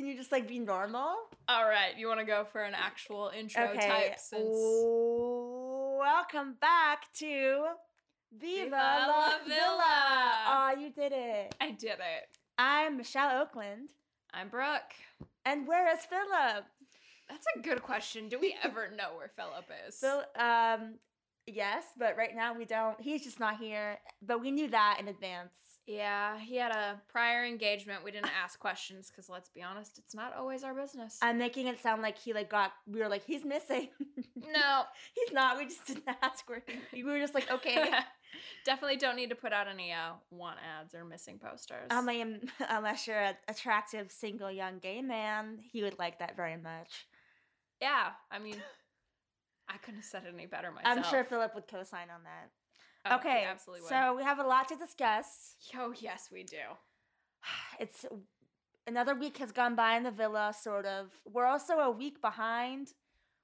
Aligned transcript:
Can 0.00 0.08
you 0.08 0.16
just 0.16 0.32
like 0.32 0.48
be 0.48 0.58
normal? 0.58 1.14
All 1.46 1.68
right, 1.68 1.90
you 1.94 2.08
want 2.08 2.20
to 2.20 2.24
go 2.24 2.46
for 2.50 2.62
an 2.62 2.72
actual 2.74 3.30
intro 3.38 3.74
type 3.74 4.18
since 4.18 4.56
Welcome 5.98 6.54
back 6.58 7.12
to 7.18 7.66
Viva, 8.32 8.64
Viva 8.64 8.76
la 8.76 9.06
la 9.06 9.28
Villa. 9.28 9.46
Villa. 9.46 10.34
Oh, 10.48 10.74
you 10.80 10.88
did 10.88 11.12
it. 11.12 11.54
I 11.60 11.72
did 11.72 11.98
it. 11.98 12.38
I'm 12.56 12.96
Michelle 12.96 13.42
Oakland. 13.42 13.90
I'm 14.32 14.48
Brooke. 14.48 14.94
And 15.44 15.66
where 15.66 15.94
is 15.94 16.06
Philip? 16.06 16.64
That's 17.28 17.46
a 17.54 17.60
good 17.60 17.82
question. 17.82 18.30
Do 18.30 18.38
we 18.40 18.56
ever 18.64 18.90
know 18.96 19.10
where 19.18 19.30
Philip 19.36 19.70
is? 19.86 19.96
Phil, 19.96 20.24
um, 20.42 20.94
yes, 21.46 21.84
but 21.98 22.16
right 22.16 22.34
now 22.34 22.54
we 22.54 22.64
don't. 22.64 22.98
He's 23.02 23.22
just 23.22 23.38
not 23.38 23.58
here. 23.58 23.98
But 24.22 24.40
we 24.40 24.50
knew 24.50 24.70
that 24.70 24.96
in 24.98 25.08
advance. 25.08 25.58
Yeah, 25.86 26.38
he 26.38 26.56
had 26.56 26.72
a 26.72 27.00
prior 27.08 27.44
engagement. 27.44 28.04
We 28.04 28.10
didn't 28.10 28.30
ask 28.42 28.58
questions 28.58 29.10
because 29.10 29.28
let's 29.28 29.48
be 29.48 29.62
honest, 29.62 29.98
it's 29.98 30.14
not 30.14 30.34
always 30.36 30.62
our 30.62 30.74
business. 30.74 31.18
I'm 31.22 31.38
making 31.38 31.66
it 31.66 31.80
sound 31.82 32.02
like 32.02 32.18
he 32.18 32.32
like 32.32 32.50
got. 32.50 32.72
We 32.86 33.00
were 33.00 33.08
like, 33.08 33.24
he's 33.24 33.44
missing. 33.44 33.88
no, 34.36 34.82
he's 35.14 35.32
not. 35.32 35.58
We 35.58 35.64
just 35.64 35.86
didn't 35.86 36.08
ask 36.22 36.48
where. 36.48 36.62
He, 36.92 37.02
we 37.02 37.10
were 37.10 37.18
just 37.18 37.34
like, 37.34 37.50
okay. 37.50 37.90
definitely 38.64 38.96
don't 38.96 39.16
need 39.16 39.30
to 39.30 39.34
put 39.34 39.52
out 39.52 39.66
any 39.68 39.92
uh, 39.92 40.12
want 40.30 40.58
ads 40.80 40.94
or 40.94 41.04
missing 41.04 41.38
posters. 41.38 41.88
I 41.90 42.02
mean, 42.02 42.40
unless 42.68 43.06
you're 43.06 43.20
an 43.20 43.34
attractive 43.48 44.12
single 44.12 44.50
young 44.50 44.78
gay 44.78 45.02
man, 45.02 45.58
he 45.72 45.82
would 45.82 45.98
like 45.98 46.18
that 46.20 46.36
very 46.36 46.56
much. 46.56 47.06
yeah, 47.80 48.10
I 48.30 48.38
mean, 48.38 48.56
I 49.68 49.78
couldn't 49.78 50.00
have 50.00 50.04
said 50.04 50.24
it 50.24 50.34
any 50.34 50.46
better 50.46 50.70
myself. 50.70 50.98
I'm 50.98 51.04
sure 51.04 51.24
Philip 51.24 51.54
would 51.54 51.68
co-sign 51.68 52.10
on 52.14 52.22
that. 52.24 52.50
Oh, 53.06 53.16
okay, 53.16 53.44
absolutely 53.48 53.82
would. 53.82 53.88
so 53.88 54.14
we 54.14 54.22
have 54.22 54.38
a 54.38 54.46
lot 54.46 54.68
to 54.68 54.76
discuss. 54.76 55.54
Oh, 55.76 55.94
yes, 55.98 56.28
we 56.32 56.42
do. 56.42 56.56
It's 57.80 58.04
another 58.86 59.14
week 59.14 59.38
has 59.38 59.52
gone 59.52 59.74
by 59.74 59.96
in 59.96 60.02
the 60.02 60.10
villa, 60.10 60.54
sort 60.58 60.84
of. 60.84 61.10
We're 61.24 61.46
also 61.46 61.78
a 61.78 61.90
week 61.90 62.20
behind. 62.20 62.92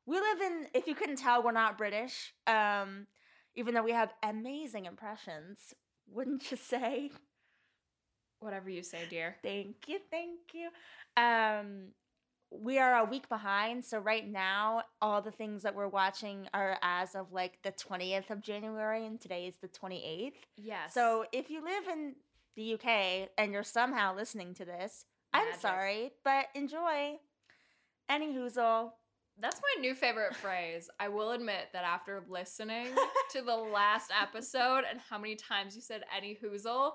We 0.04 0.20
live 0.20 0.40
in. 0.40 0.66
If 0.74 0.86
you 0.86 0.94
couldn't 0.94 1.16
tell, 1.16 1.42
we're 1.42 1.52
not 1.52 1.78
British. 1.78 2.34
Um, 2.46 3.06
even 3.54 3.74
though 3.74 3.82
we 3.82 3.92
have 3.92 4.12
amazing 4.22 4.84
impressions, 4.84 5.74
wouldn't 6.06 6.50
you 6.50 6.56
say? 6.56 7.10
Whatever 8.40 8.68
you 8.68 8.82
say, 8.82 9.04
dear. 9.08 9.36
Thank 9.42 9.88
you, 9.88 9.98
thank 10.10 10.40
you. 10.52 10.68
Um, 11.16 11.92
we 12.62 12.78
are 12.78 12.98
a 12.98 13.04
week 13.04 13.28
behind, 13.28 13.84
so 13.84 13.98
right 13.98 14.26
now 14.26 14.82
all 15.00 15.22
the 15.22 15.30
things 15.30 15.62
that 15.62 15.74
we're 15.74 15.88
watching 15.88 16.48
are 16.54 16.78
as 16.82 17.14
of 17.14 17.32
like 17.32 17.58
the 17.62 17.72
twentieth 17.72 18.30
of 18.30 18.40
January, 18.40 19.06
and 19.06 19.20
today 19.20 19.46
is 19.46 19.56
the 19.56 19.68
twenty 19.68 20.04
eighth. 20.04 20.46
Yes. 20.56 20.94
So 20.94 21.24
if 21.32 21.50
you 21.50 21.62
live 21.62 21.88
in 21.92 22.14
the 22.56 22.74
UK 22.74 23.28
and 23.36 23.52
you're 23.52 23.62
somehow 23.62 24.14
listening 24.14 24.54
to 24.54 24.64
this, 24.64 25.04
I'm 25.32 25.58
sorry, 25.58 26.12
but 26.24 26.46
enjoy. 26.54 27.18
Any 28.08 28.32
hoozle. 28.32 28.92
That's 29.38 29.60
my 29.60 29.80
new 29.82 29.94
favorite 29.94 30.34
phrase. 30.36 30.88
I 30.98 31.08
will 31.08 31.32
admit 31.32 31.68
that 31.72 31.84
after 31.84 32.24
listening 32.28 32.88
to 33.32 33.42
the 33.42 33.56
last 33.56 34.10
episode 34.22 34.84
and 34.88 35.00
how 35.10 35.18
many 35.18 35.34
times 35.34 35.76
you 35.76 35.82
said 35.82 36.02
any 36.16 36.38
hoozle, 36.42 36.92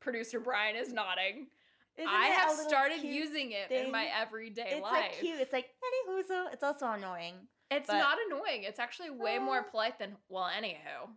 producer 0.00 0.40
Brian 0.40 0.74
is 0.74 0.92
nodding. 0.92 1.48
Isn't 1.96 2.08
I 2.10 2.26
have 2.26 2.50
started 2.56 3.02
using 3.02 3.52
it 3.52 3.68
thing? 3.68 3.86
in 3.86 3.92
my 3.92 4.06
everyday 4.20 4.66
It's 4.72 4.82
life. 4.82 4.92
like 4.92 5.20
cute. 5.20 5.38
It's 5.40 5.52
like 5.52 5.66
any 5.82 6.22
hoozle. 6.22 6.52
It's 6.52 6.62
also 6.62 6.86
annoying. 6.90 7.34
It's 7.70 7.86
but- 7.86 7.98
not 7.98 8.18
annoying. 8.26 8.64
It's 8.64 8.78
actually 8.78 9.10
way 9.10 9.38
more 9.38 9.58
Uh, 9.60 9.62
polite 9.62 9.98
than 9.98 10.16
well, 10.28 10.44
anywho. 10.50 11.08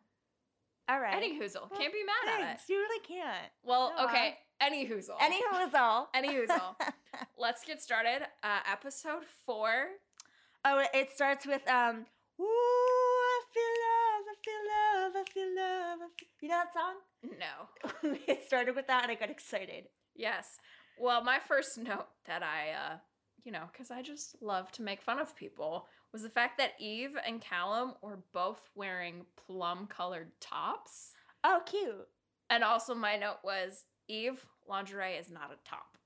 All 0.90 1.00
right. 1.00 1.16
Any 1.16 1.38
hoozle. 1.40 1.70
Can't 1.78 1.92
be 1.92 2.04
mad 2.04 2.40
at 2.42 2.56
it. 2.56 2.62
You 2.70 2.78
really 2.78 3.06
can't. 3.06 3.52
Well, 3.64 3.94
No, 3.98 4.06
okay. 4.06 4.38
Any 4.62 4.88
hoozle. 4.88 5.18
Any 5.20 5.42
hoozle. 5.44 6.08
Any 6.14 6.30
hoozle. 6.30 6.76
Let's 7.38 7.64
get 7.66 7.82
started. 7.82 8.26
Uh, 8.44 8.60
episode 8.72 9.24
four. 9.46 9.88
Oh, 10.64 10.80
it- 10.80 10.90
it 10.94 11.10
starts 11.12 11.46
with 11.46 11.68
um. 11.68 12.06
Ooh, 12.40 12.44
I 12.46 13.42
feel 13.54 13.74
love, 13.88 14.26
I 14.30 14.36
feel 14.46 14.64
love, 14.70 15.16
I 15.16 15.32
feel 15.32 15.56
love. 15.56 16.00
I 16.02 16.08
feel... 16.20 16.28
You 16.42 16.50
know 16.50 16.64
that 16.64 16.74
song? 16.74 16.96
No. 18.04 18.18
it 18.28 18.46
started 18.46 18.76
with 18.76 18.86
that, 18.88 19.04
and 19.04 19.12
I 19.12 19.16
got 19.16 19.32
excited. 19.32 19.86
Yes. 20.16 20.58
Well, 21.00 21.24
my 21.24 21.40
first 21.40 21.78
note 21.78 22.08
that 22.26 22.44
I, 22.44 22.72
uh, 22.72 22.98
you 23.44 23.52
know, 23.52 23.64
because 23.72 23.92
I 23.92 24.02
just 24.02 24.42
love 24.42 24.72
to 24.74 24.82
make 24.82 25.02
fun 25.02 25.20
of 25.20 25.36
people, 25.36 25.88
was 26.12 26.24
the 26.24 26.30
fact 26.30 26.58
that 26.58 26.74
Eve 26.80 27.18
and 27.26 27.42
Callum 27.42 27.94
were 28.02 28.20
both 28.34 28.70
wearing 28.76 29.26
plum 29.46 29.88
colored 29.88 30.32
tops. 30.40 31.12
Oh, 31.44 31.62
cute. 31.66 32.08
And 32.50 32.64
also, 32.64 32.96
my 32.96 33.18
note 33.18 33.40
was 33.44 33.86
Eve, 34.08 34.46
lingerie 34.68 35.16
is 35.16 35.30
not 35.30 35.52
a 35.52 35.70
top. 35.70 35.98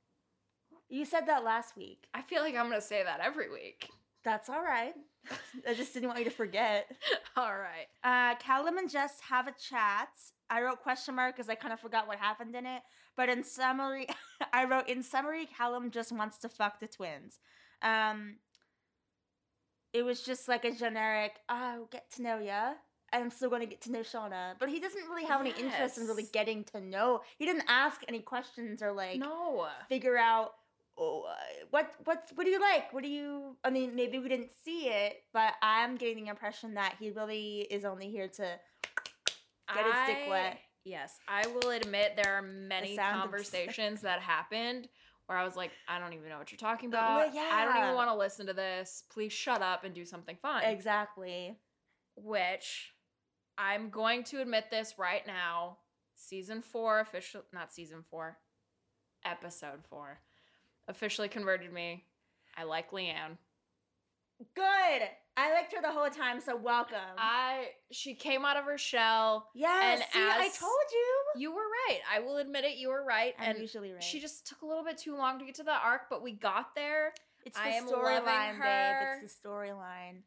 You 0.90 1.06
said 1.06 1.28
that 1.28 1.44
last 1.44 1.78
week. 1.78 2.08
I 2.14 2.22
feel 2.22 2.42
like 2.42 2.56
I'm 2.56 2.68
going 2.68 2.82
to 2.82 2.86
say 2.86 3.04
that 3.04 3.22
every 3.22 3.50
week. 3.50 3.88
That's 4.24 4.50
all 4.50 4.62
right. 4.62 4.94
I 5.68 5.74
just 5.74 5.94
didn't 5.94 6.10
want 6.10 6.20
you 6.20 6.26
to 6.26 6.32
forget. 6.32 6.92
All 7.36 7.54
right. 7.54 7.88
Uh, 8.04 8.36
Callum 8.36 8.78
and 8.78 8.90
Jess 8.90 9.20
have 9.28 9.48
a 9.48 9.54
chat. 9.54 10.10
I 10.50 10.62
wrote 10.62 10.82
question 10.82 11.16
mark 11.16 11.36
because 11.36 11.50
I 11.50 11.56
kind 11.56 11.74
of 11.74 11.80
forgot 11.80 12.08
what 12.08 12.18
happened 12.18 12.56
in 12.56 12.66
it. 12.66 12.82
But 13.18 13.30
in 13.30 13.44
summary, 13.44 14.08
I 14.54 14.66
wrote 14.66 14.90
in 14.90 15.04
summary, 15.04 15.48
Callum 15.58 15.92
just 15.92 16.12
wants 16.12 16.38
to 16.40 16.50
fuck 16.50 16.80
the 16.80 16.88
twins. 16.88 17.40
Um, 17.82 18.38
it 19.94 20.04
was 20.04 20.22
just 20.22 20.48
like 20.48 20.66
a 20.66 20.72
generic, 20.72 21.34
oh, 21.50 21.88
get 21.92 22.10
to 22.16 22.22
know 22.22 22.40
ya. 22.40 22.74
I'm 23.14 23.30
still 23.30 23.50
going 23.50 23.62
to 23.62 23.68
get 23.68 23.82
to 23.82 23.92
know 23.92 24.00
Shaughna. 24.00 24.56
But 24.58 24.70
he 24.70 24.80
doesn't 24.80 25.04
really 25.10 25.26
have 25.26 25.42
any 25.42 25.50
interest 25.50 25.98
in 25.98 26.08
really 26.08 26.28
getting 26.32 26.64
to 26.66 26.80
know. 26.80 27.22
He 27.38 27.46
didn't 27.46 27.66
ask 27.68 28.02
any 28.08 28.20
questions 28.20 28.82
or 28.82 28.94
like 28.94 29.20
No. 29.20 29.68
figure 29.90 30.18
out 30.18 30.54
oh, 30.98 31.24
uh, 31.30 31.34
what 31.72 31.92
what's 32.06 32.32
what 32.36 32.46
do 32.46 32.52
you 32.52 32.60
like? 32.62 32.94
What 32.94 33.04
do 33.04 33.10
you? 33.10 33.58
I 33.64 33.70
mean, 33.70 33.96
maybe 33.96 34.20
we 34.20 34.30
didn't 34.30 34.52
see 34.64 34.88
it, 34.88 35.24
but 35.34 35.54
I'm 35.62 35.98
getting 35.98 36.24
the 36.24 36.30
impression 36.30 36.76
that 36.76 36.96
he 37.00 37.12
really 37.12 37.68
is 37.70 37.84
only 37.84 38.10
here 38.10 38.28
to 38.30 38.60
get 39.74 39.86
his 39.86 39.96
dick 40.08 40.30
wet. 40.30 40.58
Yes, 40.84 41.18
I 41.28 41.46
will 41.48 41.70
admit 41.72 42.14
there 42.16 42.36
are 42.38 42.42
many 42.42 42.98
of- 42.98 43.00
conversations 43.00 44.02
that 44.02 44.20
happened 44.22 44.88
where 45.28 45.38
I 45.38 45.44
was 45.46 45.56
like, 45.56 45.72
I 45.88 46.00
don't 46.00 46.14
even 46.14 46.28
know 46.30 46.38
what 46.40 46.52
you're 46.52 46.58
talking 46.58 46.90
Well, 46.92 47.00
about. 47.00 47.36
I 47.36 47.66
don't 47.66 47.78
even 47.84 47.96
want 47.96 48.10
to 48.10 48.16
listen 48.16 48.48
to 48.48 48.54
this. 48.54 49.04
Please 49.12 49.32
shut 49.32 49.62
up 49.62 49.84
and 49.84 49.94
do 49.94 50.06
something 50.06 50.36
fun. 50.42 50.64
Exactly. 50.64 51.58
Which 52.16 52.94
I'm 53.58 53.90
going 53.90 54.24
to 54.26 54.42
admit 54.42 54.66
this 54.72 54.96
right 54.98 55.26
now. 55.26 55.78
Season 56.16 56.62
four 56.62 57.00
official, 57.00 57.44
not 57.54 57.72
season 57.74 58.04
four, 58.10 58.38
episode 59.26 59.86
four, 59.90 60.20
officially 60.88 61.30
converted 61.30 61.72
me. 61.72 62.06
I 62.58 62.64
like 62.64 62.92
Leanne. 62.92 63.38
Good. 64.56 65.02
I 65.38 65.54
liked 65.54 65.74
her 65.74 65.82
the 65.82 65.92
whole 65.92 66.10
time, 66.10 66.42
so 66.42 66.56
welcome. 66.56 66.98
I 67.18 67.68
she 67.92 68.16
came 68.16 68.44
out 68.44 68.58
of 68.58 68.66
her 68.66 68.78
shell. 68.78 69.48
yes. 69.56 70.02
and 70.02 70.04
see, 70.12 70.20
I 70.20 70.50
told 70.50 70.72
you. 70.92 71.42
You 71.42 71.52
were 71.52 71.62
right. 71.88 72.00
I 72.12 72.20
will 72.20 72.38
admit 72.38 72.66
it. 72.66 72.78
You 72.78 72.90
were 72.90 73.04
right. 73.04 73.34
I'm 73.40 73.52
and 73.52 73.60
usually 73.60 73.92
right. 73.92 74.04
She 74.04 74.20
just 74.20 74.46
took 74.48 74.62
a 74.62 74.66
little 74.66 74.84
bit 74.84 74.98
too 74.98 75.16
long 75.16 75.40
to 75.40 75.46
get 75.46 75.56
to 75.56 75.64
the 75.64 75.72
arc, 75.72 76.02
but 76.10 76.22
we 76.22 76.34
got 76.34 76.76
there. 76.76 77.14
it's 77.46 77.58
the 77.58 77.94
storyline, 77.94 78.62
babe. 78.62 79.24
It's 79.24 79.34
the 79.42 79.50
storyline. 79.50 80.24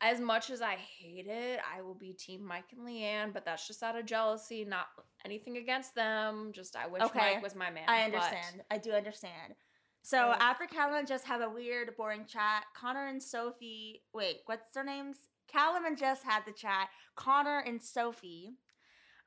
As 0.00 0.20
much 0.20 0.50
as 0.50 0.60
I 0.60 0.76
hate 0.76 1.26
it, 1.26 1.60
I 1.74 1.82
will 1.82 1.94
be 1.94 2.12
team 2.12 2.44
Mike 2.44 2.66
and 2.76 2.86
Leanne, 2.86 3.32
but 3.32 3.44
that's 3.44 3.66
just 3.66 3.82
out 3.82 3.96
of 3.96 4.04
jealousy, 4.04 4.64
not 4.64 4.86
anything 5.24 5.56
against 5.56 5.94
them. 5.94 6.52
Just 6.54 6.76
I 6.76 6.86
wish 6.86 7.02
Okay. 7.02 7.34
Mike 7.34 7.42
was 7.42 7.54
my 7.54 7.70
man. 7.70 7.84
I 7.88 8.02
understand. 8.02 8.62
I 8.70 8.78
do 8.78 8.92
understand. 8.92 9.54
So 10.04 10.34
after 10.38 10.66
Callum 10.66 10.96
and 10.96 11.08
Jess 11.08 11.24
have 11.24 11.40
a 11.40 11.48
weird, 11.48 11.96
boring 11.96 12.26
chat, 12.26 12.64
Connor 12.76 13.06
and 13.06 13.22
Sophie. 13.22 14.02
Wait, 14.12 14.40
what's 14.44 14.70
their 14.72 14.84
names? 14.84 15.16
Callum 15.50 15.86
and 15.86 15.96
Jess 15.96 16.22
had 16.22 16.42
the 16.46 16.52
chat. 16.52 16.90
Connor 17.16 17.60
and 17.60 17.82
Sophie 17.82 18.58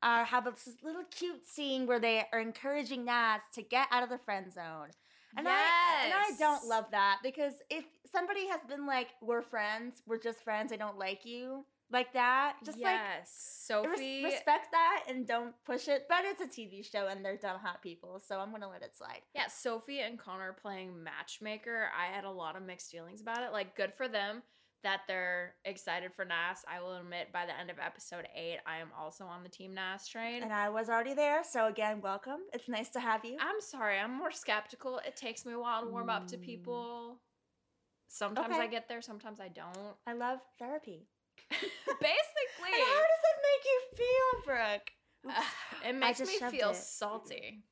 uh, 0.04 0.24
have 0.24 0.46
this 0.46 0.70
little 0.84 1.02
cute 1.10 1.48
scene 1.48 1.88
where 1.88 2.00
they 2.00 2.26
are 2.32 2.40
encouraging 2.40 3.06
Nas 3.06 3.42
to 3.56 3.64
get 3.64 3.88
out 3.90 4.04
of 4.04 4.10
the 4.10 4.20
friend 4.20 4.54
zone. 4.54 4.90
And 5.36 5.48
I 5.48 6.06
and 6.06 6.14
I 6.14 6.32
don't 6.38 6.66
love 6.66 6.86
that 6.92 7.22
because 7.24 7.54
if 7.72 7.84
somebody 8.12 8.48
has 8.48 8.62
been 8.70 8.86
like, 8.86 9.10
"We're 9.20 9.42
friends, 9.42 10.04
we're 10.06 10.20
just 10.20 10.44
friends, 10.44 10.72
I 10.72 10.76
don't 10.76 11.00
like 11.00 11.26
you," 11.26 11.66
like 11.92 12.14
that, 12.14 12.56
just 12.66 12.78
like 12.78 12.94
yes, 12.94 13.20
Res- 13.22 13.68
Sophie. 13.68 14.24
respect 14.24 14.72
that 14.72 15.04
and 15.08 15.26
don't 15.26 15.54
push 15.66 15.88
it. 15.88 16.06
But 16.10 16.20
it's 16.26 16.42
a 16.42 16.48
TV 16.48 16.90
show 16.90 17.08
and 17.08 17.24
they're 17.24 17.38
dumb 17.38 17.60
hot 17.60 17.82
people, 17.82 18.22
so 18.26 18.40
I'm 18.40 18.52
gonna 18.52 18.70
let 18.70 18.82
it 18.82 18.96
slide. 18.96 19.22
yeah, 19.34 19.48
Sophie 19.48 20.00
and 20.00 20.20
Connor 20.20 20.56
playing 20.62 21.04
matchmaker. 21.04 21.90
I 21.98 22.14
had 22.14 22.26
a 22.26 22.32
lot 22.32 22.56
of 22.56 22.64
mixed 22.64 22.92
feelings 22.92 23.22
about 23.22 23.44
it. 23.44 23.52
Like, 23.52 23.76
good 23.76 23.94
for 23.94 24.08
them 24.08 24.44
that 24.84 25.02
they're 25.08 25.56
excited 25.66 26.14
for 26.14 26.24
Nas. 26.24 26.64
I 26.68 26.82
will 26.82 26.96
admit, 26.96 27.32
by 27.34 27.46
the 27.46 27.58
end 27.58 27.70
of 27.70 27.78
episode 27.80 28.28
eight, 28.36 28.60
I 28.66 28.78
am 28.78 28.90
also 28.98 29.26
on 29.26 29.44
the 29.44 29.50
team 29.50 29.74
Nas 29.74 30.08
train. 30.08 30.44
And 30.44 30.54
I 30.54 30.70
was 30.70 30.90
already 30.90 31.14
there, 31.14 31.44
so 31.44 31.68
again, 31.68 32.02
welcome. 32.02 32.40
It's 32.54 32.70
nice 32.70 32.90
to 32.90 33.00
have 33.00 33.26
you. 33.26 33.38
I'm 33.40 33.60
sorry, 33.60 33.98
I'm 33.98 34.16
more 34.16 34.32
skeptical. 34.32 35.00
It 35.06 35.16
takes 35.16 35.46
me 35.46 35.54
a 35.54 35.60
while 35.60 35.84
to 35.84 35.90
warm 35.90 36.10
up 36.10 36.28
to 36.28 36.38
mm. 36.38 36.42
people. 36.42 37.20
Sometimes 38.08 38.54
Okay. 38.54 38.64
I 38.64 38.68
get 38.68 38.88
there, 38.88 39.02
sometimes 39.02 39.40
I 39.40 39.50
don't. 39.50 39.96
I 40.06 40.14
love 40.14 40.40
therapy. 40.60 41.08
Basically, 41.52 42.74
And 42.74 42.84
how 42.84 43.02
does 43.02 43.22
that 43.26 43.38
make 43.48 43.64
you 43.66 43.80
feel, 43.96 44.44
Brooke? 44.46 44.92
Oops. 45.26 45.88
it 45.88 45.96
makes 46.00 46.20
me 46.20 46.50
feel 46.50 46.70
it. 46.72 46.76
salty. 46.76 47.64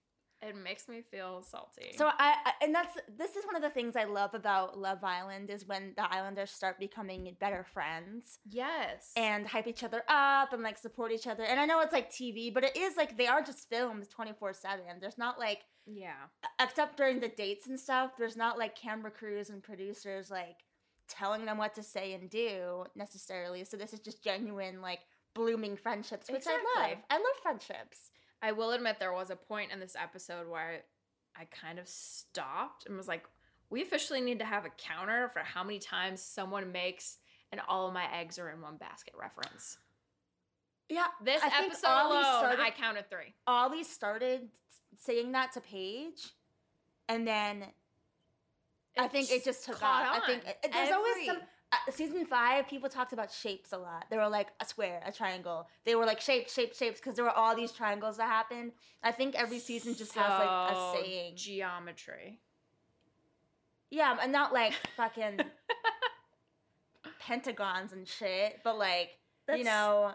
It 0.42 0.56
makes 0.56 0.88
me 0.88 1.02
feel 1.02 1.42
salty. 1.42 1.96
So 1.98 2.08
I, 2.08 2.36
I 2.46 2.52
and 2.62 2.76
that's 2.76 2.96
this 3.18 3.36
is 3.36 3.46
one 3.46 3.56
of 3.56 3.64
the 3.64 3.70
things 3.70 3.96
I 3.96 4.04
love 4.04 4.36
about 4.36 4.78
Love 4.78 5.04
Island 5.04 5.50
is 5.50 5.66
when 5.66 5.94
the 5.98 6.12
Islanders 6.14 6.52
start 6.52 6.78
becoming 6.78 7.36
better 7.40 7.66
friends 7.74 8.40
yes. 8.48 9.12
and 9.16 9.48
hype 9.48 9.66
each 9.66 9.84
other 9.84 10.04
up 10.08 10.54
and 10.54 10.62
like 10.62 10.78
support 10.78 11.12
each 11.12 11.26
other. 11.26 11.44
And 11.44 11.60
I 11.60 11.66
know 11.66 11.80
it's 11.80 11.94
like 11.94 12.12
TV, 12.12 12.54
but 12.54 12.64
it 12.64 12.78
is 12.78 12.96
like 12.96 13.18
they 13.18 13.28
are 13.28 13.42
just 13.42 13.70
filmed 13.70 14.06
24/7. 14.16 15.00
There's 15.02 15.18
not 15.18 15.40
like 15.40 15.62
yeah. 15.88 16.28
except 16.62 16.98
during 16.98 17.22
the 17.22 17.30
dates 17.30 17.68
and 17.68 17.80
stuff, 17.80 18.12
there's 18.18 18.38
not 18.38 18.60
like 18.60 18.76
camera 18.76 19.12
crews 19.12 19.50
and 19.50 19.64
producers 19.64 20.30
like 20.30 20.58
telling 21.08 21.46
them 21.46 21.58
what 21.58 21.76
to 21.76 21.84
say 21.84 22.14
and 22.14 22.30
do 22.30 22.86
necessarily. 22.96 23.64
So 23.64 23.78
this 23.78 23.94
is 23.94 24.00
just 24.00 24.24
genuine 24.24 24.82
like 24.82 25.00
blooming 25.34 25.76
friendships, 25.78 26.30
which 26.30 26.46
I 26.48 26.54
love. 26.80 26.98
I 27.10 27.16
love 27.18 27.26
friendships. 27.42 28.10
I 28.42 28.52
will 28.52 28.72
admit 28.72 28.98
there 29.00 29.14
was 29.14 29.30
a 29.30 29.36
point 29.36 29.72
in 29.72 29.80
this 29.80 29.96
episode 30.02 30.48
where 30.48 30.82
I, 31.38 31.42
I 31.42 31.46
kind 31.46 31.80
of 31.80 31.88
stopped 31.88 32.86
and 32.88 32.96
was 32.98 33.08
like, 33.08 33.26
we 33.70 33.82
officially 33.82 34.22
need 34.22 34.40
to 34.40 34.46
have 34.46 34.66
a 34.66 34.70
counter 34.70 35.30
for 35.34 35.40
how 35.40 35.64
many 35.64 35.80
times 35.80 36.22
someone 36.22 36.72
makes 36.72 37.18
an 37.52 37.60
all 37.68 37.88
of 37.88 37.94
my 37.94 38.06
eggs 38.14 38.38
are 38.40 38.50
in 38.50 38.62
one 38.62 38.78
basket 38.78 39.14
reference. 39.20 39.78
Yeah, 40.90 41.06
This 41.24 41.42
I 41.42 41.48
episode 41.66 41.88
alone, 41.88 42.24
started- 42.24 42.60
I 42.60 42.70
counted 42.72 43.10
three. 43.10 43.34
Ollie 43.48 43.84
started 43.84 44.50
saying 45.00 45.32
that 45.32 45.52
to 45.54 45.62
Paige, 45.62 46.28
and 47.10 47.28
then 47.28 47.66
I 48.98 49.08
think 49.08 49.32
it 49.32 49.44
just 49.44 49.66
took 49.66 49.82
off. 49.84 50.22
I 50.24 50.26
think 50.26 50.44
it, 50.46 50.72
there's 50.72 50.92
always 50.92 51.26
some. 51.26 51.38
Uh, 51.72 51.92
season 51.92 52.26
five, 52.26 52.68
people 52.68 52.88
talked 52.88 53.12
about 53.12 53.32
shapes 53.32 53.74
a 53.74 53.78
lot. 53.78 54.06
They 54.10 54.18
were 54.18 54.30
like 54.30 54.50
a 54.62 54.66
square, 54.66 55.02
a 55.06 55.12
triangle. 55.12 55.68
They 55.84 55.96
were 55.96 56.06
like 56.06 56.22
shapes, 56.22 56.54
shapes, 56.54 56.78
shapes, 56.78 57.00
because 57.00 57.16
there 57.16 57.26
were 57.26 57.32
all 57.32 57.56
these 57.56 57.72
triangles 57.72 58.18
that 58.18 58.28
happened. 58.28 58.72
I 59.04 59.12
think 59.12 59.36
every 59.36 59.60
season 59.60 59.96
just 59.96 60.14
has 60.14 60.30
like 60.30 60.72
a 60.72 60.94
saying. 60.94 61.36
Geometry. 61.36 62.40
Yeah, 63.90 64.16
and 64.22 64.32
not 64.32 64.54
like 64.54 64.74
fucking 64.98 65.40
pentagons 67.20 67.94
and 67.94 68.08
shit, 68.08 68.60
but 68.64 68.78
like 68.78 69.10
you 69.50 69.64
know, 69.64 70.12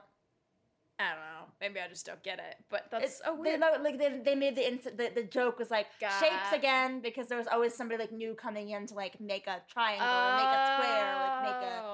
I 0.98 1.08
don't 1.08 1.18
know. 1.18 1.29
Maybe 1.60 1.78
I 1.78 1.88
just 1.88 2.06
don't 2.06 2.22
get 2.22 2.38
it. 2.38 2.56
But 2.70 2.86
that's 2.90 3.04
it's 3.04 3.20
a 3.26 3.32
they 3.32 3.38
weird. 3.38 3.60
lo- 3.60 3.82
like 3.82 3.98
they, 3.98 4.20
they 4.24 4.34
made 4.34 4.56
the, 4.56 4.66
ins- 4.66 4.84
the 4.84 5.10
the 5.14 5.24
joke 5.24 5.58
was 5.58 5.70
like 5.70 5.86
shapes 6.00 6.52
again 6.54 7.00
because 7.00 7.28
there 7.28 7.36
was 7.36 7.46
always 7.46 7.74
somebody 7.74 8.00
like 8.00 8.12
new 8.12 8.34
coming 8.34 8.70
in 8.70 8.86
to 8.86 8.94
like 8.94 9.20
make 9.20 9.46
a 9.46 9.60
triangle 9.70 10.06
or 10.06 10.36
make 10.36 10.46
a 10.46 10.66
square, 10.76 11.14
like 11.14 11.42
make 11.42 11.68
a. 11.68 11.82
Oh. 11.82 11.86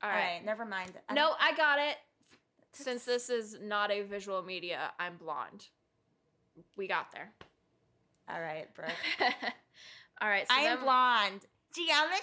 All 0.00 0.08
All 0.10 0.10
right, 0.10 0.34
right. 0.36 0.44
never 0.44 0.64
mind. 0.64 0.92
I 1.08 1.14
No, 1.14 1.32
I 1.40 1.54
got 1.56 1.78
it. 1.78 1.96
Since 2.72 3.04
this 3.04 3.30
is 3.30 3.58
not 3.60 3.90
a 3.90 4.02
visual 4.02 4.42
media, 4.42 4.92
I'm 5.00 5.16
blonde. 5.16 5.66
We 6.76 6.86
got 6.86 7.10
there. 7.12 7.32
All 8.28 8.40
right, 8.40 8.72
Brooke. 8.74 8.90
All 10.20 10.28
right. 10.28 10.46
So 10.46 10.54
I 10.54 10.60
am 10.60 10.80
blonde. 10.80 11.40
Geometry? 11.74 12.20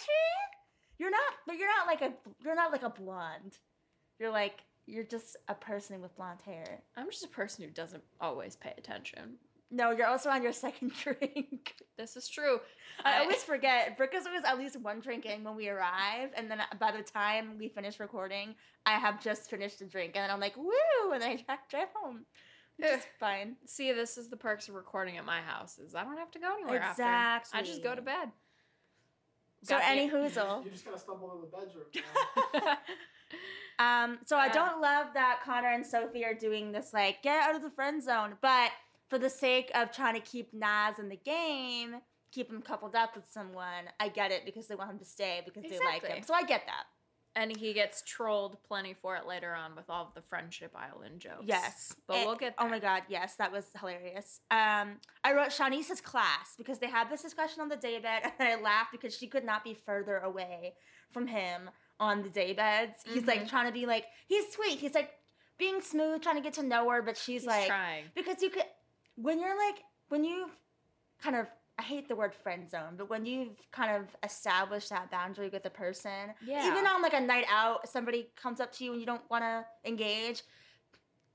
You're 1.00 1.12
not, 1.12 1.34
but 1.48 1.58
you're 1.58 1.68
not 1.68 1.88
like 1.88 2.02
a 2.02 2.14
you're 2.44 2.56
not 2.56 2.72
like 2.72 2.84
a 2.84 2.90
blonde. 2.90 3.58
You're 4.20 4.32
like 4.32 4.60
you're 4.88 5.04
just 5.04 5.38
a 5.48 5.56
person 5.56 6.02
with 6.02 6.16
blonde 6.16 6.42
hair. 6.46 6.82
I'm 6.96 7.10
just 7.10 7.26
a 7.26 7.30
person 7.30 7.64
who 7.64 7.70
doesn't 7.72 8.04
always 8.20 8.56
pay 8.56 8.74
attention. 8.78 9.38
No, 9.72 9.92
you're 9.92 10.08
also 10.08 10.30
on 10.30 10.44
your 10.44 10.54
second 10.54 10.94
drink. 11.04 11.76
This 11.98 12.16
is 12.16 12.28
true. 12.28 12.60
I 13.04 13.20
always 13.20 13.44
forget. 13.44 13.98
Brooke 13.98 14.14
is 14.16 14.26
always 14.26 14.44
at 14.46 14.58
least 14.58 14.80
one 14.80 15.00
drink 15.00 15.26
in 15.26 15.44
when 15.44 15.56
we 15.56 15.70
arrive, 15.70 16.30
and 16.36 16.50
then 16.50 16.62
by 16.80 16.92
the 16.92 17.02
time 17.02 17.58
we 17.58 17.68
finish 17.68 18.00
recording, 18.00 18.56
I 18.86 18.94
have 18.94 19.22
just 19.22 19.50
finished 19.50 19.82
a 19.82 19.86
drink, 19.86 20.14
and 20.16 20.24
then 20.24 20.32
I'm 20.32 20.40
like, 20.40 20.56
woo, 20.56 21.12
and 21.12 21.22
then 21.22 21.30
I 21.32 21.36
drive, 21.36 21.60
drive 21.70 21.88
home. 21.96 22.26
Ugh. 22.84 23.00
fine. 23.20 23.56
see. 23.66 23.92
This 23.94 24.18
is 24.18 24.30
the 24.30 24.36
perks 24.36 24.68
of 24.68 24.76
recording 24.76 25.18
at 25.18 25.26
my 25.26 25.40
house. 25.42 25.78
Is 25.78 25.96
I 25.96 26.04
don't 26.04 26.18
have 26.18 26.32
to 26.32 26.40
go 26.40 26.54
anywhere 26.54 26.82
after. 26.82 27.04
Exactly. 27.04 27.60
I 27.60 27.64
just 27.64 27.84
go 27.84 27.96
to 27.96 28.02
bed. 28.02 28.30
So 29.66 29.76
Got 29.76 29.82
the- 29.82 29.88
any 29.90 30.10
hoozle. 30.10 30.64
You 30.64 30.72
just 30.72 30.86
gotta 30.86 31.00
stumble 31.00 31.34
in 31.36 31.42
the 31.42 31.48
bedroom. 31.48 32.78
Um, 33.78 34.20
so 34.26 34.38
I 34.38 34.48
don't 34.48 34.80
love 34.82 35.08
that 35.16 35.42
Connor 35.44 35.68
and 35.74 35.86
Sophie 35.86 36.24
are 36.24 36.34
doing 36.34 36.72
this 36.72 36.94
like 36.94 37.22
get 37.22 37.42
out 37.42 37.56
of 37.56 37.62
the 37.62 37.70
friend 37.70 38.02
zone, 38.02 38.38
but 38.42 38.72
for 39.10 39.20
the 39.20 39.30
sake 39.30 39.70
of 39.76 39.92
trying 39.92 40.14
to 40.16 40.22
keep 40.22 40.54
Nas 40.54 40.98
in 40.98 41.10
the 41.10 41.18
game, 41.18 41.96
keep 42.32 42.50
him 42.50 42.62
coupled 42.62 42.96
up 42.96 43.16
with 43.16 43.26
someone, 43.30 43.90
I 44.00 44.08
get 44.10 44.32
it 44.32 44.46
because 44.46 44.68
they 44.68 44.76
want 44.76 44.92
him 44.92 45.00
to 45.00 45.06
stay 45.06 45.42
because 45.46 45.64
they 45.70 45.80
like 45.80 46.06
him. 46.06 46.24
So 46.24 46.34
I 46.34 46.44
get 46.44 46.64
that. 46.68 46.84
And 47.36 47.56
he 47.56 47.74
gets 47.74 48.02
trolled 48.04 48.58
plenty 48.64 48.94
for 48.94 49.16
it 49.16 49.26
later 49.26 49.54
on 49.54 49.76
with 49.76 49.90
all 49.90 50.04
of 50.08 50.14
the 50.14 50.22
friendship 50.22 50.72
island 50.76 51.20
jokes. 51.20 51.44
Yes, 51.46 51.96
but 52.08 52.18
And- 52.18 52.26
we'll 52.26 52.36
get. 52.36 52.56
Oh 52.58 52.68
my 52.68 52.80
god, 52.80 53.04
yes, 53.10 53.36
that 53.36 53.52
was 53.52 53.66
hilarious. 53.80 54.40
Um, 54.52 55.00
I 55.24 55.34
wrote 55.34 55.50
Shanice's 55.50 56.02
class 56.02 56.56
because 56.58 56.80
they 56.80 56.88
had 56.88 57.10
this 57.10 57.22
discussion 57.22 57.62
on 57.62 57.70
the 57.70 57.76
daybed, 57.76 58.06
and 58.40 58.48
I 58.48 58.56
laughed 58.62 58.92
because 58.92 59.16
she 59.16 59.28
could 59.28 59.44
not 59.46 59.64
be 59.64 59.74
further 59.74 60.18
away 60.20 60.76
from 61.12 61.28
him 61.28 61.70
on 62.00 62.24
the 62.24 62.30
daybeds. 62.30 62.96
He's 63.06 63.26
like 63.26 63.44
Mhm. 63.44 63.50
trying 63.50 63.68
to 63.68 63.72
be 63.74 63.86
like 63.86 64.06
he's 64.28 64.52
sweet. 64.54 64.80
He's 64.80 64.94
like 64.94 65.12
being 65.58 65.82
smooth, 65.82 66.22
trying 66.22 66.36
to 66.36 66.42
get 66.42 66.54
to 66.54 66.64
know 66.64 66.90
her, 66.90 67.02
but 67.02 67.16
she's 67.18 67.42
He's 67.44 67.48
like 67.48 67.68
trying. 67.68 68.06
because 68.16 68.42
you 68.42 68.50
could 68.50 68.66
when 69.16 69.40
you're 69.40 69.58
like 69.58 69.82
when 70.10 70.24
you've 70.26 70.52
kind 71.22 71.36
of 71.38 71.48
I 71.78 71.82
hate 71.82 72.08
the 72.08 72.16
word 72.16 72.34
friend 72.34 72.70
zone, 72.70 72.94
but 72.98 73.10
when 73.10 73.26
you've 73.26 73.58
kind 73.72 73.96
of 73.96 74.16
established 74.24 74.90
that 74.92 75.12
boundary 75.12 75.50
with 75.50 75.66
a 75.66 75.70
person, 75.70 76.34
Yeah. 76.46 76.72
even 76.72 76.88
on 76.88 77.02
like 77.02 77.14
a 77.14 77.20
night 77.20 77.46
out, 77.50 77.90
somebody 77.90 78.30
comes 78.38 78.62
up 78.62 78.72
to 78.74 78.86
you 78.86 78.92
and 78.94 79.00
you 79.02 79.06
don't 79.06 79.30
want 79.30 79.44
to 79.44 79.66
engage, 79.84 80.44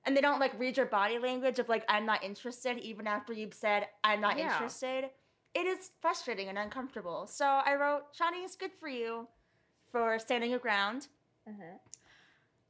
and 0.06 0.16
they 0.16 0.22
don't 0.22 0.40
like 0.40 0.58
read 0.58 0.78
your 0.78 0.86
body 0.86 1.18
language 1.18 1.58
of 1.58 1.68
like 1.68 1.84
I'm 1.88 2.06
not 2.06 2.24
interested, 2.24 2.78
even 2.78 3.06
after 3.06 3.32
you've 3.34 3.52
said 3.54 3.88
I'm 4.02 4.20
not 4.22 4.38
Yeah. 4.38 4.52
interested. 4.54 5.10
It 5.52 5.66
is 5.66 5.90
frustrating 6.00 6.48
and 6.48 6.56
uncomfortable. 6.56 7.26
So 7.26 7.44
I 7.44 7.74
wrote, 7.74 8.04
Shawnee, 8.12 8.44
it's 8.44 8.56
good 8.56 8.72
for 8.72 8.88
you 8.88 9.28
for 9.92 10.18
standing 10.18 10.48
your 10.50 10.60
ground. 10.60 11.08
Mm-hmm. 11.48 11.76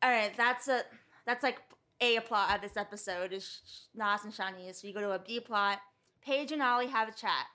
All 0.03 0.11
right, 0.11 0.33
that's 0.37 0.67
a 0.67 0.83
that's 1.25 1.45
like 1.45 1.61
a 2.01 2.19
plot 2.21 2.55
of 2.57 2.63
this 2.63 2.77
episode 2.77 3.33
is 3.33 3.89
Nas 3.95 4.25
and 4.25 4.33
Shani. 4.33 4.75
So 4.75 4.89
you 4.89 4.95
go 4.95 5.01
to 5.03 5.13
a 5.13 5.19
B 5.21 5.39
plot. 5.39 5.79
Paige 6.23 6.53
and 6.53 6.63
Ollie 6.63 6.87
have 6.89 7.09
a 7.09 7.13
chat. 7.13 7.47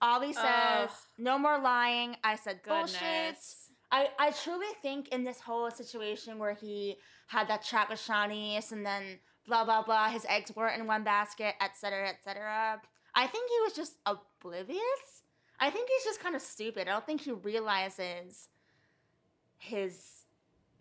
Ollie 0.00 0.32
says, 0.32 0.90
Ugh. 0.90 0.90
"No 1.18 1.38
more 1.38 1.58
lying." 1.58 2.16
I 2.22 2.36
said, 2.36 2.60
"Bullshit." 2.66 3.36
I, 3.90 4.10
I 4.18 4.30
truly 4.32 4.66
think 4.82 5.08
in 5.08 5.24
this 5.24 5.40
whole 5.40 5.70
situation 5.70 6.38
where 6.38 6.54
he 6.54 6.96
had 7.28 7.48
that 7.48 7.62
chat 7.62 7.88
with 7.88 7.98
Shanice 7.98 8.70
and 8.70 8.84
then 8.84 9.18
blah 9.46 9.64
blah 9.64 9.82
blah, 9.82 10.08
his 10.08 10.26
eggs 10.28 10.52
weren't 10.54 10.80
in 10.80 10.86
one 10.86 11.04
basket, 11.04 11.54
etc. 11.60 12.08
etc. 12.08 12.80
I 13.14 13.26
think 13.26 13.50
he 13.50 13.60
was 13.62 13.72
just 13.72 13.94
oblivious. 14.06 15.22
I 15.60 15.70
think 15.70 15.88
he's 15.88 16.04
just 16.04 16.20
kind 16.20 16.36
of 16.36 16.42
stupid. 16.42 16.86
I 16.86 16.92
don't 16.92 17.06
think 17.06 17.22
he 17.22 17.32
realizes 17.32 18.48
his 19.58 20.24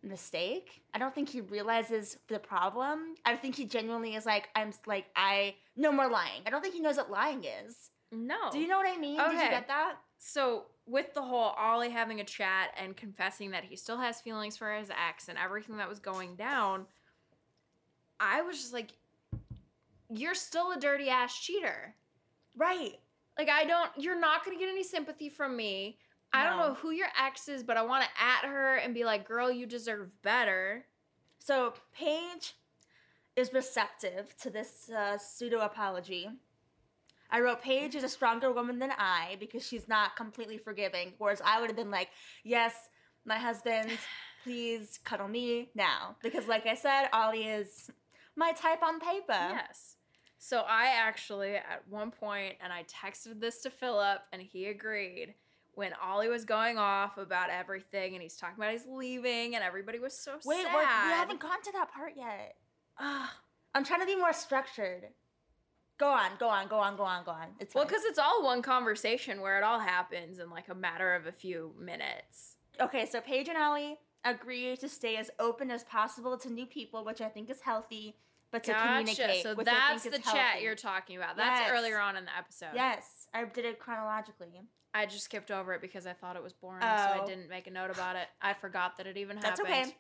mistake. 0.04 0.82
I 0.94 1.00
don't 1.00 1.16
think 1.16 1.30
he 1.30 1.42
realizes 1.42 2.18
the 2.28 2.40
problem. 2.40 3.16
I 3.26 3.36
think 3.36 3.56
he 3.56 3.66
genuinely 3.66 4.16
is 4.16 4.26
like, 4.26 4.50
I'm 4.56 4.72
like, 4.86 5.06
I 5.16 5.56
no 5.76 5.92
more 5.92 6.10
lying. 6.10 6.42
I 6.46 6.50
don't 6.50 6.62
think 6.62 6.76
he 6.76 6.80
knows 6.80 6.98
what 6.98 7.10
lying 7.10 7.44
is. 7.44 7.90
No. 8.12 8.50
Do 8.52 8.60
you 8.60 8.68
know 8.68 8.78
what 8.78 8.88
I 8.88 8.98
mean? 8.98 9.18
Did 9.18 9.34
you 9.34 9.50
get 9.50 9.68
that? 9.68 9.96
So 10.18 10.66
with 10.86 11.14
the 11.14 11.22
whole 11.22 11.54
Ollie 11.58 11.90
having 11.90 12.20
a 12.20 12.24
chat 12.24 12.74
and 12.82 12.96
confessing 12.96 13.52
that 13.52 13.66
he 13.66 13.76
still 13.76 13.98
has 13.98 14.22
feelings 14.22 14.58
for 14.58 14.74
his 14.74 14.90
ex 14.90 15.28
and 15.28 15.38
everything 15.38 15.78
that 15.78 15.90
was 15.90 16.00
going 16.00 16.36
down, 16.36 16.86
I 18.20 18.42
was 18.42 18.58
just 18.58 18.74
like, 18.74 18.92
"You're 20.10 20.36
still 20.36 20.72
a 20.72 20.80
dirty 20.80 21.10
ass 21.10 21.38
cheater." 21.38 21.96
Right. 22.56 23.00
Like 23.38 23.50
I 23.50 23.66
don't. 23.66 23.92
You're 23.98 24.20
not 24.20 24.44
gonna 24.46 24.58
get 24.58 24.70
any 24.70 24.84
sympathy 24.84 25.30
from 25.30 25.56
me. 25.56 26.00
I 26.34 26.44
don't 26.44 26.58
know 26.58 26.74
who 26.74 26.92
your 26.92 27.08
ex 27.20 27.48
is, 27.48 27.64
but 27.64 27.78
I 27.78 27.84
want 27.84 28.04
to 28.04 28.10
at 28.22 28.50
her 28.50 28.76
and 28.78 28.94
be 28.94 29.06
like, 29.06 29.28
"Girl, 29.28 29.52
you 29.52 29.66
deserve 29.66 30.22
better." 30.22 30.86
So 31.40 31.74
Paige 31.94 32.56
is 33.36 33.54
receptive 33.54 34.36
to 34.42 34.50
this 34.50 34.90
uh, 34.90 35.18
pseudo 35.18 35.60
apology. 35.60 36.30
I 37.30 37.42
wrote 37.42 37.62
Paige 37.62 37.96
is 37.96 38.04
a 38.04 38.10
stronger 38.10 38.52
woman 38.52 38.80
than 38.80 38.92
I 38.98 39.38
because 39.40 39.66
she's 39.66 39.88
not 39.88 40.16
completely 40.16 40.58
forgiving, 40.58 41.14
whereas 41.18 41.42
I 41.44 41.60
would 41.60 41.70
have 41.70 41.76
been 41.76 41.92
like, 41.92 42.10
"Yes, 42.44 42.90
my 43.26 43.38
husband, 43.38 43.92
please 44.44 45.00
cuddle 45.04 45.28
me 45.28 45.70
now," 45.76 46.16
because, 46.22 46.48
like 46.48 46.66
I 46.66 46.76
said, 46.76 47.10
Ollie 47.14 47.48
is 47.48 47.90
my 48.36 48.52
type 48.54 48.82
on 48.84 49.00
paper. 49.00 49.24
Yes. 49.30 49.96
So 50.40 50.60
I 50.68 50.88
actually 50.88 51.56
at 51.56 51.84
one 51.90 52.12
point, 52.12 52.56
and 52.62 52.72
I 52.72 52.84
texted 52.84 53.40
this 53.42 53.62
to 53.64 53.70
Philip, 53.70 54.22
and 54.32 54.42
he 54.42 54.68
agreed. 54.68 55.34
When 55.74 55.94
Ollie 56.04 56.28
was 56.28 56.44
going 56.44 56.80
off 56.80 57.20
about 57.20 57.52
everything, 57.52 58.14
and 58.16 58.24
he's 58.24 58.36
talking 58.36 58.56
about 58.58 58.72
he's 58.72 58.88
leaving, 58.88 59.54
and 59.54 59.64
everybody 59.64 60.00
was 60.00 60.18
so 60.18 60.40
Wait, 60.44 60.64
sad. 60.64 60.74
what, 60.74 60.82
we 60.82 61.14
haven't 61.14 61.40
gotten 61.40 61.62
to 61.66 61.72
that 61.74 61.92
part 61.94 62.14
yet. 62.18 62.56
Ah, 63.00 63.32
I'm 63.76 63.84
trying 63.84 64.00
to 64.00 64.08
be 64.08 64.16
more 64.16 64.34
structured. 64.34 65.10
Go 65.98 66.10
on, 66.10 66.32
go 66.40 66.48
on, 66.48 66.68
go 66.68 66.78
on, 66.78 66.96
go 66.96 67.04
on, 67.04 67.24
go 67.24 67.32
on. 67.32 67.48
It's 67.60 67.74
well, 67.74 67.86
because 67.86 68.04
it's 68.04 68.20
all 68.20 68.44
one 68.44 68.62
conversation 68.62 69.42
where 69.42 69.58
it 69.58 69.64
all 69.64 69.80
happens 69.80 70.38
in 70.40 70.50
like 70.50 70.70
a 70.70 70.76
matter 70.76 71.16
of 71.16 71.26
a 71.26 71.32
few 71.32 71.74
minutes. 71.80 72.56
Okay, 72.80 73.06
so 73.08 73.20
Paige 73.20 73.50
and 73.50 73.58
Ollie 73.58 73.98
agree 74.24 74.76
to 74.78 74.88
stay 74.88 75.18
as 75.18 75.32
open 75.40 75.72
as 75.72 75.84
possible 75.84 76.38
to 76.38 76.50
new 76.52 76.66
people, 76.68 77.04
which 77.04 77.22
I 77.22 77.30
think 77.30 77.50
is 77.50 77.62
healthy. 77.62 78.16
but 78.50 78.64
to 78.64 78.72
Gotcha. 78.72 78.86
communicate. 78.88 79.44
So 79.44 79.56
which 79.56 79.68
I 79.68 79.72
think 79.72 80.04
that's 80.04 80.24
the 80.26 80.32
chat 80.32 80.62
you're 80.62 80.74
talking 80.74 81.18
about. 81.18 81.36
That's 81.36 81.60
Yes. 81.60 81.70
earlier 81.70 82.00
on 82.00 82.16
in 82.16 82.24
the 82.24 82.36
episode. 82.38 82.70
Yes, 82.74 83.28
I 83.34 83.44
did 83.44 83.66
it 83.66 83.78
chronologically. 83.78 84.62
I 84.94 85.06
just 85.06 85.26
skipped 85.26 85.52
over 85.52 85.74
it 85.74 85.82
because 85.82 86.08
I 86.08 86.14
thought 86.14 86.38
it 86.38 86.42
was 86.42 86.54
boring, 86.54 86.80
so 86.80 86.88
I 87.12 87.20
Oh. 87.22 87.26
didn't 87.26 87.50
make 87.50 87.68
a 87.68 87.72
note 87.72 87.92
about 87.92 88.16
it. 88.16 88.30
I 88.42 88.54
forgot 88.54 88.96
that 88.98 89.06
it 89.06 89.18
even 89.18 89.36
happened. 89.36 89.68
That's 89.68 89.90
okay. 89.92 89.98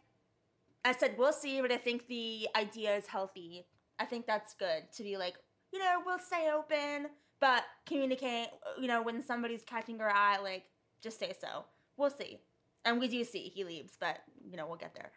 I 0.85 0.93
said 0.93 1.17
we'll 1.17 1.33
see, 1.33 1.59
but 1.59 1.73
I 1.73 1.77
think 1.77 2.07
the 2.07 2.47
idea 2.55 2.95
is 2.95 3.07
healthy. 3.07 3.67
I 3.99 4.05
think 4.05 4.25
that's 4.25 4.53
good 4.53 4.89
to 4.93 5.03
be 5.03 5.17
like, 5.17 5.35
you 5.77 5.83
know, 5.83 6.01
we'll 6.05 6.19
stay 6.19 6.49
open, 6.53 7.09
but 7.39 7.63
communicate. 7.85 8.47
You 8.79 8.87
know, 8.87 9.01
when 9.01 9.21
somebody's 9.21 9.63
catching 9.63 9.97
your 9.97 10.09
eye, 10.09 10.39
like 10.41 10.63
just 11.01 11.19
say 11.19 11.33
so. 11.39 11.65
We'll 11.97 12.09
see, 12.09 12.39
and 12.85 12.99
we 12.99 13.07
do 13.07 13.23
see 13.23 13.51
he 13.53 13.63
leaves, 13.63 13.97
but 13.99 14.19
you 14.49 14.57
know 14.57 14.67
we'll 14.67 14.77
get 14.77 14.95
there. 14.95 15.11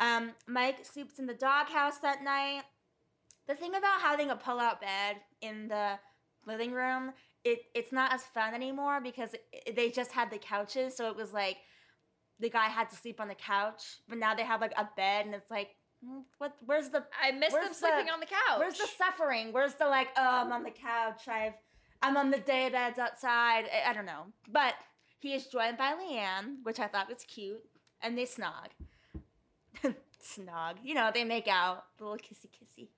Um, 0.00 0.32
Mike 0.46 0.84
sleeps 0.84 1.18
in 1.18 1.26
the 1.26 1.34
doghouse 1.34 1.98
that 1.98 2.22
night. 2.24 2.62
The 3.46 3.54
thing 3.54 3.74
about 3.74 4.00
having 4.00 4.30
a 4.30 4.36
pull-out 4.36 4.80
bed 4.80 5.16
in 5.40 5.68
the 5.68 5.98
living 6.46 6.72
room, 6.72 7.12
it 7.44 7.60
it's 7.74 7.92
not 7.92 8.12
as 8.12 8.22
fun 8.22 8.54
anymore 8.54 9.00
because 9.00 9.34
it, 9.52 9.76
they 9.76 9.90
just 9.90 10.12
had 10.12 10.30
the 10.30 10.38
couches, 10.38 10.96
so 10.96 11.08
it 11.08 11.16
was 11.16 11.32
like 11.32 11.58
the 12.38 12.50
guy 12.50 12.66
had 12.66 12.88
to 12.90 12.96
sleep 12.96 13.20
on 13.20 13.28
the 13.28 13.34
couch, 13.34 13.82
but 14.08 14.18
now 14.18 14.34
they 14.34 14.44
have 14.44 14.60
like 14.60 14.72
a 14.76 14.88
bed, 14.96 15.26
and 15.26 15.34
it's 15.34 15.50
like, 15.50 15.76
what? 16.38 16.56
Where's 16.64 16.88
the 16.88 17.04
I 17.22 17.32
missed 17.32 17.54
them 17.54 17.72
sleeping 17.72 18.06
the- 18.06 18.12
on 18.12 18.20
the 18.20 18.26
couch. 18.26 18.58
where's 18.58 18.78
the 18.78 18.88
suffering? 18.98 19.52
Where's 19.52 19.74
the 19.74 19.86
like, 19.86 20.08
oh, 20.16 20.42
I'm 20.42 20.52
on 20.52 20.62
the 20.62 20.70
couch. 20.70 21.28
I've 21.28 21.54
I'm 22.02 22.16
on 22.16 22.30
the 22.30 22.38
day 22.38 22.68
beds 22.70 22.98
outside. 22.98 23.64
I, 23.72 23.90
I 23.90 23.92
don't 23.92 24.06
know, 24.06 24.26
but 24.50 24.74
he 25.18 25.34
is 25.34 25.46
joined 25.46 25.76
by 25.76 25.92
Leanne, 25.92 26.56
which 26.62 26.80
I 26.80 26.86
thought 26.86 27.08
was 27.08 27.24
cute, 27.24 27.62
and 28.00 28.16
they 28.16 28.24
snog. 28.24 28.70
snog, 30.22 30.76
you 30.82 30.94
know, 30.94 31.10
they 31.12 31.24
make 31.24 31.46
out, 31.48 31.84
little 31.98 32.16
kissy 32.16 32.48
kissy. 32.48 32.88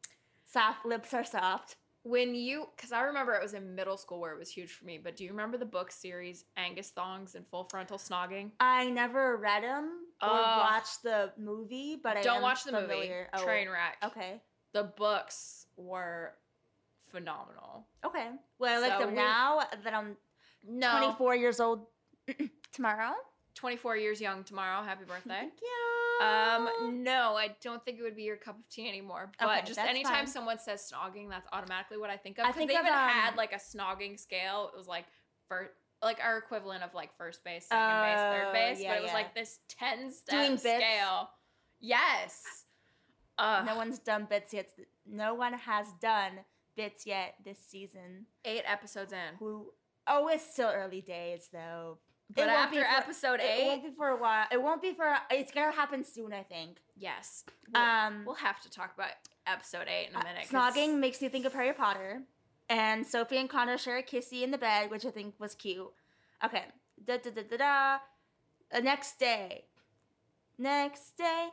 Soft 0.45 0.85
lips 0.87 1.13
are 1.15 1.25
soft. 1.25 1.77
When 2.05 2.35
you 2.35 2.69
because 2.77 2.93
I 2.93 3.03
remember 3.03 3.33
it 3.35 3.43
was 3.43 3.55
in 3.55 3.75
middle 3.75 3.97
school 3.97 4.21
where 4.21 4.33
it 4.33 4.39
was 4.39 4.51
huge 4.51 4.73
for 4.73 4.85
me. 4.85 4.99
But 4.99 5.17
do 5.17 5.25
you 5.25 5.31
remember 5.31 5.57
the 5.59 5.65
book 5.67 5.91
series 5.93 6.45
Angus 6.57 6.91
Thongs 6.91 7.35
and 7.35 7.47
Full 7.49 7.65
Frontal 7.65 7.99
Snogging? 7.99 8.51
I 8.61 8.91
never 8.91 9.37
read 9.37 9.63
them 9.63 10.07
or 10.23 10.29
Ugh. 10.29 10.59
watched 10.59 11.03
the 11.03 11.33
movie, 11.39 11.97
but 12.03 12.17
I 12.17 12.23
Don't 12.23 12.43
watch 12.43 12.65
the 12.65 12.73
familiar. 12.73 13.29
movie. 13.33 13.45
Oh, 13.45 13.47
Trainwreck. 13.47 14.07
Okay. 14.09 14.41
The 14.73 14.85
books 14.85 15.67
were 15.77 16.35
phenomenal. 17.11 17.87
Okay. 18.05 18.29
Well, 18.59 18.79
I 18.83 18.89
like 18.89 18.99
So 18.99 19.07
them 19.07 19.15
now 19.15 19.61
that 19.85 19.95
I'm 19.95 20.17
No, 20.67 20.91
24 20.99 21.37
years 21.37 21.61
old 21.61 21.87
tomorrow. 22.73 23.13
24 23.55 23.97
years 23.97 24.21
young 24.21 24.45
tomorrow. 24.45 24.83
Happy 24.83 25.05
birthday. 25.09 25.29
Thank 25.31 25.53
you. 25.61 26.27
Um, 26.27 27.03
no, 27.03 27.35
I 27.37 27.51
don't 27.63 27.85
think 27.85 27.99
it 27.99 28.03
would 28.03 28.15
be 28.17 28.23
your 28.23 28.37
cup 28.37 28.57
of 28.59 28.69
tea 28.69 28.89
anymore. 28.89 29.33
But 29.41 29.49
Okay, 29.49 29.61
just 29.67 29.79
anytime 29.81 30.13
fine. 30.13 30.27
someone 30.27 30.59
says 30.59 30.91
snogging, 30.93 31.29
that's 31.29 31.49
automatically 31.53 31.99
what 31.99 32.11
I 32.11 32.17
think 32.17 32.39
of. 32.39 32.45
I 32.45 32.49
Because 32.49 32.59
think 32.59 32.71
they 32.71 32.77
of, 32.77 32.83
even 32.83 32.93
had 32.93 33.31
um, 33.31 33.37
like 33.37 33.53
a 33.53 33.57
snogging 33.57 34.19
scale. 34.21 34.71
It 34.73 34.77
was 34.79 34.87
like 34.87 35.05
first, 35.49 35.71
like 36.03 36.19
our 36.23 36.39
equivalent 36.39 36.83
of 36.85 36.95
like 36.95 37.11
first 37.19 37.43
base, 37.45 37.67
second 37.67 38.03
base, 38.03 38.19
third 38.19 38.47
Oh, 38.49 38.53
base. 38.53 38.81
yeah, 38.81 38.91
but 38.91 38.99
it 38.99 39.03
was 39.03 39.09
yeah. 39.11 39.15
like 39.15 39.35
this 39.35 39.59
10 39.69 40.11
step 40.13 40.59
scale. 40.59 41.31
Yes. 41.81 42.65
Uh, 43.39 43.63
no 43.67 43.75
one's 43.77 43.99
done 43.99 44.27
bits 44.29 44.53
yet. 44.55 44.69
No 45.07 45.35
one 45.35 45.55
has 45.55 45.87
done 46.01 46.33
bits 46.77 47.07
yet 47.07 47.35
this 47.45 47.59
season. 47.59 48.27
eight 48.45 48.63
episodes 48.67 49.13
in. 49.13 49.37
Who? 49.41 49.73
Oh, 50.07 50.29
it's 50.29 50.53
still 50.53 50.71
early 50.73 51.01
days 51.01 51.49
though. 51.53 51.99
But 52.35 52.49
after 52.49 52.81
for- 52.81 52.87
episode 52.87 53.41
eight, 53.41 53.62
It 53.62 53.67
won't 53.67 53.83
be 53.85 53.91
for 53.97 54.09
a 54.09 54.17
while. 54.17 54.47
It 54.51 54.62
won't 54.62 54.81
be 54.83 54.93
for. 54.95 55.17
It's 55.31 55.53
gonna 55.53 55.73
happen 55.73 56.05
soon, 56.05 56.33
I 56.33 56.43
think. 56.43 56.79
yes. 56.97 57.45
We'll, 57.73 57.83
Um, 57.83 58.25
we'll 58.25 58.35
have 58.37 58.61
to 58.62 58.71
talk 58.71 58.95
about 58.95 59.11
episode 59.47 59.89
eight 59.89 60.09
in 60.11 60.17
a 60.17 60.19
uh, 60.19 60.23
snogging 60.49 60.99
makes 60.99 61.21
me 61.21 61.29
think 61.29 61.45
of 61.45 61.53
Harry 61.53 61.73
Potter, 61.73 62.23
and 62.69 63.07
Sophie 63.07 63.39
and 63.39 63.51
Connor 63.51 63.77
share 63.79 63.99
a 63.99 64.03
kissy 64.03 64.43
in 64.43 64.51
the 64.51 64.59
bed, 64.59 64.91
which 64.91 65.05
I 65.05 65.11
think 65.11 65.35
was 65.39 65.55
cute. 65.55 65.91
Okay, 66.45 66.65
da 67.05 67.19
da 67.19 67.31
da 67.31 67.43
da 67.43 67.57
da. 67.57 67.99
The 68.71 68.81
next 68.81 69.19
day. 69.19 69.65
Next 70.59 71.17
day. 71.17 71.49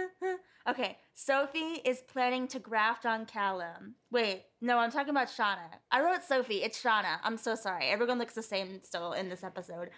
okay, 0.68 0.98
Sophie 1.14 1.80
is 1.84 2.00
planning 2.00 2.48
to 2.48 2.58
graft 2.58 3.06
on 3.06 3.26
Callum. 3.26 3.94
Wait, 4.10 4.44
no, 4.60 4.78
I'm 4.78 4.90
talking 4.90 5.10
about 5.10 5.28
Shaughna. 5.28 5.68
I 5.90 6.00
wrote 6.02 6.22
Sophie. 6.24 6.62
It's 6.62 6.82
Shaughna. 6.82 7.18
I'm 7.22 7.36
so 7.36 7.54
sorry. 7.54 7.86
Everyone 7.88 8.18
looks 8.18 8.34
the 8.34 8.42
same 8.42 8.80
still 8.82 9.12
in 9.12 9.28
this 9.28 9.44
episode. 9.44 9.90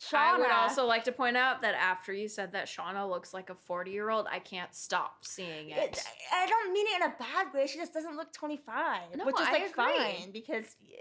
Shaughna. 0.00 0.16
I 0.16 0.38
would 0.38 0.50
also 0.50 0.86
like 0.86 1.04
to 1.04 1.12
point 1.12 1.36
out 1.36 1.60
that 1.62 1.74
after 1.74 2.12
you 2.12 2.26
said 2.28 2.52
that 2.52 2.66
Shaughna 2.66 3.08
looks 3.08 3.34
like 3.34 3.50
a 3.50 3.54
40 3.54 3.90
year 3.90 4.08
old, 4.10 4.26
I 4.30 4.38
can't 4.38 4.74
stop 4.74 5.24
seeing 5.24 5.70
it. 5.70 5.78
It, 5.78 6.04
I 6.32 6.46
don't 6.46 6.72
mean 6.72 6.86
it 6.88 7.02
in 7.02 7.10
a 7.10 7.14
bad 7.18 7.52
way. 7.52 7.66
She 7.66 7.78
just 7.78 7.92
doesn't 7.92 8.16
look 8.16 8.32
25, 8.32 9.16
No, 9.16 9.26
which 9.26 9.38
is 9.38 9.46
I 9.46 9.52
like 9.52 9.70
agree. 9.70 9.84
fine 9.84 10.32
because 10.32 10.64
yeah, 10.82 10.96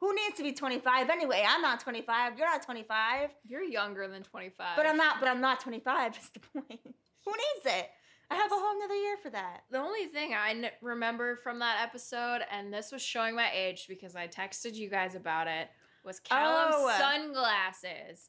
who 0.00 0.14
needs 0.14 0.36
to 0.36 0.42
be 0.42 0.52
25 0.52 1.08
anyway? 1.08 1.42
I'm 1.48 1.62
not 1.62 1.80
25. 1.80 2.36
You're 2.38 2.46
not 2.50 2.62
25, 2.62 3.30
You're 3.48 3.62
younger 3.62 4.06
than 4.08 4.22
25. 4.22 4.76
but 4.76 4.86
I'm 4.86 4.98
not. 4.98 5.20
But 5.20 5.28
I'm 5.30 5.40
not 5.40 5.60
25. 5.60 6.18
Is 6.18 6.28
the 6.30 6.40
point? 6.40 6.80
who 7.24 7.30
needs 7.32 7.66
it? 7.78 7.88
I 8.30 8.34
have 8.36 8.50
a 8.52 8.54
whole 8.56 8.78
nother 8.80 8.94
year 8.94 9.16
for 9.22 9.30
that. 9.30 9.62
The 9.70 9.78
only 9.78 10.06
thing 10.06 10.34
I 10.34 10.50
n- 10.50 10.70
remember 10.82 11.36
from 11.36 11.58
that 11.60 11.82
episode, 11.82 12.40
and 12.50 12.72
this 12.72 12.90
was 12.92 13.00
showing 13.02 13.34
my 13.36 13.50
age 13.54 13.86
because 13.88 14.16
I 14.16 14.28
texted 14.28 14.74
you 14.74 14.88
guys 14.90 15.14
about 15.14 15.46
it, 15.46 15.68
was 16.04 16.20
Callum's 16.20 16.74
Oh. 16.76 16.94
sunglasses. 16.98 18.28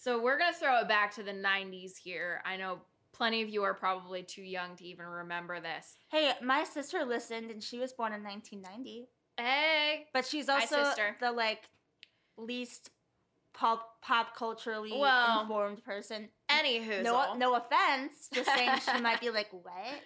So 0.00 0.18
we're 0.18 0.38
going 0.38 0.50
to 0.50 0.58
throw 0.58 0.80
it 0.80 0.88
back 0.88 1.14
to 1.16 1.22
the 1.22 1.32
90s 1.32 1.98
here. 2.02 2.40
I 2.46 2.56
know 2.56 2.78
plenty 3.12 3.42
of 3.42 3.50
you 3.50 3.62
are 3.64 3.74
probably 3.74 4.22
too 4.22 4.40
young 4.40 4.74
to 4.76 4.84
even 4.86 5.04
remember 5.04 5.60
this. 5.60 5.98
Hey, 6.10 6.32
my 6.42 6.64
sister 6.64 7.04
listened, 7.04 7.50
and 7.50 7.62
she 7.62 7.78
was 7.78 7.92
born 7.92 8.14
in 8.14 8.24
1990, 8.24 9.08
Hey! 9.36 10.06
but 10.14 10.24
she's 10.24 10.48
also 10.48 10.90
the 11.20 11.30
like 11.30 11.68
least 12.38 12.88
pop 13.52 14.00
pop 14.00 14.34
culturally 14.34 14.90
Well, 14.98 15.42
informed 15.42 15.84
person. 15.84 16.30
Anywho, 16.50 17.02
No, 17.02 17.34
no 17.34 17.56
offense. 17.56 18.30
Just 18.32 18.48
saying, 18.54 18.70
she 18.90 19.02
might 19.02 19.20
be 19.20 19.28
like, 19.28 19.48
what? 19.52 20.00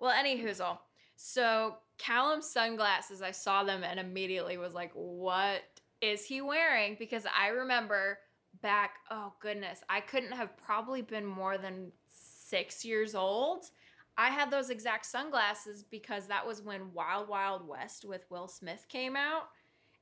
Well, 0.00 0.10
any 0.10 0.42
hoozle. 0.42 0.78
So 1.14 1.76
Callum's 1.98 2.50
sunglasses, 2.50 3.22
I 3.22 3.30
saw 3.30 3.62
them 3.62 3.84
and 3.84 4.00
immediately 4.00 4.56
was 4.56 4.74
like, 4.74 4.90
what 4.94 5.62
is 6.00 6.24
he 6.24 6.40
wearing? 6.40 6.96
Because 6.98 7.26
I 7.38 7.48
remember 7.48 8.18
back, 8.62 8.96
oh 9.10 9.32
goodness, 9.40 9.80
I 9.88 10.00
couldn't 10.00 10.32
have 10.32 10.56
probably 10.56 11.02
been 11.02 11.24
more 11.26 11.58
than 11.58 11.92
six 12.08 12.84
years 12.84 13.14
old. 13.14 13.66
I 14.16 14.28
had 14.30 14.50
those 14.50 14.70
exact 14.70 15.06
sunglasses 15.06 15.82
because 15.82 16.26
that 16.26 16.46
was 16.46 16.60
when 16.62 16.92
Wild 16.92 17.28
Wild 17.28 17.66
West 17.66 18.04
with 18.04 18.26
Will 18.28 18.48
Smith 18.48 18.86
came 18.88 19.16
out. 19.16 19.48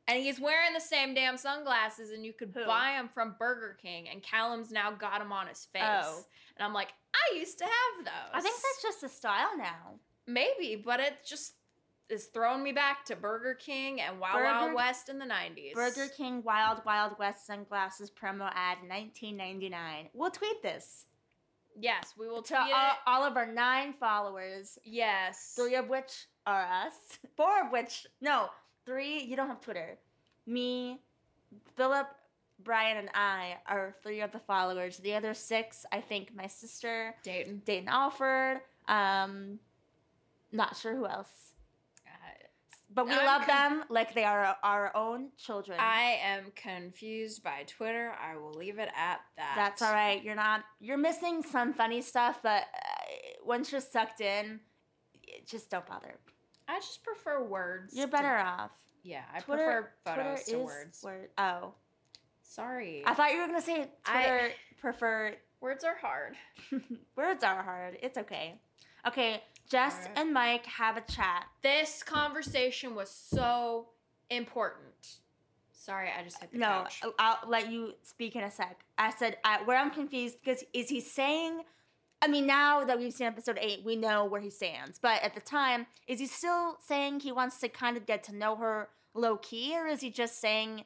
And 0.09 0.19
he's 0.19 0.41
wearing 0.41 0.73
the 0.73 0.81
same 0.81 1.13
damn 1.13 1.37
sunglasses, 1.37 2.13
and 2.13 2.25
you 2.25 2.33
could 2.33 2.51
Who? 2.55 2.65
buy 2.65 2.95
them 2.97 3.11
from 3.13 3.37
Burger 3.39 3.77
King. 3.81 4.09
And 4.09 4.23
Callum's 4.23 4.73
now 4.73 4.91
got 4.91 5.19
them 5.19 5.33
on 5.33 5.47
his 5.47 5.67
face. 5.67 5.83
Oh. 5.85 6.25
And 6.57 6.65
I'm 6.65 6.73
like, 6.73 6.89
I 7.15 7.37
used 7.37 7.59
to 7.59 7.65
have 7.65 8.07
those. 8.07 8.33
I 8.33 8.41
think 8.41 8.55
that's 8.57 8.83
just 8.83 9.03
a 9.05 9.15
style 9.15 9.51
now. 9.59 10.01
Maybe, 10.27 10.83
but 10.83 10.99
it 10.99 11.19
just 11.27 11.55
is 12.09 12.27
throwing 12.27 12.63
me 12.63 12.73
back 12.73 13.05
to 13.07 13.17
Burger 13.17 13.55
King 13.55 14.01
and 14.01 14.19
Wild 14.19 14.37
Burger- 14.39 14.45
Wild 14.45 14.75
West 14.75 15.09
in 15.09 15.19
the 15.19 15.27
90s. 15.27 15.75
Burger 15.75 16.09
King 16.09 16.43
Wild 16.43 16.83
Wild 16.85 17.19
West 17.19 17.47
sunglasses 17.47 18.11
promo 18.11 18.51
ad 18.55 18.79
1999. 18.89 20.09
We'll 20.15 20.31
tweet 20.31 20.63
this 20.63 21.07
Yes, 21.81 22.15
we 22.19 22.27
will 22.27 22.43
to 22.43 22.59
all, 22.59 22.93
all 23.07 23.25
of 23.25 23.37
our 23.37 23.47
nine 23.47 23.93
followers, 24.01 24.79
Yes. 24.83 25.53
three 25.55 25.77
of 25.77 25.89
which 25.89 26.27
are 26.47 26.63
us, 26.65 26.95
four 27.37 27.65
of 27.65 27.71
which, 27.71 28.07
no, 28.21 28.49
three, 28.85 29.23
you 29.23 29.37
don't 29.37 29.47
have 29.49 29.61
Twitter. 29.61 29.97
Me, 30.47 30.99
Philip, 31.77 32.09
Brian, 32.65 32.97
and 32.97 33.11
I 33.15 33.59
are 33.67 33.95
three 34.03 34.23
of 34.23 34.33
the 34.33 34.41
followers. 34.41 34.97
The 34.97 35.15
other 35.15 35.35
six, 35.35 35.87
I 35.93 36.01
think 36.01 36.35
my 36.35 36.49
sister, 36.49 37.15
Dayton. 37.23 37.63
Dayton 37.65 37.89
Alford, 37.89 38.61
um, 38.89 39.61
not 40.51 40.77
sure 40.77 40.97
who 40.97 41.07
else. 41.07 41.48
But 42.95 43.07
we 43.07 43.13
I'm 43.13 43.27
love 43.27 43.47
con- 43.47 43.79
them 43.79 43.85
like 43.91 44.15
they 44.15 44.25
are 44.25 44.57
our 44.63 44.97
own 44.97 45.29
children. 45.37 45.79
I 45.79 46.19
am 46.25 46.53
confused 46.57 47.43
by 47.43 47.65
Twitter. 47.67 48.13
I 48.21 48.37
will 48.39 48.53
leave 48.55 48.79
it 48.79 48.89
at 48.97 49.21
that. 49.37 49.53
That's 49.57 49.83
all 49.83 49.93
right. 49.93 50.23
You're 50.23 50.35
not. 50.35 50.65
You're 50.81 50.97
missing 50.97 51.43
some 51.43 51.75
funny 51.75 52.01
stuff, 52.01 52.41
but 52.43 52.63
uh, 52.63 53.13
once 53.45 53.71
you're 53.73 53.81
sucked 53.83 54.21
in, 54.23 54.61
just 55.47 55.71
don't 55.71 55.87
bother. 55.87 56.15
I 56.67 56.79
just 56.81 57.03
prefer 57.05 57.45
words. 57.45 57.95
You're 57.95 58.07
to- 58.07 58.13
better 58.13 58.37
off. 58.39 58.71
yeah, 59.03 59.23
I 59.35 59.41
Twitter, 59.41 59.93
prefer 60.05 60.23
photos 60.25 60.45
Twitter 60.45 60.59
to 60.59 60.65
words. 60.65 61.01
Word. 61.05 61.29
Oh, 61.37 61.75
Sorry. 62.43 63.03
I 63.07 63.13
thought 63.13 63.33
you 63.33 63.41
were 63.41 63.47
gonna 63.47 63.61
say 63.61 63.89
I- 64.07 64.23
Twitter 64.23 64.51
prefer. 64.81 65.35
words 65.61 65.85
are 65.85 65.97
hard. 66.01 66.37
Words 67.17 67.45
are 67.45 67.63
hard. 67.63 67.99
It's 68.03 68.17
okay. 68.17 68.61
Okay, 69.07 69.43
Jess 69.69 69.97
Alright. 69.97 70.19
and 70.19 70.33
Mike 70.33 70.67
have 70.67 70.97
a 70.97 71.03
chat. 71.03 71.47
This 71.63 72.03
conversation 72.03 72.95
was 72.95 73.11
so 73.11 73.89
important. 74.31 75.19
Sorry, 75.73 76.09
I 76.17 76.23
just 76.23 76.41
hit 76.41 76.53
the 76.53 76.59
No, 76.59 76.67
couch. 76.67 77.01
I'll, 77.03 77.15
I'll 77.19 77.49
let 77.49 77.71
you 77.71 77.93
speak 78.03 78.37
in 78.37 78.43
a 78.43 78.51
sec. 78.51 78.85
I 78.97 79.11
said 79.11 79.37
I, 79.45 79.63
where 79.65 79.79
I'm 79.79 79.91
confused 79.91 80.37
because 80.43 80.65
is 80.73 80.89
he 80.89 81.01
saying 81.01 81.63
I 82.21 82.27
mean, 82.27 82.47
now 82.47 82.83
that 82.85 82.99
we've 82.99 83.13
seen 83.13 83.29
episode 83.29 83.59
eight, 83.61 83.85
we 83.85 83.95
know 83.95 84.25
where 84.25 84.41
he 84.41 84.51
stands. 84.51 84.99
But 84.99 85.23
at 85.23 85.35
the 85.35 85.41
time, 85.41 85.87
is 86.09 86.19
he 86.19 86.27
still 86.27 86.77
saying 86.85 87.21
he 87.21 87.31
wants 87.31 87.61
to 87.61 87.69
kind 87.69 87.97
of 87.97 88.07
get 88.07 88.25
to 88.25 88.35
know 88.35 88.57
her 88.57 88.89
low 89.15 89.37
key, 89.37 89.77
or 89.79 89.87
is 89.87 90.01
he 90.01 90.11
just 90.11 90.41
saying, 90.41 90.85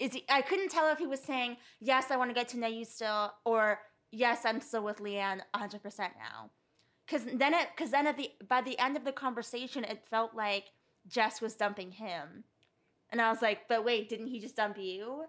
is 0.00 0.12
he? 0.12 0.24
I 0.28 0.42
couldn't 0.42 0.70
tell 0.70 0.90
if 0.90 0.98
he 0.98 1.06
was 1.06 1.20
saying, 1.20 1.58
yes, 1.80 2.10
I 2.10 2.16
want 2.16 2.30
to 2.30 2.34
get 2.34 2.48
to 2.48 2.58
know 2.58 2.66
you 2.66 2.84
still, 2.84 3.32
or 3.44 3.78
yes, 4.10 4.40
I'm 4.44 4.60
still 4.60 4.82
with 4.82 4.98
Leanne 4.98 5.42
100% 5.54 5.98
now. 5.98 6.50
Because 7.12 7.26
then 7.34 7.52
it, 7.52 7.68
because 7.76 7.90
then 7.90 8.06
at 8.06 8.16
the 8.16 8.30
by 8.48 8.62
the 8.62 8.78
end 8.78 8.96
of 8.96 9.04
the 9.04 9.12
conversation, 9.12 9.84
it 9.84 10.02
felt 10.08 10.34
like 10.34 10.72
Jess 11.06 11.42
was 11.42 11.54
dumping 11.54 11.92
him, 11.92 12.44
and 13.10 13.20
I 13.20 13.30
was 13.30 13.42
like, 13.42 13.68
but 13.68 13.84
wait, 13.84 14.08
didn't 14.08 14.28
he 14.28 14.40
just 14.40 14.56
dump 14.56 14.78
you? 14.78 15.24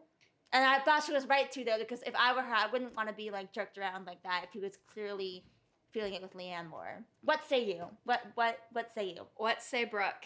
And 0.54 0.64
I 0.64 0.80
thought 0.80 1.04
she 1.04 1.12
was 1.12 1.28
right 1.28 1.52
too, 1.52 1.66
though, 1.66 1.80
because 1.80 2.02
if 2.04 2.16
I 2.16 2.34
were 2.34 2.42
her, 2.42 2.54
I 2.54 2.68
wouldn't 2.72 2.96
want 2.96 3.10
to 3.10 3.16
be 3.16 3.32
like 3.32 3.52
jerked 3.52 3.78
around 3.78 4.06
like 4.06 4.24
that 4.24 4.44
if 4.46 4.52
he 4.52 4.60
was 4.60 4.78
clearly 4.94 5.44
feeling 5.92 6.14
it 6.14 6.22
with 6.22 6.36
Leanne 6.36 6.70
more. 6.70 7.04
What 7.24 7.42
say 7.50 7.66
you? 7.66 7.88
What 8.06 8.22
what 8.36 8.60
what 8.72 8.94
say 8.94 9.10
you? 9.10 9.28
What 9.36 9.62
say 9.62 9.84
Brooke? 9.84 10.26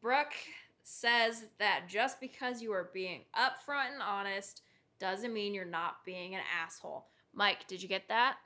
Brooke 0.00 0.34
says 0.82 1.44
that 1.60 1.82
just 1.88 2.20
because 2.20 2.62
you 2.62 2.72
are 2.72 2.90
being 2.92 3.20
upfront 3.38 3.92
and 3.92 4.02
honest 4.02 4.62
doesn't 4.98 5.32
mean 5.32 5.54
you're 5.54 5.64
not 5.64 6.04
being 6.04 6.34
an 6.34 6.40
asshole. 6.64 7.06
Mike, 7.32 7.68
did 7.68 7.80
you 7.80 7.88
get 7.88 8.08
that? 8.08 8.38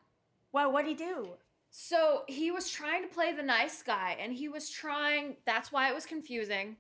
Well, 0.52 0.70
what 0.70 0.84
would 0.84 0.86
he 0.86 0.94
do? 0.94 1.30
So 1.76 2.22
he 2.28 2.52
was 2.52 2.70
trying 2.70 3.02
to 3.02 3.12
play 3.12 3.32
the 3.32 3.42
nice 3.42 3.82
guy, 3.82 4.16
and 4.20 4.32
he 4.32 4.48
was 4.48 4.70
trying. 4.70 5.38
That's 5.44 5.72
why 5.72 5.88
it 5.90 5.94
was 5.94 6.06
confusing. 6.06 6.76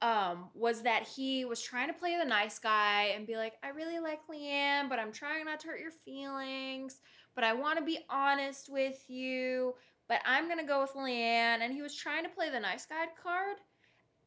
Um, 0.00 0.50
was 0.54 0.82
that 0.82 1.08
he 1.08 1.44
was 1.44 1.60
trying 1.60 1.88
to 1.88 1.92
play 1.92 2.16
the 2.16 2.24
nice 2.24 2.60
guy 2.60 3.14
and 3.16 3.26
be 3.26 3.36
like, 3.36 3.54
I 3.64 3.70
really 3.70 3.98
like 3.98 4.20
Leanne, 4.28 4.88
but 4.88 5.00
I'm 5.00 5.10
trying 5.10 5.44
not 5.46 5.58
to 5.58 5.66
hurt 5.66 5.80
your 5.80 5.90
feelings, 5.90 7.00
but 7.34 7.42
I 7.42 7.52
want 7.52 7.80
to 7.80 7.84
be 7.84 7.98
honest 8.08 8.70
with 8.70 9.02
you, 9.08 9.74
but 10.06 10.20
I'm 10.24 10.48
gonna 10.48 10.64
go 10.64 10.82
with 10.82 10.92
Leanne. 10.92 11.58
And 11.62 11.72
he 11.72 11.82
was 11.82 11.96
trying 11.96 12.22
to 12.22 12.30
play 12.30 12.48
the 12.48 12.60
nice 12.60 12.86
guy 12.86 13.06
card, 13.20 13.56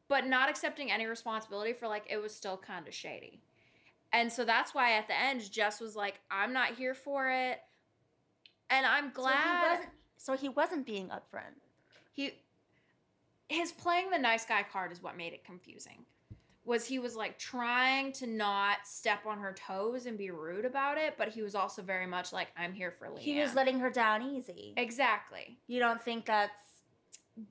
but 0.08 0.26
not 0.26 0.50
accepting 0.50 0.90
any 0.90 1.06
responsibility 1.06 1.72
for 1.72 1.88
like 1.88 2.04
it 2.10 2.18
was 2.18 2.34
still 2.34 2.58
kind 2.58 2.86
of 2.86 2.92
shady. 2.92 3.40
And 4.12 4.30
so 4.30 4.44
that's 4.44 4.74
why 4.74 4.98
at 4.98 5.08
the 5.08 5.18
end, 5.18 5.50
Jess 5.50 5.80
was 5.80 5.96
like, 5.96 6.20
I'm 6.30 6.52
not 6.52 6.74
here 6.74 6.94
for 6.94 7.30
it. 7.30 7.60
And 8.70 8.86
I'm 8.86 9.10
glad 9.10 9.34
So 9.42 9.48
he 9.48 9.68
wasn't, 9.72 9.90
so 10.16 10.36
he 10.36 10.48
wasn't 10.48 10.86
being 10.86 11.08
upfront. 11.08 11.54
he 12.12 12.32
his 13.48 13.72
playing 13.72 14.10
the 14.10 14.18
nice 14.18 14.44
guy 14.44 14.64
card 14.72 14.92
is 14.92 15.02
what 15.02 15.16
made 15.16 15.32
it 15.32 15.44
confusing 15.44 16.04
was 16.64 16.86
he 16.86 16.98
was 17.00 17.16
like 17.16 17.36
trying 17.38 18.12
to 18.12 18.26
not 18.26 18.76
step 18.84 19.26
on 19.26 19.38
her 19.38 19.52
toes 19.52 20.06
and 20.06 20.16
be 20.16 20.30
rude 20.30 20.64
about 20.64 20.98
it 20.98 21.14
but 21.18 21.28
he 21.28 21.42
was 21.42 21.54
also 21.56 21.82
very 21.82 22.06
much 22.06 22.32
like 22.32 22.48
i'm 22.56 22.72
here 22.72 22.92
for 22.96 23.08
Leanne. 23.08 23.18
He 23.18 23.40
was 23.40 23.54
letting 23.54 23.80
her 23.80 23.90
down 23.90 24.22
easy. 24.22 24.74
exactly 24.76 25.58
You 25.66 25.80
don't 25.80 26.00
think 26.00 26.26
that's 26.26 26.60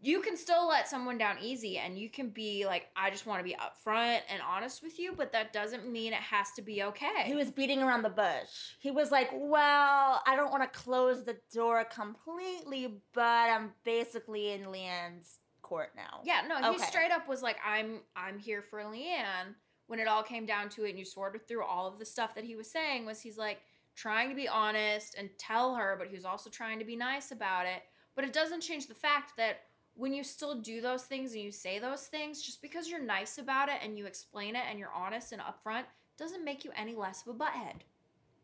you 0.01 0.21
can 0.21 0.35
still 0.35 0.67
let 0.67 0.87
someone 0.87 1.17
down 1.17 1.37
easy 1.41 1.77
and 1.77 1.97
you 1.97 2.09
can 2.09 2.29
be 2.29 2.65
like 2.65 2.87
i 2.95 3.09
just 3.09 3.25
want 3.25 3.39
to 3.39 3.43
be 3.43 3.55
upfront 3.55 4.19
and 4.29 4.41
honest 4.47 4.83
with 4.83 4.99
you 4.99 5.13
but 5.15 5.31
that 5.31 5.53
doesn't 5.53 5.89
mean 5.89 6.13
it 6.13 6.19
has 6.19 6.51
to 6.51 6.61
be 6.61 6.83
okay 6.83 7.23
he 7.25 7.35
was 7.35 7.51
beating 7.51 7.81
around 7.81 8.03
the 8.03 8.09
bush. 8.09 8.49
He 8.79 8.91
was 8.91 9.11
like, 9.11 9.29
"Well, 9.33 10.21
I 10.25 10.35
don't 10.35 10.51
want 10.51 10.63
to 10.63 10.79
close 10.79 11.23
the 11.23 11.37
door 11.53 11.85
completely, 11.85 13.01
but 13.13 13.49
I'm 13.49 13.71
basically 13.83 14.51
in 14.51 14.65
Leanne's 14.65 15.39
court 15.61 15.91
now." 15.95 16.21
Yeah, 16.23 16.41
no, 16.47 16.57
he 16.57 16.75
Okay. 16.75 16.85
straight 16.85 17.11
up 17.11 17.27
was 17.27 17.41
like, 17.41 17.57
"I'm 17.65 18.01
I'm 18.15 18.39
here 18.39 18.61
for 18.61 18.79
Leanne." 18.83 19.55
When 19.87 19.99
it 19.99 20.07
all 20.07 20.21
came 20.23 20.45
down 20.45 20.69
to 20.69 20.85
it, 20.85 20.91
and 20.91 20.99
you 20.99 21.05
sorted 21.05 21.47
through 21.47 21.63
all 21.63 21.87
of 21.87 21.97
the 21.97 22.05
stuff 22.05 22.35
that 22.35 22.43
he 22.43 22.55
was 22.55 22.69
saying, 22.71 23.05
was 23.05 23.21
he's 23.21 23.37
like 23.37 23.61
trying 23.95 24.29
to 24.29 24.35
be 24.35 24.47
honest 24.47 25.15
and 25.15 25.29
tell 25.39 25.75
her, 25.75 25.95
but 25.97 26.07
he 26.07 26.15
was 26.15 26.25
also 26.25 26.49
trying 26.49 26.79
to 26.79 26.85
be 26.85 26.95
nice 26.95 27.31
about 27.31 27.65
it. 27.65 27.81
But 28.15 28.23
it 28.23 28.33
doesn't 28.33 28.61
change 28.61 28.87
the 28.87 28.93
fact 28.93 29.35
that 29.37 29.61
when 29.99 30.13
you 30.13 30.23
still 30.23 30.55
do 30.55 30.79
those 30.79 31.03
things 31.03 31.33
and 31.33 31.41
you 31.43 31.51
say 31.51 31.77
those 31.77 32.03
things, 32.07 32.41
just 32.41 32.61
because 32.61 32.87
you're 32.89 33.03
nice 33.03 33.37
about 33.37 33.67
it 33.67 33.75
and 33.83 33.97
you 33.97 34.05
explain 34.05 34.55
it 34.55 34.63
and 34.69 34.79
you're 34.79 34.93
honest 34.95 35.33
and 35.33 35.41
upfront, 35.41 35.83
doesn't 36.17 36.45
make 36.45 36.63
you 36.63 36.71
any 36.75 36.95
less 36.95 37.21
of 37.27 37.35
a 37.35 37.37
butthead. 37.37 37.81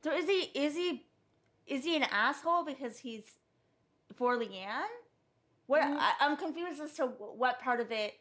So 0.04 0.12
is 0.14 0.26
he 0.28 0.52
is 0.54 0.76
he 0.76 1.06
is 1.66 1.86
he 1.86 1.96
an 1.96 2.04
asshole 2.04 2.66
because 2.66 3.00
he's 3.00 3.24
for 4.16 4.38
Leanne? 4.38 4.84
What 5.68 5.82
Mm. 5.82 5.98
I, 5.98 6.14
I'm 6.20 6.38
confused 6.38 6.82
as 6.82 6.94
to 6.96 7.06
what 7.08 7.60
part 7.62 7.80
of 7.80 7.92
it 7.92 8.14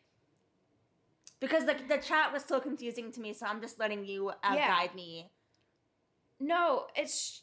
because 1.40 1.66
the 1.66 1.76
the 1.88 1.98
chat 1.98 2.32
was 2.32 2.44
so 2.44 2.60
confusing 2.60 3.10
to 3.12 3.20
me. 3.20 3.32
So 3.34 3.46
I'm 3.46 3.60
just 3.60 3.78
letting 3.80 4.04
you 4.06 4.28
uh, 4.28 4.54
Yeah. 4.54 4.68
guide 4.68 4.94
me. 4.94 5.30
No, 6.40 6.86
it's 6.96 7.42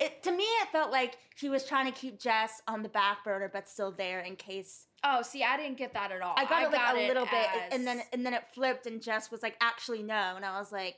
It 0.00 0.22
to 0.24 0.32
me 0.32 0.44
it 0.44 0.68
felt 0.72 0.90
like 0.90 1.18
he 1.38 1.48
was 1.48 1.64
trying 1.66 1.86
to 1.92 1.98
keep 1.98 2.18
Jess 2.18 2.62
on 2.66 2.82
the 2.82 2.88
back 2.88 3.24
burner, 3.24 3.50
but 3.52 3.68
still 3.68 3.92
there 3.92 4.20
in 4.20 4.36
case. 4.36 4.85
Oh, 5.04 5.22
see, 5.22 5.42
I 5.44 5.56
didn't 5.56 5.76
get 5.78 5.94
that 5.94 6.10
at 6.12 6.20
all. 6.20 6.34
I 6.36 6.44
got 6.44 6.62
it 6.64 6.72
like 6.72 6.94
a 6.94 6.98
it 6.98 7.08
little 7.08 7.26
bit, 7.26 7.46
as- 7.54 7.72
and 7.72 7.86
then 7.86 8.02
and 8.12 8.24
then 8.24 8.34
it 8.34 8.44
flipped, 8.54 8.86
and 8.86 9.00
Jess 9.02 9.30
was 9.30 9.42
like, 9.42 9.56
"Actually, 9.60 10.02
no," 10.02 10.34
and 10.36 10.44
I 10.44 10.58
was 10.58 10.72
like, 10.72 10.96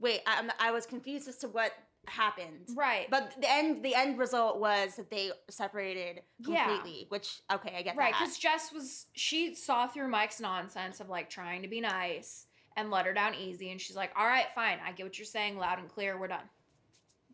"Wait," 0.00 0.20
I'm, 0.26 0.50
I 0.58 0.70
was 0.72 0.86
confused 0.86 1.28
as 1.28 1.36
to 1.38 1.48
what 1.48 1.72
happened. 2.08 2.68
right, 2.76 3.10
But 3.10 3.34
the 3.40 3.50
end 3.50 3.84
the 3.84 3.94
end 3.94 4.16
result 4.18 4.60
was 4.60 4.94
that 4.96 5.10
they 5.10 5.32
separated 5.50 6.22
Yeah. 6.38 6.66
completely, 6.66 7.06
which 7.08 7.40
okay, 7.52 7.74
I 7.76 7.82
get 7.82 7.96
that. 7.96 8.00
Right, 8.00 8.14
because 8.16 8.38
Jess 8.38 8.72
was 8.72 9.06
she 9.12 9.54
saw 9.56 9.88
through 9.88 10.06
Mike's 10.08 10.38
nonsense 10.40 11.00
of 11.00 11.08
like 11.08 11.28
trying 11.30 11.62
to 11.62 11.68
be 11.68 11.80
nice 11.80 12.46
and 12.76 12.90
let 12.90 13.06
her 13.06 13.12
down 13.12 13.34
easy, 13.34 13.70
and 13.70 13.80
she's 13.80 13.96
like, 13.96 14.12
"All 14.16 14.26
right, 14.26 14.46
fine, 14.54 14.78
I 14.86 14.92
get 14.92 15.04
what 15.04 15.18
you're 15.18 15.26
saying, 15.26 15.58
loud 15.58 15.78
and 15.80 15.88
clear. 15.88 16.16
We're 16.18 16.28
done. 16.28 16.48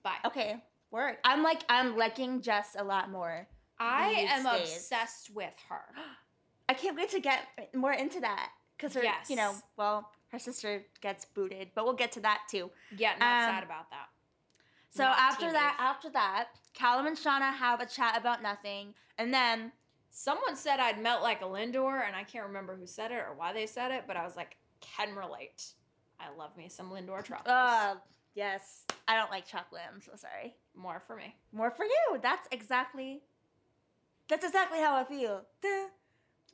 Bye." 0.03 0.17
Okay, 0.25 0.57
work. 0.91 1.19
I'm 1.25 1.43
like 1.43 1.63
I'm 1.69 1.97
liking 1.97 2.41
Jess 2.41 2.75
a 2.79 2.85
lot 2.85 3.11
more. 3.11 3.47
I 3.83 4.27
am 4.31 4.45
days. 4.45 4.75
obsessed 4.77 5.31
with 5.35 5.53
her. 5.69 5.83
I 6.69 6.75
can't 6.75 6.97
wait 6.97 7.11
to 7.11 7.21
get 7.21 7.41
more 7.75 7.93
into 7.93 8.21
that 8.21 8.51
because 8.77 8.95
her, 8.95 9.03
you 9.29 9.37
know, 9.37 9.55
well, 9.77 10.11
her 10.29 10.39
sister 10.39 10.83
gets 11.01 11.25
booted, 11.25 11.71
but 11.75 11.85
we'll 11.85 11.93
get 11.95 12.13
to 12.13 12.21
that 12.21 12.43
too. 12.51 12.71
Yeah, 12.97 13.13
not 13.19 13.49
Um, 13.49 13.55
sad 13.57 13.65
about 13.65 13.91
that. 13.91 14.07
So 14.91 15.05
Not 15.05 15.19
after 15.19 15.45
Teen 15.47 15.53
that, 15.55 15.77
after 15.79 16.11
that, 16.11 16.49
Callum 16.75 17.07
and 17.07 17.17
Shaughna 17.17 17.53
have 17.53 17.81
a 17.81 17.87
chat 17.87 18.17
about 18.17 18.43
nothing, 18.43 18.95
and 19.19 19.33
then 19.33 19.73
Someone 20.15 20.57
said 20.57 20.79
I'd 20.79 21.01
melt 21.01 21.23
like 21.23 21.41
a 21.41 21.47
Lindor, 21.47 22.07
and 22.07 22.15
I 22.15 22.23
can't 22.23 22.47
remember 22.47 22.77
who 22.77 22.87
said 22.87 23.11
it 23.13 23.15
or 23.27 23.33
why 23.35 23.55
they 23.55 23.65
said 23.65 23.91
it, 23.91 24.05
but 24.07 24.15
I 24.15 24.25
was 24.25 24.37
like, 24.37 24.59
can 24.83 25.15
relate. 25.17 25.73
I 26.21 26.27
love 26.37 26.55
me 26.55 26.69
some 26.69 26.91
Lindor 26.91 27.25
truffles. 27.25 27.49
uh, 27.49 27.95
yes, 28.35 28.85
I 29.09 29.17
don't 29.17 29.31
like 29.31 29.47
chocolate. 29.47 29.81
I'm 29.91 30.03
so 30.03 30.13
sorry. 30.17 30.55
More 30.77 31.03
for 31.07 31.17
me. 31.17 31.35
More 31.51 31.71
for 31.71 31.87
you. 31.87 32.19
That's 32.23 32.47
exactly. 32.53 33.23
That's 34.33 34.47
exactly 34.47 34.79
how 34.79 34.97
I 34.97 35.05
feel. 35.05 35.43
Duh. 35.61 35.69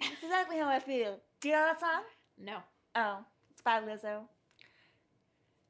That's 0.00 0.20
exactly 0.20 0.58
how 0.58 0.68
I 0.68 0.80
feel. 0.80 1.20
Do 1.40 1.48
you 1.48 1.54
know 1.54 1.62
that 1.66 1.78
song? 1.78 2.02
No. 2.36 2.56
Oh, 2.96 3.18
it's 3.52 3.62
by 3.62 3.80
Lizzo. 3.80 4.22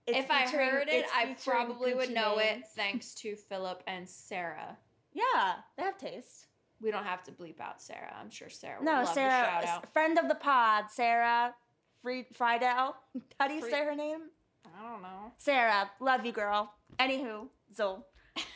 It's 0.07 0.17
if 0.21 0.31
I 0.31 0.49
heard 0.49 0.89
it, 0.89 1.05
I 1.15 1.37
probably 1.45 1.93
would 1.93 2.09
know 2.11 2.37
Mane. 2.37 2.61
it 2.61 2.65
thanks 2.75 3.15
to 3.17 3.37
Philip 3.51 3.83
and 3.87 4.09
Sarah. 4.09 4.79
Yeah, 5.13 5.57
they 5.77 5.83
have 5.83 5.99
taste. 5.99 6.47
We 6.81 6.91
don't 6.91 7.05
have 7.05 7.23
to 7.25 7.31
bleep 7.33 7.61
out 7.61 7.83
Sarah. 7.83 8.15
I'm 8.19 8.31
sure 8.31 8.49
Sarah 8.49 8.79
would 8.79 8.87
No, 8.87 9.03
love 9.03 9.09
Sarah, 9.13 9.29
a 9.29 9.45
shout 9.45 9.63
s- 9.65 9.69
out. 9.69 9.93
friend 9.93 10.19
of 10.19 10.29
the 10.29 10.35
pod, 10.35 10.87
Sarah 10.91 11.55
Fried 12.03 12.25
Friedel. 12.35 12.95
How 13.39 13.49
do 13.49 13.53
you 13.55 13.61
Free- 13.61 13.71
say 13.71 13.85
her 13.85 13.95
name? 13.95 14.21
I 14.65 14.91
don't 14.91 15.03
know. 15.03 15.33
Sarah, 15.37 15.91
love 16.01 16.25
you, 16.25 16.33
girl. 16.33 16.73
Anywho, 16.99 17.49
Zol. 17.79 18.05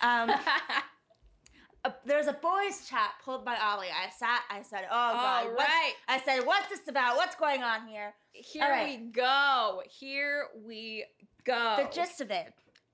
Um, 0.00 0.30
uh, 1.84 1.90
there's 2.04 2.28
a 2.28 2.32
boys' 2.34 2.86
chat 2.88 3.12
pulled 3.24 3.44
by 3.44 3.56
Ollie. 3.56 3.88
I 3.88 4.08
sat. 4.10 4.42
I 4.50 4.62
said, 4.62 4.84
"Oh 4.90 5.12
God, 5.12 5.46
All 5.46 5.50
what's-" 5.54 5.68
right. 5.68 5.92
I 6.08 6.20
said, 6.20 6.46
"What's 6.46 6.68
this 6.68 6.86
about? 6.88 7.16
What's 7.16 7.34
going 7.36 7.62
on 7.62 7.86
here?" 7.88 8.14
Here 8.32 8.62
right. 8.68 9.00
we 9.00 9.06
go. 9.10 9.82
Here 9.88 10.46
we 10.64 11.04
go. 11.44 11.76
The 11.78 11.88
gist 11.94 12.20
of 12.20 12.30
it: 12.30 12.52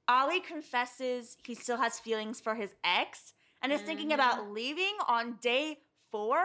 Ollie 0.08 0.40
confesses 0.40 1.36
he 1.44 1.54
still 1.54 1.76
has 1.76 1.98
feelings 1.98 2.40
for 2.40 2.54
his 2.54 2.74
ex 2.82 3.34
and 3.62 3.72
is 3.72 3.82
thinking 3.82 4.10
Mhm. 4.10 4.14
about 4.14 4.50
leaving 4.50 4.96
on 5.06 5.38
day 5.40 5.78
four. 6.10 6.40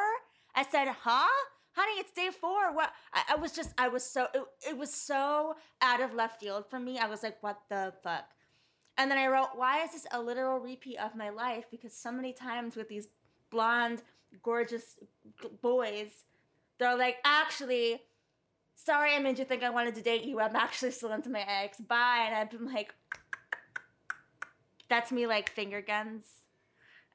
I 0.55 0.63
said, 0.63 0.87
"Huh, 0.89 1.27
honey? 1.75 1.93
It's 1.99 2.11
day 2.11 2.29
four. 2.29 2.73
What?" 2.73 2.91
I, 3.13 3.23
I 3.29 3.35
was 3.35 3.53
just, 3.53 3.73
I 3.77 3.87
was 3.87 4.03
so, 4.03 4.27
it, 4.33 4.43
it 4.69 4.77
was 4.77 4.93
so 4.93 5.55
out 5.81 6.01
of 6.01 6.13
left 6.13 6.39
field 6.41 6.65
for 6.69 6.79
me. 6.79 6.99
I 6.99 7.07
was 7.07 7.23
like, 7.23 7.41
"What 7.41 7.61
the 7.69 7.93
fuck?" 8.03 8.25
And 8.97 9.09
then 9.09 9.17
I 9.17 9.27
wrote, 9.27 9.55
"Why 9.55 9.83
is 9.83 9.91
this 9.91 10.07
a 10.11 10.21
literal 10.21 10.59
repeat 10.59 10.97
of 10.97 11.15
my 11.15 11.29
life?" 11.29 11.65
Because 11.71 11.93
so 11.95 12.11
many 12.11 12.33
times 12.33 12.75
with 12.75 12.89
these 12.89 13.07
blonde, 13.49 14.03
gorgeous 14.41 14.97
boys, 15.61 16.25
they're 16.77 16.97
like, 16.97 17.17
"Actually." 17.23 18.03
Sorry, 18.75 19.15
I 19.15 19.19
made 19.19 19.39
you 19.39 19.45
think 19.45 19.63
I 19.63 19.69
wanted 19.69 19.95
to 19.95 20.01
date 20.01 20.23
you. 20.23 20.39
I'm 20.41 20.55
actually 20.55 20.91
still 20.91 21.13
into 21.13 21.29
my 21.29 21.45
ex. 21.47 21.79
Bye. 21.79 22.25
And 22.25 22.35
I've 22.35 22.49
been 22.49 22.65
like, 22.65 22.93
that's 24.89 25.11
me 25.11 25.25
like 25.25 25.49
finger 25.49 25.81
guns. 25.81 26.25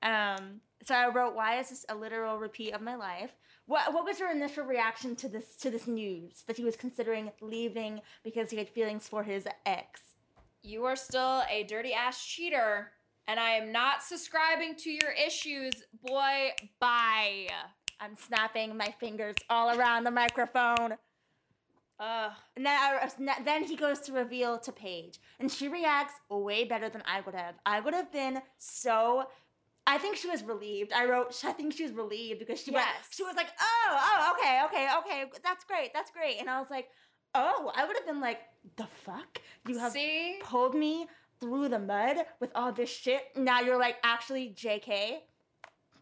Um, 0.02 0.60
so 0.84 0.94
I 0.94 1.08
wrote, 1.08 1.34
"Why 1.34 1.58
is 1.58 1.70
this 1.70 1.84
a 1.88 1.94
literal 1.94 2.38
repeat 2.38 2.72
of 2.72 2.80
my 2.80 2.94
life?" 2.94 3.32
What 3.66 3.92
What 3.92 4.04
was 4.04 4.18
your 4.18 4.30
initial 4.30 4.64
reaction 4.64 5.14
to 5.16 5.28
this 5.28 5.56
to 5.56 5.70
this 5.70 5.86
news 5.86 6.42
that 6.46 6.56
he 6.56 6.64
was 6.64 6.76
considering 6.76 7.32
leaving 7.40 8.00
because 8.24 8.50
he 8.50 8.56
had 8.56 8.68
feelings 8.68 9.06
for 9.08 9.24
his 9.24 9.46
ex? 9.66 10.07
You 10.62 10.84
are 10.84 10.96
still 10.96 11.42
a 11.50 11.64
dirty 11.64 11.92
ass 11.92 12.24
cheater, 12.24 12.92
and 13.26 13.38
I 13.38 13.50
am 13.50 13.72
not 13.72 14.02
subscribing 14.02 14.74
to 14.76 14.90
your 14.90 15.12
issues, 15.12 15.72
boy. 16.04 16.52
Bye. 16.80 17.48
I'm 18.00 18.16
snapping 18.16 18.76
my 18.76 18.94
fingers 19.00 19.36
all 19.50 19.76
around 19.76 20.04
the 20.04 20.10
microphone. 20.10 20.94
Ugh. 22.00 22.30
And 22.56 22.64
then, 22.64 22.78
I, 22.78 23.10
then 23.44 23.64
he 23.64 23.74
goes 23.74 24.00
to 24.00 24.12
reveal 24.12 24.58
to 24.58 24.70
Paige, 24.70 25.18
and 25.40 25.50
she 25.50 25.68
reacts 25.68 26.14
way 26.30 26.64
better 26.64 26.88
than 26.88 27.02
I 27.06 27.22
would 27.22 27.34
have. 27.34 27.56
I 27.66 27.80
would 27.80 27.94
have 27.94 28.12
been 28.12 28.40
so. 28.58 29.24
I 29.84 29.98
think 29.98 30.16
she 30.16 30.28
was 30.28 30.44
relieved. 30.44 30.92
I 30.92 31.06
wrote. 31.06 31.34
I 31.44 31.52
think 31.52 31.72
she 31.72 31.82
was 31.82 31.92
relieved 31.92 32.38
because 32.38 32.60
she 32.60 32.70
went. 32.70 32.86
Yes. 32.86 33.08
She 33.10 33.24
was 33.24 33.34
like, 33.34 33.48
"Oh, 33.60 33.98
oh, 33.98 34.34
okay, 34.38 34.60
okay, 34.66 34.88
okay. 34.98 35.30
That's 35.42 35.64
great. 35.64 35.92
That's 35.92 36.12
great." 36.12 36.36
And 36.38 36.48
I 36.48 36.60
was 36.60 36.70
like, 36.70 36.88
"Oh, 37.38 37.72
I 37.74 37.84
would 37.86 37.96
have 37.96 38.06
been 38.06 38.20
like, 38.20 38.40
the 38.76 38.86
fuck? 39.04 39.40
You 39.66 39.78
have 39.78 39.92
See? 39.92 40.38
pulled 40.42 40.74
me 40.74 41.06
through 41.40 41.68
the 41.68 41.78
mud 41.78 42.16
with 42.40 42.50
all 42.54 42.72
this 42.72 42.90
shit. 42.90 43.22
Now 43.36 43.60
you're 43.60 43.78
like 43.78 43.96
actually 44.02 44.54
JK." 44.56 45.18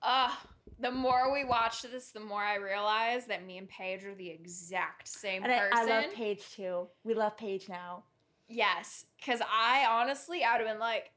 Ugh. 0.03 0.33
The 0.79 0.91
more 0.91 1.33
we 1.33 1.43
watch 1.45 1.81
this, 1.83 2.11
the 2.11 2.21
more 2.21 2.43
I 2.43 2.57
realize 2.57 3.25
that 3.29 3.47
me 3.47 3.57
and 3.57 3.67
Paige 3.67 4.05
are 4.05 4.15
the 4.15 4.29
exact 4.29 5.09
same 5.09 5.43
And 5.43 5.51
person. 5.51 5.73
I 5.73 5.85
love 6.03 6.13
Paige 6.13 6.43
too. 6.55 6.89
We 7.03 7.15
love 7.15 7.37
Paige 7.39 7.67
now. 7.69 8.05
Yes, 8.49 9.07
because 9.19 9.41
I 9.51 9.87
honestly, 9.89 10.45
I 10.45 10.53
would 10.53 10.67
have 10.67 10.75
been 10.75 10.79
like, 10.81 11.11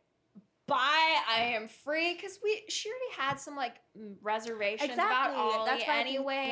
"Bye, 0.65 1.17
I 1.29 1.41
am 1.55 1.67
free." 1.67 2.13
Because 2.13 2.39
we, 2.41 2.63
she 2.69 2.89
already 2.89 3.29
had 3.29 3.37
some 3.39 3.57
like 3.57 3.75
reservations 4.21 4.93
about 4.93 5.31
Exactly, 5.31 5.41
Ollie, 5.41 5.65
that's 5.65 5.87
why 5.87 6.03
think- 6.03 6.07
anyways. 6.07 6.47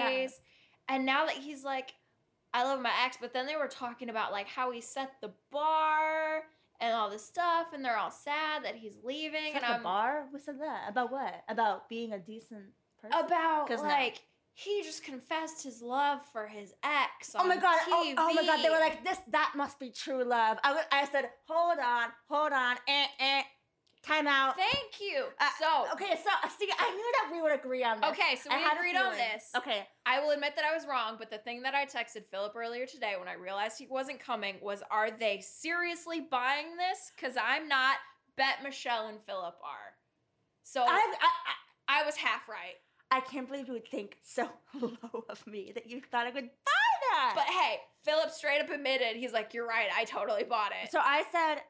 yeah. 0.90 0.96
And 0.96 1.06
now 1.06 1.26
that 1.28 1.36
he's 1.36 1.64
like, 1.64 1.94
"I 2.58 2.64
love 2.64 2.82
my 2.82 2.92
ex," 3.06 3.18
but 3.20 3.34
then 3.34 3.46
they 3.46 3.56
were 3.56 3.68
talking 3.68 4.10
about 4.10 4.32
like 4.32 4.48
how 4.48 4.72
he 4.72 4.82
set 4.82 5.12
the 5.22 5.32
bar 5.52 6.44
and 6.80 6.94
all 6.94 7.10
this 7.10 7.26
stuff, 7.26 7.68
and 7.74 7.84
they're 7.84 7.98
all 7.98 8.12
sad 8.12 8.64
that 8.64 8.76
he's 8.76 8.98
leaving, 9.04 9.54
Set 9.54 9.64
and 9.64 9.64
the 9.64 9.78
I'm 9.78 9.84
bar? 9.84 10.28
What's 10.32 10.46
that? 10.46 10.86
About 10.90 11.12
what? 11.12 11.44
About 11.48 11.90
being 11.90 12.14
a 12.14 12.20
decent 12.20 12.66
person? 13.02 13.18
about 13.26 13.68
'Cause 13.68 13.82
no. 13.82 13.90
like. 13.90 14.22
He 14.60 14.82
just 14.82 15.04
confessed 15.04 15.64
his 15.64 15.84
love 15.84 16.26
for 16.34 16.48
his 16.48 16.74
ex. 16.82 17.36
Oh 17.38 17.46
my 17.46 17.58
god! 17.58 17.78
Oh, 17.90 18.14
oh 18.18 18.34
my 18.34 18.44
god! 18.44 18.64
They 18.64 18.72
were 18.72 18.80
like, 18.80 19.04
"This, 19.04 19.20
that 19.28 19.54
must 19.56 19.80
be 19.80 19.92
true 19.92 20.24
love." 20.24 20.58
I, 20.64 20.84
I 20.92 21.06
said, 21.06 21.30
"Hold 21.48 21.78
on, 21.78 22.10
hold 22.28 22.54
on, 22.54 22.76
eh, 22.88 23.06
eh, 23.20 23.44
time 24.08 24.28
out." 24.28 24.56
"Thank 24.56 25.02
you." 25.02 25.26
Uh, 25.40 25.50
so 25.60 25.92
Okay, 25.94 26.16
so 26.24 26.30
see, 26.58 26.70
I 26.78 26.92
knew 26.92 27.12
that 27.20 27.30
we 27.32 27.42
would 27.42 27.54
agree 27.54 27.84
on 27.84 28.00
this. 28.02 28.10
Okay, 28.12 28.36
so 28.36 28.50
we 28.50 28.64
a 28.64 28.72
agreed 28.76 28.96
on 28.96 29.14
this. 29.14 29.52
Okay, 29.56 29.88
I 30.06 30.20
will 30.20 30.32
admit 30.32 30.56
that 30.56 30.66
I 30.66 30.74
was 30.74 30.88
wrong, 30.88 31.16
but 31.20 31.30
the 31.30 31.40
thing 31.40 31.62
that 31.64 31.76
I 31.76 31.86
texted 31.86 32.26
Philip 32.32 32.56
earlier 32.56 32.86
today 32.86 33.16
when 33.20 33.28
I 33.28 33.34
realized 33.34 33.78
he 33.78 33.88
wasn't 33.88 34.20
coming 34.20 34.56
was 34.62 34.82
Are 34.90 35.12
they 35.12 35.42
seriously 35.42 36.22
buying 36.22 36.78
this? 36.78 37.12
Because 37.16 37.36
I'm 37.42 37.68
not. 37.68 37.98
Bet 38.38 38.62
Michelle 38.64 39.08
and 39.08 39.18
Philip 39.26 39.56
are. 39.64 39.96
So 40.64 40.84
I, 40.84 41.16
I, 41.90 42.02
I, 42.02 42.06
was 42.06 42.16
half 42.16 42.48
right. 42.48 42.76
I, 43.10 43.18
I 43.18 43.20
can't 43.22 43.48
believe 43.48 43.68
you 43.68 43.74
would 43.74 43.88
think 43.88 44.18
so 44.24 44.48
low 44.80 45.24
of 45.28 45.46
me 45.48 45.72
that 45.74 45.90
you 45.90 46.02
thought 46.12 46.28
I 46.28 46.32
would 46.32 46.44
buy 46.44 47.08
that. 47.12 47.34
But 47.36 47.46
hey, 47.46 47.78
Philip 48.04 48.30
straight 48.32 48.62
up 48.62 48.70
admitted, 48.70 49.16
he's 49.16 49.34
like, 49.34 49.54
You're 49.54 49.68
right, 49.68 49.88
I 49.96 50.04
totally 50.04 50.44
bought 50.44 50.72
it. 50.84 50.92
so 50.92 51.00
I 51.02 51.24
said, 51.32 51.64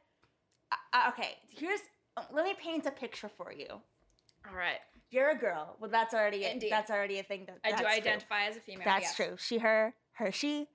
uh, 0.93 1.09
okay, 1.09 1.35
here's. 1.49 1.79
Oh, 2.17 2.25
let 2.33 2.45
me 2.45 2.55
paint 2.61 2.85
a 2.85 2.91
picture 2.91 3.29
for 3.29 3.53
you. 3.53 3.67
All 3.69 4.55
right. 4.55 4.79
You're 5.11 5.29
a 5.29 5.37
girl. 5.37 5.77
Well, 5.79 5.89
that's 5.89 6.13
already 6.13 6.43
a, 6.43 6.59
that's 6.69 6.91
already 6.91 7.19
a 7.19 7.23
thing. 7.23 7.45
That 7.45 7.59
I 7.63 7.71
do 7.71 7.83
true. 7.83 7.87
identify 7.87 8.45
as 8.45 8.57
a 8.57 8.59
female. 8.59 8.83
That's 8.85 9.03
yes. 9.03 9.15
true. 9.15 9.35
She, 9.37 9.59
her, 9.59 9.93
her, 10.13 10.31
she, 10.31 10.67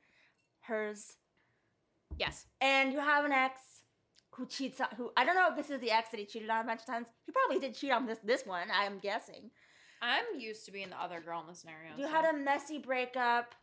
hers. 0.61 1.17
Yes. 2.19 2.47
and 2.61 2.93
you 2.93 3.01
have 3.01 3.25
an 3.25 3.33
ex 3.33 3.63
who 4.33 4.47
cheats 4.47 4.81
on 4.81 4.89
who 4.97 5.11
I 5.17 5.25
don't 5.25 5.35
know 5.35 5.49
if 5.51 5.57
this 5.57 5.71
is 5.71 5.81
the 5.81 5.91
ex 5.91 6.11
that 6.11 6.21
he 6.21 6.27
cheated 6.27 6.49
on 6.51 6.65
a 6.65 6.67
bunch 6.67 6.81
of 6.81 6.87
times. 6.87 7.09
He 7.27 7.33
probably 7.33 7.59
did 7.59 7.75
cheat 7.75 7.91
on 7.91 8.07
this 8.07 8.19
this 8.23 8.47
one, 8.47 8.69
I'm 8.73 8.99
guessing. 8.99 9.51
I'm 10.01 10.25
used 10.39 10.65
to 10.67 10.73
being 10.73 10.91
the 10.91 11.01
other 11.01 11.21
girl 11.21 11.41
in 11.41 11.47
the 11.47 11.55
scenario. 11.55 11.97
You 11.97 12.07
so- 12.07 12.13
had 12.13 12.25
a 12.25 12.37
messy 12.37 12.79
breakup 12.79 13.55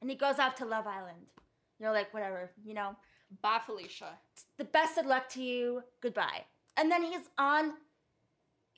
and 0.00 0.10
he 0.10 0.16
goes 0.16 0.38
off 0.38 0.54
to 0.56 0.64
Love 0.64 0.86
Island. 0.86 1.26
You're 1.78 1.92
like, 1.92 2.12
whatever, 2.12 2.50
you 2.64 2.74
know. 2.74 2.96
Bye, 3.42 3.60
Felicia. 3.64 4.18
The 4.58 4.64
best 4.64 4.98
of 4.98 5.06
luck 5.06 5.28
to 5.30 5.42
you. 5.42 5.82
Goodbye. 6.00 6.44
And 6.76 6.90
then 6.90 7.02
he's 7.02 7.28
on 7.38 7.74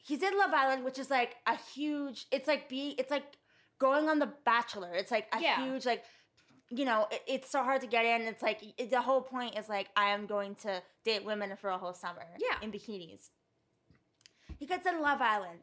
he's 0.06 0.22
in 0.22 0.36
Love 0.38 0.52
Island, 0.54 0.84
which 0.84 0.98
is 0.98 1.10
like 1.10 1.36
a 1.46 1.56
huge 1.74 2.26
it's 2.32 2.48
like 2.48 2.68
being 2.68 2.94
it's 2.98 3.10
like 3.10 3.36
going 3.78 4.08
on 4.08 4.18
the 4.18 4.32
Bachelor. 4.44 4.92
It's 4.94 5.10
like 5.10 5.26
a 5.32 5.40
Yeah. 5.40 5.64
huge 5.64 5.84
like 5.86 6.04
you 6.70 6.84
know, 6.84 7.06
it, 7.10 7.22
it's 7.26 7.50
so 7.50 7.62
hard 7.62 7.80
to 7.80 7.86
get 7.86 8.04
in. 8.04 8.22
It's 8.26 8.42
like 8.42 8.60
it, 8.76 8.90
the 8.90 9.00
whole 9.00 9.22
point 9.22 9.58
is 9.58 9.68
like 9.68 9.88
I 9.96 10.10
am 10.10 10.26
going 10.26 10.54
to 10.56 10.82
date 11.04 11.24
women 11.24 11.56
for 11.60 11.70
a 11.70 11.78
whole 11.78 11.94
summer. 11.94 12.24
Yeah. 12.38 12.56
in 12.62 12.70
bikinis. 12.72 13.30
He 14.58 14.66
gets 14.66 14.86
in 14.86 15.00
Love 15.00 15.20
Island, 15.20 15.60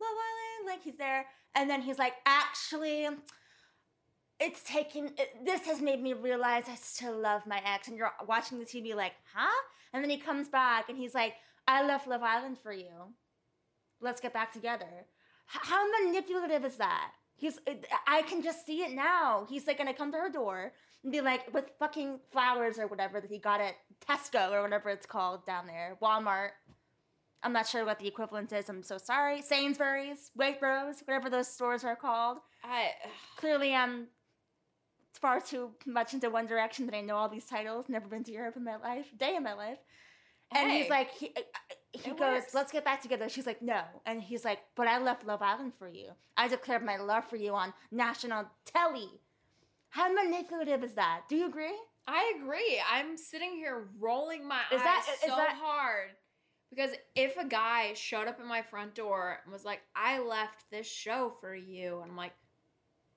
Love 0.00 0.10
Island, 0.10 0.66
like 0.68 0.82
he's 0.84 0.96
there, 0.98 1.26
and 1.54 1.68
then 1.68 1.82
he's 1.82 1.98
like, 1.98 2.12
actually, 2.26 3.08
it's 4.40 4.62
taken. 4.62 5.06
It, 5.18 5.44
this 5.44 5.62
has 5.66 5.80
made 5.80 6.02
me 6.02 6.12
realize 6.12 6.64
I 6.68 6.74
still 6.74 7.16
love 7.18 7.46
my 7.46 7.60
ex. 7.64 7.88
And 7.88 7.96
you're 7.96 8.12
watching 8.26 8.58
the 8.58 8.64
TV 8.64 8.94
like, 8.94 9.12
huh? 9.34 9.48
And 9.92 10.02
then 10.02 10.10
he 10.10 10.18
comes 10.18 10.48
back 10.48 10.88
and 10.88 10.98
he's 10.98 11.14
like, 11.14 11.34
I 11.66 11.86
left 11.86 12.06
Love 12.06 12.22
Island 12.22 12.58
for 12.62 12.72
you. 12.72 13.14
Let's 14.00 14.20
get 14.20 14.32
back 14.32 14.52
together. 14.52 14.86
H- 15.54 15.60
how 15.62 15.84
manipulative 16.04 16.64
is 16.64 16.76
that? 16.76 17.12
He's. 17.34 17.58
Uh, 17.66 17.74
I 18.06 18.22
can 18.22 18.42
just 18.42 18.66
see 18.66 18.82
it 18.82 18.92
now. 18.92 19.46
He's 19.48 19.66
like 19.66 19.78
gonna 19.78 19.94
come 19.94 20.12
to 20.12 20.18
her 20.18 20.30
door 20.30 20.72
and 21.02 21.12
be 21.12 21.20
like, 21.20 21.52
with 21.54 21.70
fucking 21.78 22.20
flowers 22.30 22.78
or 22.78 22.86
whatever 22.88 23.20
that 23.20 23.30
he 23.30 23.38
got 23.38 23.60
at 23.60 23.74
Tesco 24.06 24.50
or 24.50 24.62
whatever 24.62 24.90
it's 24.90 25.06
called 25.06 25.46
down 25.46 25.66
there, 25.66 25.96
Walmart. 26.02 26.50
I'm 27.42 27.52
not 27.52 27.68
sure 27.68 27.84
what 27.84 28.00
the 28.00 28.08
equivalent 28.08 28.52
is. 28.52 28.68
I'm 28.68 28.82
so 28.82 28.98
sorry. 28.98 29.40
Sainsbury's, 29.40 30.32
Waitrose, 30.38 31.06
whatever 31.06 31.30
those 31.30 31.46
stores 31.48 31.84
are 31.84 31.94
called. 31.94 32.38
I. 32.64 32.90
Clearly, 33.36 33.74
I'm 33.74 34.08
far 35.18 35.40
too 35.40 35.70
much 35.86 36.14
into 36.14 36.30
One 36.30 36.46
Direction 36.46 36.86
that 36.86 36.94
I 36.94 37.00
know 37.00 37.16
all 37.16 37.28
these 37.28 37.44
titles. 37.46 37.88
Never 37.88 38.08
been 38.08 38.24
to 38.24 38.32
Europe 38.32 38.56
in 38.56 38.64
my 38.64 38.76
life, 38.76 39.06
day 39.16 39.36
in 39.36 39.42
my 39.42 39.52
life. 39.54 39.78
And 40.54 40.70
he's 40.70 40.88
like, 40.88 41.10
he, 41.12 41.32
uh, 41.36 41.40
he 41.92 42.10
goes, 42.10 42.20
works. 42.20 42.54
let's 42.54 42.70
get 42.70 42.84
back 42.84 43.02
together. 43.02 43.28
She's 43.28 43.46
like, 43.46 43.60
no. 43.62 43.82
And 44.06 44.22
he's 44.22 44.44
like, 44.44 44.60
but 44.76 44.86
I 44.86 44.98
left 44.98 45.26
Love 45.26 45.42
Island 45.42 45.72
for 45.78 45.88
you. 45.88 46.10
I 46.36 46.46
declared 46.48 46.84
my 46.84 46.98
love 46.98 47.24
for 47.28 47.36
you 47.36 47.54
on 47.54 47.72
national 47.90 48.44
telly. 48.64 49.08
How 49.88 50.12
manipulative 50.12 50.84
is 50.84 50.94
that? 50.94 51.22
Do 51.28 51.34
you 51.36 51.48
agree? 51.48 51.74
I 52.06 52.34
agree. 52.40 52.80
I'm 52.92 53.16
sitting 53.16 53.52
here 53.56 53.88
rolling 53.98 54.46
my 54.46 54.60
Is 54.70 54.80
eyes 54.80 54.84
that- 54.84 55.06
is 55.14 55.20
so 55.30 55.36
that- 55.36 55.56
hard. 55.60 56.10
Because 56.70 56.90
if 57.14 57.36
a 57.36 57.44
guy 57.44 57.92
showed 57.94 58.26
up 58.26 58.40
at 58.40 58.44
my 58.46 58.60
front 58.60 58.94
door 58.96 59.38
and 59.44 59.52
was 59.52 59.64
like, 59.64 59.80
I 59.94 60.18
left 60.18 60.64
this 60.70 60.86
show 60.86 61.32
for 61.40 61.54
you, 61.54 62.00
and 62.02 62.10
I'm 62.10 62.16
like, 62.16 62.32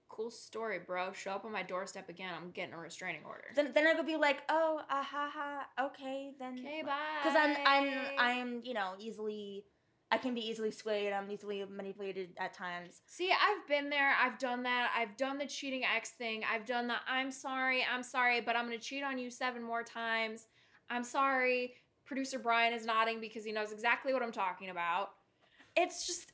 cool 0.10 0.32
story, 0.32 0.80
bro. 0.86 1.14
Show 1.14 1.32
up 1.32 1.46
on 1.46 1.52
my 1.52 1.64
doorstep 1.64 2.10
again, 2.10 2.34
I'm 2.36 2.52
getting 2.52 2.74
a 2.74 2.78
restraining 2.78 3.22
order. 3.26 3.46
Then, 3.56 3.72
then 3.74 3.88
I 3.88 3.94
would 3.94 4.06
be 4.06 4.18
like, 4.18 4.42
oh, 4.50 4.82
ah, 4.90 5.08
ha, 5.10 5.32
ha, 5.34 5.86
okay, 5.88 6.34
then. 6.40 6.60
Okay, 6.60 6.82
bye. 6.86 6.94
Because 7.24 7.38
I'm, 7.40 7.56
I'm, 7.66 7.94
I'm, 8.18 8.62
you 8.64 8.74
know, 8.74 8.94
easily, 9.00 9.64
I 10.12 10.18
can 10.18 10.34
be 10.34 10.42
easily 10.42 10.72
swayed. 10.72 11.14
I'm 11.14 11.32
easily 11.32 11.64
manipulated 11.70 12.30
at 12.38 12.54
times. 12.54 13.02
See, 13.06 13.32
I've 13.32 13.68
been 13.68 13.90
there. 13.90 14.14
I've 14.20 14.40
done 14.40 14.64
that. 14.64 14.92
I've 14.98 15.16
done 15.16 15.38
the 15.38 15.46
cheating 15.46 15.84
ex 15.86 16.10
thing. 16.10 16.44
I've 16.52 16.66
done 16.66 16.88
the 16.88 16.96
I'm 17.08 17.32
sorry, 17.32 17.86
I'm 17.92 18.04
sorry, 18.04 18.42
but 18.42 18.56
I'm 18.56 18.66
going 18.66 18.78
to 18.78 18.84
cheat 18.84 19.04
on 19.04 19.18
you 19.18 19.30
seven 19.30 19.64
more 19.64 19.84
times. 19.84 20.48
I'm 20.90 21.04
sorry. 21.04 21.76
Producer 22.06 22.40
Brian 22.40 22.74
is 22.74 22.86
nodding 22.86 23.22
because 23.22 23.46
he 23.46 23.52
knows 23.52 23.72
exactly 23.72 24.14
what 24.14 24.24
I'm 24.24 24.32
talking 24.32 24.72
about. 24.72 25.12
It's 25.78 26.08
just, 26.08 26.34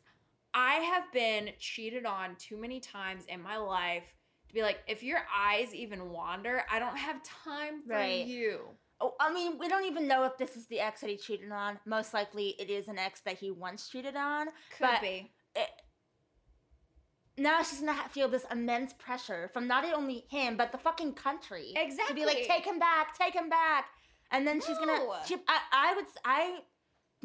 I 0.56 0.76
have 0.76 1.12
been 1.12 1.50
cheated 1.60 2.06
on 2.06 2.36
too 2.38 2.56
many 2.58 2.80
times 2.80 3.26
in 3.28 3.41
my 3.41 3.58
life 3.58 4.06
to 4.48 4.54
be 4.54 4.62
like, 4.62 4.80
if 4.88 5.04
your 5.04 5.20
eyes 5.38 5.76
even 5.76 6.10
wander, 6.10 6.63
I 6.72 6.80
don't 6.80 6.98
have 6.98 7.22
time 7.24 7.84
for 7.86 7.94
Right. 7.94 8.26
you. 8.26 8.62
Oh, 9.02 9.13
I 9.20 9.34
mean, 9.34 9.60
we 9.60 9.68
don't 9.68 9.84
even 9.84 10.08
know 10.08 10.24
if 10.24 10.38
this 10.38 10.56
is 10.56 10.68
the 10.68 10.80
ex 10.80 11.02
that 11.02 11.10
he 11.10 11.18
cheated 11.18 11.52
on. 11.52 11.78
Most 11.86 12.13
likely, 12.13 12.56
it 12.58 12.70
is 12.70 12.88
an 12.88 12.98
ex 12.98 13.20
that 13.26 13.38
he 13.38 13.52
once 13.52 13.89
cheated 13.89 14.15
on. 14.15 14.48
Could 14.78 14.80
But- 14.80 15.02
be. 15.02 15.34
It, 15.56 15.70
now 17.38 17.62
she's 17.62 17.82
gonna 17.82 18.08
feel 18.10 18.30
this 18.30 18.46
immense 18.50 18.94
pressure 18.94 19.50
from 19.54 19.68
not 19.68 19.84
only 19.84 20.26
him 20.30 20.56
but 20.56 20.72
the 20.72 20.78
fucking 20.78 21.13
country 21.15 21.74
Exactly. 21.76 22.08
To 22.08 22.13
be 22.13 22.26
like, 22.26 22.48
take 22.48 22.65
him 22.65 22.80
back, 22.80 23.18
take 23.18 23.34
him 23.34 23.50
back, 23.50 23.89
and 24.32 24.48
then 24.48 24.62
she's 24.62 24.78
gonna. 24.78 24.94
No. 24.98 25.15
She, 25.28 25.36
I, 25.48 25.60
I 25.74 25.96
would, 25.96 26.06
I. 26.24 26.60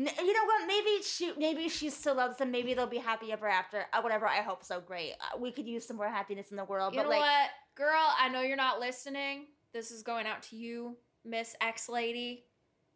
You 0.06 0.32
know 0.32 0.44
what? 0.46 0.66
Maybe 0.66 1.02
she, 1.02 1.32
maybe 1.36 1.68
she 1.68 1.90
still 1.90 2.14
loves 2.14 2.38
him. 2.38 2.50
Maybe 2.50 2.74
they'll 2.74 2.86
be 2.86 2.98
happy 2.98 3.32
ever 3.32 3.48
after. 3.48 3.84
Uh, 3.92 4.00
whatever. 4.00 4.26
I 4.26 4.40
hope 4.42 4.64
so. 4.64 4.80
Great. 4.80 5.12
Uh, 5.20 5.38
we 5.38 5.50
could 5.52 5.66
use 5.66 5.86
some 5.86 5.96
more 5.96 6.08
happiness 6.08 6.50
in 6.50 6.56
the 6.56 6.64
world. 6.64 6.94
You 6.94 7.00
but 7.00 7.04
know 7.04 7.10
like, 7.10 7.20
what, 7.20 7.50
girl? 7.74 8.14
I 8.18 8.28
know 8.28 8.40
you're 8.40 8.56
not 8.56 8.80
listening. 8.80 9.46
This 9.72 9.90
is 9.90 10.02
going 10.02 10.26
out 10.26 10.42
to 10.44 10.56
you, 10.56 10.96
Miss 11.24 11.54
X 11.60 11.88
Lady. 11.88 12.44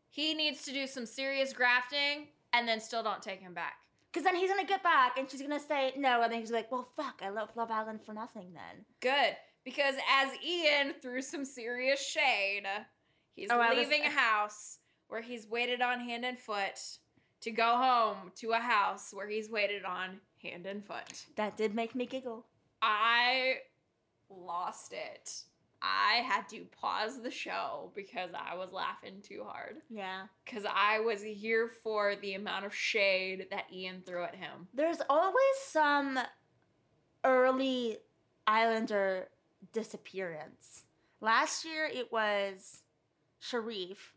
He 0.09 0.35
needs 0.35 0.62
to 0.64 0.73
do 0.73 0.87
some 0.87 1.07
serious 1.07 1.53
grafting, 1.53 2.29
and 2.53 2.67
then 2.67 2.81
still 2.81 3.03
don't 3.03 3.21
take 3.23 3.40
him 3.40 3.53
back. 3.55 3.75
Because 4.12 4.25
then 4.25 4.37
he's 4.37 4.49
gonna 4.49 4.64
get 4.64 4.83
back 4.83 5.19
and 5.19 5.29
she's 5.29 5.43
gonna 5.43 5.59
say 5.59 5.93
no, 5.97 6.23
and 6.23 6.33
then 6.33 6.38
he's 6.38 6.53
like, 6.53 6.71
well, 6.71 6.88
fuck, 6.97 7.21
I 7.21 7.31
love 7.31 7.49
Love 7.57 7.71
Island 7.73 8.01
for 8.07 8.14
nothing 8.14 8.53
then. 8.55 8.85
Good, 9.01 9.37
because 9.64 9.97
as 10.09 10.29
Ian 10.45 10.95
threw 11.03 11.21
some 11.21 11.45
serious 11.45 12.01
shade, 12.01 12.62
he's 13.35 13.51
Oh, 13.51 13.59
I 13.59 13.71
was- 13.71 13.79
leaving 13.79 14.03
a 14.05 14.11
house 14.11 14.79
where 15.09 15.23
he's 15.23 15.47
waited 15.47 15.81
on 15.81 16.01
hand 16.01 16.25
and 16.25 16.38
foot 16.38 16.81
to 17.40 17.51
go 17.51 17.77
home 17.77 18.33
to 18.37 18.53
a 18.53 18.59
house 18.59 19.12
where 19.12 19.29
he's 19.29 19.51
waited 19.51 19.85
on 19.85 20.21
hand 20.43 20.67
and 20.67 20.85
foot. 20.85 21.27
That 21.37 21.57
did 21.57 21.75
make 21.75 21.95
me 21.95 22.07
giggle. 22.07 22.47
I 22.81 23.59
lost 24.31 24.93
it. 24.93 25.43
I 25.83 26.23
had 26.23 26.49
to 26.49 26.64
pause 26.81 27.21
the 27.21 27.31
show 27.31 27.90
because 27.95 28.31
I 28.35 28.57
was 28.57 28.73
laughing 28.73 29.17
too 29.23 29.45
hard. 29.47 29.77
Yeah. 29.90 30.23
Because 30.45 30.64
I 30.64 31.01
was 31.01 31.23
here 31.23 31.69
for 31.69 32.17
the 32.17 32.35
amount 32.35 32.64
of 32.64 32.75
shade 32.75 33.49
that 33.51 33.67
Ian 33.71 34.03
threw 34.07 34.25
at 34.25 34.35
him. 34.35 34.69
There's 34.73 35.03
always 35.11 35.57
some 35.67 36.19
early 37.23 37.99
Islander 38.47 39.29
disappearance. 39.73 40.85
Last 41.21 41.67
year 41.67 41.87
it 41.93 42.11
was 42.11 42.83
Sharif, 43.38 44.13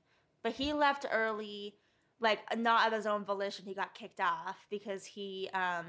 but 0.47 0.55
he 0.55 0.71
left 0.71 1.05
early, 1.11 1.75
like 2.21 2.39
not 2.57 2.87
of 2.87 2.93
his 2.93 3.05
own 3.05 3.25
volition. 3.25 3.65
He 3.65 3.73
got 3.73 3.93
kicked 3.93 4.21
off 4.21 4.55
because 4.69 5.03
he 5.05 5.49
um 5.53 5.85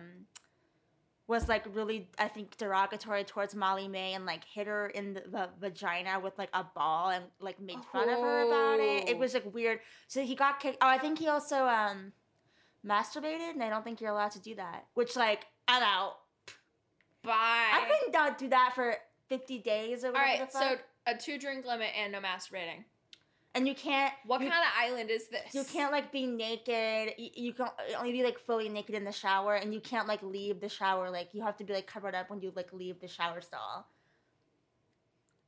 was 1.29 1.49
like 1.49 1.65
really 1.75 2.09
I 2.19 2.27
think 2.29 2.57
derogatory 2.57 3.23
towards 3.23 3.55
Molly-Mae 3.55 4.15
and 4.15 4.27
like 4.27 4.43
hit 4.45 4.67
her 4.67 4.89
in 4.89 5.15
the, 5.15 5.21
the 5.21 5.49
vagina 5.61 6.19
with 6.19 6.37
like 6.39 6.49
a 6.55 6.65
ball 6.65 7.11
and 7.11 7.25
like 7.39 7.61
made 7.61 7.79
fun 7.93 8.09
of 8.09 8.19
her 8.19 8.41
about 8.49 8.81
it. 8.81 9.09
It 9.11 9.15
Oh. 9.17 9.19
was 9.19 9.35
like 9.35 9.55
weird. 9.55 9.79
So 10.09 10.23
he 10.23 10.35
got 10.35 10.59
kicked. 10.59 10.79
Oh, 10.81 10.89
I 10.89 10.99
think 10.99 11.19
he 11.19 11.29
also 11.29 11.67
um 11.67 12.13
masturbated, 12.85 13.51
and 13.51 13.63
I 13.63 13.69
don't 13.71 13.85
think 13.85 14.01
you're 14.01 14.11
allowed 14.11 14.33
to 14.33 14.41
do 14.41 14.55
that. 14.57 14.87
Which 14.95 15.15
like 15.17 15.47
I'm 15.69 15.83
out. 15.83 16.15
Bye. 17.23 17.33
I 17.35 17.87
couldn't 17.89 18.13
not 18.13 18.39
do 18.39 18.49
that 18.49 18.73
for 18.75 18.97
50 19.29 19.59
days 19.59 20.05
or 20.05 20.13
whatever. 20.13 20.27
right, 20.41 20.51
the 20.53 20.59
so 20.59 20.77
a 21.07 21.15
two 21.17 21.39
drink 21.39 21.67
limit 21.67 21.89
and 21.97 22.13
no 22.13 22.21
masturbating. 22.21 22.85
And 23.59 23.67
you 23.67 23.75
can't. 23.75 24.15
What 24.25 24.41
you, 24.41 24.49
kind 24.49 24.63
of 24.63 24.71
island 24.79 25.11
is 25.11 25.29
this? 25.29 25.53
You 25.53 25.65
can't 25.65 25.91
like 25.91 26.13
be 26.13 26.27
naked. 26.27 27.15
You, 27.19 27.31
you 27.35 27.53
can 27.53 27.67
uh, 27.67 27.99
only 27.99 28.13
be 28.13 28.23
like 28.23 28.39
fully 28.39 28.69
naked 28.69 28.95
in 28.95 29.05
the 29.05 29.13
shower, 29.13 29.57
and 29.57 29.75
you 29.75 29.81
can't 29.81 30.07
like 30.07 30.23
leave 30.23 30.61
the 30.61 30.69
shower. 30.69 31.11
Like 31.11 31.31
you 31.33 31.43
have 31.43 31.57
to 31.59 31.65
be 31.65 31.73
like 31.73 31.87
covered 31.87 32.15
up 32.15 32.31
when 32.31 32.41
you 32.41 32.53
like 32.55 32.73
leave 32.73 33.01
the 33.01 33.09
shower 33.09 33.41
stall. 33.41 33.87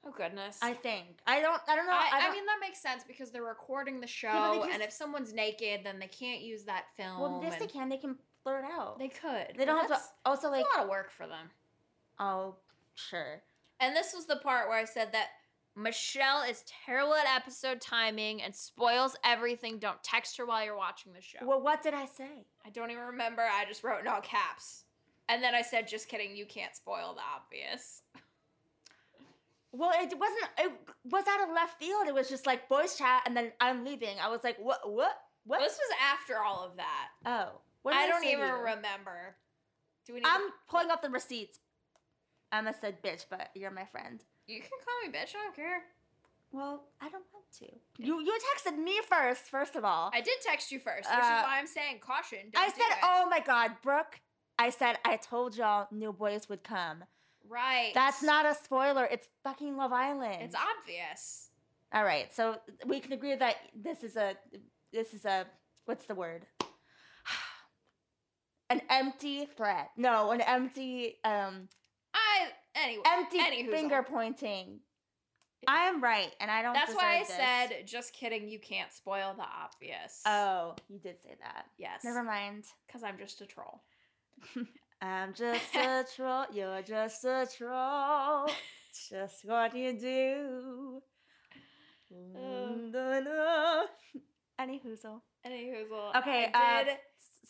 Oh 0.04 0.12
goodness. 0.16 0.58
I 0.60 0.72
think. 0.72 1.06
I 1.26 1.40
don't. 1.40 1.60
I 1.68 1.76
don't 1.76 1.86
know. 1.86 1.92
I, 1.92 2.08
I, 2.12 2.18
I, 2.18 2.22
don't, 2.22 2.32
mean 2.32 2.46
that 2.46 2.58
makes 2.60 2.80
sense 2.80 3.04
because 3.06 3.30
they're 3.30 3.44
recording 3.44 4.00
the 4.00 4.06
show, 4.06 4.58
but 4.60 4.66
they 4.66 4.72
and 4.72 4.82
if 4.82 4.92
someone's 4.92 5.32
naked, 5.32 5.80
then 5.84 5.98
they 6.00 6.08
can't 6.08 6.40
use 6.40 6.64
that 6.64 6.86
film. 6.96 7.20
well, 7.20 7.40
yes, 7.42 7.58
they 7.58 7.66
can. 7.66 7.88
They 7.88 7.98
can 7.98 8.16
blur 8.44 8.60
it 8.60 8.64
out. 8.64 8.98
They 8.98 9.08
could. 9.08 9.54
They 9.56 9.64
don't 9.64 9.78
have 9.78 9.88
to. 9.88 10.04
Also, 10.24 10.50
like, 10.50 10.64
a 10.74 10.78
lot 10.78 10.84
of 10.84 10.90
work 10.90 11.10
for 11.12 11.26
them. 11.26 11.50
oh, 12.18 12.56
sure. 12.94 13.42
And 13.78 13.96
this 13.96 14.12
was 14.14 14.26
the 14.26 14.36
part 14.36 14.68
where 14.68 14.78
I 14.78 14.84
said 14.84 15.12
that 15.12 15.28
Michelle 15.76 16.42
is 16.42 16.64
terrible 16.84 17.14
at 17.14 17.26
episode 17.26 17.80
timing 17.80 18.42
and 18.42 18.54
spoils 18.54 19.16
everything. 19.24 19.78
Don't 19.78 20.02
text 20.02 20.36
her 20.36 20.44
while 20.46 20.64
you're 20.64 20.76
watching 20.76 21.12
the 21.12 21.20
show. 21.22 21.38
Well, 21.42 21.60
what 21.62 21.82
did 21.82 21.94
I 21.94 22.06
say? 22.06 22.44
I 22.66 22.70
don't 22.70 22.90
even 22.90 23.04
remember. 23.04 23.42
I 23.42 23.64
just 23.66 23.84
wrote 23.84 24.00
in 24.00 24.08
all 24.08 24.20
caps. 24.20 24.84
And 25.28 25.42
then 25.42 25.54
I 25.54 25.62
said, 25.62 25.86
just 25.86 26.08
kidding, 26.08 26.34
you 26.36 26.44
can't 26.44 26.74
spoil 26.74 27.14
the 27.14 27.22
obvious. 27.36 28.02
Well, 29.72 29.92
it 29.94 30.12
wasn't. 30.18 30.48
It 30.58 30.72
was 31.04 31.24
out 31.30 31.48
of 31.48 31.54
left 31.54 31.78
field. 31.78 32.08
It 32.08 32.14
was 32.14 32.28
just 32.28 32.44
like 32.46 32.68
boys 32.68 32.96
chat, 32.96 33.22
and 33.24 33.36
then 33.36 33.52
I'm 33.60 33.84
leaving. 33.84 34.16
I 34.20 34.28
was 34.28 34.42
like, 34.42 34.56
what? 34.58 34.80
What? 34.90 35.12
What? 35.46 35.60
This 35.60 35.74
was 35.78 35.96
after 36.12 36.38
all 36.42 36.64
of 36.64 36.76
that. 36.76 37.08
oh, 37.24 37.60
what 37.82 37.92
did 37.92 38.00
I 38.00 38.06
don't 38.08 38.24
even 38.24 38.48
you? 38.48 38.54
remember. 38.54 39.36
Do 40.06 40.14
we 40.14 40.20
need 40.20 40.26
I'm 40.26 40.40
to- 40.48 40.54
pulling 40.68 40.90
up 40.90 41.02
the 41.02 41.10
receipts. 41.10 41.60
Emma 42.52 42.74
said, 42.80 43.00
"Bitch," 43.00 43.26
but 43.30 43.50
you're 43.54 43.70
my 43.70 43.84
friend. 43.84 44.24
You 44.50 44.60
can 44.60 44.70
call 44.84 45.06
me 45.06 45.12
bitch, 45.16 45.34
I 45.36 45.44
don't 45.44 45.54
care. 45.56 45.82
Well, 46.52 46.82
I 47.00 47.08
don't 47.08 47.24
want 47.32 47.44
to. 47.60 47.66
You 47.98 48.20
you 48.20 48.38
texted 48.48 48.76
me 48.76 48.98
first. 49.08 49.42
First 49.44 49.76
of 49.76 49.84
all, 49.84 50.10
I 50.12 50.20
did 50.20 50.38
text 50.44 50.72
you 50.72 50.80
first, 50.80 51.08
which 51.08 51.18
Uh, 51.18 51.36
is 51.38 51.42
why 51.44 51.58
I'm 51.58 51.66
saying 51.68 52.00
caution. 52.00 52.50
Don't 52.52 52.62
I 52.62 52.66
do 52.68 52.74
said, 52.74 52.90
it. 52.96 53.04
"Oh 53.04 53.26
my 53.30 53.38
God, 53.40 53.76
Brooke." 53.82 54.20
I 54.58 54.70
said, 54.70 54.98
"I 55.04 55.16
told 55.16 55.56
y'all 55.56 55.86
new 55.92 56.12
boys 56.12 56.48
would 56.48 56.64
come." 56.64 57.04
right. 57.48 57.92
That's 57.94 58.22
not 58.22 58.46
a 58.46 58.54
spoiler. 58.54 59.04
It's 59.04 59.28
fucking 59.44 59.76
Love 59.76 59.92
Island. 59.92 60.42
It's 60.42 60.54
obvious. 60.56 61.50
all 61.92 62.04
right. 62.04 62.32
So 62.34 62.60
we 62.86 62.98
can 63.00 63.12
agree 63.12 63.34
that 63.36 63.56
this 63.74 64.02
is 64.04 64.16
a 64.16 64.36
this 64.92 65.14
is 65.14 65.24
a 65.24 65.46
what's 65.84 66.06
the 66.06 66.14
word? 66.16 66.46
An 68.70 68.80
empty 68.88 69.46
threat. 69.46 69.90
No, 69.96 70.30
an 70.30 70.40
empty 70.40 71.18
um 71.24 71.68
anyway. 72.82 73.02
empty 73.06 73.66
finger 73.70 74.04
pointing. 74.08 74.80
I 75.68 75.88
am 75.88 76.02
right, 76.02 76.34
and 76.40 76.50
I 76.50 76.62
don't. 76.62 76.72
That's 76.72 76.94
why 76.94 77.16
I 77.16 77.18
this. 77.20 77.28
said, 77.28 77.86
just 77.86 78.14
kidding. 78.14 78.48
You 78.48 78.58
can't 78.58 78.92
spoil 78.92 79.34
the 79.36 79.44
obvious. 79.44 80.22
Oh, 80.26 80.74
you 80.88 80.98
did 80.98 81.20
say 81.22 81.36
that. 81.42 81.66
yes. 81.76 82.00
Never 82.02 82.22
mind. 82.22 82.64
Because 82.86 83.02
I'm 83.02 83.18
just 83.18 83.40
a 83.42 83.46
troll. 83.46 83.82
I'm 85.02 85.34
just 85.34 85.74
a 85.74 86.04
troll. 86.16 86.46
You're 86.52 86.82
just 86.82 87.24
a 87.24 87.46
troll. 87.56 88.48
just 89.10 89.44
what 89.44 89.76
you 89.76 89.98
do. 89.98 91.02
Oh. 92.36 93.86
Any 94.58 94.80
hoozle. 94.80 95.20
Anywho, 95.46 96.16
Okay, 96.18 96.50
I 96.52 96.80
uh, 96.80 96.84
did. 96.84 96.96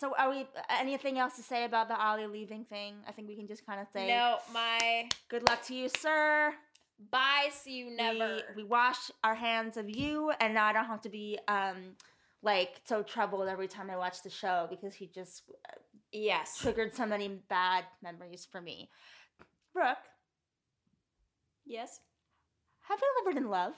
So, 0.01 0.15
are 0.17 0.31
we? 0.31 0.47
Anything 0.71 1.19
else 1.19 1.37
to 1.37 1.43
say 1.43 1.65
about 1.65 1.89
the 1.89 2.03
Ollie 2.03 2.27
leaving 2.27 2.65
thing? 2.65 2.95
I 3.07 3.13
think 3.13 3.29
we 3.29 3.37
can 3.37 3.47
just 3.47 3.67
kind 3.67 3.79
of 3.79 3.87
say, 3.93 4.09
no, 4.09 4.39
my 4.51 5.11
"Good 5.29 5.43
luck 5.43 5.63
to 5.67 5.75
you, 5.75 5.91
sir." 5.91 6.55
bye. 7.11 7.51
See 7.53 7.77
you 7.77 7.91
never. 7.95 8.41
We, 8.57 8.63
we 8.63 8.69
wash 8.69 9.11
our 9.23 9.35
hands 9.35 9.77
of 9.77 9.91
you, 9.91 10.33
and 10.41 10.55
now 10.55 10.65
I 10.65 10.73
don't 10.73 10.87
have 10.87 11.03
to 11.03 11.11
be 11.11 11.39
um 11.49 11.97
like 12.43 12.81
so 12.85 13.03
troubled 13.03 13.47
every 13.47 13.69
time 13.69 13.91
I 13.91 13.99
watch 13.99 14.23
the 14.23 14.31
show 14.31 14.67
because 14.71 14.95
he 14.95 15.07
just 15.07 15.43
uh, 15.69 15.79
yes. 16.13 16.57
triggered 16.57 16.95
so 16.95 17.05
many 17.05 17.29
bad 17.51 17.85
memories 18.03 18.49
for 18.51 18.63
me. 18.63 18.89
Brooke, 19.75 19.99
Yes. 21.67 22.01
have 22.89 22.99
you 22.99 23.07
ever 23.21 23.35
been 23.35 23.45
in 23.45 23.51
love? 23.51 23.75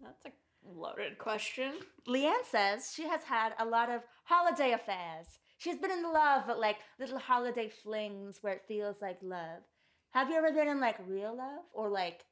That's 0.00 0.24
a 0.24 0.30
loaded 0.64 1.18
question. 1.18 1.74
Leanne 2.08 2.44
says 2.50 2.92
she 2.94 3.08
has 3.08 3.24
had 3.24 3.52
a 3.58 3.64
lot 3.64 3.90
of 3.90 4.02
holiday 4.24 4.72
affairs. 4.72 5.26
She's 5.58 5.76
been 5.76 5.90
in 5.90 6.02
love, 6.12 6.44
but 6.46 6.58
like 6.60 6.76
little 6.98 7.18
holiday 7.18 7.68
flings 7.68 8.38
where 8.40 8.54
it 8.54 8.62
feels 8.66 9.00
like 9.00 9.18
love. 9.22 9.62
Have 10.10 10.30
you 10.30 10.36
ever 10.36 10.52
been 10.52 10.68
in 10.68 10.80
like 10.80 10.96
real 11.08 11.36
love 11.36 11.64
or 11.72 11.88
like 11.88 12.24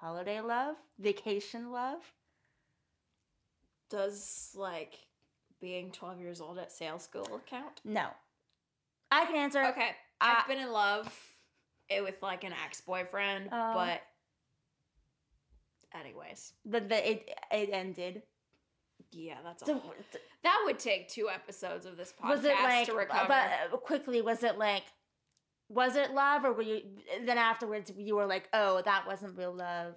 holiday 0.00 0.40
love, 0.40 0.76
vacation 0.98 1.72
love? 1.72 2.00
Does 3.90 4.50
like 4.54 4.94
being 5.60 5.90
12 5.92 6.20
years 6.20 6.40
old 6.40 6.58
at 6.58 6.72
sales 6.72 7.04
school 7.04 7.40
count? 7.48 7.80
No. 7.84 8.08
I 9.10 9.24
can 9.26 9.36
answer. 9.36 9.64
Okay. 9.66 9.90
I've 10.20 10.48
been 10.48 10.58
in 10.58 10.72
love 10.72 11.12
eh, 11.88 12.00
with 12.00 12.16
like 12.22 12.42
an 12.44 12.52
ex 12.64 12.80
boyfriend, 12.80 13.48
Oh. 13.52 13.74
but 13.74 14.02
anyways, 15.94 16.52
The, 16.64 16.80
the 16.80 17.10
it 17.12 17.30
it 17.52 17.70
ended. 17.72 18.22
yeah, 19.12 19.38
that's 19.44 19.62
a 19.62 19.66
So, 19.66 19.74
whole- 19.78 19.94
that 20.42 20.62
would 20.64 20.78
take 20.78 21.08
two 21.08 21.28
episodes 21.28 21.86
of 21.86 21.96
this 21.96 22.12
podcast 22.20 22.28
was 22.28 22.44
it 22.44 22.54
like 22.62 22.86
to 22.86 22.94
recover. 22.94 23.26
but 23.28 23.50
uh, 23.72 23.76
quickly 23.78 24.22
was 24.22 24.42
it 24.42 24.58
like 24.58 24.84
was 25.68 25.96
it 25.96 26.12
love 26.12 26.44
or 26.44 26.52
were 26.52 26.62
you 26.62 26.80
then 27.24 27.38
afterwards 27.38 27.90
you 27.96 28.14
were 28.14 28.26
like 28.26 28.48
oh 28.52 28.80
that 28.84 29.06
wasn't 29.06 29.36
real 29.36 29.52
love 29.52 29.94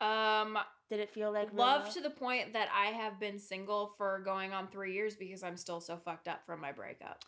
um, 0.00 0.56
did 0.88 1.00
it 1.00 1.10
feel 1.10 1.30
like 1.32 1.48
real 1.52 1.58
love 1.58 1.92
to 1.94 2.00
the 2.00 2.08
point 2.10 2.52
that 2.54 2.68
I 2.74 2.86
have 2.86 3.20
been 3.20 3.38
single 3.38 3.92
for 3.98 4.20
going 4.24 4.52
on 4.52 4.68
three 4.68 4.94
years 4.94 5.14
because 5.16 5.42
I'm 5.42 5.56
still 5.56 5.80
so 5.80 5.96
fucked 5.96 6.26
up 6.28 6.46
from 6.46 6.60
my 6.60 6.72
breakup. 6.72 7.22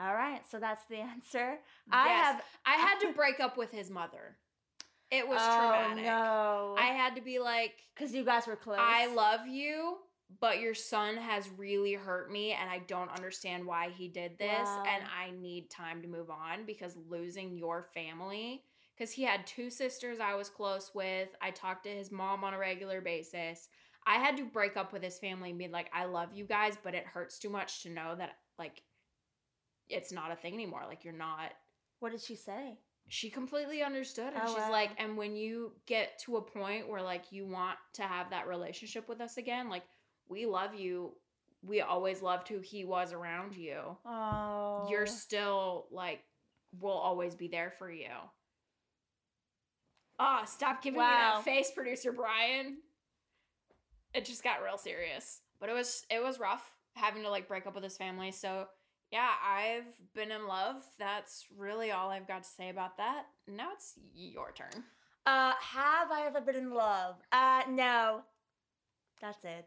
all 0.00 0.12
right 0.14 0.42
so 0.50 0.58
that's 0.58 0.84
the 0.86 0.96
answer 1.14 1.58
i 1.90 2.08
have 2.08 2.42
I 2.66 2.74
had 2.74 2.98
to 3.00 3.12
break 3.12 3.40
up 3.40 3.56
with 3.56 3.70
his 3.70 3.90
mother. 3.90 4.36
It 5.10 5.26
was 5.26 5.38
oh, 5.40 5.56
traumatic. 5.56 6.04
no 6.04 6.76
I 6.78 6.88
had 6.88 7.16
to 7.16 7.22
be 7.22 7.38
like, 7.38 7.72
because 7.94 8.14
you 8.14 8.24
guys 8.24 8.46
were 8.46 8.56
close 8.56 8.78
I 8.78 9.06
love 9.14 9.46
you, 9.46 9.96
but 10.40 10.60
your 10.60 10.74
son 10.74 11.16
has 11.16 11.48
really 11.56 11.94
hurt 11.94 12.30
me, 12.30 12.52
and 12.52 12.68
I 12.68 12.80
don't 12.80 13.10
understand 13.10 13.64
why 13.64 13.90
he 13.90 14.08
did 14.08 14.38
this, 14.38 14.66
Wow. 14.66 14.84
and 14.86 15.04
I 15.04 15.30
need 15.30 15.70
time 15.70 16.02
to 16.02 16.08
move 16.08 16.30
on 16.30 16.66
because 16.66 16.96
losing 17.08 17.56
your 17.56 17.88
family. 17.94 18.64
Because 18.96 19.12
he 19.12 19.22
had 19.22 19.46
two 19.46 19.70
sisters 19.70 20.18
I 20.20 20.34
was 20.34 20.48
close 20.48 20.90
with. 20.92 21.28
I 21.40 21.52
talked 21.52 21.84
to 21.84 21.88
his 21.88 22.10
mom 22.10 22.42
on 22.42 22.52
a 22.52 22.58
regular 22.58 23.00
basis. 23.00 23.68
I 24.06 24.16
had 24.16 24.36
to 24.38 24.44
break 24.44 24.76
up 24.76 24.92
with 24.92 25.04
his 25.04 25.18
family 25.18 25.50
and 25.50 25.58
be 25.58 25.68
like, 25.68 25.88
I 25.94 26.06
love 26.06 26.30
you 26.34 26.44
guys, 26.44 26.76
but 26.82 26.94
it 26.94 27.06
hurts 27.06 27.38
too 27.38 27.48
much 27.48 27.82
to 27.84 27.90
know 27.90 28.16
that, 28.16 28.30
like, 28.58 28.82
it's 29.88 30.12
not 30.12 30.32
a 30.32 30.36
thing 30.36 30.54
anymore. 30.54 30.82
Like, 30.86 31.04
you're 31.04 31.14
not 31.14 31.52
what 32.00 32.12
did 32.12 32.20
she 32.20 32.36
say 32.36 32.78
she 33.08 33.30
completely 33.30 33.82
understood 33.82 34.32
and 34.34 34.42
Oh, 34.44 34.48
she's 34.48 34.56
wow. 34.58 34.70
like 34.70 34.90
and 34.98 35.16
when 35.16 35.34
you 35.34 35.72
get 35.86 36.18
to 36.26 36.36
a 36.36 36.42
point 36.42 36.88
where 36.88 37.02
like 37.02 37.32
you 37.32 37.46
want 37.46 37.78
to 37.94 38.02
have 38.02 38.30
that 38.30 38.46
relationship 38.46 39.08
with 39.08 39.20
us 39.20 39.36
again 39.38 39.68
like 39.70 39.84
we 40.28 40.44
love 40.46 40.74
you. 40.74 41.14
We 41.62 41.80
always 41.80 42.20
loved 42.22 42.48
who 42.48 42.60
he 42.60 42.84
was 42.84 43.12
around 43.12 43.56
you. 43.56 43.80
Oh. 44.04 44.86
you're 44.90 45.06
still 45.06 45.86
like 45.90 46.20
we'll 46.80 46.92
always 46.92 47.34
be 47.34 47.48
there 47.48 47.72
for 47.78 47.90
you. 47.90 48.10
Ah 50.18 50.44
stop 50.44 50.82
giving 50.82 51.00
me 51.00 51.06
that 51.06 51.42
face 51.44 51.70
producer 51.70 52.12
brian. 52.12 52.78
It 54.14 54.24
just 54.24 54.42
got 54.44 54.62
real 54.62 54.78
serious. 54.78 55.40
But 55.60 55.68
it 55.70 55.74
was 55.74 56.04
it 56.10 56.22
was 56.22 56.38
rough 56.38 56.70
having 56.94 57.22
to 57.22 57.30
like 57.30 57.48
break 57.48 57.66
up 57.66 57.74
with 57.74 57.84
his 57.84 57.96
family. 57.96 58.32
So 58.32 58.66
yeah, 59.10 59.30
I've 59.44 59.84
been 60.14 60.30
in 60.30 60.46
love. 60.46 60.84
That's 60.98 61.46
really 61.56 61.90
all 61.90 62.10
I've 62.10 62.28
got 62.28 62.42
to 62.42 62.48
say 62.48 62.68
about 62.68 62.96
that. 62.98 63.24
Now 63.46 63.70
it's 63.74 63.94
your 64.14 64.52
turn. 64.52 64.84
Uh, 65.24 65.52
have 65.60 66.10
I 66.10 66.24
ever 66.26 66.40
been 66.40 66.56
in 66.56 66.72
love? 66.72 67.16
Uh, 67.32 67.62
no. 67.68 68.22
That's 69.20 69.44
it. 69.44 69.66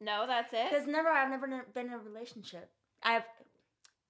No, 0.00 0.24
that's 0.26 0.52
it. 0.52 0.70
Because 0.70 0.86
never, 0.86 1.08
I've 1.08 1.30
never 1.30 1.46
been 1.74 1.86
in 1.86 1.92
a 1.92 1.98
relationship. 1.98 2.70
I've. 3.02 3.24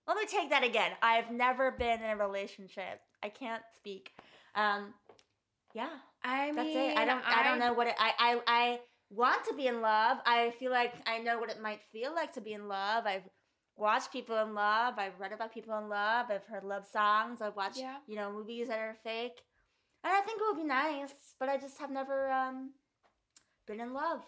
Let 0.09 0.17
me 0.17 0.25
take 0.27 0.51
that 0.51 0.63
again. 0.63 0.93
I've 1.03 1.33
never 1.33 1.73
been 1.73 2.01
in 2.01 2.11
a 2.11 2.17
relationship. 2.17 3.01
I 3.23 3.29
can't 3.29 3.63
speak. 3.77 4.13
Um, 4.55 4.95
yeah, 5.75 5.89
I 6.23 6.53
that's 6.55 6.69
it. 6.69 6.97
I 6.97 7.05
don't. 7.05 7.23
I, 7.27 7.43
don't 7.43 7.59
know 7.59 7.73
what 7.73 7.89
it. 7.89 7.95
I. 7.99 8.13
I. 8.19 8.41
I 8.47 8.81
want 9.11 9.45
to 9.49 9.55
be 9.55 9.67
in 9.67 9.81
love. 9.81 10.19
I 10.25 10.53
feel 10.59 10.71
like 10.71 10.95
I 11.07 11.19
know 11.19 11.39
what 11.39 11.51
it 11.51 11.61
might 11.61 11.81
feel 11.93 12.15
like 12.15 12.33
to 12.35 12.41
be 12.41 12.53
in 12.53 12.69
love. 12.69 13.05
I've 13.07 13.29
watched 13.77 14.13
people 14.13 14.37
in 14.39 14.55
love. 14.55 14.95
I've 14.99 15.19
read 15.21 15.33
about 15.33 15.53
people 15.53 15.77
in 15.79 15.89
love. 15.89 16.27
I've 16.31 16.45
heard 16.47 16.65
love 16.65 16.87
songs. 16.87 17.41
I've 17.43 17.57
watched 17.57 17.79
Yeah. 17.79 17.99
you 18.07 18.17
know 18.17 18.33
movies 18.33 18.69
that 18.69 18.79
are 18.79 18.97
fake, 19.05 19.43
and 20.05 20.13
I 20.13 20.21
think 20.23 20.41
it 20.41 20.45
would 20.49 20.63
be 20.63 20.67
nice. 20.69 21.35
But 21.39 21.49
I 21.49 21.57
just 21.59 21.79
have 21.79 21.91
never 21.91 22.31
um 22.31 22.73
been 23.67 23.81
in 23.81 23.93
love 23.93 24.23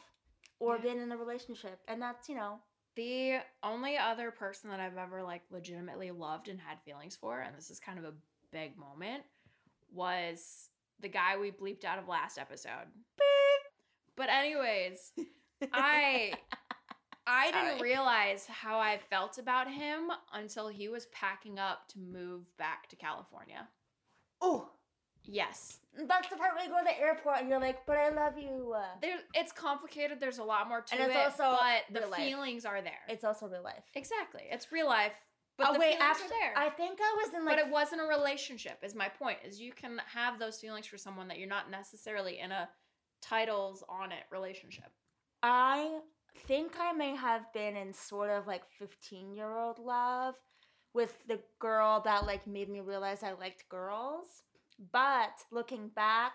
or 0.61 0.77
Yeah. 0.77 0.83
been 0.83 0.99
in 0.99 1.13
a 1.13 1.17
relationship, 1.17 1.81
and 1.89 2.01
that's 2.03 2.29
you 2.29 2.35
know 2.35 2.61
The 2.97 3.39
only 3.63 3.97
other 3.97 4.33
person 4.33 4.71
that 4.71 4.81
I've 4.81 4.97
ever 4.99 5.23
like 5.23 5.43
legitimately 5.51 6.11
loved 6.11 6.49
and 6.49 6.61
had 6.61 6.81
feelings 6.85 7.15
for, 7.17 7.41
and 7.41 7.57
this 7.57 7.71
is 7.71 7.79
kind 7.79 7.99
of 7.99 8.05
a 8.05 8.15
big 8.51 8.77
moment, 8.77 9.23
was 9.93 10.69
the 11.01 11.09
guy 11.09 11.37
we 11.39 11.53
bleeped 11.53 11.85
out 11.85 11.99
of 12.01 12.09
last 12.09 12.39
episode. 12.39 12.89
But 14.17 14.31
anyways, 14.31 15.13
I 15.73 16.33
I 17.29 17.51
didn't 17.53 17.83
realize 17.83 18.47
how 18.47 18.79
I 18.79 18.99
felt 19.11 19.39
about 19.39 19.71
him 19.71 20.11
until 20.33 20.69
he 20.69 20.89
was 20.89 21.07
packing 21.07 21.59
up 21.59 21.87
to 21.89 21.99
move 21.99 22.45
back 22.57 22.89
to 22.89 22.97
California. 22.97 23.69
oh. 24.41 24.71
Yes. 25.31 25.81
That's 25.95 26.29
the 26.31 26.37
part 26.37 26.55
where 26.55 26.65
you 26.65 26.71
go 26.71 26.79
to 26.79 26.85
the 26.85 26.99
airport 26.99 27.41
and 27.41 27.51
you're 27.51 27.61
like, 27.61 27.85
but 27.87 27.99
I 27.99 28.09
love 28.09 28.39
you. 28.39 28.75
There 29.03 29.19
it's 29.35 29.53
complicated, 29.53 30.21
there's 30.21 30.39
a 30.39 30.45
lot 30.45 30.69
more 30.71 30.81
to 30.81 30.95
And 30.95 31.03
it's 31.03 31.15
it, 31.15 31.19
also 31.19 31.59
but 31.61 32.01
the 32.01 32.07
life. 32.07 32.19
feelings 32.19 32.65
are 32.65 32.81
there. 32.81 33.01
It's 33.09 33.25
also 33.25 33.47
real 33.47 33.63
life. 33.63 33.85
exactly. 33.95 34.45
It's 34.51 34.73
real 34.73 34.87
life. 34.87 35.13
But 35.59 35.67
oh 35.69 35.73
the 35.75 35.81
wait, 35.81 35.99
feelings 35.99 36.03
actually, 36.03 36.27
are 36.27 36.55
there. 36.55 36.55
I 36.57 36.71
think 36.71 36.99
I 37.03 37.17
was 37.23 37.35
in 37.35 37.45
like 37.45 37.57
but 37.57 37.67
it 37.67 37.71
wasn't 37.71 38.01
a 38.01 38.05
relationship 38.05 38.79
is 38.83 38.95
my 38.95 39.09
point 39.11 39.39
is 39.45 39.61
you 39.61 39.73
can 39.73 40.01
have 40.15 40.39
those 40.39 40.59
feelings 40.61 40.87
for 40.87 40.97
someone 40.97 41.29
that 41.29 41.39
you're 41.39 41.49
not 41.49 41.71
necessarily 41.71 42.39
in 42.39 42.51
a 42.53 42.69
titles 43.21 43.85
on 43.89 44.13
it 44.13 44.23
relationship 44.31 44.91
I 45.43 45.99
think 46.47 46.73
I 46.81 46.93
may 46.93 47.15
have 47.15 47.53
been 47.53 47.77
in 47.77 47.93
sort 47.93 48.31
of 48.31 48.47
like 48.47 48.63
15 48.79 49.35
year 49.35 49.57
old 49.59 49.79
love 49.79 50.35
with 50.95 51.17
the 51.29 51.41
girl 51.59 52.01
that 52.05 52.27
like 52.27 52.47
made 52.47 52.69
me 52.69 52.81
realize 52.81 53.23
I 53.23 53.33
liked 53.33 53.69
girls. 53.69 54.27
But 54.93 55.45
looking 55.51 55.89
back, 55.89 56.33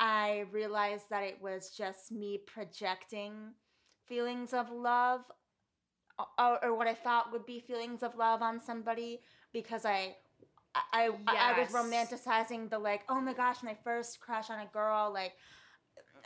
I 0.00 0.44
realized 0.52 1.04
that 1.10 1.24
it 1.24 1.38
was 1.42 1.70
just 1.76 2.12
me 2.12 2.40
projecting 2.46 3.54
feelings 4.06 4.52
of 4.54 4.70
love 4.70 5.22
or, 6.38 6.64
or 6.64 6.76
what 6.76 6.86
I 6.86 6.94
thought 6.94 7.32
would 7.32 7.46
be 7.46 7.60
feelings 7.60 8.02
of 8.02 8.16
love 8.16 8.42
on 8.42 8.60
somebody 8.60 9.20
because 9.52 9.84
I 9.84 10.16
I, 10.92 11.10
I, 11.26 11.54
I 11.54 11.60
was 11.60 11.70
romanticizing 11.70 12.70
the 12.70 12.78
like, 12.78 13.02
oh 13.08 13.20
my 13.20 13.32
gosh, 13.32 13.62
my 13.62 13.76
first 13.82 14.20
crush 14.20 14.50
on 14.50 14.60
a 14.60 14.66
girl, 14.66 15.10
like 15.12 15.32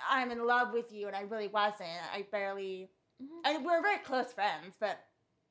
I'm 0.08 0.30
in 0.30 0.46
love 0.46 0.72
with 0.72 0.92
you, 0.92 1.06
and 1.06 1.16
I 1.16 1.22
really 1.22 1.48
wasn't. 1.48 1.88
I 2.12 2.26
barely. 2.30 2.90
Mhm. 3.22 3.40
And 3.44 3.64
we're 3.64 3.82
very 3.82 3.98
close 3.98 4.32
friends, 4.32 4.76
but 4.80 4.98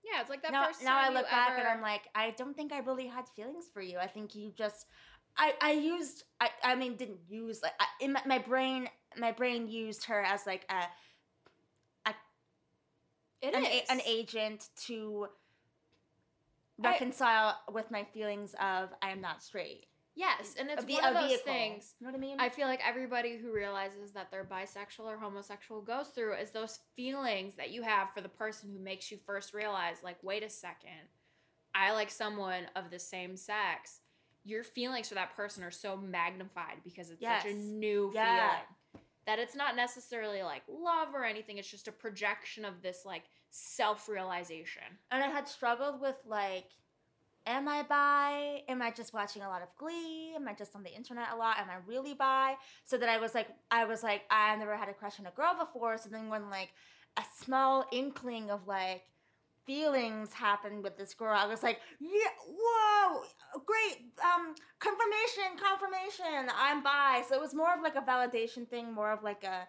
yeah 0.04 0.20
it's 0.20 0.30
like 0.30 0.42
that 0.42 0.52
now, 0.52 0.66
first 0.66 0.84
now 0.84 0.98
I 0.98 1.10
look 1.10 1.30
back 1.30 1.52
ever, 1.52 1.60
and 1.60 1.68
I'm 1.68 1.82
like, 1.82 2.02
I 2.16 2.32
don't 2.32 2.56
think 2.56 2.74
I 2.74 2.80
really 2.80 3.08
had 3.08 3.28
feelings 3.30 3.66
for 3.74 3.82
you. 3.82 3.98
I 4.00 4.08
think 4.08 4.36
you 4.36 4.52
just, 4.58 4.88
I, 5.38 5.54
I 5.62 5.72
used, 5.74 6.24
I, 6.42 6.50
I 6.64 6.76
mean, 6.76 6.96
didn't 6.98 7.20
use 7.30 7.62
like 7.62 7.74
I, 7.80 7.86
in 8.02 8.14
my, 8.14 8.22
my 8.26 8.38
brain, 8.40 8.90
my 9.18 9.32
brain 9.32 9.68
used 9.68 10.06
her 10.06 10.22
as 10.22 10.46
like 10.46 10.66
a 10.70 10.84
It 13.44 13.56
an, 13.56 13.64
is. 13.66 13.82
a, 13.90 13.92
an 13.92 14.02
agent 14.06 14.70
to 14.86 15.28
I- 16.84 16.92
reconcile 16.92 17.58
with 17.72 17.90
my 17.90 18.04
feelings 18.14 18.54
of 18.62 18.90
I 19.02 19.10
am 19.10 19.20
not 19.22 19.42
straight. 19.42 19.86
Yes 20.26 20.56
and 20.60 20.70
it's 20.70 20.84
A 20.84 20.88
one 20.94 21.04
of 21.06 21.14
those 21.14 21.28
vehicle. 21.30 21.54
things 21.54 21.96
You 22.00 22.06
know 22.08 22.12
what 22.14 22.18
I 22.18 22.22
mean? 22.22 22.38
I 22.40 22.50
feel 22.50 22.68
like 22.68 22.82
everybody 22.88 23.38
who 23.38 23.52
realizes 23.52 24.12
that 24.14 24.30
they're 24.32 24.46
bisexual 24.46 25.06
or 25.06 25.18
homosexual 25.18 25.82
goes 25.82 26.08
through 26.10 26.36
is 26.36 26.52
those 26.52 26.80
feelings 26.96 27.56
that 27.56 27.72
you 27.72 27.82
have 27.84 28.14
for 28.14 28.22
the 28.22 28.30
person 28.30 28.70
who 28.72 28.80
makes 28.84 29.12
you 29.12 29.18
first 29.26 29.54
realize, 29.54 29.98
like, 30.04 30.18
wait 30.24 30.44
a 30.44 30.50
second, 30.50 31.08
I 31.74 31.92
like 31.94 32.10
someone 32.12 32.64
of 32.76 32.90
the 32.92 33.00
same 33.00 33.36
sex. 33.36 34.02
Your 34.44 34.64
feelings 34.64 35.10
for 35.10 35.16
that 35.16 35.36
person 35.36 35.64
are 35.64 35.72
so 35.72 35.96
magnified 35.98 36.78
because 36.84 37.10
it's 37.12 37.22
such 37.44 37.46
a 37.52 37.54
new 37.56 38.12
Yeah. 38.14 38.50
feeling 38.50 38.66
that 39.28 39.40
it's 39.40 39.56
not 39.56 39.76
necessarily 39.76 40.42
like 40.44 40.64
love 40.68 41.10
or 41.14 41.24
anything. 41.24 41.58
It's 41.60 41.70
just 41.70 41.88
a 41.88 41.92
projection 41.92 42.66
of 42.66 42.82
this 42.82 43.06
like 43.06 43.24
self 43.52 44.10
realization. 44.10 44.84
and 45.12 45.24
I 45.24 45.28
had 45.28 45.48
struggled 45.48 46.02
with 46.02 46.16
like, 46.26 46.66
am 47.52 47.68
I 47.68 47.84
bi? 47.84 48.64
Am 48.68 48.82
I 48.82 48.92
just 48.92 49.14
watching 49.14 49.42
a 49.42 49.50
lot 49.50 49.62
of 49.62 49.68
Glee? 49.78 50.34
Am 50.36 50.48
I 50.48 50.54
just 50.54 50.76
on 50.76 50.84
the 50.84 50.94
internet 50.94 51.28
a 51.34 51.36
lot? 51.36 51.58
Am 51.60 51.70
I 51.70 51.78
really 51.86 52.14
bi? 52.14 52.56
So 52.86 52.98
that 52.98 53.10
I 53.10 53.18
was 53.18 53.36
like, 53.36 53.48
I 53.70 53.86
was 53.86 54.04
like, 54.04 54.24
I 54.30 54.56
never 54.56 54.76
had 54.76 54.90
a 54.90 54.94
crush 54.94 55.20
on 55.20 55.26
a 55.26 55.32
girl 55.32 55.56
before. 55.58 55.98
So 55.98 56.10
then 56.10 56.30
when 56.30 56.50
like 56.50 56.70
a 57.18 57.24
small 57.40 57.86
inkling 57.92 58.50
of 58.50 58.68
like 58.68 59.04
feelings 59.66 60.34
happened 60.34 60.84
with 60.84 60.98
this 60.98 61.14
girl, 61.14 61.36
I 61.38 61.46
was 61.46 61.64
like, 61.64 61.80
yeah, 62.00 62.32
whoa, 62.48 63.24
great, 63.66 64.12
um, 64.24 64.56
confirmation, 64.80 65.58
confirmation, 65.62 66.50
I'm 66.56 66.82
bi. 66.82 67.24
So 67.28 67.36
it 67.36 67.42
was 67.42 67.54
more 67.54 67.74
of 67.74 67.84
like 67.84 67.96
a 67.96 68.02
validation 68.02 68.68
thing, 68.68 68.94
more 68.94 69.12
of 69.12 69.24
like 69.24 69.44
a. 69.44 69.68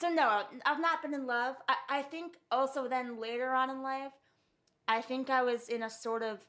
So 0.00 0.08
no, 0.08 0.42
I've 0.66 0.80
not 0.80 1.00
been 1.00 1.14
in 1.14 1.26
love. 1.26 1.56
I, 1.68 1.76
I 1.88 2.02
think 2.02 2.34
also 2.50 2.88
then 2.88 3.20
later 3.20 3.52
on 3.52 3.70
in 3.70 3.82
life, 3.82 4.12
I 4.88 5.00
think 5.00 5.30
I 5.30 5.42
was 5.42 5.68
in 5.68 5.84
a 5.84 5.90
sort 5.90 6.22
of 6.22 6.40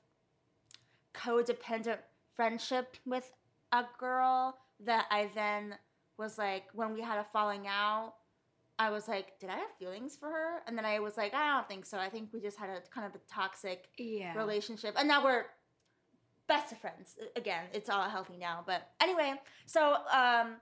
codependent 1.13 1.97
friendship 2.35 2.97
with 3.05 3.31
a 3.71 3.83
girl 3.99 4.57
that 4.81 5.05
I 5.11 5.29
then 5.35 5.75
was 6.17 6.37
like, 6.37 6.63
when 6.73 6.93
we 6.93 7.01
had 7.01 7.17
a 7.19 7.25
falling 7.31 7.67
out, 7.67 8.13
I 8.79 8.89
was 8.89 9.07
like, 9.07 9.39
did 9.39 9.49
I 9.49 9.55
have 9.55 9.69
feelings 9.79 10.15
for 10.15 10.29
her? 10.29 10.61
And 10.67 10.77
then 10.77 10.85
I 10.85 10.99
was 10.99 11.15
like, 11.15 11.33
I 11.33 11.55
don't 11.55 11.67
think 11.67 11.85
so. 11.85 11.97
I 11.97 12.09
think 12.09 12.29
we 12.33 12.41
just 12.41 12.57
had 12.57 12.69
a 12.69 12.81
kind 12.93 13.05
of 13.05 13.13
a 13.15 13.19
toxic 13.31 13.87
Yeah. 13.97 14.35
relationship. 14.35 14.95
And 14.97 15.07
now 15.07 15.23
we're 15.23 15.45
best 16.47 16.71
of 16.71 16.77
friends. 16.79 17.17
Again, 17.35 17.65
it's 17.73 17.89
all 17.89 18.09
healthy 18.09 18.37
now. 18.37 18.63
But 18.65 18.89
anyway, 19.01 19.33
so 19.65 19.95
um 20.11 20.57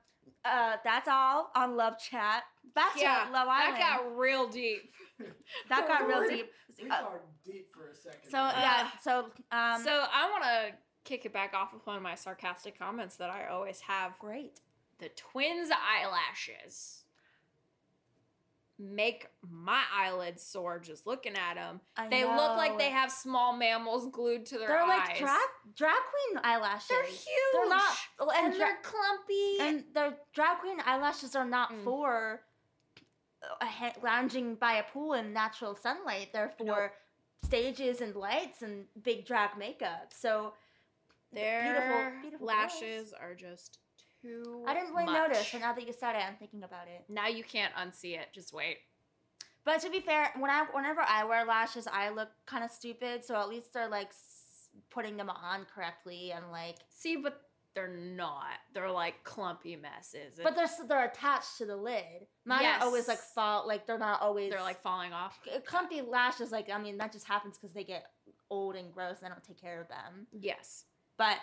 uh 0.46 0.78
that's 0.84 1.08
all 1.08 1.52
on 1.56 1.76
Love 1.76 1.98
Chat. 2.00 2.44
Back 2.76 2.94
Yeah, 2.98 3.26
to 3.26 3.32
Love 3.32 3.48
Island. 3.50 3.78
That 3.80 4.00
got 4.00 4.18
real 4.18 4.48
deep. 4.48 4.94
That 5.70 5.88
got 5.88 6.08
real 6.08 6.28
deep. 6.28 6.52
We 6.82 6.90
Uh, 6.90 7.02
got 7.02 7.22
deep 7.46 7.74
for 7.74 7.90
a 7.90 7.96
second. 7.96 8.30
So 8.30 8.38
yeah, 8.38 8.90
so 9.04 9.26
um 9.52 9.82
so 9.84 10.06
I 10.12 10.30
want 10.32 10.44
to 10.44 10.74
kick 11.04 11.26
it 11.26 11.34
back 11.34 11.54
off 11.54 11.74
with 11.74 11.86
one 11.88 11.96
of 11.96 12.02
my 12.04 12.16
sarcastic 12.16 12.78
comments 12.78 13.16
that 13.18 13.30
I 13.30 13.48
always 13.48 13.82
have. 13.82 14.18
great. 14.20 14.60
The 15.00 15.10
twins' 15.10 15.72
eyelashes 15.72 17.01
make 18.82 19.28
my 19.48 19.84
eyelids 19.96 20.42
sore 20.44 20.80
just 20.80 21.06
looking 21.06 21.36
at 21.36 21.54
them. 21.56 21.80
I 21.96 22.10
They 22.10 22.24
look 22.26 22.58
like 22.58 22.78
they 22.80 22.90
have 22.90 23.12
small 23.12 23.56
mammals 23.56 24.08
glued 24.12 24.46
to 24.48 24.58
their 24.58 24.68
They're 24.70 24.82
eyes. 24.82 24.88
like 25.10 25.18
drag 25.20 25.40
drag 25.76 25.96
queen 26.12 26.42
eyelashes. 26.44 26.88
They're 26.90 27.04
huge. 27.04 27.28
They're 27.54 27.70
not 27.70 27.98
and, 28.20 28.30
and 28.46 28.54
dra- 28.56 28.66
they're 28.66 28.78
clumpy. 28.82 29.58
and 29.60 29.84
the 29.94 30.14
drag 30.34 30.58
queen 30.60 30.78
eyelashes 30.86 31.36
are 31.36 31.46
not 31.46 31.72
Mm. 31.72 31.84
for 31.84 32.42
ha- 33.62 33.94
lounging 34.04 34.56
by 34.56 34.74
a 34.74 34.84
pool 34.84 35.14
in 35.14 35.34
natural 35.34 35.76
sunlight. 35.76 36.30
They're 36.34 36.54
for 36.58 36.64
Nope. 36.64 36.92
stages 37.46 38.02
and 38.02 38.16
lights 38.16 38.62
and 38.62 38.88
big 39.02 39.26
drag 39.26 39.58
makeup. 39.58 40.12
So 40.14 40.54
their 41.32 41.62
beautiful- 41.64 42.22
beautiful 42.22 42.48
girls. 42.48 42.58
lashes 42.58 43.14
are 43.14 43.36
just 43.36 43.78
too. 44.22 44.64
I 44.68 44.74
didn't 44.74 44.94
really 44.94 45.06
much. 45.06 45.30
notice, 45.30 45.50
but 45.52 45.62
now 45.62 45.74
that 45.74 45.86
you 45.86 45.94
said 45.94 46.16
it, 46.16 46.24
I'm 46.28 46.36
thinking 46.38 46.64
about 46.64 46.88
it. 46.88 47.04
Now 47.10 47.28
you 47.28 47.44
can't 47.44 47.74
unsee 47.76 48.18
it. 48.18 48.28
Just 48.34 48.54
wait. 48.54 48.78
But 49.64 49.82
to 49.82 49.90
be 49.90 50.00
fair, 50.00 50.32
when 50.40 50.50
I 50.50 50.66
whenever 50.74 51.02
I 51.02 51.24
wear 51.24 51.46
lashes, 51.46 51.88
I 51.92 52.10
look 52.10 52.30
kind 52.46 52.64
of 52.64 52.72
stupid. 52.72 53.24
So 53.26 53.36
at 53.36 53.50
least 53.50 53.74
they're 53.74 53.90
like 53.90 54.12
putting 54.90 55.18
them 55.18 55.30
on 55.30 55.66
correctly 55.74 56.32
and 56.32 56.52
like. 56.52 56.78
See, 56.90 57.16
but 57.18 57.42
they're 57.74 57.88
not. 57.88 58.60
They're 58.74 58.92
like 58.92 59.24
clumpy 59.24 59.76
messes. 59.76 60.40
But 60.42 60.56
they're 60.56 60.70
they're 60.88 61.06
attached 61.06 61.58
to 61.60 61.66
the 61.66 61.76
lid. 61.76 62.28
Mine 62.46 62.66
are 62.66 62.84
always 62.84 63.08
like 63.08 63.20
fall 63.20 63.68
like 63.68 63.86
they're 63.86 64.00
not 64.00 64.22
always. 64.22 64.52
they're 64.52 64.62
like 64.62 64.82
falling 64.82 65.14
off. 65.14 65.40
clumpy 65.66 66.02
lashes. 66.02 66.52
Like 66.52 66.70
I 66.70 66.82
mean, 66.82 66.98
that 66.98 67.12
just 67.12 67.28
happens 67.28 67.58
because 67.58 67.74
they 67.74 67.84
get 67.84 68.06
old 68.50 68.76
and 68.76 68.92
gross, 68.92 69.18
and 69.20 69.28
I 69.28 69.30
don't 69.30 69.44
take 69.44 69.62
care 69.62 69.80
of 69.80 69.88
them. 69.88 70.28
Yes. 70.32 70.86
But 71.18 71.38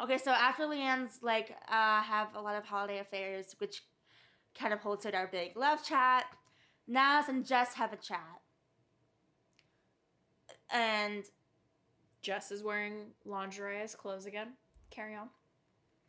okay, 0.00 0.18
so 0.18 0.30
after 0.30 0.64
Leanne's 0.64 1.18
like 1.22 1.56
uh, 1.68 2.02
have 2.02 2.28
a 2.34 2.40
lot 2.40 2.56
of 2.56 2.64
holiday 2.64 2.98
affairs, 2.98 3.54
which 3.58 3.82
catapulted 4.54 5.14
our 5.14 5.26
big 5.26 5.56
love 5.56 5.84
chat. 5.84 6.24
Nas 6.88 7.28
and 7.28 7.44
Jess 7.44 7.74
have 7.74 7.92
a 7.92 7.96
chat. 7.96 8.40
And 10.72 11.24
Jess 12.22 12.50
is 12.50 12.62
wearing 12.62 13.12
lingerie 13.24 13.80
as 13.80 13.94
clothes 13.94 14.26
again. 14.26 14.52
Carry 14.90 15.14
on. 15.14 15.28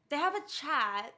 they 0.10 0.18
have 0.18 0.36
a 0.36 0.42
chat 0.48 1.14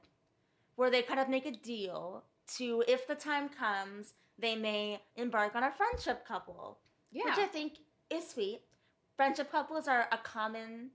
where 0.76 0.90
they 0.90 1.02
kind 1.02 1.20
of 1.20 1.30
make 1.30 1.46
a 1.46 1.52
deal 1.52 2.24
to, 2.58 2.84
if 2.88 3.06
the 3.06 3.14
time 3.16 3.50
comes, 3.50 4.14
they 4.40 4.56
may 4.56 5.02
embark 5.18 5.56
on 5.56 5.64
a 5.64 5.72
friendship 5.72 6.26
couple, 6.26 6.80
Yeah. 7.12 7.26
which 7.26 7.38
I 7.38 7.46
think 7.48 7.80
is 8.10 8.28
sweet. 8.30 8.62
Friendship 9.18 9.52
couples 9.52 9.88
are 9.88 10.08
a 10.12 10.18
common 10.18 10.92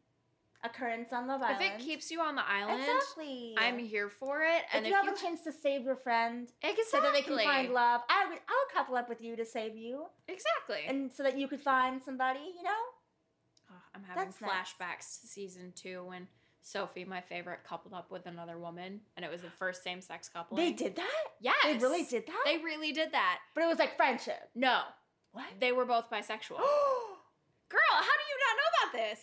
occurrence 0.65 1.13
on 1.13 1.27
Love 1.27 1.43
Island. 1.43 1.63
if 1.63 1.73
it 1.75 1.79
keeps 1.85 2.11
you 2.11 2.21
on 2.21 2.35
the 2.35 2.43
island, 2.49 2.81
exactly, 2.81 3.55
I'm 3.59 3.79
here 3.79 4.09
for 4.09 4.43
it. 4.43 4.63
And 4.73 4.85
if 4.87 4.91
you 4.91 4.97
have 4.97 5.09
a 5.15 5.17
chance 5.21 5.43
to 5.43 5.53
save 5.53 5.85
your 5.85 5.97
friend 5.97 6.49
exactly. 6.63 6.85
so 6.91 7.01
that 7.01 7.13
they 7.13 7.23
can 7.23 7.39
find 7.39 7.73
love, 7.73 8.01
I 8.09 8.27
would 8.29 8.39
I'll 8.49 8.77
couple 8.77 8.97
up 8.97 9.09
with 9.09 9.21
you 9.21 9.37
to 9.37 9.45
save 9.45 9.77
you, 9.77 10.07
Exactly. 10.29 10.85
and 10.89 11.13
so 11.13 11.23
that 11.23 11.39
you 11.39 11.47
could 11.49 11.61
find 11.61 12.03
somebody. 12.03 12.41
You 12.57 12.63
know, 12.63 12.71
Oh, 13.71 13.75
I'm 13.95 14.03
having 14.05 14.25
That's 14.25 14.41
nice. 14.41 14.51
flashbacks 14.51 15.21
to 15.23 15.27
season 15.27 15.73
two 15.77 16.05
when 16.05 16.29
Sophie, 16.63 17.05
my 17.05 17.21
favorite, 17.21 17.61
coupled 17.67 17.93
up 17.95 18.11
with 18.11 18.27
another 18.27 18.59
woman, 18.59 19.01
and 19.17 19.25
it 19.25 19.31
was 19.31 19.43
the 19.43 19.51
first 19.51 19.83
same-sex 19.83 20.29
couple. 20.31 20.57
they 20.57 20.73
did 20.73 20.97
that. 20.97 21.25
Yes. 21.41 21.55
They 21.65 21.77
really 21.79 22.05
did 22.05 22.27
that. 22.27 22.43
They 22.47 22.57
really 22.59 22.93
did 22.93 23.13
that. 23.13 23.39
but 23.55 23.65
it 23.65 23.67
was 23.67 23.79
like 23.79 23.97
friendship. 23.97 24.49
No, 24.55 24.81
What? 25.33 25.45
they 25.61 25.73
were 25.73 25.85
both 25.85 26.09
bisexual. 26.11 26.57
Girl, 27.69 27.81
how 27.91 28.03
do 28.03 28.25
you 28.31 28.39
not 28.41 28.57
know 28.57 28.71
about 28.83 28.93
this? 29.11 29.21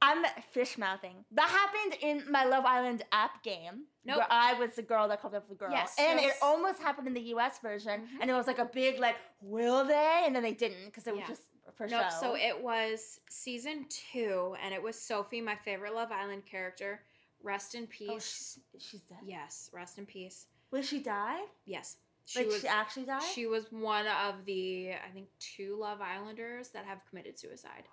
I'm 0.00 0.24
fish 0.52 0.78
mouthing. 0.78 1.24
That 1.32 1.48
happened 1.48 2.02
in 2.02 2.30
my 2.30 2.44
Love 2.44 2.64
Island 2.64 3.02
app 3.12 3.42
game. 3.42 3.84
Nope. 4.04 4.18
Where 4.18 4.26
I 4.30 4.54
was 4.54 4.74
the 4.74 4.82
girl 4.82 5.08
that 5.08 5.20
called 5.20 5.34
up 5.34 5.48
the 5.48 5.54
girl. 5.54 5.70
Yes, 5.72 5.94
and 5.98 6.20
so 6.20 6.26
it 6.26 6.34
almost 6.40 6.80
happened 6.80 7.08
in 7.08 7.14
the 7.14 7.20
US 7.34 7.58
version. 7.58 8.02
Mhm. 8.02 8.20
And 8.22 8.30
it 8.30 8.34
was 8.34 8.46
like 8.46 8.58
a 8.58 8.64
big, 8.64 9.00
like, 9.00 9.16
will 9.40 9.84
they? 9.84 10.22
And 10.24 10.34
then 10.34 10.42
they 10.42 10.54
didn't 10.54 10.86
because 10.86 11.06
it 11.06 11.14
was 11.16 11.24
just 11.26 11.42
for 11.76 11.86
Nope. 11.88 12.10
show. 12.10 12.16
So 12.20 12.36
it 12.36 12.60
was 12.62 13.20
season 13.28 13.86
two, 13.88 14.56
and 14.62 14.72
it 14.72 14.82
was 14.82 15.00
Sophie, 15.00 15.40
my 15.40 15.56
favorite 15.56 15.94
Love 15.94 16.12
Island 16.12 16.46
character. 16.46 17.02
Rest 17.42 17.74
in 17.74 17.84
Oh, 17.84 17.86
peace. 17.90 18.58
sh- 18.76 18.82
she's 18.82 19.02
dead. 19.02 19.18
yes, 19.22 19.70
rest 19.72 19.98
in 19.98 20.06
peace. 20.06 20.46
Was 20.72 20.86
she 20.88 21.00
died? 21.00 21.46
Yes, 21.66 21.96
she 22.24 22.40
like, 22.40 22.48
was. 22.48 22.60
she 22.62 22.66
actually 22.68 23.06
died? 23.06 23.22
She 23.22 23.46
was 23.46 23.70
one 23.70 24.06
of 24.08 24.44
the, 24.44 24.92
I 24.94 25.08
think, 25.14 25.28
two 25.38 25.76
Love 25.76 26.00
Islanders 26.00 26.70
that 26.70 26.84
have 26.84 27.04
committed 27.08 27.38
suicide. 27.38 27.84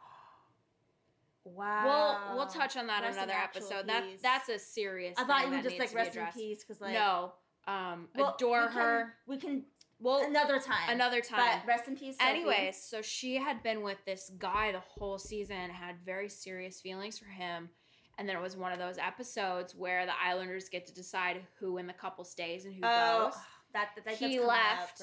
Wow. 1.46 2.26
We'll 2.30 2.38
we'll 2.38 2.48
touch 2.48 2.76
on 2.78 2.88
that 2.88 3.00
in 3.04 3.10
Rest 3.10 3.18
another 3.20 3.34
episode. 3.40 3.88
That 3.88 4.04
that's 4.22 4.50
a 4.50 4.60
serious. 4.60 5.16
I 5.18 5.24
thought 5.24 5.44
you 5.46 5.50
were 5.52 5.56
that 5.58 5.64
just 5.64 5.80
like 5.80 5.94
rest 5.94 6.16
in 6.18 6.26
peace 6.34 6.64
because 6.64 6.82
like 6.82 6.94
no, 6.94 7.34
um, 7.68 8.10
Well, 8.16 8.36
adore 8.36 8.62
we 8.62 8.68
can- 8.68 8.74
her. 8.76 9.14
we 9.28 9.38
can 9.38 9.66
Well, 10.00 10.26
another 10.26 10.60
time. 10.60 10.90
another 10.90 11.22
time. 11.22 11.60
But 11.62 11.68
rest 11.68 11.88
in 11.88 11.96
peace. 11.96 12.18
Sophie. 12.18 12.30
Anyways, 12.30 12.82
so 12.82 13.02
she 13.02 13.36
had 13.38 13.64
been 13.64 13.82
with 13.82 14.04
this 14.06 14.32
guy 14.38 14.72
the 14.74 14.80
whole 14.82 15.18
season, 15.18 15.70
had 15.70 15.96
very 16.06 16.28
serious 16.30 16.82
feelings 16.82 17.18
for 17.18 17.26
him. 17.26 17.70
And 18.18 18.30
then 18.30 18.36
it 18.38 18.42
was 18.42 18.56
one 18.56 18.72
of 18.72 18.80
those 18.80 18.98
episodes 18.98 19.76
where 19.76 20.06
the 20.06 20.14
Islanders 20.22 20.70
get 20.70 20.86
to 20.88 20.94
decide 20.94 21.42
who 21.60 21.78
in 21.80 21.86
the 21.88 21.92
couple 21.94 22.24
stays 22.24 22.64
and 22.66 22.74
who 22.74 22.80
Oh, 22.84 23.26
goes. 23.26 23.34
that, 23.74 23.90
that, 23.96 24.06
that's 24.06 24.20
He 24.20 24.40
left. 24.40 25.02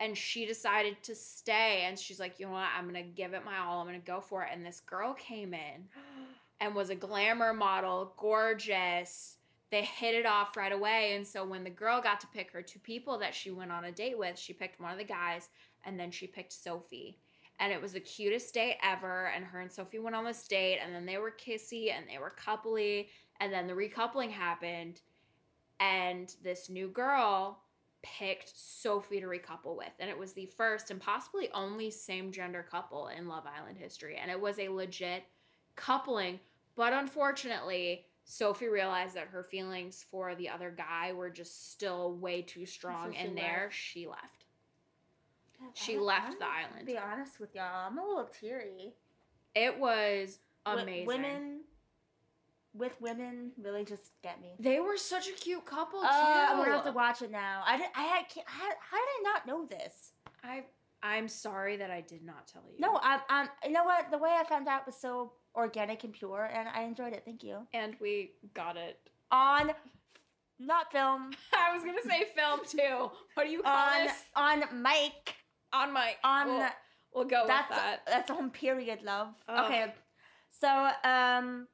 And 0.00 0.16
she 0.16 0.46
decided 0.46 1.02
to 1.04 1.14
stay. 1.14 1.84
And 1.86 1.98
she's 1.98 2.20
like, 2.20 2.38
you 2.38 2.46
know 2.46 2.52
what? 2.52 2.68
I'm 2.76 2.88
going 2.88 3.02
to 3.02 3.10
give 3.10 3.32
it 3.32 3.44
my 3.44 3.58
all. 3.58 3.80
I'm 3.80 3.86
going 3.86 4.00
to 4.00 4.06
go 4.06 4.20
for 4.20 4.42
it. 4.42 4.50
And 4.52 4.64
this 4.64 4.80
girl 4.80 5.14
came 5.14 5.54
in 5.54 5.88
and 6.60 6.74
was 6.74 6.90
a 6.90 6.94
glamour 6.94 7.54
model, 7.54 8.12
gorgeous. 8.18 9.36
They 9.70 9.82
hit 9.82 10.14
it 10.14 10.26
off 10.26 10.56
right 10.56 10.72
away. 10.72 11.14
And 11.16 11.26
so 11.26 11.44
when 11.44 11.64
the 11.64 11.70
girl 11.70 12.00
got 12.00 12.20
to 12.20 12.26
pick 12.28 12.52
her 12.52 12.62
two 12.62 12.78
people 12.78 13.18
that 13.18 13.34
she 13.34 13.50
went 13.50 13.72
on 13.72 13.84
a 13.84 13.92
date 13.92 14.18
with, 14.18 14.38
she 14.38 14.52
picked 14.52 14.80
one 14.80 14.92
of 14.92 14.98
the 14.98 15.04
guys 15.04 15.48
and 15.84 15.98
then 15.98 16.10
she 16.10 16.26
picked 16.26 16.52
Sophie. 16.52 17.18
And 17.58 17.72
it 17.72 17.80
was 17.80 17.92
the 17.92 18.00
cutest 18.00 18.52
date 18.52 18.76
ever. 18.82 19.28
And 19.34 19.44
her 19.44 19.60
and 19.60 19.72
Sophie 19.72 19.98
went 19.98 20.14
on 20.14 20.24
this 20.24 20.46
date 20.46 20.78
and 20.84 20.94
then 20.94 21.06
they 21.06 21.18
were 21.18 21.32
kissy 21.32 21.90
and 21.90 22.04
they 22.08 22.18
were 22.18 22.34
coupley. 22.38 23.08
And 23.40 23.52
then 23.52 23.66
the 23.66 23.72
recoupling 23.72 24.30
happened. 24.30 25.00
And 25.80 26.34
this 26.42 26.68
new 26.68 26.88
girl 26.88 27.58
picked 28.18 28.52
Sophie 28.56 29.20
to 29.20 29.26
recouple 29.26 29.76
with. 29.76 29.92
And 29.98 30.08
it 30.08 30.18
was 30.18 30.32
the 30.32 30.46
first 30.46 30.90
and 30.90 31.00
possibly 31.00 31.50
only 31.52 31.90
same 31.90 32.30
gender 32.30 32.64
couple 32.68 33.08
in 33.08 33.28
Love 33.28 33.44
Island 33.46 33.78
history. 33.78 34.16
And 34.20 34.30
it 34.30 34.40
was 34.40 34.58
a 34.58 34.68
legit 34.68 35.24
coupling. 35.74 36.38
But 36.76 36.92
unfortunately, 36.92 38.06
Sophie 38.24 38.68
realized 38.68 39.14
that 39.16 39.28
her 39.28 39.42
feelings 39.42 40.04
for 40.10 40.34
the 40.34 40.48
other 40.48 40.74
guy 40.76 41.12
were 41.12 41.30
just 41.30 41.72
still 41.72 42.14
way 42.14 42.42
too 42.42 42.66
strong. 42.66 43.12
she 43.12 43.18
and 43.18 43.36
there 43.36 43.64
left. 43.64 43.74
she 43.74 44.06
left. 44.06 44.44
She 45.74 45.96
I- 45.96 46.00
left 46.00 46.26
I'm 46.32 46.38
the 46.38 46.46
island. 46.46 46.86
Be 46.86 46.98
honest 46.98 47.40
with 47.40 47.54
y'all, 47.54 47.86
I'm 47.86 47.98
a 47.98 48.06
little 48.06 48.28
teary. 48.40 48.92
It 49.54 49.78
was 49.78 50.38
amazing. 50.66 51.06
women 51.06 51.60
with 52.76 53.00
women 53.00 53.52
really 53.62 53.84
just 53.84 54.10
get 54.22 54.40
me. 54.40 54.50
They 54.58 54.80
were 54.80 54.96
such 54.96 55.28
a 55.28 55.32
cute 55.32 55.64
couple 55.64 56.00
too. 56.00 56.06
Uh, 56.06 56.46
I'm 56.50 56.56
gonna 56.58 56.72
have 56.72 56.84
to 56.84 56.92
watch 56.92 57.22
it 57.22 57.30
now. 57.30 57.62
I 57.66 57.76
did, 57.78 57.86
I 57.94 58.02
had, 58.02 58.28
can't- 58.28 58.46
how, 58.48 58.64
how 58.64 58.96
did 58.96 59.08
I 59.20 59.22
not 59.22 59.46
know 59.46 59.66
this? 59.66 60.12
I 60.44 60.64
I'm 61.02 61.28
sorry 61.28 61.76
that 61.76 61.90
I 61.90 62.00
did 62.00 62.24
not 62.24 62.48
tell 62.48 62.62
you. 62.72 62.80
No, 62.80 62.98
I'm, 63.02 63.20
I'm. 63.28 63.48
You 63.64 63.70
know 63.72 63.84
what? 63.84 64.10
The 64.10 64.18
way 64.18 64.30
I 64.38 64.44
found 64.44 64.66
out 64.66 64.86
was 64.86 64.96
so 64.96 65.32
organic 65.54 66.02
and 66.04 66.12
pure, 66.12 66.50
and 66.52 66.68
I 66.74 66.82
enjoyed 66.82 67.12
it. 67.12 67.22
Thank 67.24 67.42
you. 67.44 67.58
and 67.74 67.94
we 68.00 68.32
got 68.54 68.76
it. 68.76 68.98
On, 69.30 69.70
not 70.58 70.90
film. 70.92 71.30
I 71.52 71.74
was 71.74 71.84
gonna 71.84 72.02
say 72.06 72.24
film 72.34 72.60
too. 72.66 73.10
What 73.34 73.44
do 73.44 73.50
you 73.50 73.62
call 73.62 73.76
On 73.76 74.04
this? 74.06 74.12
on 74.34 74.82
mic. 74.82 75.34
On 75.72 75.92
mic. 75.92 76.16
On 76.24 76.46
We'll, 76.48 76.68
we'll 77.14 77.24
go 77.24 77.44
that's 77.46 77.68
with 77.68 77.78
that. 77.78 78.00
that's 78.06 78.30
a 78.30 78.34
whole 78.34 78.48
period, 78.48 79.00
love. 79.04 79.28
Ugh. 79.48 79.64
Okay, 79.66 79.94
so 80.50 80.88
um, 81.04 81.68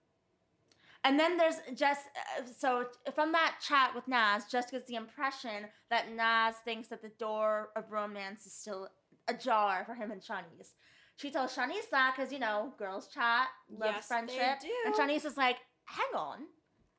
and 1.05 1.19
then 1.19 1.37
there's 1.37 1.57
just 1.75 2.07
uh, 2.39 2.43
so 2.57 2.87
from 3.15 3.33
that 3.33 3.57
chat 3.61 3.95
with 3.95 4.07
Nas, 4.07 4.45
just 4.51 4.71
gets 4.71 4.87
the 4.87 4.95
impression 4.95 5.67
that 5.91 6.11
Nas 6.11 6.57
thinks 6.65 6.89
that 6.89 7.03
the 7.03 7.11
door 7.19 7.71
of 7.77 7.91
romance 7.91 8.47
is 8.47 8.53
still 8.53 8.89
ajar 9.29 9.85
for 9.87 9.95
him 9.95 10.11
and 10.11 10.21
Siannise. 10.21 10.75
She 11.17 11.31
tells 11.31 11.55
Siannise 11.55 11.91
that 11.91 12.15
because 12.17 12.33
you 12.33 12.39
know 12.39 12.73
girls 12.79 13.09
chat, 13.09 13.49
love 13.71 13.95
Yes, 13.97 14.07
friendship, 14.07 14.59
and 14.87 14.95
Siannise 14.95 15.25
is 15.25 15.37
like, 15.37 15.57
"Hang 15.85 16.15
on, 16.15 16.39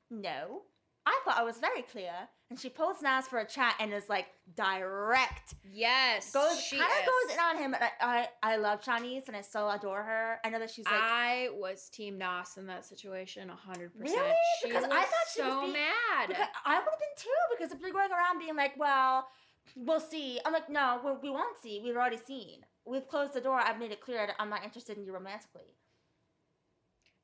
no." 0.09 0.63
I 1.05 1.19
thought 1.25 1.37
I 1.37 1.43
was 1.43 1.57
very 1.59 1.81
clear, 1.81 2.13
and 2.49 2.57
she 2.59 2.69
pulls 2.69 3.01
Nas 3.01 3.27
for 3.27 3.39
a 3.39 3.45
chat 3.45 3.75
and 3.79 3.93
is 3.93 4.07
like 4.09 4.27
direct 4.55 5.55
Yes. 5.69 6.31
goes 6.31 6.59
she 6.61 6.77
kind 6.77 6.89
of 6.89 7.05
goes 7.05 7.33
in 7.35 7.39
on 7.39 7.57
him. 7.57 7.73
And 7.73 7.83
I, 7.83 8.27
I 8.43 8.53
I 8.53 8.55
love 8.57 8.81
Siannise 8.83 9.27
and 9.27 9.35
I 9.35 9.41
still 9.41 9.69
adore 9.69 10.03
her. 10.03 10.37
I 10.45 10.49
know 10.49 10.59
that 10.59 10.69
she's 10.71 10.85
like 10.85 10.93
I 10.95 11.49
was 11.53 11.89
Team 11.89 12.17
Nas 12.17 12.57
in 12.57 12.67
that 12.67 12.85
situation, 12.85 13.49
hundred 13.49 13.93
percent. 13.97 14.19
Really? 14.21 14.33
She 14.61 14.67
Because 14.69 14.83
was 14.83 14.91
I 14.91 15.01
thought 15.01 15.27
she 15.33 15.41
was 15.41 15.49
so 15.51 15.61
being- 15.61 15.73
mad. 15.73 16.49
I 16.65 16.75
would 16.79 16.89
have 16.89 16.99
been 16.99 17.17
too. 17.17 17.29
Because 17.57 17.71
if 17.73 17.81
you're 17.81 17.91
going 17.91 18.11
around 18.11 18.39
being 18.39 18.55
like, 18.55 18.73
well, 18.77 19.27
we'll 19.75 19.99
see. 19.99 20.39
I'm 20.45 20.53
like, 20.53 20.69
no, 20.69 21.01
we, 21.03 21.29
we 21.29 21.33
won't 21.33 21.57
see. 21.61 21.81
We've 21.83 21.95
already 21.95 22.17
seen. 22.17 22.61
We've 22.85 23.07
closed 23.07 23.33
the 23.33 23.41
door. 23.41 23.59
I've 23.59 23.79
made 23.79 23.91
it 23.91 24.01
clear 24.01 24.25
that 24.27 24.35
I'm 24.39 24.49
not 24.49 24.63
interested 24.63 24.97
in 24.97 25.05
you 25.05 25.13
romantically. 25.13 25.75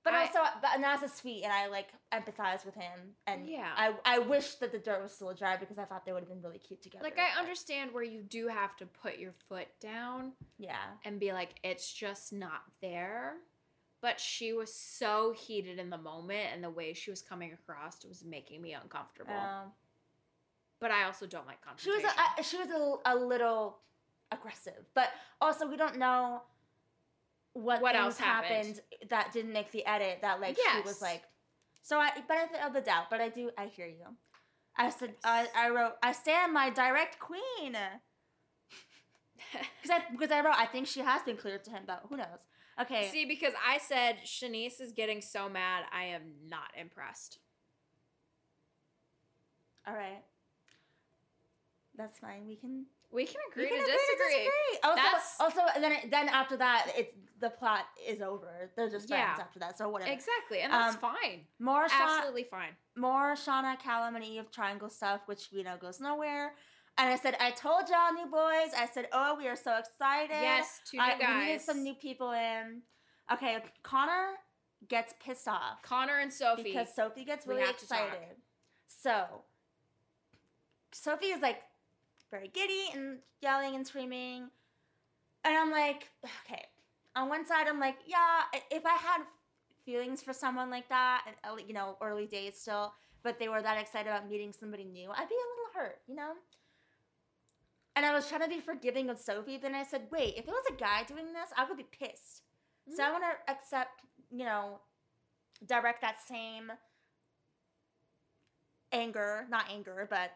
But 0.04 0.14
I- 0.14 0.26
also, 0.28 0.39
but 0.62 0.80
Nas 0.80 1.12
sweet, 1.14 1.43
and 1.43 1.52
I 1.52 1.68
like 1.68 1.89
empathize 2.14 2.66
with 2.66 2.76
him. 2.76 3.16
And 3.28 3.47
Yeah. 3.47 3.72
I 3.76 3.93
I 4.06 4.20
wish 4.20 4.56
that 4.56 4.72
the 4.72 4.80
dirt 4.80 5.02
was 5.02 5.14
still 5.14 5.34
dry 5.34 5.58
because 5.58 5.78
I 5.78 5.86
thought 5.86 6.06
they 6.06 6.14
would 6.14 6.22
have 6.22 6.30
been 6.30 6.41
really 6.41 6.58
cute 6.60 6.82
together. 6.82 7.04
like 7.04 7.20
I 7.20 7.38
understand 7.39 7.91
where 7.93 8.04
you 8.04 8.24
do 8.24 8.47
have 8.47 8.76
to 8.78 8.86
put 8.86 9.18
your 9.18 9.34
foot 9.50 9.68
down 9.80 10.34
Yeah. 10.58 10.78
and 11.04 11.20
be 11.20 11.34
like, 11.34 11.60
it's 11.64 11.91
just 11.91 12.32
not 12.34 12.62
there. 12.82 13.38
But 14.02 14.22
she 14.22 14.54
was 14.54 14.74
so 14.74 15.34
heated 15.34 15.78
in 15.78 15.89
the 15.89 15.97
moment, 15.97 16.54
and 16.54 16.64
the 16.64 16.70
way 16.70 16.93
she 16.93 17.10
was 17.12 17.22
coming 17.22 17.52
across 17.52 18.06
was 18.06 18.24
making 18.24 18.62
me 18.62 18.72
uncomfortable. 18.72 19.34
Um, 19.34 19.74
but 20.80 20.89
I 20.91 21.04
also 21.04 21.28
don't 21.28 21.45
like 21.45 21.58
She 21.76 21.91
was 21.91 22.02
confrontation. 22.04 22.34
a, 22.39 22.43
she 22.43 22.58
was 22.58 23.02
a, 23.06 23.14
a 23.14 23.16
little 23.18 23.80
aggressive, 24.32 24.86
but 24.93 25.10
also 25.41 25.68
we 25.68 25.76
don't 25.76 25.97
know 25.97 26.43
what, 27.60 27.82
What 27.82 27.95
else 27.95 28.18
happened. 28.18 28.80
that 29.10 29.32
didn't 29.32 29.53
make 29.53 29.72
the 29.72 29.86
edit. 29.86 30.20
That 30.22 30.39
like 30.41 30.57
she 30.57 30.82
was 30.82 31.01
like, 31.01 31.24
so 31.82 31.97
I 31.99 32.12
benefit 32.28 32.62
of 32.66 32.74
the 32.74 32.82
doubt, 32.82 33.05
but 33.10 33.20
I 33.22 33.30
do 33.30 33.51
I 33.57 33.66
hear 33.68 33.88
you. 33.88 34.05
I 34.78 34.89
said 34.89 35.16
I, 35.24 35.47
I 35.55 35.70
wrote 35.70 35.93
I 36.01 36.12
stand 36.14 36.53
my 36.53 36.70
direct 36.70 37.20
queen 37.20 37.41
because 39.82 39.89
I 39.89 40.01
because 40.12 40.32
I 40.32 40.41
wrote 40.41 40.55
I 40.57 40.66
think 40.66 40.88
she 40.88 41.01
has 41.01 41.22
been 41.24 41.38
cleared 41.38 41.64
to 41.66 41.72
him, 41.72 41.84
but 41.86 42.03
who 42.10 42.18
knows? 42.18 42.45
Okay, 42.82 43.10
See, 43.12 43.26
because 43.26 43.53
I 43.68 43.78
said 43.78 44.20
Siannise 44.26 44.80
is 44.80 44.93
getting 44.93 45.22
so 45.22 45.49
mad, 45.49 45.84
I 45.93 46.05
am 46.05 46.22
not 46.47 46.70
impressed. 46.80 47.39
all 49.86 49.93
right, 49.93 50.24
that's 51.97 52.20
fine. 52.20 52.47
We 52.47 52.55
can 52.55 52.86
We 53.12 53.26
can 53.26 53.38
agree, 53.51 53.64
we 53.64 53.70
can 53.70 53.78
to, 53.80 53.84
agree 53.84 53.93
disagree. 53.93 54.34
to 54.34 54.39
disagree. 54.39 54.80
Also, 54.84 54.95
That's- 54.95 55.36
also 55.39 55.62
then 55.82 55.91
it, 55.93 56.12
then 56.12 56.30
after 56.30 56.57
that, 56.57 56.91
it's 56.95 57.14
the 57.39 57.49
plot 57.49 57.86
is 58.05 58.22
over. 58.22 58.70
They're 58.76 58.89
just 58.89 59.07
friends 59.07 59.36
Yeah. 59.38 59.43
after 59.43 59.60
that. 59.60 59.78
So 59.78 59.89
whatever. 59.89 60.12
Exactly, 60.12 60.60
and 60.60 60.72
that's 60.74 60.95
Um, 60.95 61.01
fine. 61.01 61.47
More 61.57 61.88
Sha- 61.89 61.95
Absolutely 62.18 62.43
fine. 62.43 62.76
more 62.95 63.34
Shaughna, 63.34 63.80
Callum, 63.80 64.16
and 64.16 64.24
Eve 64.26 64.51
triangle 64.51 64.89
stuff, 64.89 65.22
which 65.26 65.49
we 65.51 65.64
know 65.64 65.78
goes 65.78 65.99
nowhere. 65.99 66.55
And 66.97 67.10
I 67.10 67.16
said, 67.16 67.38
I 67.39 67.51
told 67.51 67.88
y'all 67.89 68.12
new 68.12 68.26
boys. 68.26 68.74
I 68.76 68.86
said, 68.93 69.07
oh, 69.14 69.36
we 69.36 69.47
are 69.47 69.55
so 69.55 69.78
excited. 69.78 70.32
Yes, 70.32 70.82
two 70.86 70.97
new 70.97 71.03
I, 71.03 71.18
guys. 71.18 71.30
We 71.36 71.45
needed 71.45 71.62
some 71.62 71.82
new 71.82 71.95
people 71.95 72.32
in. 72.32 72.82
Okay, 73.32 73.64
Connor 73.84 74.36
gets 74.89 75.14
pissed 75.20 75.47
off 75.47 75.82
Connor 75.82 76.18
and 76.20 76.32
Sophie. 76.34 76.64
because 76.64 76.93
Sophie 76.93 77.24
gets 77.24 77.47
really 77.47 77.62
have 77.62 77.78
to 77.78 77.88
talk. 77.88 77.99
excited. 78.01 78.36
So 78.88 79.43
Sophie 80.91 81.28
is 81.28 81.41
like 81.41 81.62
very 82.32 82.47
giddy 82.47 82.86
and 82.93 83.19
yelling 83.41 83.75
and 83.75 83.86
screaming. 83.86 84.49
And 85.43 85.57
I'm 85.57 85.71
like, 85.71 86.09
okay. 86.45 86.65
On 87.15 87.30
one 87.30 87.45
side, 87.45 87.67
I'm 87.67 87.80
like, 87.80 87.97
yeah, 88.05 88.41
if 88.71 88.86
I 88.86 88.95
had 88.95 89.21
feelings 89.86 90.21
for 90.21 90.34
someone 90.34 90.69
like 90.69 90.88
that, 90.89 91.25
uh, 91.43 91.55
you 91.65 91.73
know, 91.73 91.97
early 92.01 92.27
days 92.27 92.59
still, 92.59 92.93
but 93.23 93.39
they 93.39 93.49
were 93.49 93.61
that 93.61 93.80
excited 93.80 94.07
about 94.07 94.30
meeting 94.30 94.53
somebody 94.53 94.84
new, 94.84 95.09
I'd 95.09 95.30
be 95.30 95.36
a 95.36 95.49
little 95.49 95.73
hurt, 95.73 95.99
you 96.07 96.15
know? 96.15 96.34
And 97.95 98.05
I 98.05 98.13
was 98.13 98.30
trying 98.30 98.41
to 98.41 98.47
be 98.47 98.59
forgiving 98.59 99.09
of 99.09 99.17
Sophie, 99.17 99.57
then 99.57 99.75
I 99.75 99.84
said, 99.84 100.03
wait, 100.11 100.36
if 100.38 100.47
it 100.47 100.51
was 100.51 100.63
a 100.69 100.80
guy 100.80 101.03
doing 101.03 101.34
this, 101.34 101.49
I 101.57 101.65
would 101.65 101.77
be 101.77 101.84
pissed. 101.84 102.43
So 102.95 103.03
I 103.03 103.11
want 103.11 103.23
to 103.23 103.51
accept, 103.51 104.01
you 104.32 104.45
know, 104.45 104.80
direct 105.67 106.01
that 106.01 106.17
same 106.25 106.71
anger, 108.91 109.45
not 109.49 109.65
anger, 109.71 110.07
but 110.09 110.32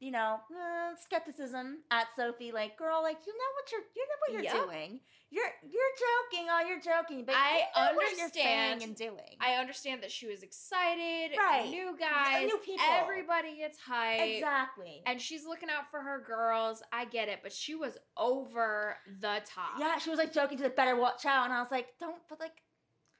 you 0.00 0.10
know, 0.10 0.40
uh, 0.50 0.96
skepticism 1.00 1.78
at 1.90 2.06
Sophie. 2.16 2.52
Like, 2.52 2.76
girl, 2.76 3.02
like 3.02 3.18
you 3.26 3.32
know 3.32 3.50
what 3.54 3.70
you're, 3.70 3.80
you 3.94 4.06
know 4.08 4.16
what 4.20 4.32
you're 4.32 4.42
Yep. 4.54 4.66
doing. 4.66 5.00
You're 5.32 5.44
you're 5.62 5.92
joking. 6.32 6.48
Oh, 6.50 6.66
you're 6.66 6.80
joking. 6.80 7.24
But 7.24 7.36
I 7.36 7.58
you 7.76 7.94
know 7.94 8.00
understand. 8.22 8.82
and 8.82 8.96
doing. 8.96 9.36
I 9.40 9.54
understand 9.54 10.02
that 10.02 10.10
she 10.10 10.26
was 10.26 10.42
excited. 10.42 11.36
Right. 11.38 11.68
New 11.70 11.96
guys. 11.96 12.46
new 12.48 12.58
people. 12.58 12.84
Everybody 12.90 13.56
gets 13.58 13.78
hyped. 13.78 14.36
exactly. 14.38 15.02
And 15.06 15.20
she's 15.20 15.46
looking 15.46 15.68
out 15.68 15.90
for 15.90 16.00
her 16.00 16.24
girls. 16.26 16.82
I 16.92 17.04
get 17.04 17.28
it, 17.28 17.40
but 17.44 17.52
she 17.52 17.74
was 17.76 17.96
over 18.16 18.96
the 19.20 19.40
top. 19.46 19.78
yeah, 19.78 19.98
she 19.98 20.10
was 20.10 20.18
like 20.18 20.32
joking 20.32 20.56
to 20.58 20.64
the 20.64 20.70
better 20.70 20.96
watch 20.96 21.24
out, 21.26 21.44
and 21.44 21.52
I 21.52 21.60
was 21.62 21.70
like, 21.70 21.86
don't. 22.00 22.16
But 22.28 22.40
like, 22.40 22.62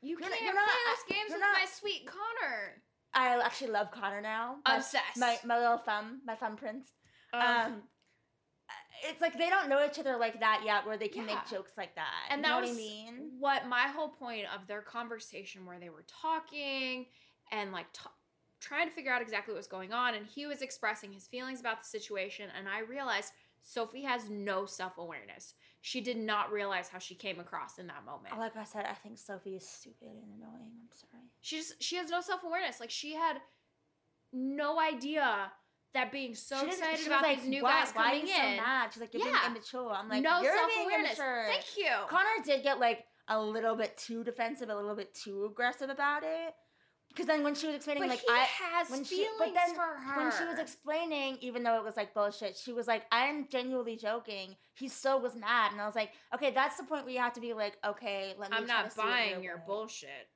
You 0.02 0.16
can't 0.16 0.30
you're 0.42 0.52
play 0.52 0.60
not- 0.62 0.68
those 1.06 1.14
games 1.16 1.30
with 1.30 1.40
not- 1.40 1.58
my 1.60 1.66
sweet 1.66 2.06
Connor. 2.06 2.82
I 3.14 3.40
actually 3.44 3.70
love 3.72 3.90
Connor 3.90 4.20
now. 4.20 4.56
My- 4.66 4.76
Obsessed. 4.76 5.16
My 5.16 5.38
my 5.44 5.58
little 5.58 5.78
thumb, 5.78 6.20
my 6.24 6.34
thumb 6.36 6.56
prince. 6.56 6.92
Um, 7.32 7.42
um 7.42 7.82
it's 9.08 9.20
like 9.20 9.38
they 9.38 9.48
don't 9.48 9.68
know 9.68 9.84
each 9.84 9.98
other 9.98 10.16
like 10.18 10.40
that 10.40 10.62
yet 10.64 10.84
where 10.86 10.96
they 10.98 11.08
can 11.08 11.26
Yeah. 11.26 11.34
make 11.36 11.48
jokes 11.50 11.72
like 11.78 11.94
that 11.94 12.12
and 12.28 12.40
you 12.40 12.42
that 12.42 12.48
know 12.54 12.61
was 12.61 12.70
what 12.70 12.74
i 12.74 12.76
mean 12.76 13.30
what 13.38 13.66
my 13.66 13.82
whole 13.88 14.11
point 14.11 14.44
of 14.54 14.66
their 14.66 14.82
conversation 14.82 15.64
where 15.64 15.78
they 15.80 15.88
were 15.88 16.04
talking 16.06 17.06
and 17.50 17.72
like 17.72 17.90
t- 17.92 18.02
trying 18.61 18.88
to 18.88 18.94
figure 18.94 19.11
out 19.12 19.22
exactly 19.22 19.54
what 19.54 19.58
was 19.58 19.66
going 19.66 19.92
on 19.92 20.14
and 20.14 20.26
he 20.26 20.44
was 20.46 20.61
expressing 20.61 21.12
his 21.12 21.26
feelings 21.26 21.61
about 21.61 21.80
the 21.82 21.88
situation 21.88 22.50
and 22.58 22.68
i 22.68 22.80
realized 22.80 23.32
sophie 23.62 24.02
has 24.02 24.28
no 24.28 24.66
self-awareness 24.66 25.54
she 25.82 26.00
did 26.00 26.16
not 26.18 26.52
realize 26.52 26.88
how 26.88 26.98
she 26.98 27.14
came 27.14 27.40
across 27.40 27.78
in 27.78 27.86
that 27.86 28.04
moment. 28.04 28.36
Like 28.38 28.56
i 28.56 28.64
said 28.64 28.84
i 28.90 28.94
think 28.94 29.18
sophie 29.18 29.56
is 29.56 29.66
stupid 29.66 30.08
and 30.08 30.38
annoying 30.38 30.70
i'm 30.82 30.88
sorry. 30.92 31.24
She 31.40 31.56
just 31.56 31.82
she 31.82 31.96
has 31.96 32.10
no 32.10 32.20
self-awareness 32.20 32.80
like 32.80 32.90
she 32.90 33.14
had 33.14 33.38
no 34.32 34.78
idea 34.80 35.50
that 35.94 36.12
being 36.12 36.34
so 36.34 36.64
excited 36.66 37.06
about 37.06 37.22
like, 37.22 37.40
these 37.40 37.48
new 37.48 37.62
why, 37.62 37.80
guys 37.80 37.90
why 37.94 38.02
are 38.02 38.06
coming 38.10 38.26
you 38.28 38.34
in 38.34 38.56
so 38.58 38.62
mad? 38.62 38.90
She's 38.92 39.00
like 39.00 39.12
you're 39.14 39.26
Yeah. 39.26 39.32
being 39.40 39.52
immature. 39.56 39.90
I'm 39.92 40.08
like 40.08 40.22
no 40.22 40.40
you're 40.40 40.54
being 40.54 40.68
self-awareness. 40.88 41.18
immature. 41.18 41.44
Thank 41.48 41.76
you. 41.76 42.06
Connor 42.08 42.44
did 42.44 42.62
get 42.62 42.78
like 42.78 43.04
a 43.26 43.40
little 43.42 43.74
bit 43.74 43.96
too 43.96 44.22
defensive 44.22 44.68
a 44.68 44.74
little 44.74 44.94
bit 44.94 45.14
too 45.14 45.46
aggressive 45.50 45.90
about 45.90 46.22
it 46.22 46.54
because 47.11 47.26
then 47.26 47.42
when 47.42 47.54
she 47.54 47.66
was 47.66 47.76
explaining 47.76 48.04
but 48.04 48.08
like 48.11 48.20
he 48.20 48.26
i 48.30 48.38
has 48.44 48.88
when 48.88 49.04
she- 49.04 49.26
but 49.38 49.52
then 49.52 49.74
for 49.74 49.82
her 49.82 50.16
when 50.16 50.32
she 50.38 50.44
was 50.44 50.58
explaining, 50.58 51.36
even 51.40 51.62
though 51.62 51.76
it 51.76 51.84
was 51.84 51.96
like 51.96 52.14
bullshit, 52.14 52.56
she 52.56 52.72
was 52.72 52.86
like, 52.86 53.04
I'm 53.12 53.48
genuinely 53.48 53.96
joking. 53.96 54.56
He 54.74 54.88
still 54.88 55.20
was 55.20 55.34
mad. 55.34 55.72
And 55.72 55.80
I 55.80 55.86
was 55.86 55.94
like, 55.96 56.11
okay, 56.34 56.50
that's 56.52 56.76
the 56.76 56.84
point 56.84 57.04
where 57.04 57.12
you 57.12 57.20
have 57.20 57.32
to 57.34 57.40
be 57.40 57.52
like, 57.52 57.76
okay, 57.84 58.34
let 58.38 58.50
me 58.50 58.56
I'm 58.56 58.66
try 58.66 58.76
to 58.76 58.82
not 58.84 58.92
see 58.92 59.00
buying 59.02 59.42
your 59.42 59.56
way. 59.56 59.62
bullshit 59.66 60.28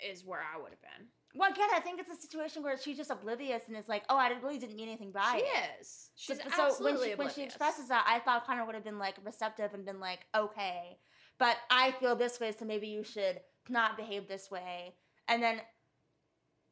is 0.00 0.24
where 0.24 0.40
I 0.40 0.60
would 0.60 0.70
have 0.70 0.80
been. 0.80 1.06
Well, 1.34 1.50
again, 1.50 1.68
I 1.74 1.80
think 1.80 1.98
it's 2.00 2.10
a 2.10 2.20
situation 2.20 2.62
where 2.62 2.76
she's 2.78 2.96
just 2.96 3.10
oblivious 3.10 3.62
and 3.68 3.76
it's 3.76 3.88
like, 3.88 4.02
oh, 4.10 4.16
I 4.16 4.28
really 4.42 4.58
didn't 4.58 4.76
mean 4.76 4.88
anything 4.88 5.12
by 5.12 5.36
it. 5.36 5.40
she 5.40 5.44
it. 5.46 5.80
is. 5.80 6.10
So- 6.14 6.34
She's 6.34 6.42
so, 6.54 6.62
absolutely 6.64 7.08
when 7.10 7.10
she, 7.10 7.14
when 7.16 7.30
she 7.34 7.42
expresses 7.42 7.88
that, 7.88 8.04
I 8.06 8.18
thought 8.18 8.46
Connor 8.46 8.66
would 8.66 8.74
have 8.74 8.84
been 8.84 8.98
like 8.98 9.14
receptive 9.24 9.72
and 9.74 9.84
been 9.84 10.00
like, 10.00 10.26
okay, 10.36 10.98
but 11.38 11.56
I 11.70 11.92
feel 11.92 12.16
this 12.16 12.38
way, 12.40 12.52
so 12.52 12.64
maybe 12.64 12.86
you 12.88 13.02
should 13.02 13.40
not 13.68 13.96
behave 13.96 14.28
this 14.28 14.50
way. 14.50 14.94
And 15.28 15.42
then 15.42 15.60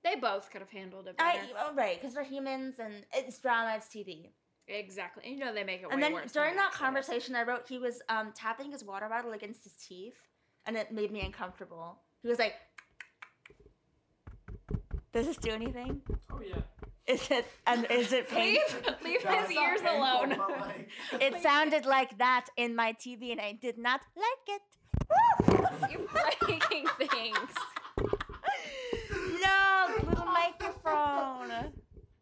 they 0.05 0.16
both 0.16 0.51
could 0.51 0.61
have 0.61 0.70
handled 0.70 1.07
it 1.09 1.16
I, 1.18 1.34
better. 1.36 1.46
oh, 1.61 1.74
right, 1.74 2.01
because 2.01 2.14
they're 2.14 2.24
humans 2.24 2.76
and 2.78 2.94
it's 3.12 3.38
drama, 3.38 3.74
it's 3.76 3.86
TV. 3.88 4.30
exactly. 4.68 5.30
You 5.30 5.38
know 5.38 5.53
they 5.55 5.64
make 5.64 5.82
it 5.82 5.88
And 5.90 6.03
then 6.03 6.12
worse. 6.14 6.32
during 6.32 6.53
it 6.55 6.57
that 6.57 6.72
conversation, 6.72 7.34
I 7.36 7.42
wrote 7.42 7.66
he 7.68 7.78
was 7.78 8.01
um, 8.09 8.32
tapping 8.34 8.70
his 8.72 8.82
water 8.84 9.09
bottle 9.09 9.32
against 9.32 9.64
his 9.64 9.74
teeth, 9.74 10.14
and 10.66 10.76
it 10.76 10.90
made 10.92 11.11
me 11.12 11.20
uncomfortable. 11.20 11.98
He 12.22 12.28
was 12.28 12.38
like, 12.38 12.55
"Does 15.12 15.26
this 15.26 15.36
do 15.36 15.51
anything? 15.51 16.01
Oh 16.32 16.40
yeah. 16.46 16.57
Is 17.07 17.28
it 17.30 17.46
and 17.66 17.86
is 17.90 18.12
it 18.12 18.28
painful?" 18.38 18.94
leave 19.05 19.22
leave 19.22 19.24
No, 19.24 19.30
his 19.32 19.51
ears 19.51 19.80
painful, 19.80 19.98
alone. 19.98 20.28
like- 20.61 20.88
It 21.20 21.42
sounded 21.42 21.84
like 21.86 22.16
that 22.18 22.46
in 22.57 22.74
my 22.76 22.92
TV, 22.92 23.32
and 23.32 23.40
I 23.40 23.53
did 23.53 23.76
not 23.78 24.01
like 24.16 24.46
it. 24.57 24.62
You're 25.90 26.07
breaking 26.09 26.86
things. 27.09 27.51
No, 29.43 30.09
little 30.09 30.24
microphone. 30.26 31.72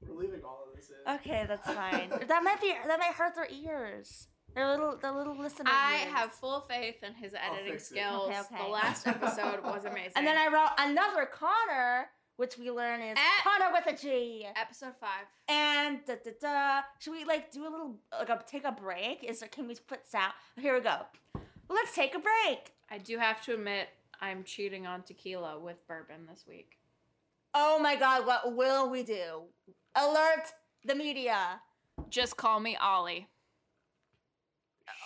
We're 0.07 0.15
leaving 0.21 0.43
all 0.45 0.65
of 0.69 0.75
this 0.77 0.91
in. 0.91 1.15
Okay, 1.15 1.45
that's 1.49 1.67
fine. 1.75 2.11
that 2.27 2.43
might 2.43 2.61
be 2.61 2.75
that 2.87 2.99
might 2.99 3.15
hurt 3.15 3.35
their 3.35 3.49
ears. 3.51 4.29
Their 4.55 4.69
little 4.69 4.97
the 5.01 5.13
little 5.13 5.37
listener. 5.37 5.71
I 5.73 6.03
ears. 6.05 6.13
have 6.15 6.33
full 6.33 6.61
faith 6.63 7.03
in 7.03 7.15
his 7.15 7.35
editing 7.35 7.79
skills. 7.79 8.29
Okay, 8.31 8.41
okay. 8.41 8.63
The 8.65 8.69
last 8.69 9.07
episode 9.07 9.63
was 9.63 9.85
amazing. 9.85 10.13
And 10.17 10.27
then 10.27 10.37
I 10.37 10.47
wrote 10.49 10.71
another 10.79 11.27
Connor, 11.27 12.09
which 12.37 12.57
we 12.59 12.71
learn 12.71 13.01
is 13.01 13.17
At- 13.19 13.45
Connor 13.45 13.73
with 13.73 13.87
a 13.87 13.97
G. 14.01 14.47
episode 14.57 14.95
five. 15.01 15.27
And 15.49 15.99
da 16.07 16.15
da 16.25 16.31
da. 16.41 16.81
Should 16.99 17.13
we 17.13 17.25
like 17.25 17.51
do 17.53 17.63
a 17.67 17.71
little 17.71 17.97
like 18.19 18.31
a 18.31 18.43
take 18.47 18.65
a 18.65 18.73
break? 18.73 19.23
Is 19.25 19.41
there 19.41 19.49
can 19.49 19.69
we 19.69 19.75
put 19.87 20.07
sound? 20.07 20.33
Here 20.59 20.75
we 20.75 20.81
go. 20.81 20.97
Let's 21.69 21.95
take 21.95 22.15
a 22.15 22.19
break. 22.19 22.73
I 22.91 22.97
do 22.97 23.19
have 23.19 23.43
to 23.45 23.53
admit, 23.53 23.89
I'm 24.23 24.43
cheating 24.43 24.87
on 24.87 25.03
tequila 25.03 25.59
with 25.61 25.87
bourbon 25.87 26.27
this 26.27 26.45
week. 26.49 26.79
Oh 27.61 27.81
my 27.81 27.97
God! 27.97 28.25
What 28.25 28.55
will 28.55 28.89
we 28.89 29.03
do? 29.03 29.43
Alert 29.97 30.47
the 30.85 30.95
media. 30.95 31.61
Just 32.09 32.37
call 32.37 32.61
me 32.61 32.77
Ollie. 32.77 33.27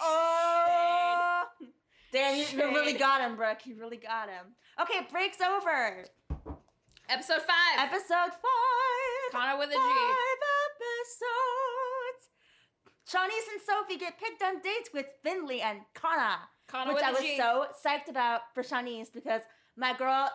Oh. 0.02 1.44
Damn, 2.12 2.36
you, 2.36 2.44
you 2.52 2.68
really 2.74 2.92
got 2.92 3.22
him, 3.22 3.36
Brooke. 3.36 3.64
You 3.64 3.76
really 3.80 3.96
got 3.96 4.28
him. 4.28 4.54
Okay, 4.78 5.06
break's 5.10 5.40
over. 5.40 6.04
Episode 7.08 7.40
five. 7.40 7.78
Episode 7.78 8.32
five. 8.32 9.32
Connor 9.32 9.58
with 9.58 9.70
a 9.70 9.72
G. 9.72 9.78
Five 9.78 10.42
episodes. 10.76 12.28
Siannise 13.08 13.50
and 13.50 13.62
Sophie 13.66 13.98
get 13.98 14.20
picked 14.20 14.42
on 14.42 14.60
dates 14.60 14.90
with 14.92 15.06
Finley 15.22 15.62
and 15.62 15.80
Connor. 15.94 16.36
Connor 16.68 16.92
which 16.92 17.02
I 17.02 17.12
was 17.12 17.22
G. 17.22 17.38
so 17.38 17.68
psyched 17.82 18.10
about 18.10 18.42
for 18.54 18.62
Siannise 18.62 19.10
because 19.10 19.40
my 19.74 19.96
girl, 19.96 20.28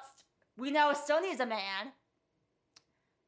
we 0.58 0.72
know, 0.72 0.92
still 0.94 1.22
needs 1.22 1.40
a 1.40 1.46
man. 1.46 1.92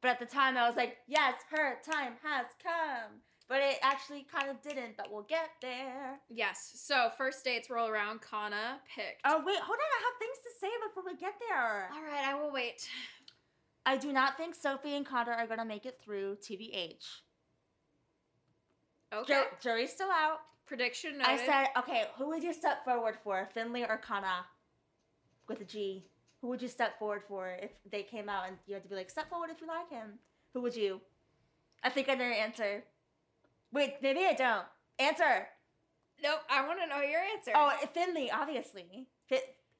But 0.00 0.12
at 0.12 0.18
the 0.18 0.26
time, 0.26 0.56
I 0.56 0.66
was 0.66 0.76
like, 0.76 0.98
yes, 1.06 1.34
her 1.50 1.78
time 1.84 2.14
has 2.22 2.46
come. 2.62 3.20
But 3.48 3.62
it 3.62 3.78
actually 3.82 4.24
kind 4.32 4.48
of 4.48 4.62
didn't, 4.62 4.96
but 4.96 5.10
we'll 5.10 5.24
get 5.24 5.50
there. 5.60 6.20
Yes. 6.28 6.70
So 6.76 7.10
first 7.18 7.44
dates 7.44 7.68
roll 7.68 7.88
around. 7.88 8.20
Connor 8.20 8.78
picked. 8.94 9.22
Oh, 9.24 9.42
wait, 9.44 9.58
hold 9.58 9.76
on. 9.76 9.90
I 9.98 10.02
have 10.04 10.18
things 10.20 10.38
to 10.44 10.50
say 10.60 10.68
before 10.86 11.02
we 11.04 11.16
get 11.18 11.34
there. 11.48 11.90
All 11.92 12.02
right, 12.02 12.24
I 12.24 12.34
will 12.40 12.52
wait. 12.52 12.88
I 13.84 13.96
do 13.96 14.12
not 14.12 14.36
think 14.36 14.54
Sophie 14.54 14.94
and 14.94 15.04
Connor 15.04 15.32
are 15.32 15.46
going 15.46 15.58
to 15.58 15.64
make 15.64 15.84
it 15.84 15.98
through 16.02 16.36
TBH. 16.36 17.04
Okay. 19.12 19.34
Ju- 19.34 19.56
jury's 19.60 19.90
still 19.90 20.10
out. 20.10 20.38
Prediction 20.66 21.18
noted. 21.18 21.32
I 21.32 21.36
said, 21.44 21.66
okay, 21.78 22.04
who 22.16 22.28
would 22.28 22.44
you 22.44 22.52
step 22.52 22.84
forward 22.84 23.16
for, 23.24 23.48
Finley 23.52 23.82
or 23.82 24.00
Connagh? 24.00 24.44
With 25.48 25.60
a 25.60 25.64
G. 25.64 26.04
Who 26.40 26.48
would 26.48 26.62
you 26.62 26.68
step 26.68 26.98
forward 26.98 27.22
for 27.28 27.50
if 27.60 27.70
they 27.90 28.02
came 28.02 28.28
out 28.28 28.44
and 28.48 28.56
you 28.66 28.74
had 28.74 28.82
to 28.82 28.88
be 28.88 28.94
like, 28.94 29.10
step 29.10 29.28
forward 29.28 29.50
if 29.50 29.60
you 29.60 29.66
like 29.66 29.90
him? 29.90 30.18
Who 30.54 30.62
would 30.62 30.74
you? 30.74 31.00
I 31.84 31.90
think 31.90 32.08
I 32.08 32.14
know 32.14 32.24
your 32.24 32.34
answer. 32.34 32.82
Wait, 33.72 33.94
maybe 34.02 34.20
I 34.20 34.34
don't. 34.34 34.64
Answer. 34.98 35.48
nope. 36.22 36.40
I 36.50 36.66
want 36.66 36.80
to 36.80 36.86
know 36.86 37.02
your 37.02 37.20
answer. 37.20 37.52
Oh, 37.54 37.72
Finley, 37.94 38.30
obviously. 38.30 39.08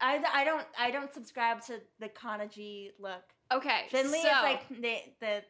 I, 0.01 0.23
I 0.33 0.45
don't 0.45 0.67
I 0.79 0.91
don't 0.91 1.13
subscribe 1.13 1.61
to 1.67 1.81
the 1.99 2.09
Connagh 2.09 2.51
G 2.53 2.93
look. 2.99 3.23
okay. 3.53 3.83
Finley 3.91 4.23
so 4.23 4.29
is 4.29 4.43
like 4.43 4.69
the 4.69 4.97
the. 5.21 5.43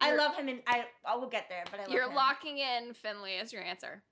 I 0.00 0.14
love 0.14 0.34
him 0.34 0.48
and 0.48 0.60
I 0.66 0.86
I 1.04 1.16
will 1.16 1.28
get 1.28 1.46
there, 1.50 1.64
but 1.70 1.80
I 1.80 1.82
love 1.84 1.92
you're 1.92 2.08
him. 2.08 2.14
locking 2.14 2.58
in 2.58 2.94
Finley 2.94 3.34
as 3.36 3.52
your 3.52 3.62
answer. 3.62 4.02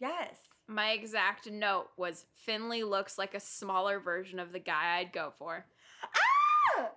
Yes. 0.00 0.36
My 0.68 0.90
exact 0.90 1.50
note 1.50 1.88
was 1.96 2.24
Finley 2.34 2.82
looks 2.82 3.18
like 3.18 3.34
a 3.34 3.40
smaller 3.40 4.00
version 4.00 4.38
of 4.40 4.52
the 4.52 4.58
guy 4.58 4.98
I'd 4.98 5.12
go 5.12 5.32
for. 5.38 5.64
Ah! 6.02 6.90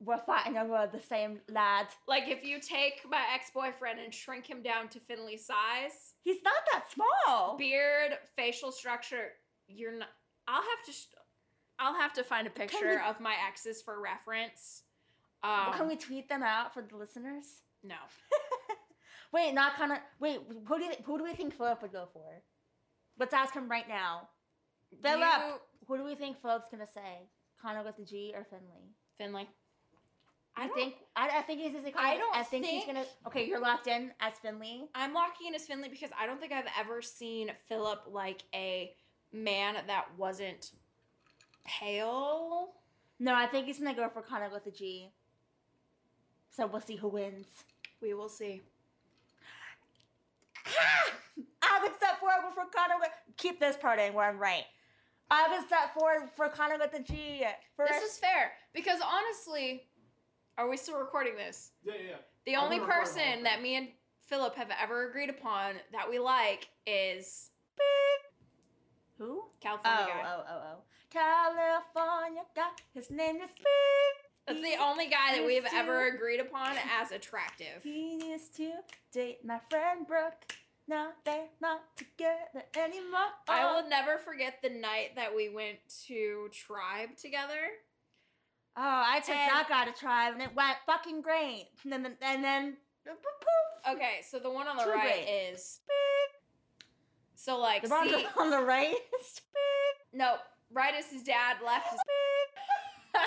we're 0.00 0.16
fighting 0.18 0.56
over 0.56 0.88
the 0.92 1.00
same 1.00 1.40
lad. 1.50 1.88
Like 2.06 2.28
if 2.28 2.44
you 2.44 2.60
take 2.60 3.00
my 3.10 3.20
ex-boyfriend 3.34 3.98
and 3.98 4.14
shrink 4.14 4.48
him 4.48 4.62
down 4.62 4.88
to 4.90 5.00
Finley's 5.00 5.44
size, 5.44 6.14
He's 6.22 6.42
not 6.44 6.54
that 6.72 6.84
small. 6.92 7.56
beard, 7.56 8.12
facial 8.36 8.70
structure, 8.70 9.32
you're 9.66 9.92
not. 9.98 10.08
I'll 10.46 10.62
have 10.62 10.84
to. 10.86 10.92
Sh- 10.92 11.06
I'll 11.80 11.94
have 11.94 12.12
to 12.14 12.22
find 12.24 12.46
a 12.46 12.50
picture 12.50 13.00
we- 13.02 13.08
of 13.10 13.18
my 13.20 13.34
exes 13.48 13.82
for 13.82 14.00
reference. 14.00 14.82
Um, 15.42 15.72
Can 15.74 15.88
we 15.88 15.96
tweet 15.96 16.28
them 16.28 16.42
out 16.42 16.72
for 16.74 16.82
the 16.82 16.96
listeners? 16.96 17.62
no. 17.82 17.96
Wait, 19.32 19.52
not 19.52 19.74
kind 19.76 19.92
of. 19.92 19.98
Wait, 20.20 20.40
who 20.66 20.78
do 20.78 20.84
you, 20.84 20.92
who 21.04 21.18
do 21.18 21.24
we 21.24 21.34
think 21.34 21.54
Philip 21.54 21.82
would 21.82 21.92
go 21.92 22.08
for? 22.12 22.42
Let's 23.18 23.34
ask 23.34 23.54
him 23.54 23.68
right 23.68 23.88
now. 23.88 24.28
Philip, 25.02 25.22
You- 25.22 25.60
who 25.86 25.96
do 25.98 26.04
we 26.04 26.14
think 26.14 26.40
Philip's 26.40 26.68
gonna 26.70 26.86
say? 26.86 27.28
Connor 27.60 27.82
with 27.82 27.96
the 27.96 28.04
G 28.04 28.32
or 28.34 28.44
Finley? 28.44 28.94
Finley. 29.18 29.48
I 30.56 30.64
I 30.64 30.68
think 30.68 30.94
I, 31.14 31.38
I 31.38 31.42
think 31.42 31.60
he's 31.60 31.72
gonna. 31.72 31.90
I 31.96 32.16
don't 32.16 32.36
I 32.36 32.42
think, 32.42 32.64
he's 32.66 32.84
gonna. 32.84 33.04
Okay, 33.26 33.46
you're 33.46 33.60
locked 33.60 33.86
in 33.86 34.12
as 34.20 34.34
Finley. 34.38 34.88
I'm 34.94 35.12
locking 35.14 35.48
in 35.48 35.54
as 35.54 35.66
Finley 35.66 35.88
because 35.88 36.10
I 36.18 36.26
don't 36.26 36.40
think 36.40 36.52
I've 36.52 36.66
ever 36.78 37.00
seen 37.02 37.52
Philip 37.68 38.02
like 38.10 38.42
a 38.54 38.92
man 39.32 39.76
that 39.86 40.06
wasn't 40.16 40.72
pale. 41.64 42.70
No, 43.20 43.34
I 43.34 43.46
think 43.46 43.66
he's 43.66 43.78
gonna 43.78 43.94
go 43.94 44.08
for 44.08 44.22
Connor 44.22 44.48
with 44.50 44.64
the 44.64 44.70
G. 44.70 45.10
So 46.50 46.66
we'll 46.66 46.80
see 46.80 46.96
who 46.96 47.08
wins. 47.08 47.46
We 48.00 48.14
will 48.14 48.28
see. 48.28 48.62
I 51.62 51.80
would 51.82 51.94
step 51.96 52.18
forward 52.20 52.52
for 52.54 52.64
Connor 52.74 52.94
with. 53.00 53.10
Keep 53.36 53.60
this 53.60 53.76
part 53.76 53.98
in 53.98 54.14
where 54.14 54.28
I'm 54.28 54.38
right. 54.38 54.64
I 55.30 55.48
would 55.48 55.66
step 55.66 55.94
forward 55.94 56.30
for 56.36 56.48
Connor 56.48 56.78
with 56.78 56.92
the 56.92 57.00
G. 57.00 57.44
For 57.76 57.86
This 57.88 58.02
is 58.02 58.18
fair 58.18 58.52
because 58.74 59.00
honestly, 59.04 59.84
are 60.56 60.68
we 60.68 60.76
still 60.76 60.98
recording 60.98 61.36
this? 61.36 61.72
Yeah, 61.84 61.94
yeah, 61.96 62.08
yeah. 62.10 62.14
The 62.46 62.56
I'm 62.56 62.64
only 62.64 62.78
gonna 62.78 62.88
record 62.88 63.06
the 63.06 63.10
whole 63.10 63.14
person 63.22 63.34
thing. 63.34 63.42
that 63.44 63.62
me 63.62 63.76
and 63.76 63.88
Philip 64.22 64.54
have 64.56 64.70
ever 64.82 65.08
agreed 65.08 65.30
upon 65.30 65.74
that 65.92 66.08
we 66.08 66.18
like 66.18 66.68
is 66.86 67.50
who? 69.18 69.44
California 69.60 70.06
Oh, 70.10 70.22
guy. 70.22 70.24
oh, 70.26 70.44
oh, 70.48 70.62
oh. 70.76 70.82
California 71.10 72.42
guy. 72.54 72.68
His 72.94 73.10
name 73.10 73.36
is 73.36 73.50
Beep. 73.56 73.66
That's 74.46 74.62
the 74.62 74.76
only 74.82 75.08
guy 75.08 75.36
that 75.36 75.44
we've 75.44 75.66
ever 75.74 76.06
agreed 76.08 76.40
upon 76.40 76.76
as 77.00 77.10
attractive. 77.12 77.82
He 77.82 78.30
used 78.30 78.56
to 78.56 78.70
date 79.12 79.44
my 79.44 79.58
friend 79.70 80.06
Brooke. 80.06 80.52
Now 80.88 81.08
they're 81.24 81.48
not 81.60 81.82
together 81.96 82.64
anymore. 82.74 83.28
I 83.46 83.62
oh. 83.62 83.82
will 83.82 83.88
never 83.90 84.16
forget 84.16 84.60
the 84.62 84.70
night 84.70 85.16
that 85.16 85.36
we 85.36 85.50
went 85.50 85.78
to 86.06 86.48
Tribe 86.50 87.16
together. 87.20 87.60
Oh, 88.76 88.80
I 89.06 89.20
took 89.20 89.34
And- 89.34 89.50
that 89.50 89.68
guy 89.68 89.84
to 89.84 89.92
tribe 89.92 90.32
and 90.34 90.42
it 90.42 90.54
went 90.54 90.78
fucking 90.86 91.20
great. 91.20 91.68
And 91.82 91.92
then, 91.92 92.16
and 92.22 92.44
then, 92.44 92.76
poof. 93.04 93.16
Okay, 93.94 94.20
so 94.28 94.38
the 94.38 94.50
one 94.50 94.66
on 94.68 94.76
the 94.76 94.84
Too 94.84 94.90
right 94.90 95.24
great. 95.26 95.52
is 95.52 95.80
so 97.34 97.58
like 97.58 97.82
The 97.82 97.88
one 97.88 98.08
see, 98.08 98.26
on 98.38 98.50
the 98.50 98.60
right. 98.62 98.94
is 99.20 99.40
no 100.12 100.36
right 100.72 100.94
is 100.94 101.06
his 101.06 101.22
dad, 101.22 101.56
left 101.64 101.92
is 101.94 102.00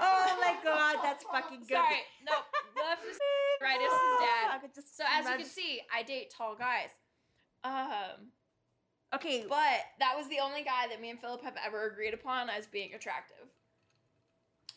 oh 0.00 0.38
my 0.40 0.56
god, 0.64 0.96
that's 1.02 1.24
fucking 1.24 1.60
good. 1.60 1.68
sorry 1.68 2.02
no 2.26 2.32
left 2.76 3.04
is 3.10 3.18
right 3.62 3.80
is 3.80 3.92
his 3.92 4.18
dad. 4.74 4.84
So 4.92 5.04
as 5.08 5.24
you 5.26 5.36
can 5.36 5.46
see, 5.46 5.80
I 5.94 6.02
date 6.02 6.32
tall 6.36 6.54
guys. 6.56 6.90
Um, 7.64 8.28
okay, 9.14 9.44
but 9.48 9.80
that 10.00 10.14
was 10.16 10.28
the 10.28 10.40
only 10.40 10.62
guy 10.64 10.88
that 10.90 11.00
me 11.00 11.10
and 11.10 11.20
Philip 11.20 11.42
have 11.44 11.54
ever 11.64 11.86
agreed 11.88 12.14
upon 12.14 12.48
as 12.50 12.66
being 12.66 12.92
attractive, 12.94 13.46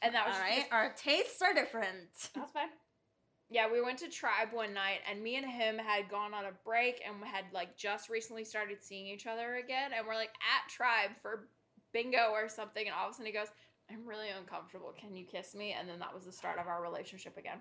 and 0.02 0.14
that 0.14 0.28
was 0.28 0.38
right, 0.38 0.58
just- 0.60 0.72
our 0.72 0.94
tastes 0.96 1.42
are 1.42 1.54
different. 1.54 2.10
That's 2.36 2.52
fine. 2.52 2.70
Yeah, 3.50 3.72
we 3.72 3.80
went 3.80 4.00
to 4.00 4.10
Tribe 4.10 4.50
one 4.54 4.74
night, 4.74 5.00
and 5.10 5.22
me 5.22 5.36
and 5.36 5.46
him 5.46 5.78
had 5.78 6.10
gone 6.10 6.34
on 6.34 6.46
a 6.46 6.52
break 6.66 7.02
and 7.06 7.24
had 7.24 7.46
like 7.54 7.78
just 7.78 8.10
recently 8.10 8.44
started 8.44 8.84
seeing 8.84 9.06
each 9.08 9.28
other 9.28 9.56
again, 9.56 9.92
and 9.96 10.06
we're 10.08 10.16
like 10.16 10.34
at 10.42 10.70
Tribe 10.70 11.12
for 11.22 11.48
bingo 11.94 12.32
or 12.32 12.50
something, 12.50 12.86
and 12.88 12.96
all 12.96 13.06
of 13.08 13.12
a 13.12 13.14
sudden 13.14 13.28
he 13.28 13.32
goes, 13.32 13.48
"I'm 13.90 14.06
really 14.06 14.30
uncomfortable. 14.30 14.94
Can 15.00 15.16
you 15.16 15.26
kiss 15.26 15.54
me?" 15.56 15.74
And 15.74 15.88
then 15.88 16.00
that 16.00 16.14
was 16.14 16.26
the 16.26 16.32
start 16.32 16.58
of 16.60 16.68
our 16.68 16.82
relationship 16.82 17.38
again. 17.38 17.60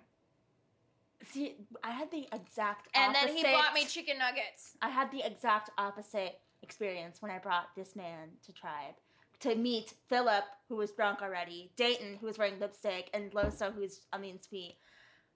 See, 1.31 1.57
I 1.83 1.91
had 1.91 2.11
the 2.11 2.27
exact 2.33 2.89
And 2.95 3.15
then 3.15 3.29
he 3.35 3.43
bought 3.43 3.73
me 3.75 3.81
opposite- 3.83 3.89
chicken 3.91 4.19
nuggets. 4.19 4.77
I 4.83 4.89
had 4.91 5.11
the 5.11 5.23
exact 5.25 5.71
opposite 5.79 6.41
experience 6.63 7.21
when 7.23 7.31
I 7.31 7.39
brought 7.39 7.75
this 7.77 7.95
man 7.97 8.31
to 8.47 8.53
Tribe 8.53 8.95
to 9.41 9.55
meet 9.55 9.95
Philip, 10.09 10.45
who 10.69 10.77
was 10.77 10.93
drunk 10.93 11.21
already, 11.23 11.71
Dayton, 11.77 12.17
who 12.21 12.27
was 12.27 12.39
wearing 12.39 12.59
lipstick, 12.59 13.11
and 13.13 13.31
Loso, 13.33 13.73
who's 13.75 14.01
I 14.13 14.19
mean 14.19 14.41
sweet. 14.41 14.77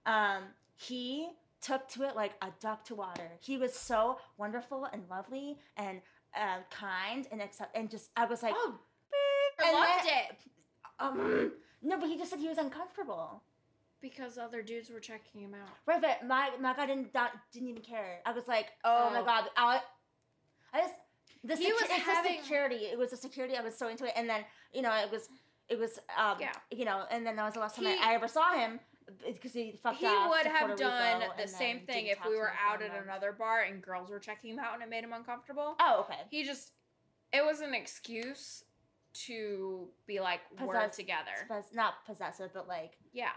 Um, 0.05 0.43
he 0.75 1.29
took 1.61 1.87
to 1.89 2.03
it 2.03 2.15
like 2.15 2.33
a 2.41 2.47
duck 2.59 2.85
to 2.85 2.95
water. 2.95 3.31
He 3.41 3.57
was 3.57 3.73
so 3.73 4.19
wonderful 4.37 4.85
and 4.85 5.03
lovely 5.09 5.57
and 5.77 6.01
uh, 6.35 6.59
kind 6.69 7.27
and 7.31 7.41
accept 7.41 7.75
and 7.75 7.89
just 7.89 8.09
I 8.15 8.25
was 8.25 8.41
like, 8.43 8.53
oh, 8.55 8.79
I 9.59 9.63
and 9.67 9.73
loved 9.77 10.05
then- 10.05 10.23
it 10.31 10.37
Um, 10.99 11.51
no, 11.81 11.97
but 11.99 12.07
he 12.09 12.17
just 12.17 12.29
said 12.29 12.39
he 12.39 12.47
was 12.47 12.57
uncomfortable. 12.57 13.43
Because 14.01 14.37
other 14.37 14.61
dudes 14.61 14.89
were 14.89 14.99
checking 14.99 15.41
him 15.41 15.53
out. 15.53 15.69
Right, 15.85 16.01
but 16.01 16.25
my 16.27 16.51
my 16.59 16.73
guy 16.75 16.85
didn't 16.87 17.13
not, 17.13 17.31
didn't 17.51 17.67
even 17.69 17.81
care. 17.81 18.19
I 18.25 18.31
was 18.31 18.47
like, 18.47 18.67
oh, 18.83 19.09
my 19.11 19.19
Oh. 19.19 19.25
god, 19.25 19.45
I, 19.57 19.81
I 20.73 20.81
just 20.81 20.93
the 21.43 21.55
He 21.55 21.67
secu- 21.69 21.73
was 21.73 21.83
having- 21.89 22.37
the 22.37 22.41
security. 22.43 22.75
It 22.75 22.97
was 22.97 23.11
the 23.11 23.17
security. 23.17 23.55
I 23.57 23.61
was 23.61 23.75
so 23.77 23.87
into 23.87 24.05
it, 24.05 24.13
and 24.15 24.29
then 24.29 24.41
you 24.73 24.81
know 24.81 24.93
it 24.95 25.11
was 25.11 25.29
it 25.69 25.77
was 25.79 25.99
um 26.17 26.37
Yeah. 26.39 26.51
you 26.71 26.85
know, 26.85 27.05
and 27.11 27.25
then 27.25 27.35
that 27.35 27.43
was 27.45 27.53
the 27.53 27.59
last 27.59 27.75
time 27.75 27.87
I, 27.87 27.97
I 28.01 28.13
ever 28.15 28.27
saw 28.27 28.53
him 28.55 28.79
because 29.25 29.53
he 29.53 29.71
fucked 29.81 29.97
He 29.97 30.05
would 30.05 30.45
have 30.45 30.67
Puerto 30.67 30.75
done 30.83 31.21
Rico 31.21 31.33
the 31.41 31.47
same 31.47 31.79
thing 31.81 32.07
if 32.07 32.19
we 32.25 32.35
were 32.35 32.43
me 32.45 32.49
for 32.51 32.53
a 32.69 32.73
out 32.73 32.81
at 32.83 33.03
another 33.03 33.31
bar 33.31 33.61
and 33.61 33.81
girls 33.81 34.09
were 34.11 34.19
checking 34.19 34.51
him 34.53 34.59
out 34.59 34.75
and 34.75 34.83
it 34.83 34.89
made 34.89 35.03
him 35.03 35.13
uncomfortable. 35.13 35.75
Oh, 35.79 36.01
okay. 36.01 36.19
he 36.29 36.43
just 36.43 36.73
it 37.33 37.43
was 37.43 37.61
an 37.61 37.73
excuse 37.73 38.63
to 39.13 39.87
be 40.05 40.19
like 40.19 40.41
we're 40.61 40.67
Possess- 40.73 40.95
together 40.95 41.31
Pos- 41.47 41.73
not 41.73 42.05
possessive, 42.05 42.51
but 42.53 42.67
like 42.67 42.97
yeah 43.13 43.31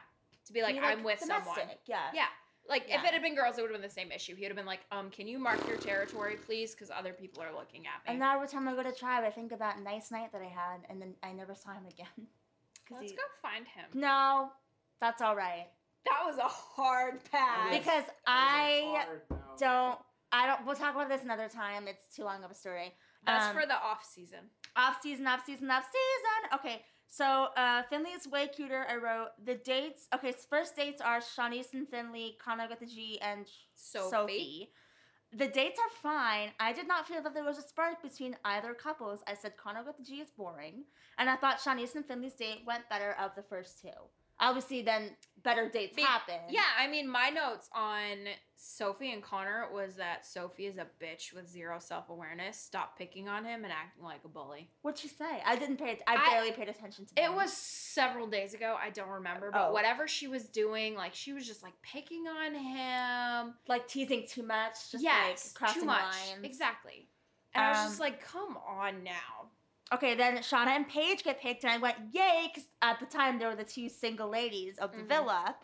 to 0.47 0.53
be 0.53 0.62
like 0.62 0.74
be, 0.74 0.80
i'm 0.80 1.03
with 1.03 1.20
someone 1.20 1.57
Yeah. 1.86 2.01
yeah 2.14 2.26
like 2.68 2.84
if 2.88 3.03
it 3.05 3.12
had 3.12 3.22
been 3.22 3.34
girls 3.34 3.59
it 3.59 3.62
would 3.62 3.70
have 3.70 3.80
been 3.80 3.88
the 3.88 3.93
same 3.95 4.12
issue 4.12 4.34
he 4.36 4.43
would 4.43 4.51
have 4.51 4.57
been 4.57 4.66
like 4.66 4.80
um 4.93 5.11
can 5.11 5.26
you 5.26 5.38
mark 5.38 5.66
your 5.66 5.76
territory 5.78 6.36
please 6.47 6.72
because 6.74 6.90
other 6.90 7.12
people 7.12 7.43
are 7.43 7.53
looking 7.53 7.86
at 7.86 8.05
me 8.05 8.09
And 8.09 8.18
now 8.20 8.34
every 8.36 8.49
time 8.49 8.68
I 8.68 8.74
go 8.74 8.82
to 8.82 8.93
Tribe, 8.93 9.24
I 9.24 9.30
think 9.30 9.53
of 9.53 9.59
that 9.59 9.80
nice 9.80 10.11
night 10.11 10.30
that 10.32 10.40
I 10.43 10.47
had, 10.47 10.78
and 10.88 11.01
then 11.01 11.14
I 11.22 11.32
never 11.32 11.55
saw 11.55 11.72
him 11.72 11.86
again. 11.86 12.07
'Cause 12.88 12.99
let's 13.01 13.11
he- 13.11 13.16
go 13.16 13.22
find 13.40 13.66
him 13.66 13.86
No, 13.95 14.53
that's 15.01 15.20
all 15.22 15.34
right. 15.36 15.66
that 16.05 16.22
was 16.24 16.38
a 16.38 16.43
hard 16.49 17.20
pass 17.30 17.70
Because 17.76 18.05
I 18.26 18.82
hard 19.07 19.22
don't 19.59 19.99
I 20.32 20.47
don't 20.47 20.64
we'll 20.66 20.76
talk 20.76 20.95
about 20.95 21.09
this 21.09 21.22
another 21.22 21.49
time. 21.49 21.86
It's 21.88 22.14
too 22.14 22.24
long 22.24 22.43
of 22.45 22.51
a 22.51 22.55
story. 22.55 22.95
that's 23.26 23.47
Um, 23.47 23.55
for 23.61 23.66
the 23.66 23.74
off 23.74 24.05
season 24.05 24.51
off 24.76 25.03
season, 25.03 25.26
off 25.26 25.45
season, 25.45 25.70
off 25.70 25.84
season. 25.84 26.59
Okay. 26.59 26.84
So 27.13 27.49
uh 27.59 27.83
Finley 27.91 28.13
is 28.13 28.27
way 28.27 28.49
cuter. 28.49 28.87
I 28.89 28.97
wrote 28.97 29.33
the 29.45 29.57
dates. 29.57 30.09
Okay, 30.15 30.33
first 30.49 30.75
dates 30.75 31.03
are 31.03 31.21
Siannise 31.21 31.75
and 31.75 31.87
Finley, 31.87 32.39
Connor 32.43 32.67
with 32.71 32.81
the 32.81 32.87
G, 32.87 33.19
and 33.21 33.47
Sophie. 33.75 34.11
Sophie. 34.11 34.71
The 35.35 35.49
dates 35.49 35.79
are 35.79 35.93
fine. 36.03 36.53
I 36.59 36.73
did 36.73 36.89
not 36.89 37.07
feel 37.07 37.23
that 37.23 37.35
there 37.35 37.45
was 37.45 37.59
a 37.59 37.69
spark 37.69 38.03
between 38.03 38.35
either 38.47 38.73
couples. 38.73 39.21
I 39.27 39.35
said 39.35 39.59
Connor 39.59 39.85
with 39.85 39.99
the 39.99 40.05
G 40.05 40.21
is 40.23 40.31
boring, 40.31 40.85
and 41.19 41.29
I 41.29 41.37
thought 41.37 41.61
Siannise 41.61 41.95
and 41.97 42.07
Finley's 42.07 42.33
date 42.33 42.63
went 42.67 42.89
better 42.89 43.15
of 43.21 43.35
the 43.37 43.43
first 43.43 43.83
two. 43.83 44.01
Obviously, 44.41 44.81
then 44.81 45.11
better 45.43 45.68
dates 45.68 45.97
Be- 45.97 46.03
happen. 46.03 46.36
yeah 46.49 46.61
i 46.78 46.86
mean 46.88 47.09
my 47.09 47.28
notes 47.30 47.68
on 47.74 48.16
sophie 48.57 49.12
and 49.12 49.22
connor 49.22 49.66
was 49.72 49.97
that 49.97 50.24
sophie 50.24 50.66
is 50.66 50.76
a 50.78 50.86
bitch 51.03 51.32
with 51.34 51.49
zero 51.49 51.78
self-awareness 51.80 52.57
stop 52.57 52.97
picking 52.97 53.28
on 53.28 53.45
him 53.45 53.64
and 53.64 53.72
acting 53.72 54.05
like 54.05 54.20
a 54.24 54.28
bully 54.28 54.70
What'd 54.82 55.01
she 55.01 55.09
say? 55.09 55.43
I 55.47 55.57
didn't 55.57 55.76
pay. 55.78 55.99
I 56.07 56.14
I- 56.16 56.30
barely 56.30 56.53
paid 56.53 56.68
attention 56.68 57.07
to. 57.07 57.12
It 57.16 57.26
them. 57.26 57.34
was 57.36 57.53
several 57.53 58.26
days 58.26 58.53
ago. 58.55 58.76
I 58.80 58.90
don't 58.90 59.09
remember, 59.09 59.51
but 59.53 59.68
Oh. 59.68 59.72
whatever 59.72 60.09
she 60.09 60.26
was 60.28 60.45
doing, 60.45 60.95
like 60.97 61.14
she 61.14 61.32
was 61.32 61.47
just 61.47 61.62
like 61.62 61.74
picking 61.82 62.26
on 62.26 62.55
him. 62.55 63.55
like 63.68 63.86
teasing 63.86 64.26
too 64.28 64.43
much. 64.43 64.90
Just 64.90 65.03
yes, 65.05 65.55
like 65.61 65.72
too 65.74 65.84
much. 65.84 66.03
lines. 66.03 66.43
Exactly. 66.45 67.09
And 67.55 67.64
I 67.64 67.70
was 67.70 67.78
just 67.90 68.01
Um, 68.01 68.05
like, 68.07 68.20
"Come 68.24 68.57
on 68.57 69.03
now." 69.05 69.51
Okay, 69.95 70.14
then 70.14 70.36
Shaughna 70.38 70.68
and 70.68 70.88
Paige 70.88 71.22
get 71.22 71.40
picked, 71.40 71.64
and 71.64 71.72
I 71.72 71.78
went, 71.78 71.97
yay, 72.12 72.49
because 72.53 72.68
at 72.80 72.99
the 72.99 73.07
time 73.07 73.38
they 73.38 73.45
were 73.47 73.55
the 73.57 73.64
two 73.64 73.88
single 73.88 74.28
ladies 74.28 74.78
of 74.78 74.93
the 74.93 75.03
Mhm. 75.03 75.09
villa. 75.09 75.57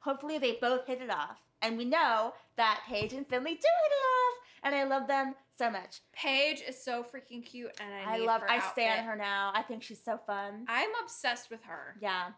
Hopefully 0.00 0.38
they 0.38 0.56
both 0.56 0.86
hit 0.86 1.00
it 1.00 1.10
off. 1.10 1.38
And 1.62 1.76
we 1.78 1.84
know 1.84 2.34
that 2.56 2.82
Paige 2.86 3.12
and 3.12 3.28
Finley 3.28 3.54
do 3.54 3.56
hit 3.56 3.92
it 3.92 4.04
off, 4.04 4.38
and 4.64 4.74
I 4.74 4.84
love 4.84 5.06
them 5.06 5.34
so 5.56 5.70
much. 5.70 6.00
Paige 6.12 6.60
is 6.62 6.82
so 6.82 7.02
freaking 7.04 7.44
cute, 7.44 7.72
and 7.80 7.92
I, 7.94 8.14
I 8.14 8.16
love, 8.18 8.42
her 8.42 8.50
I 8.50 8.56
outfit. 8.58 8.72
stand 8.72 9.06
her 9.06 9.16
now. 9.16 9.52
I 9.54 9.62
think 9.62 9.82
she's 9.82 10.02
so 10.02 10.18
fun. 10.18 10.64
I'm 10.68 10.90
obsessed 11.02 11.50
with 11.50 11.62
her. 11.64 11.96
yeah. 12.00 12.32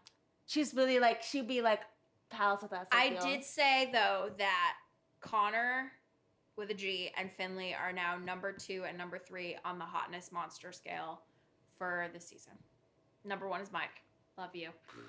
She's 0.46 0.74
really 0.74 0.98
like, 0.98 1.22
she'd 1.22 1.46
be 1.46 1.62
like 1.62 1.82
pals 2.28 2.60
with 2.62 2.72
us. 2.72 2.88
I, 2.90 3.16
I 3.20 3.24
did 3.24 3.44
say 3.44 3.88
though 3.92 4.32
that 4.38 4.76
Connor 5.20 5.92
with 6.56 6.70
a 6.70 6.74
G 6.74 7.12
and 7.16 7.30
Finley 7.36 7.72
are 7.74 7.92
now 7.92 8.16
number 8.18 8.52
two 8.52 8.84
and 8.84 8.98
number 8.98 9.16
three 9.18 9.56
on 9.64 9.78
the 9.78 9.84
hotness 9.84 10.32
monster 10.32 10.72
scale 10.72 11.22
for 11.80 12.08
this 12.12 12.28
season. 12.28 12.52
Number 13.24 13.48
one 13.48 13.62
is 13.62 13.72
Mike. 13.72 14.02
Love 14.38 14.54
you. 14.54 14.68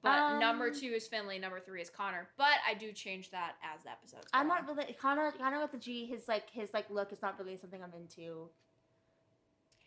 But 0.00 0.38
number 0.38 0.68
Um, 0.68 0.74
two 0.74 0.92
is 0.92 1.08
Finley. 1.08 1.40
Number 1.40 1.58
three 1.58 1.82
is 1.82 1.90
Connor. 1.90 2.28
But 2.36 2.58
I 2.64 2.74
do 2.74 2.92
change 2.92 3.32
that 3.32 3.56
as 3.64 3.82
the 3.82 3.90
episodes. 3.90 4.28
I'm 4.32 4.46
not 4.46 4.64
really 4.64 4.92
Connor. 4.92 5.32
Connor 5.32 5.60
with 5.60 5.72
the 5.72 5.78
G. 5.78 6.06
His 6.06 6.28
like 6.28 6.48
his 6.50 6.72
like 6.72 6.88
look 6.88 7.12
is 7.12 7.20
not 7.20 7.36
really 7.36 7.56
something 7.56 7.82
I'm 7.82 7.92
into. 7.92 8.48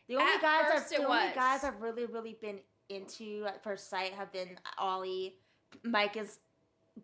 The 0.10 0.18
only 0.18 0.34
At 0.34 0.42
guys 0.42 0.66
I've 0.74 0.90
the 0.90 1.06
only 1.06 1.34
guys 1.34 1.64
I've 1.64 1.82
really 1.82 2.06
really 2.08 2.38
been 2.42 2.60
into 2.90 3.46
at 3.48 3.64
first 3.64 3.90
sight 3.90 4.12
have 4.12 4.34
been 4.34 4.60
Ollie. 4.78 5.38
Mike 5.86 6.18
is 6.18 6.40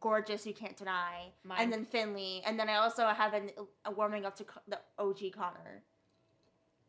gorgeous. 0.01 0.45
You 0.45 0.53
can't 0.53 0.75
deny. 0.75 1.31
Mine. 1.45 1.59
And 1.61 1.71
then 1.71 1.85
Finley. 1.85 2.43
And 2.45 2.59
then 2.59 2.67
I 2.67 2.75
also 2.75 3.07
have 3.07 3.33
an, 3.33 3.51
a 3.85 3.91
warming 3.91 4.25
up 4.25 4.35
to 4.35 4.45
the 4.67 4.79
OG 4.99 5.31
Connor. 5.33 5.81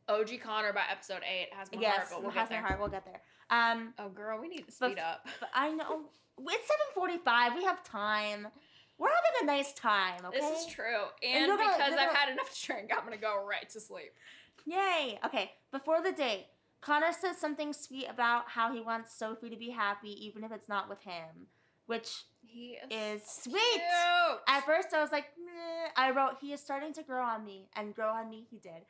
OG 0.09 0.41
Connor 0.43 0.73
by 0.73 0.83
episode 0.91 1.23
eight 1.29 1.49
has 1.53 1.69
my 1.73 1.81
yes, 1.81 1.97
heart, 1.97 2.09
but 2.11 2.23
we'll 2.23 2.31
has 2.31 2.49
get 2.49 2.51
there. 2.51 2.61
heart. 2.63 2.79
We'll 2.81 2.89
get 2.89 3.05
there. 3.05 3.21
Um, 3.51 3.95
Oh, 3.99 4.09
girl, 4.09 4.41
we 4.41 4.49
need 4.49 4.59
to 4.61 4.65
But- 4.67 4.73
speed 4.93 4.99
up. 4.99 5.27
but 5.41 5.51
I 5.55 5.71
know 5.71 6.05
it's 6.39 6.67
seven 6.69 6.87
forty-five. 6.95 7.55
We 7.55 7.65
have 7.65 7.83
time. 7.85 8.49
We're 8.99 9.09
having 9.11 9.43
a 9.43 9.47
nice 9.47 9.73
time. 9.75 10.25
Okay. 10.27 10.41
This 10.41 10.67
is 10.67 10.73
true. 10.73 11.05
And 11.23 11.37
And, 11.37 11.47
you're 11.47 11.57
gonna- 11.57 11.73
because 11.73 11.93
I've 11.93 11.99
gonna- 12.09 12.15
had 12.19 12.29
enough 12.31 12.53
to 12.53 12.67
drink, 12.67 12.91
I'm 12.93 13.01
going 13.01 13.13
to 13.13 13.17
go 13.19 13.45
right 13.45 13.69
to 13.71 13.81
sleep. 13.81 14.13
Yay! 14.67 15.21
Okay, 15.25 15.53
before 15.71 16.03
the 16.03 16.11
date, 16.13 16.49
Connor 16.81 17.13
says 17.13 17.39
something 17.39 17.73
sweet 17.73 18.07
about 18.07 18.51
how 18.51 18.73
he 18.73 18.81
wants 18.81 19.15
Sophie 19.15 19.51
to 19.51 19.57
be 19.57 19.71
happy 19.71 20.11
even 20.27 20.43
if 20.45 20.51
it's 20.53 20.69
not 20.69 20.89
with 20.89 21.01
him, 21.03 21.47
which 21.87 22.25
He 22.45 22.77
is 22.91 23.25
sweet. 23.25 23.55
Cute. 23.55 24.41
At 24.49 24.65
first, 24.65 24.93
I 24.93 25.01
was 25.01 25.13
like, 25.13 25.27
Meh. 25.39 25.91
I 25.97 26.11
wrote, 26.11 26.39
he 26.41 26.53
is 26.53 26.61
starting 26.61 26.93
to 26.95 27.03
grow 27.03 27.23
on 27.23 27.45
me, 27.45 27.69
and 27.77 27.95
grow 27.95 28.11
on 28.11 28.29
me 28.31 28.47
he 28.51 28.59
did. 28.59 28.85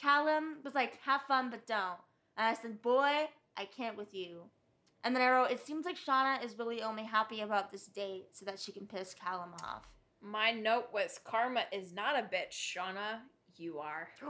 Callum 0.00 0.58
was 0.64 0.74
like, 0.74 0.98
have 1.04 1.22
fun, 1.22 1.50
but 1.50 1.66
don't. 1.66 1.98
And 2.36 2.46
I 2.46 2.54
said, 2.54 2.80
boy, 2.82 3.28
I 3.56 3.64
can't 3.76 3.96
with 3.96 4.14
you. 4.14 4.42
And 5.02 5.14
then 5.14 5.22
I 5.22 5.30
wrote, 5.30 5.50
it 5.50 5.64
seems 5.64 5.84
like 5.86 5.96
Shaughna 5.96 6.44
is 6.44 6.58
really 6.58 6.82
only 6.82 7.04
happy 7.04 7.40
about 7.40 7.70
this 7.72 7.86
date 7.86 8.28
so 8.32 8.44
that 8.44 8.58
she 8.58 8.72
can 8.72 8.86
piss 8.86 9.14
Callum 9.14 9.50
off. 9.64 9.88
My 10.22 10.50
note 10.50 10.88
was 10.92 11.18
Karma 11.24 11.62
is 11.72 11.94
not 11.94 12.18
a 12.18 12.22
bitch, 12.22 12.52
Shaughna. 12.52 13.20
You 13.56 13.78
are. 13.78 14.08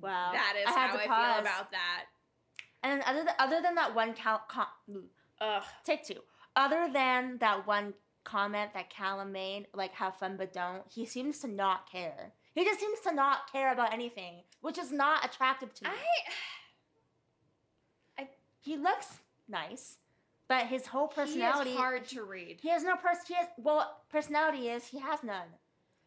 wow. 0.00 0.32
That 0.32 0.54
is 0.60 0.66
I 0.66 0.72
how 0.72 0.86
I 0.86 1.06
pause. 1.06 1.34
feel 1.34 1.40
about 1.40 1.70
that. 1.70 2.04
And 2.82 2.92
then 2.92 3.02
other 3.06 3.24
than, 3.24 3.34
other 3.38 3.62
than 3.62 3.74
that 3.76 3.94
one 3.94 4.12
Cal, 4.12 4.42
com, 4.48 4.66
Ugh. 5.40 5.62
take 5.84 6.04
two. 6.04 6.20
Other 6.56 6.90
than 6.92 7.38
that 7.38 7.66
one 7.66 7.94
comment 8.28 8.74
that 8.74 8.90
Callum 8.90 9.32
made, 9.32 9.66
like 9.74 9.92
have 9.94 10.16
fun 10.16 10.36
but 10.36 10.52
don't, 10.52 10.82
he 10.88 11.06
seems 11.06 11.38
to 11.40 11.48
not 11.48 11.90
care. 11.90 12.32
He 12.54 12.64
just 12.64 12.80
seems 12.80 13.00
to 13.00 13.14
not 13.14 13.50
care 13.50 13.72
about 13.72 13.92
anything, 13.92 14.42
which 14.60 14.78
is 14.78 14.92
not 14.92 15.24
attractive 15.24 15.72
to 15.74 15.84
me. 15.84 15.90
I. 18.18 18.28
He 18.60 18.76
looks 18.76 19.20
nice, 19.48 19.98
but 20.48 20.66
his 20.66 20.86
whole 20.86 21.08
personality 21.08 21.74
hard 21.74 22.06
to 22.08 22.24
read. 22.24 22.58
He 22.60 22.68
has 22.68 22.82
no 22.82 22.96
person. 22.96 23.22
He 23.28 23.34
has 23.34 23.46
well, 23.56 24.02
personality 24.10 24.68
is 24.68 24.86
he 24.86 24.98
has 24.98 25.22
none. 25.22 25.48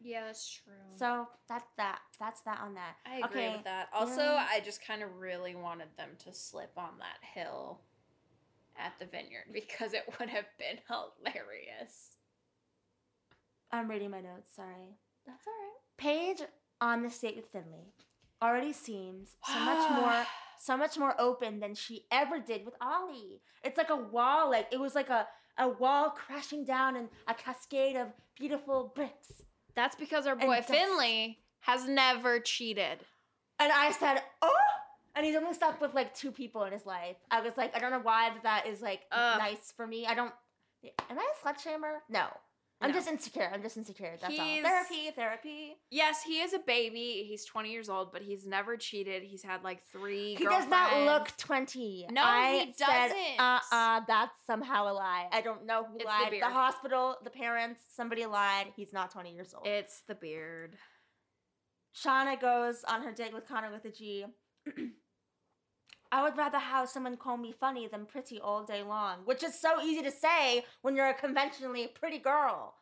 Yeah, 0.00 0.24
that's 0.26 0.48
true. 0.48 0.72
So 0.98 1.28
that's 1.48 1.70
that. 1.76 2.00
That's 2.20 2.40
that 2.42 2.60
on 2.60 2.74
that. 2.74 2.96
I 3.06 3.26
agree 3.26 3.46
okay, 3.46 3.52
with 3.56 3.64
that. 3.64 3.88
Also, 3.92 4.20
yeah. 4.20 4.46
I 4.50 4.60
just 4.60 4.84
kind 4.86 5.02
of 5.02 5.16
really 5.18 5.54
wanted 5.54 5.88
them 5.96 6.10
to 6.24 6.34
slip 6.34 6.72
on 6.76 6.98
that 6.98 7.18
hill 7.34 7.80
at 8.78 8.92
the 8.98 9.06
vineyard 9.06 9.46
because 9.52 9.92
it 9.92 10.02
would 10.18 10.28
have 10.28 10.46
been 10.58 10.78
hilarious. 10.88 12.16
I'm 13.70 13.88
reading 13.88 14.10
my 14.10 14.20
notes. 14.20 14.50
Sorry. 14.54 14.98
That's 15.26 15.46
all 15.46 15.52
right. 15.52 16.36
Paige 16.36 16.46
on 16.80 17.02
the 17.02 17.08
date 17.08 17.36
with 17.36 17.46
Finley 17.52 17.92
already 18.42 18.72
seems 18.72 19.36
so 19.46 19.58
much 19.60 19.90
more 20.00 20.26
so 20.58 20.76
much 20.76 20.96
more 20.96 21.20
open 21.20 21.58
than 21.58 21.74
she 21.74 22.04
ever 22.12 22.38
did 22.38 22.64
with 22.64 22.74
Ollie. 22.80 23.40
It's 23.64 23.76
like 23.76 23.90
a 23.90 23.96
wall, 23.96 24.50
like 24.50 24.68
it 24.70 24.78
was 24.78 24.94
like 24.94 25.08
a, 25.08 25.26
a 25.58 25.68
wall 25.68 26.10
crashing 26.10 26.64
down 26.64 26.94
and 26.94 27.08
a 27.26 27.34
cascade 27.34 27.96
of 27.96 28.08
beautiful 28.38 28.92
bricks. 28.94 29.42
That's 29.74 29.96
because 29.96 30.24
our 30.26 30.36
boy. 30.36 30.62
Finley 30.62 31.38
has 31.60 31.88
never 31.88 32.38
cheated. 32.38 32.98
And 33.58 33.72
I 33.72 33.90
said, 33.90 34.22
oh! 34.40 34.52
And 35.14 35.26
he's 35.26 35.36
only 35.36 35.52
stuck 35.54 35.80
with 35.80 35.94
like 35.94 36.14
two 36.14 36.30
people 36.32 36.64
in 36.64 36.72
his 36.72 36.86
life. 36.86 37.16
I 37.30 37.40
was 37.42 37.56
like, 37.56 37.76
I 37.76 37.78
don't 37.80 37.90
know 37.90 38.00
why 38.02 38.30
that 38.44 38.66
is 38.66 38.80
like 38.80 39.00
Ugh. 39.12 39.38
nice 39.38 39.72
for 39.76 39.86
me. 39.86 40.06
I 40.06 40.14
don't. 40.14 40.32
Am 41.10 41.18
I 41.18 41.26
a 41.44 41.46
slut 41.46 41.56
shamer? 41.62 41.96
No. 42.08 42.26
I'm 42.80 42.90
No. 42.90 42.96
just 42.96 43.06
insecure. 43.08 43.48
I'm 43.54 43.62
just 43.62 43.76
insecure. 43.76 44.16
That's 44.20 44.36
all. 44.36 44.44
Therapy, 44.44 45.10
therapy. 45.14 45.76
Yes, 45.90 46.24
he 46.24 46.40
is 46.40 46.52
a 46.52 46.58
baby. 46.58 47.24
He's 47.28 47.44
20 47.44 47.70
years 47.70 47.88
old, 47.88 48.10
but 48.12 48.22
he's 48.22 48.44
never 48.44 48.76
cheated. 48.76 49.22
He's 49.22 49.44
had 49.44 49.62
like 49.62 49.82
three. 49.92 50.34
He 50.34 50.44
does 50.44 50.66
not 50.66 51.04
look 51.04 51.28
20. 51.36 52.08
No, 52.10 52.22
I 52.24 52.64
he 52.66 52.72
doesn't. 52.76 53.38
uh 53.38 53.60
uh, 53.70 54.00
that's 54.08 54.32
somehow 54.46 54.90
a 54.90 54.94
lie. 54.94 55.28
I 55.30 55.42
don't 55.42 55.64
know 55.66 55.84
who 55.84 55.96
It's 55.96 56.06
lied. 56.06 56.26
The, 56.26 56.30
beard. 56.38 56.44
hospital, 56.44 57.16
the 57.22 57.30
parents, 57.30 57.82
somebody 57.94 58.26
lied. 58.26 58.68
He's 58.74 58.92
not 58.92 59.12
20 59.12 59.32
years 59.32 59.54
old. 59.54 59.64
It's 59.66 60.00
the 60.08 60.16
beard. 60.16 60.76
Shaughna 61.94 62.40
goes 62.40 62.82
on 62.88 63.02
her 63.02 63.12
date 63.12 63.32
with 63.34 63.46
Connor 63.46 63.70
with 63.70 63.84
a 63.84 63.90
G. 63.92 64.24
I 66.12 66.22
would 66.22 66.36
rather 66.36 66.58
have 66.58 66.90
someone 66.90 67.16
call 67.16 67.38
me 67.38 67.52
funny 67.52 67.88
than 67.88 68.04
pretty 68.04 68.38
all 68.38 68.64
day 68.64 68.82
long, 68.82 69.20
which 69.24 69.42
is 69.42 69.58
so 69.58 69.80
easy 69.82 70.02
to 70.02 70.10
say 70.10 70.62
when 70.82 70.94
you're 70.94 71.08
a 71.08 71.14
conventionally 71.14 71.88
pretty 71.88 72.18
girl. 72.18 72.74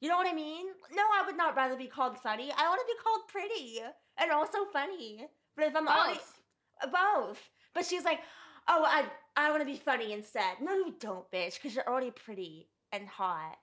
You 0.00 0.08
know 0.08 0.16
what 0.16 0.28
I 0.28 0.34
mean? 0.34 0.66
No, 0.92 1.02
I 1.02 1.26
would 1.26 1.36
not 1.36 1.56
rather 1.56 1.76
be 1.76 1.88
called 1.88 2.16
funny. 2.18 2.52
I 2.56 2.68
want 2.68 2.80
to 2.80 2.86
be 2.86 3.02
called 3.02 3.28
pretty 3.28 3.80
and 4.18 4.30
also 4.30 4.58
funny. 4.72 5.26
But 5.56 5.66
if 5.66 5.76
I'm 5.76 5.86
Both. 5.86 6.40
Uh, 6.82 6.86
both, 6.86 7.40
but 7.74 7.84
she's 7.84 8.04
like, 8.04 8.20
oh, 8.68 8.84
I 8.84 9.04
I 9.36 9.50
want 9.50 9.62
to 9.62 9.66
be 9.66 9.76
funny 9.76 10.12
instead. 10.12 10.60
No, 10.60 10.74
you 10.74 10.94
don't, 11.00 11.30
bitch, 11.30 11.54
because 11.54 11.74
you're 11.74 11.88
already 11.88 12.10
pretty 12.10 12.68
and 12.92 13.08
hot. 13.08 13.56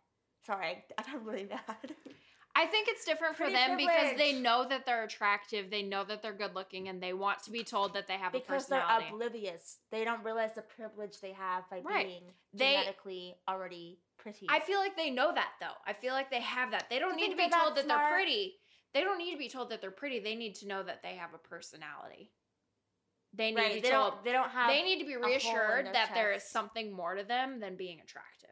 Sorry, 0.46 0.84
I 0.98 1.04
got 1.04 1.26
really 1.26 1.48
mad. 1.50 1.96
I 2.56 2.66
think 2.66 2.88
it's 2.90 3.06
different 3.06 3.38
for 3.38 3.50
them 3.50 3.78
because 3.78 4.18
they 4.18 4.34
know 4.34 4.66
that 4.68 4.86
they're 4.86 5.04
attractive, 5.04 5.70
they 5.70 5.84
know 5.84 6.04
that 6.04 6.22
they're 6.22 6.34
good 6.34 6.54
looking, 6.54 6.90
and 6.90 7.02
they 7.02 7.14
want 7.14 7.42
to 7.44 7.52
be 7.52 7.64
told 7.64 7.94
that 7.94 8.08
they 8.08 8.16
have 8.18 8.34
because 8.34 8.46
a 8.48 8.52
personality. 8.54 9.06
Because 9.06 9.20
they're 9.20 9.28
oblivious. 9.28 9.78
They 9.92 10.04
don't 10.04 10.24
realize 10.24 10.54
the 10.56 10.62
privilege 10.62 11.22
they 11.22 11.32
have 11.34 11.70
by 11.70 11.80
Right. 11.80 12.08
being 12.08 12.34
They- 12.54 12.74
genetically 12.74 13.36
already 13.48 14.00
pretty. 14.18 14.48
I 14.50 14.60
feel 14.60 14.80
like 14.80 14.96
they 14.98 15.10
know 15.10 15.32
that 15.34 15.54
though. 15.60 15.76
I 15.86 15.94
feel 15.94 16.14
like 16.14 16.30
they 16.30 16.42
have 16.42 16.72
that. 16.72 16.90
They 16.90 17.00
don't 17.00 17.18
You 17.18 17.28
need 17.28 17.32
to 17.32 17.38
be 17.38 17.50
told 17.50 17.76
that 17.76 17.88
that 17.88 17.98
they're 17.98 18.14
pretty. 18.14 18.60
They 18.94 19.02
don't 19.02 19.18
need 19.18 19.32
to 19.32 19.38
be 19.38 19.50
told 19.50 19.70
that 19.70 19.80
they're 19.82 19.90
pretty. 19.90 20.20
They 20.20 20.36
need 20.36 20.56
to 20.56 20.68
know 20.68 20.84
that 20.84 21.02
they 21.02 21.16
have 21.16 21.34
a 21.34 21.38
personality. 21.38 22.32
They 23.34 23.52
need 23.52 23.58
right. 23.58 23.68
to 23.70 23.74
be 23.76 23.82
They 23.82 23.90
told. 23.92 24.14
don't. 24.16 24.24
They 24.26 24.32
don't 24.34 24.50
have. 24.50 24.70
They 24.70 24.84
need 24.84 25.00
to 25.00 25.06
be 25.06 25.16
reassured 25.16 25.88
that 25.94 26.12
there 26.14 26.34
is 26.34 26.44
something 26.44 26.92
more 26.92 27.16
to 27.16 27.24
them 27.24 27.60
than 27.62 27.78
being 27.78 28.02
attractive. 28.02 28.50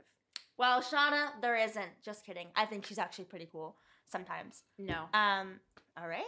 well, 0.58 0.82
Shaughna, 0.82 1.40
there 1.42 1.56
isn't. 1.58 2.02
Just 2.04 2.26
kidding. 2.26 2.48
I 2.56 2.66
think 2.66 2.86
she's 2.86 2.98
actually 3.00 3.26
pretty 3.26 3.48
cool 3.52 3.78
sometimes. 4.10 4.64
No. 4.78 5.04
Um. 5.14 5.60
All 5.98 6.08
right. 6.08 6.24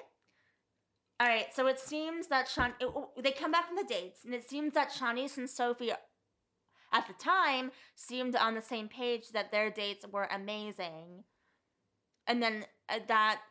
All 1.19 1.27
right. 1.27 1.47
So 1.53 1.67
it 1.67 1.79
seems 1.79 2.27
that 2.27 2.47
Sean. 2.47 2.73
It, 2.79 2.89
they 3.23 3.31
come 3.31 3.51
back 3.51 3.67
from 3.67 3.75
the 3.75 3.83
dates, 3.83 4.25
and 4.25 4.33
it 4.33 4.47
seems 4.49 4.73
that 4.73 4.91
Siannise 4.91 5.37
and 5.37 5.49
Sophie, 5.49 5.91
at 5.91 7.07
the 7.07 7.13
time, 7.13 7.71
seemed 7.95 8.35
on 8.35 8.55
the 8.55 8.61
same 8.61 8.87
page 8.87 9.29
that 9.33 9.51
their 9.51 9.69
dates 9.69 10.05
were 10.11 10.27
amazing, 10.31 11.23
and 12.27 12.41
then 12.41 12.65
uh, 12.89 12.99
that. 13.07 13.41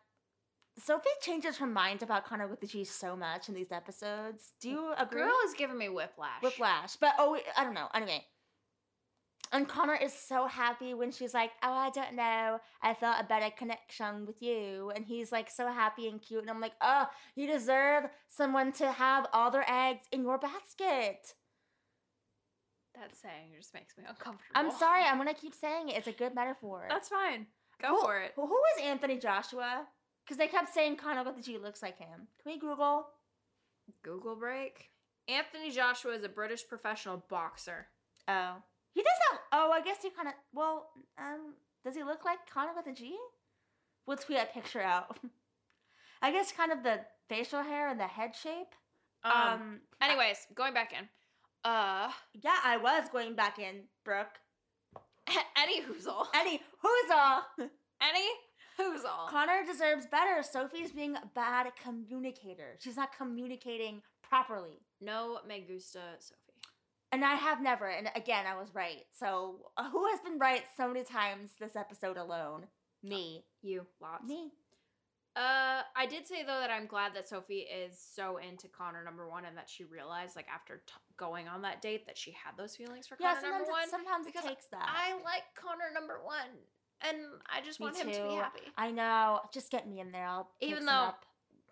Sophie 0.79 1.11
changes 1.21 1.59
her 1.59 1.67
mind 1.67 2.03
about 2.03 2.25
Connor 2.25 2.47
with 2.47 2.61
the 2.61 2.67
G 2.67 2.85
so 2.85 3.15
much 3.15 3.49
in 3.51 3.55
these 3.55 3.71
episodes. 3.71 4.55
Do 4.61 4.71
you 4.71 4.93
agree? 4.97 5.23
Girl 5.23 5.37
is 5.45 5.53
giving 5.53 5.77
me 5.77 5.91
whiplash. 5.91 6.43
Whiplash. 6.43 6.97
But 6.97 7.15
oh, 7.19 7.39
I 7.57 7.65
don't 7.65 7.75
know. 7.75 7.89
Anyway. 7.93 8.25
And 9.53 9.69
Connor 9.69 9.97
is 9.97 10.13
so 10.13 10.47
happy 10.47 10.95
when 10.95 11.11
she's 11.11 11.35
like, 11.35 11.51
"Oh, 11.63 11.73
I 11.73 11.91
don't 11.91 12.15
know. 12.15 12.61
I 12.83 12.95
felt 12.95 13.21
a 13.21 13.25
better 13.25 13.51
connection 13.51 14.25
with 14.27 14.41
you." 14.41 14.93
And 14.95 15.05
he's 15.05 15.33
like 15.33 15.51
so 15.51 15.67
happy 15.67 16.09
and 16.09 16.23
cute, 16.23 16.43
and 16.43 16.51
I'm 16.51 16.61
like, 16.61 16.75
"Oh, 16.81 17.09
you 17.35 17.49
deserve 17.49 18.05
someone 18.29 18.71
to 18.75 18.93
have 18.93 19.27
all 19.33 19.51
their 19.51 19.69
eggs 19.69 20.07
in 20.13 20.23
your 20.23 20.39
basket." 20.39 21.35
That 22.95 23.17
saying 23.17 23.53
just 23.57 23.75
makes 23.75 23.97
me 23.97 24.05
uncomfortable. 24.07 24.53
I'm 24.55 24.71
sorry. 24.71 25.03
I'm 25.05 25.17
gonna 25.19 25.35
keep 25.35 25.55
saying 25.55 25.89
it. 25.89 25.97
It's 25.97 26.07
a 26.07 26.13
good 26.13 26.35
metaphor. 26.35 26.87
That's 26.89 27.09
fine. 27.09 27.47
Go 27.81 27.89
Who- 27.97 28.01
for 28.03 28.21
it. 28.21 28.33
Who 28.37 28.47
who 28.47 28.61
is 28.77 28.85
Anthony 28.85 29.19
Joshua? 29.19 29.87
Because 30.25 30.37
they 30.39 30.49
kept 30.49 30.73
saying 30.73 30.97
Connor 30.97 31.25
with 31.25 31.37
the 31.37 31.43
G 31.43 31.59
looks 31.59 31.83
like 31.83 31.99
him. 31.99 32.29
Can 32.43 32.53
we 32.53 32.59
Google? 32.59 33.09
Google 34.03 34.37
break. 34.37 34.91
Anthony 35.27 35.71
Joshua 35.71 36.13
is 36.15 36.23
a 36.23 36.29
British 36.29 36.67
professional 36.69 37.25
boxer. 37.29 37.89
Oh, 38.29 38.63
he 38.93 39.03
does 39.03 39.13
not. 39.31 39.41
Oh, 39.53 39.71
I 39.73 39.81
guess 39.81 39.99
he 40.03 40.11
kind 40.11 40.29
of. 40.29 40.35
Well, 40.53 40.89
um, 41.19 41.55
does 41.85 41.95
he 41.95 42.03
look 42.03 42.25
like 42.25 42.39
Connor 42.53 42.73
with 42.77 42.87
a 42.87 42.93
G? 42.93 43.17
We'll 44.07 44.17
tweet 44.17 44.39
that 44.39 44.53
picture 44.55 44.83
out. 44.83 45.19
I 46.23 46.33
guess 46.33 46.53
kind 46.53 46.73
of 46.73 46.83
the 46.83 47.01
facial 47.29 47.63
hair 47.63 47.89
and 47.89 47.99
the 47.99 48.07
head 48.07 48.35
shape. 48.35 48.75
Um. 49.25 49.33
Um. 49.33 49.81
anyways, 50.01 50.47
going 50.55 50.75
back 50.75 50.93
in. 50.93 51.09
Uh. 51.65 52.11
Yeah, 52.35 52.57
I 52.65 52.77
was 52.77 53.09
going 53.11 53.35
back 53.35 53.59
in, 53.59 53.85
Brooke. 54.05 54.39
Any 55.57 55.83
whoozle. 55.83 56.27
Any 56.35 56.61
all? 57.13 57.45
Any 58.01 58.29
whoozle. 58.79 59.29
Connor 59.29 59.65
deserves 59.67 60.07
better. 60.07 60.43
Sophie's 60.43 60.93
being 60.93 61.17
a 61.17 61.31
bad 61.35 61.71
communicator. 61.83 62.77
She's 62.79 62.97
not 62.97 63.17
communicating 63.17 64.03
properly. 64.23 64.81
No 65.01 65.39
me 65.47 65.65
gusta 65.67 66.01
Sophie. 66.19 66.40
And 67.13 67.25
I 67.25 67.35
have 67.35 67.61
never. 67.61 67.89
And 67.89 68.09
again, 68.15 68.45
I 68.47 68.59
was 68.59 68.75
right. 68.75 69.05
So 69.19 69.71
uh, 69.77 69.89
who 69.93 70.07
has 70.11 70.21
been 70.21 70.39
right 70.39 70.63
so 70.77 70.89
many 70.89 71.05
times 71.05 71.51
this 71.59 71.77
episode 71.77 72.17
alone? 72.17 72.67
Me. 73.03 73.45
You 73.63 73.87
lots. 74.01 74.29
Me. 74.29 74.53
Uh, 75.37 75.83
I 75.97 76.07
did 76.09 76.27
say 76.27 76.43
though 76.43 76.59
that 76.61 76.71
I'm 76.71 76.87
glad 76.87 77.15
that 77.15 77.29
Sophie 77.29 77.61
is 77.61 77.97
so 77.99 78.39
into 78.39 78.67
Connor 78.69 79.05
number 79.05 79.29
one, 79.29 79.45
and 79.45 79.57
that 79.57 79.71
she 79.71 79.85
realized, 79.85 80.35
like 80.35 80.49
after 80.53 80.83
t- 80.87 80.93
going 81.17 81.47
on 81.47 81.63
that 81.63 81.81
date, 81.81 82.05
that 82.07 82.19
she 82.19 82.33
had 82.33 82.57
those 82.59 82.75
feelings 82.75 83.07
for 83.07 83.17
Yeah, 83.21 83.35
Connor 83.37 83.51
number 83.53 83.71
one. 83.71 83.85
it, 83.85 83.91
sometimes 83.91 84.27
it 84.27 84.35
takes 84.35 84.67
that. 84.67 84.83
I 84.89 85.13
like 85.23 85.45
Connor 85.55 85.93
number 85.95 86.19
one, 86.25 86.51
and 87.01 87.17
I 87.49 87.61
just 87.65 87.79
Me 87.79 87.85
want 87.85 87.97
him 87.97 88.09
to 88.11 88.29
be 88.29 88.35
happy. 88.35 88.61
I 88.77 88.91
know. 88.91 89.41
Just 89.55 89.71
get 89.71 89.89
me 89.89 90.01
in 90.01 90.11
there. 90.11 90.27
I'll 90.27 90.51
Even 90.61 90.85
though-. 90.85 91.13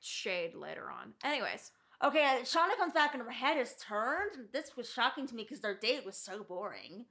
Shade 0.00 0.54
later 0.54 0.88
on. 0.90 1.14
Anyways, 1.24 1.72
Okay, 2.02 2.24
uh, 2.24 2.44
Shaughna 2.44 2.76
comes 2.76 2.92
back 2.92 3.14
and 3.14 3.22
her 3.22 3.30
head 3.30 3.56
is 3.58 3.74
turned. 3.76 4.48
This 4.52 4.76
was 4.76 4.88
shocking 4.88 5.26
to 5.26 5.34
me 5.34 5.42
because 5.42 5.60
their 5.60 5.76
date 5.76 6.06
was 6.06 6.16
so 6.16 6.44
boring. 6.44 7.06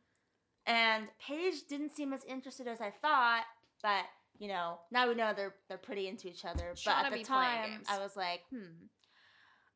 And 0.66 1.08
Paige 1.20 1.68
didn't 1.70 1.96
seem 1.96 2.14
as 2.14 2.24
interested 2.26 2.68
as 2.68 2.80
I 2.80 2.92
thought, 3.02 3.44
but 3.82 4.06
you 4.40 4.48
know, 4.48 4.80
now 4.92 5.08
we 5.08 5.16
know 5.16 5.34
they're 5.36 5.56
they're 5.68 5.78
pretty 5.78 6.08
into 6.08 6.28
each 6.28 6.46
other. 6.46 6.74
But 6.86 6.94
Shaughna 6.94 7.06
at 7.06 7.14
the 7.14 7.24
time, 7.24 7.72
games. 7.72 7.88
I 7.90 8.00
was 8.00 8.16
like, 8.16 8.42
hmm. 8.50 8.86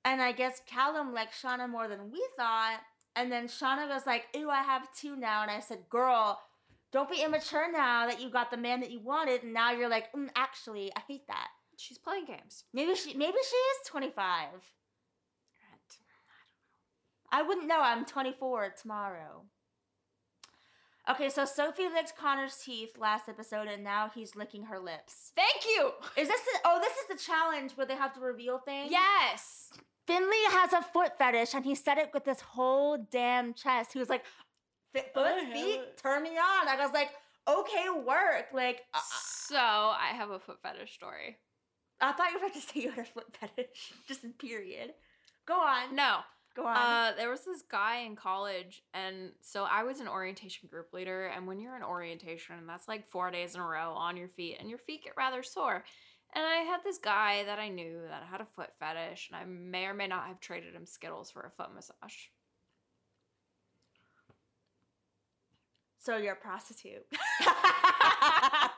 And 0.05 0.21
I 0.21 0.31
guess 0.31 0.61
Callum 0.65 1.13
liked 1.13 1.33
Shaughna 1.33 1.69
more 1.69 1.87
than 1.87 2.11
we 2.11 2.25
thought. 2.37 2.79
And 3.15 3.31
then 3.31 3.47
Shaughna 3.47 3.89
was 3.89 4.05
like, 4.05 4.25
"Ooh, 4.37 4.49
I 4.49 4.63
have 4.63 4.87
two 4.93 5.17
now." 5.17 5.41
And 5.41 5.51
I 5.51 5.59
said, 5.59 5.89
"Girl, 5.89 6.39
don't 6.93 7.09
be 7.09 7.21
immature 7.21 7.69
now 7.71 8.07
that 8.07 8.21
you 8.21 8.29
got 8.29 8.49
the 8.51 8.57
man 8.57 8.79
that 8.79 8.91
you 8.91 9.01
wanted, 9.01 9.43
and 9.43 9.53
now 9.53 9.71
you're 9.71 9.89
like, 9.89 10.11
mm, 10.13 10.29
actually, 10.35 10.91
I 10.95 11.01
hate 11.07 11.27
that." 11.27 11.49
she's 11.81 11.97
playing 11.97 12.25
games. 12.25 12.63
Maybe 12.73 12.95
she 12.95 13.13
maybe 13.13 13.37
she 13.49 13.55
is 13.55 13.87
25. 13.87 14.47
I 17.31 17.41
wouldn't 17.41 17.67
know. 17.67 17.81
I'm 17.81 18.05
24 18.05 18.73
tomorrow. 18.81 19.43
Okay, 21.09 21.29
so 21.29 21.45
Sophie 21.45 21.89
licked 21.89 22.15
Connor's 22.15 22.57
teeth 22.63 22.97
last 22.99 23.27
episode, 23.27 23.67
and 23.67 23.83
now 23.83 24.11
he's 24.13 24.35
licking 24.35 24.63
her 24.63 24.79
lips. 24.79 25.31
Thank 25.35 25.65
you. 25.65 25.91
Is 26.15 26.27
this 26.27 26.41
the, 26.41 26.59
oh, 26.65 26.79
this 26.79 26.93
is 26.93 27.07
the 27.09 27.31
challenge 27.31 27.71
where 27.73 27.87
they 27.87 27.95
have 27.95 28.13
to 28.13 28.19
reveal 28.19 28.59
things? 28.59 28.91
Yes. 28.91 29.71
Finley 30.05 30.43
has 30.49 30.73
a 30.73 30.81
foot 30.81 31.17
fetish, 31.17 31.53
and 31.55 31.65
he 31.65 31.73
said 31.73 31.97
it 31.97 32.11
with 32.13 32.23
this 32.23 32.41
whole 32.41 32.97
damn 33.09 33.53
chest. 33.53 33.93
He 33.93 33.99
was 33.99 34.09
like, 34.09 34.25
foot, 34.93 35.39
feet, 35.53 35.79
it." 35.79 35.97
turn 35.97 36.21
me 36.21 36.37
on. 36.37 36.67
And 36.67 36.81
I 36.81 36.83
was 36.83 36.93
like, 36.93 37.09
okay, 37.47 37.85
work. 38.05 38.47
Like, 38.53 38.81
I, 38.93 39.01
So 39.47 39.57
I 39.57 40.11
have 40.13 40.29
a 40.29 40.39
foot 40.39 40.57
fetish 40.61 40.93
story. 40.93 41.37
I 41.99 42.11
thought 42.11 42.31
you 42.31 42.39
were 42.39 42.45
about 42.45 42.53
to 42.55 42.61
say 42.61 42.79
you 42.81 42.91
had 42.91 43.05
a 43.05 43.09
foot 43.09 43.35
fetish, 43.39 43.93
just 44.07 44.23
in 44.23 44.33
period. 44.33 44.93
Go 45.47 45.55
on. 45.55 45.95
No, 45.95 46.19
Go 46.55 46.65
on. 46.65 46.75
Uh, 46.75 47.11
there 47.15 47.29
was 47.29 47.45
this 47.45 47.61
guy 47.61 47.99
in 47.99 48.15
college, 48.15 48.83
and 48.93 49.31
so 49.41 49.63
I 49.63 49.83
was 49.83 50.01
an 50.01 50.07
orientation 50.07 50.67
group 50.69 50.91
leader. 50.91 51.27
And 51.27 51.47
when 51.47 51.59
you're 51.59 51.77
in 51.77 51.83
orientation, 51.83 52.55
that's 52.67 52.87
like 52.87 53.09
four 53.09 53.31
days 53.31 53.55
in 53.55 53.61
a 53.61 53.65
row 53.65 53.93
on 53.93 54.17
your 54.17 54.27
feet, 54.27 54.57
and 54.59 54.69
your 54.69 54.79
feet 54.79 55.05
get 55.05 55.13
rather 55.17 55.43
sore. 55.43 55.85
And 56.33 56.45
I 56.45 56.57
had 56.63 56.79
this 56.83 56.97
guy 56.97 57.43
that 57.45 57.59
I 57.59 57.69
knew 57.69 58.01
that 58.09 58.23
had 58.29 58.41
a 58.41 58.47
foot 58.55 58.69
fetish, 58.79 59.29
and 59.31 59.41
I 59.41 59.45
may 59.45 59.85
or 59.85 59.93
may 59.93 60.07
not 60.07 60.27
have 60.27 60.39
traded 60.39 60.73
him 60.73 60.85
Skittles 60.85 61.31
for 61.31 61.41
a 61.41 61.51
foot 61.51 61.73
massage. 61.73 62.27
So 65.99 66.17
you're 66.17 66.33
a 66.33 66.35
prostitute. 66.35 67.05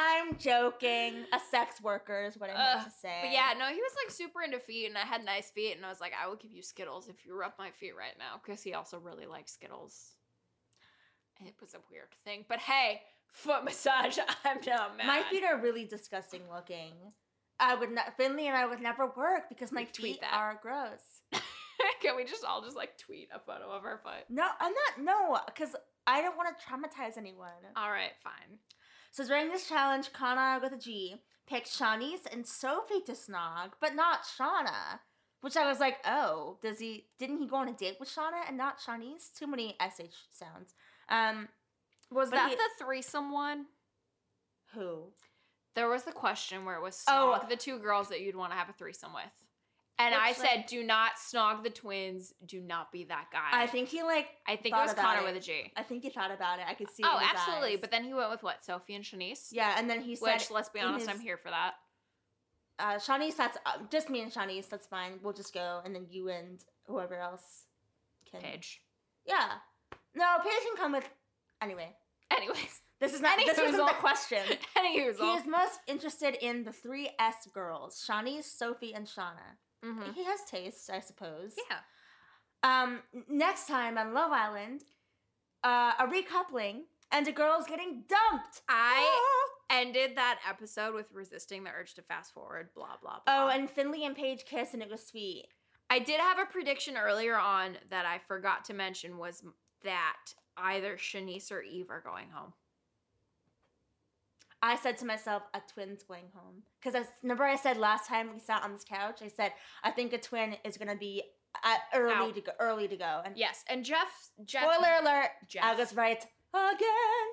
I'm 0.00 0.36
joking. 0.38 1.24
A 1.32 1.40
sex 1.50 1.80
worker 1.82 2.24
is 2.26 2.38
what 2.38 2.50
I 2.50 2.54
meant 2.54 2.80
Ugh, 2.80 2.84
to 2.86 2.90
say. 2.90 3.18
But 3.22 3.32
yeah, 3.32 3.52
no, 3.58 3.66
he 3.66 3.80
was 3.80 3.92
like 4.02 4.10
super 4.10 4.42
into 4.42 4.58
feet, 4.58 4.86
and 4.86 4.96
I 4.96 5.02
had 5.02 5.24
nice 5.24 5.50
feet, 5.50 5.76
and 5.76 5.84
I 5.84 5.88
was 5.88 6.00
like, 6.00 6.12
I 6.20 6.26
will 6.26 6.36
give 6.36 6.52
you 6.52 6.62
Skittles 6.62 7.08
if 7.08 7.26
you 7.26 7.34
rub 7.34 7.52
my 7.58 7.70
feet 7.70 7.96
right 7.96 8.14
now, 8.18 8.40
because 8.42 8.62
he 8.62 8.74
also 8.74 8.98
really 8.98 9.26
likes 9.26 9.52
Skittles. 9.52 10.12
It 11.40 11.54
was 11.60 11.74
a 11.74 11.78
weird 11.90 12.08
thing, 12.24 12.44
but 12.48 12.58
hey, 12.58 13.02
foot 13.32 13.64
massage, 13.64 14.18
I'm 14.44 14.58
not 14.66 14.96
mad. 14.96 15.06
my 15.06 15.22
feet 15.30 15.44
are 15.44 15.60
really 15.60 15.84
disgusting 15.84 16.42
looking. 16.52 16.92
I 17.58 17.74
would 17.74 17.92
not. 17.92 18.16
Finley 18.16 18.46
and 18.48 18.56
I 18.56 18.66
would 18.66 18.80
never 18.80 19.06
work 19.06 19.48
because 19.50 19.70
my 19.70 19.84
tweet 19.84 20.14
feet 20.14 20.20
that. 20.22 20.32
are 20.32 20.58
gross. 20.62 21.20
Can 22.02 22.16
we 22.16 22.24
just 22.24 22.44
all 22.44 22.62
just 22.62 22.76
like 22.76 22.96
tweet 22.96 23.28
a 23.34 23.38
photo 23.38 23.70
of 23.70 23.84
our 23.84 23.98
foot? 24.02 24.24
No, 24.30 24.46
I'm 24.58 24.72
not. 24.72 25.04
No, 25.04 25.38
because 25.46 25.76
I 26.06 26.22
don't 26.22 26.36
want 26.36 26.48
to 26.56 26.64
traumatize 26.64 27.18
anyone. 27.18 27.48
All 27.76 27.90
right, 27.90 28.12
fine. 28.24 28.58
So 29.10 29.26
during 29.26 29.48
this 29.50 29.68
challenge, 29.68 30.12
Connagh 30.12 30.62
with 30.62 30.72
a 30.72 30.76
G 30.78 31.16
picked 31.48 31.68
Siannise 31.68 32.32
and 32.32 32.46
Sophie 32.46 33.00
to 33.06 33.12
snog, 33.12 33.72
but 33.80 33.94
not 33.94 34.20
Shaughna. 34.24 35.00
Which 35.40 35.56
I 35.56 35.66
was 35.66 35.80
like, 35.80 35.96
oh, 36.04 36.58
does 36.62 36.78
he? 36.78 37.06
Didn't 37.18 37.38
he 37.38 37.46
go 37.46 37.56
on 37.56 37.68
a 37.68 37.72
date 37.72 37.96
with 37.98 38.08
Shaughna 38.10 38.42
and 38.46 38.56
not 38.56 38.78
Siannise? 38.78 39.32
Too 39.36 39.46
many 39.46 39.74
sh 39.80 40.14
sounds. 40.30 40.74
Um, 41.08 41.48
Was 42.10 42.30
But 42.30 42.36
that 42.36 42.50
he- 42.50 42.56
the 42.56 42.68
threesome 42.78 43.32
one? 43.32 43.66
who? 44.74 45.12
There 45.74 45.88
was 45.88 46.02
the 46.04 46.12
question 46.12 46.64
where 46.64 46.76
it 46.76 46.82
was 46.82 47.02
Oh. 47.08 47.40
the 47.48 47.56
two 47.56 47.78
girls 47.78 48.08
that 48.08 48.20
you'd 48.20 48.36
want 48.36 48.52
to 48.52 48.58
have 48.58 48.68
a 48.68 48.72
threesome 48.72 49.12
with. 49.14 49.24
And 50.00 50.14
I 50.14 50.32
said, 50.32 50.56
like- 50.56 50.66
do 50.68 50.82
not 50.82 51.12
snog 51.16 51.62
the 51.62 51.70
twins. 51.70 52.32
Do 52.46 52.60
not 52.60 52.90
be 52.90 53.04
that 53.04 53.26
guy. 53.32 53.48
I 53.52 53.66
think 53.66 53.88
he 53.88 54.02
like. 54.02 54.28
I 54.46 54.56
think 54.56 54.74
it 54.74 54.78
was 54.78 54.94
Connor 54.94 55.20
it. 55.20 55.24
with 55.24 55.36
a 55.36 55.40
G. 55.40 55.70
I 55.76 55.82
think 55.82 56.02
he 56.02 56.10
thought 56.10 56.30
about 56.30 56.58
it. 56.58 56.64
I 56.68 56.74
could 56.74 56.88
see. 56.90 57.02
it 57.02 57.06
Oh, 57.08 57.20
absolutely. 57.20 57.74
eyes. 57.74 57.78
But 57.80 57.90
then 57.90 58.04
he 58.04 58.14
went 58.14 58.30
with 58.30 58.42
what? 58.42 58.64
Sophie 58.64 58.94
and 58.94 59.04
Siannise? 59.04 59.48
yeah, 59.52 59.74
and 59.78 59.88
then 59.90 60.00
he 60.00 60.16
said, 60.16 60.34
Which, 60.34 60.50
let's 60.50 60.68
be 60.70 60.80
honest, 60.80 61.06
his- 61.06 61.14
I'm 61.16 61.20
here 61.20 61.36
for 61.36 61.50
that. 61.50 61.74
uh, 62.78 62.94
Siannise, 62.96 63.36
that's 63.36 63.58
uh, 63.66 63.72
just 63.90 64.08
me 64.10 64.22
and 64.22 64.32
Siannise. 64.32 64.68
That's 64.68 64.86
fine. 64.86 65.20
We'll 65.22 65.34
just 65.34 65.52
go, 65.52 65.80
and 65.84 65.94
then 65.94 66.06
you 66.10 66.28
and 66.30 66.64
whoever 66.86 67.16
else 67.16 67.64
can. 68.30 68.40
Paige. 68.40 68.80
Yeah. 69.26 69.48
No, 70.14 70.36
Paige 70.42 70.62
can 70.66 70.76
come 70.76 70.92
with. 70.92 71.08
Anyway, 71.62 71.94
Anyways. 72.30 72.80
this 73.00 73.12
is 73.12 73.20
not. 73.20 73.34
Any 73.34 73.44
this 73.46 73.58
wasn't 73.58 73.86
the 73.86 73.94
question. 73.94 74.42
Any 74.78 74.94
He 74.94 75.00
is 75.02 75.46
most 75.46 75.80
interested 75.86 76.36
in 76.40 76.64
the 76.64 76.72
three 76.72 77.10
S 77.18 77.46
girls: 77.52 78.02
Siannise, 78.08 78.44
Sophie, 78.44 78.94
and 78.94 79.06
Shaughna. 79.06 79.58
Mhm. 79.84 80.14
He 80.14 80.24
has 80.24 80.44
taste, 80.44 80.90
I 80.90 81.00
suppose. 81.00 81.56
Yeah. 81.70 81.80
Um, 82.62 83.02
next 83.28 83.66
time 83.66 83.96
on 83.96 84.12
Love 84.12 84.32
Island, 84.32 84.84
uh, 85.64 85.94
a 85.98 86.06
recoupling 86.06 86.82
and 87.10 87.26
a 87.26 87.32
girl's 87.32 87.66
getting 87.66 88.04
dumped. 88.06 88.62
I 88.68 89.38
ended 89.70 90.16
that 90.16 90.40
episode 90.46 90.94
with 90.94 91.10
resisting 91.12 91.64
the 91.64 91.70
urge 91.70 91.94
to 91.94 92.02
fast 92.02 92.32
forward, 92.34 92.74
blah, 92.74 92.96
blah, 93.00 93.20
blah. 93.24 93.46
Oh, 93.46 93.48
and 93.48 93.70
Finley 93.70 94.04
and 94.04 94.14
Paige 94.14 94.44
kiss, 94.44 94.74
and 94.74 94.82
it 94.82 94.90
was 94.90 95.06
sweet. 95.06 95.46
I 95.88 95.98
did 95.98 96.20
have 96.20 96.38
a 96.38 96.46
prediction 96.46 96.96
earlier 96.96 97.36
on 97.36 97.78
that 97.88 98.04
I 98.06 98.18
forgot 98.18 98.64
to 98.66 98.74
mention 98.74 99.16
was 99.18 99.42
that 99.82 100.34
either 100.56 100.96
Siannise 100.96 101.50
or 101.50 101.62
Eve 101.62 101.90
are 101.90 102.00
going 102.00 102.30
home. 102.30 102.52
I 104.62 104.76
said 104.76 104.98
to 104.98 105.06
myself, 105.06 105.42
a 105.54 105.60
twin's 105.72 106.02
going 106.02 106.26
home. 106.34 106.62
Because 106.80 106.94
I 106.94 107.06
remember 107.22 107.44
I 107.44 107.56
said 107.56 107.76
last 107.76 108.06
time 108.08 108.30
we 108.32 108.40
sat 108.40 108.62
on 108.62 108.72
this 108.72 108.84
couch, 108.84 109.20
I 109.22 109.28
said 109.28 109.52
I 109.82 109.90
think 109.90 110.12
a 110.12 110.18
twin 110.18 110.56
is 110.64 110.76
gonna 110.76 110.96
be 110.96 111.22
uh, 111.64 111.76
early 111.94 112.12
Out. 112.12 112.34
to 112.34 112.40
go. 112.40 112.52
Early 112.58 112.88
to 112.88 112.96
go. 112.96 113.22
And 113.24 113.36
Yes, 113.36 113.64
and 113.68 113.84
Jeff. 113.84 114.30
Jeff 114.44 114.62
spoiler 114.62 115.00
alert, 115.00 115.30
Jeff. 115.48 115.64
I 115.64 115.74
was 115.74 115.94
right 115.94 116.24
again. 116.54 117.28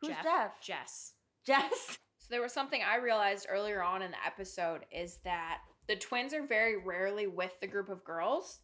Who's 0.00 0.10
Jeff. 0.10 0.22
Jeff? 0.24 0.60
Jess. 0.60 1.12
Jess. 1.46 1.98
So 2.22 2.28
there 2.30 2.40
was 2.40 2.52
something 2.52 2.80
I 2.88 2.98
realized 2.98 3.48
earlier 3.50 3.82
on 3.82 4.00
in 4.00 4.12
the 4.12 4.16
episode 4.24 4.86
is 4.92 5.18
that 5.24 5.58
the 5.88 5.96
twins 5.96 6.32
are 6.32 6.46
very 6.46 6.76
rarely 6.76 7.26
with 7.26 7.50
the 7.60 7.66
group 7.66 7.88
of 7.88 8.04
girls. 8.04 8.60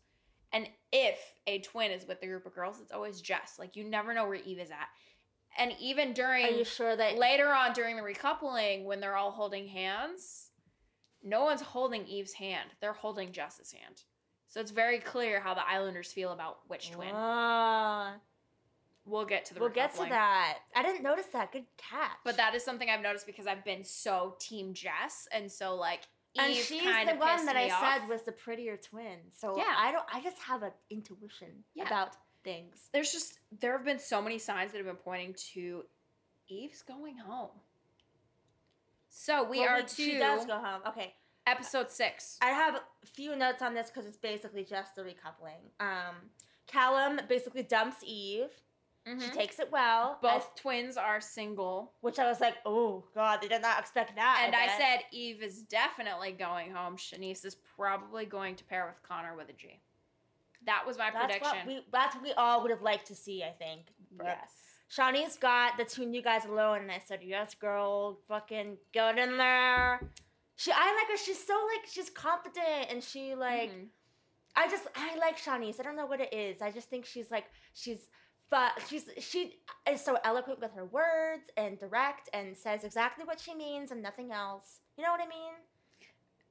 And 0.53 0.69
if 0.93 1.19
a 1.49 1.59
twin 1.59 1.91
is 1.91 2.07
with 2.07 2.21
the 2.21 2.29
group 2.29 2.47
of 2.47 2.55
girls, 2.55 2.81
it's 2.81 2.93
always 2.93 3.21
Jess. 3.21 3.57
Like 3.59 3.75
you 3.75 3.83
never 3.83 4.14
know 4.14 4.29
where 4.29 4.37
Eve 4.37 4.61
is 4.61 4.71
at. 4.71 4.89
And 5.59 5.72
even 5.80 6.12
during 6.12 6.46
Are 6.46 6.50
you 6.50 6.64
sure 6.64 6.96
that? 6.96 7.16
later 7.18 7.48
on 7.48 7.72
during 7.72 7.96
the 7.96 8.02
recoupling 8.02 8.84
when 8.84 9.00
they're 9.00 9.16
all 9.16 9.32
holding 9.32 9.66
hands 9.68 10.50
no 11.22 11.42
one's 11.44 11.61
holding 11.62 12.06
eve's 12.06 12.34
hand 12.34 12.70
they're 12.80 12.92
holding 12.92 13.32
jess's 13.32 13.72
hand 13.72 14.02
so 14.46 14.61
it's 14.61 14.70
very 14.70 14.98
clear 15.00 15.40
how 15.40 15.52
the 15.52 15.68
islanders 15.68 16.12
feel 16.12 16.30
about 16.32 16.59
which 16.68 16.92
twin 16.92 17.11
Ah, 17.12 18.14
we'll 19.04 19.24
get 19.26 19.44
to 19.46 19.54
the 19.54 19.61
we'll 19.61 19.68
get 19.68 19.92
to 19.94 20.04
that. 20.09 20.59
I 20.76 20.82
didn't 20.82 21.02
notice 21.02 21.26
that. 21.32 21.50
Good 21.52 21.64
catch. 21.76 22.12
but 22.24 22.36
that 22.36 22.54
is 22.54 22.64
something 22.64 22.88
i've 22.88 23.02
noticed 23.02 23.26
because 23.26 23.46
i've 23.48 23.64
been 23.64 23.82
so 23.82 24.36
team 24.38 24.72
jess 24.74 25.26
and 25.32 25.50
so 25.50 25.74
like 25.74 26.02
Eve 26.34 26.42
and 26.44 26.54
she's 26.54 26.82
the 26.82 27.16
one 27.16 27.46
that 27.46 27.56
I 27.56 27.70
off. 27.70 27.80
said 28.00 28.09
was 28.09 28.22
the 28.24 28.32
prettier 28.32 28.76
twin. 28.76 29.16
So 29.34 29.56
Yeah. 29.56 29.74
I 29.78 29.90
don't. 29.90 30.04
I 30.12 30.20
just 30.20 30.36
have 30.42 30.62
an 30.62 30.72
intuition 30.90 31.64
Yeah. 31.74 31.86
about 31.86 32.16
things. 32.53 32.88
there's 32.92 33.12
just 33.12 33.38
there 33.61 33.72
have 33.76 33.84
been 33.84 33.99
so 33.99 34.20
many 34.22 34.38
signs 34.38 34.72
that 34.72 34.78
have 34.78 34.86
been 34.86 34.96
pointing 34.96 35.34
to 35.53 35.84
eve's 36.49 36.82
going 36.82 37.16
home 37.18 37.51
so 39.11 39.44
we 39.44 39.61
Well, 39.61 39.68
are 39.70 39.76
we- 39.78 39.82
to 39.82 39.88
She 39.94 40.18
does 40.18 40.46
go 40.46 40.59
home. 40.59 40.82
Okay. 40.86 41.14
episode 41.46 41.90
six 41.90 42.38
I 42.42 42.49
have 42.51 42.74
a 42.76 43.07
few 43.07 43.34
notes 43.36 43.62
on 43.62 43.74
this 43.74 43.88
because 43.90 44.07
it's 44.07 44.18
basically 44.18 44.64
just 44.64 44.94
the 44.94 45.03
recoupling. 45.03 45.61
Um, 45.80 46.30
Callum 46.66 47.20
basically 47.28 47.62
dumps 47.62 47.99
Eve. 48.05 48.51
She 49.07 49.12
Mhm. 49.14 49.32
takes 49.32 49.59
it 49.59 49.70
well. 49.72 50.18
Both 50.20 50.55
twins 50.57 50.99
are 50.99 51.18
single. 51.22 51.94
Which 52.03 52.18
I 52.18 52.28
was 52.28 52.40
like, 52.42 52.57
oh 52.66 53.05
god, 53.14 53.40
they 53.40 53.49
did 53.49 53.62
not 53.62 53.78
expect 53.80 54.14
that. 54.16 54.42
And 54.44 54.55
I 54.55 54.66
bet. 54.66 54.78
said 54.78 55.05
Eve 55.11 55.42
is 55.42 55.62
definitely 55.62 56.32
going 56.32 56.72
home. 56.72 56.99
Siannise 56.99 57.42
is 57.46 57.55
probably 57.55 58.26
going 58.26 58.55
to 58.57 58.64
pair 58.64 58.86
with 58.86 59.03
Connor 59.03 59.34
with 59.34 59.49
a 59.49 59.55
G. 59.55 59.80
That 60.66 60.84
was 60.86 60.98
my 60.98 61.11
that's 61.11 61.24
prediction. 61.26 61.59
what 61.59 61.66
we 61.66 61.84
that's 61.92 62.14
what 62.14 62.24
we 62.24 62.32
all 62.32 62.62
would 62.62 62.70
have 62.70 62.82
liked 62.82 63.06
to 63.09 63.14
see. 63.14 63.42
I 63.42 63.50
think. 63.52 63.86
Yes. 64.22 64.50
Siannise 64.90 65.38
got 65.38 65.76
the 65.76 65.84
two 65.84 66.06
new 66.06 66.22
guys 66.22 66.44
alone, 66.46 66.80
and 66.82 66.90
I 66.90 66.98
said, 66.98 67.20
"Yes, 67.22 67.54
girl, 67.54 68.18
fucking 68.28 68.78
get 68.92 69.18
in 69.18 69.36
there." 69.36 70.00
She, 70.56 70.72
I 70.72 70.94
like 70.94 71.09
her. 71.11 71.16
She's 71.16 71.44
so 71.46 71.54
like 71.74 71.86
she's 71.88 72.11
confident, 72.11 72.90
and 72.90 73.02
she 73.02 73.34
like 73.34 73.70
Mhm. 73.70 73.88
I 74.56 74.68
just 74.68 74.86
I 74.96 75.16
like 75.16 75.38
Siannise. 75.38 75.78
I 75.78 75.82
don't 75.84 75.96
know 75.96 76.06
what 76.06 76.20
it 76.20 76.32
is. 76.32 76.61
I 76.62 76.70
just 76.70 76.88
think 76.90 77.04
she's 77.06 77.30
like 77.30 77.44
she's 77.74 78.09
but 78.50 78.72
she's 78.88 79.09
she 79.18 79.61
is 79.88 80.02
so 80.02 80.18
eloquent 80.24 80.59
with 80.61 80.72
her 80.72 80.86
words 80.86 81.50
and 81.56 81.78
direct 81.78 82.28
and 82.32 82.56
says 82.56 82.82
exactly 82.82 83.24
what 83.24 83.38
she 83.38 83.54
means 83.54 83.90
and 83.90 84.02
nothing 84.02 84.32
else. 84.32 84.80
You 84.96 85.04
know 85.04 85.12
what 85.12 85.20
I 85.20 85.28
mean? 85.28 85.52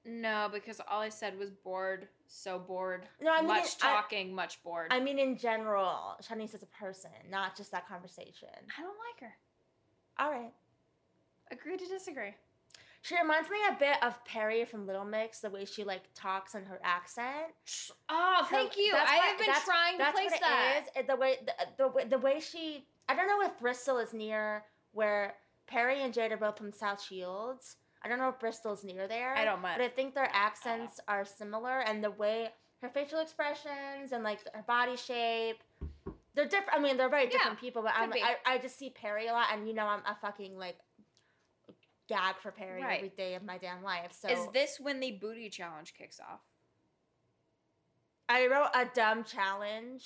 No, 0.07 0.49
because 0.51 0.79
all 0.89 1.01
I 1.01 1.09
said 1.09 1.37
was 1.37 1.51
bored, 1.51 2.07
so 2.27 2.57
bored. 2.57 3.07
No, 3.21 3.31
I 3.33 3.39
mean 3.39 3.47
much 3.47 3.65
it- 3.65 3.77
I- 3.83 3.91
talking, 3.91 4.33
much 4.33 4.63
bored. 4.63 4.87
I 4.91 4.99
mean 5.01 5.19
in 5.19 5.37
general, 5.37 6.15
Siannise 6.21 6.53
as 6.55 6.63
a 6.63 6.67
person, 6.67 7.11
not 7.29 7.55
just 7.57 7.71
that 7.71 7.87
conversation. 7.87 8.47
I 8.77 8.81
don't 8.81 8.95
like 9.11 9.19
her. 9.21 9.35
All 10.19 10.31
right. 10.31 10.53
Agree 11.51 11.77
to 11.77 11.85
disagree. 11.85 12.33
She 13.01 13.15
reminds 13.17 13.49
me 13.49 13.57
a 13.69 13.73
bit 13.79 14.01
of 14.03 14.21
Perrie 14.25 14.67
from 14.67 14.87
Little 14.87 15.05
Mix, 15.05 15.39
the 15.39 15.49
way 15.49 15.65
she 15.65 15.83
like 15.83 16.01
talks 16.15 16.55
and 16.55 16.65
her 16.67 16.79
accent. 16.83 17.53
Oh, 18.09 18.39
So 18.49 18.55
thank 18.55 18.75
you. 18.77 18.93
I 18.95 18.99
what- 18.99 19.09
have 19.25 19.37
been 19.37 19.55
trying 19.65 19.93
to 19.93 19.97
That's 19.99 20.17
place 20.17 20.31
what 20.31 20.41
that. 20.41 20.83
it 20.95 20.99
is. 21.01 21.07
The 21.07 21.15
way 21.15 21.37
the, 21.45 21.53
the 21.77 21.87
way 21.89 22.03
the 22.05 22.17
way 22.17 22.39
she 22.39 22.85
I 23.09 23.15
don't 23.15 23.27
know 23.27 23.45
if 23.45 23.57
Bristol 23.59 23.97
is 23.99 24.13
near 24.13 24.63
where 24.93 25.35
Perrie 25.71 25.99
and 25.99 26.13
Jade 26.13 26.31
are 26.31 26.37
both 26.37 26.57
from 26.57 26.71
South 26.71 27.01
Shields. 27.03 27.75
I 28.07 28.09
don't 28.09 28.19
know 28.19 28.29
if 28.29 28.39
Bristol's 28.39 28.85
near 28.85 29.05
there. 29.05 29.35
I 29.35 29.43
don't 29.43 29.61
mind. 29.61 29.75
But. 29.79 29.85
I 29.85 29.89
think 29.89 30.15
their 30.15 30.25
uh-uh. 30.25 30.31
accents 30.33 31.01
are 31.09 31.25
similar 31.25 31.81
and 31.81 32.01
the 32.01 32.11
way 32.11 32.49
her 32.81 32.87
facial 32.87 33.19
expressions 33.19 34.13
and 34.13 34.23
like 34.23 34.39
her 34.53 34.63
body 34.65 34.95
shape. 34.95 35.57
They're 36.33 36.45
different. 36.45 36.69
I 36.73 36.79
mean, 36.79 36.95
they're 36.95 37.09
very 37.09 37.25
Yeah, 37.25 37.31
different 37.31 37.59
people, 37.59 37.81
but 37.81 37.91
I'm, 37.95 38.11
be. 38.11 38.21
I, 38.21 38.37
I 38.45 38.57
just 38.59 38.79
see 38.79 38.93
Perrie 38.93 39.27
a 39.29 39.33
lot, 39.33 39.47
and 39.51 39.67
you 39.67 39.73
know, 39.73 39.87
I'm 39.87 40.01
a 40.05 40.15
fucking 40.21 40.57
like 40.57 40.77
gag 42.07 42.35
for 42.41 42.51
Perrie 42.51 42.81
Right. 42.81 42.97
every 42.97 43.09
day 43.09 43.35
of 43.35 43.43
my 43.43 43.57
damn 43.57 43.83
life. 43.83 44.11
So 44.17 44.29
Is 44.29 44.47
this 44.53 44.79
when 44.79 45.01
the 45.01 45.11
booty 45.11 45.49
challenge 45.49 45.95
kicks 45.97 46.21
off? 46.21 46.39
I 48.29 48.47
wrote 48.47 48.69
a 48.73 48.85
dumb 48.93 49.25
challenge. 49.25 50.05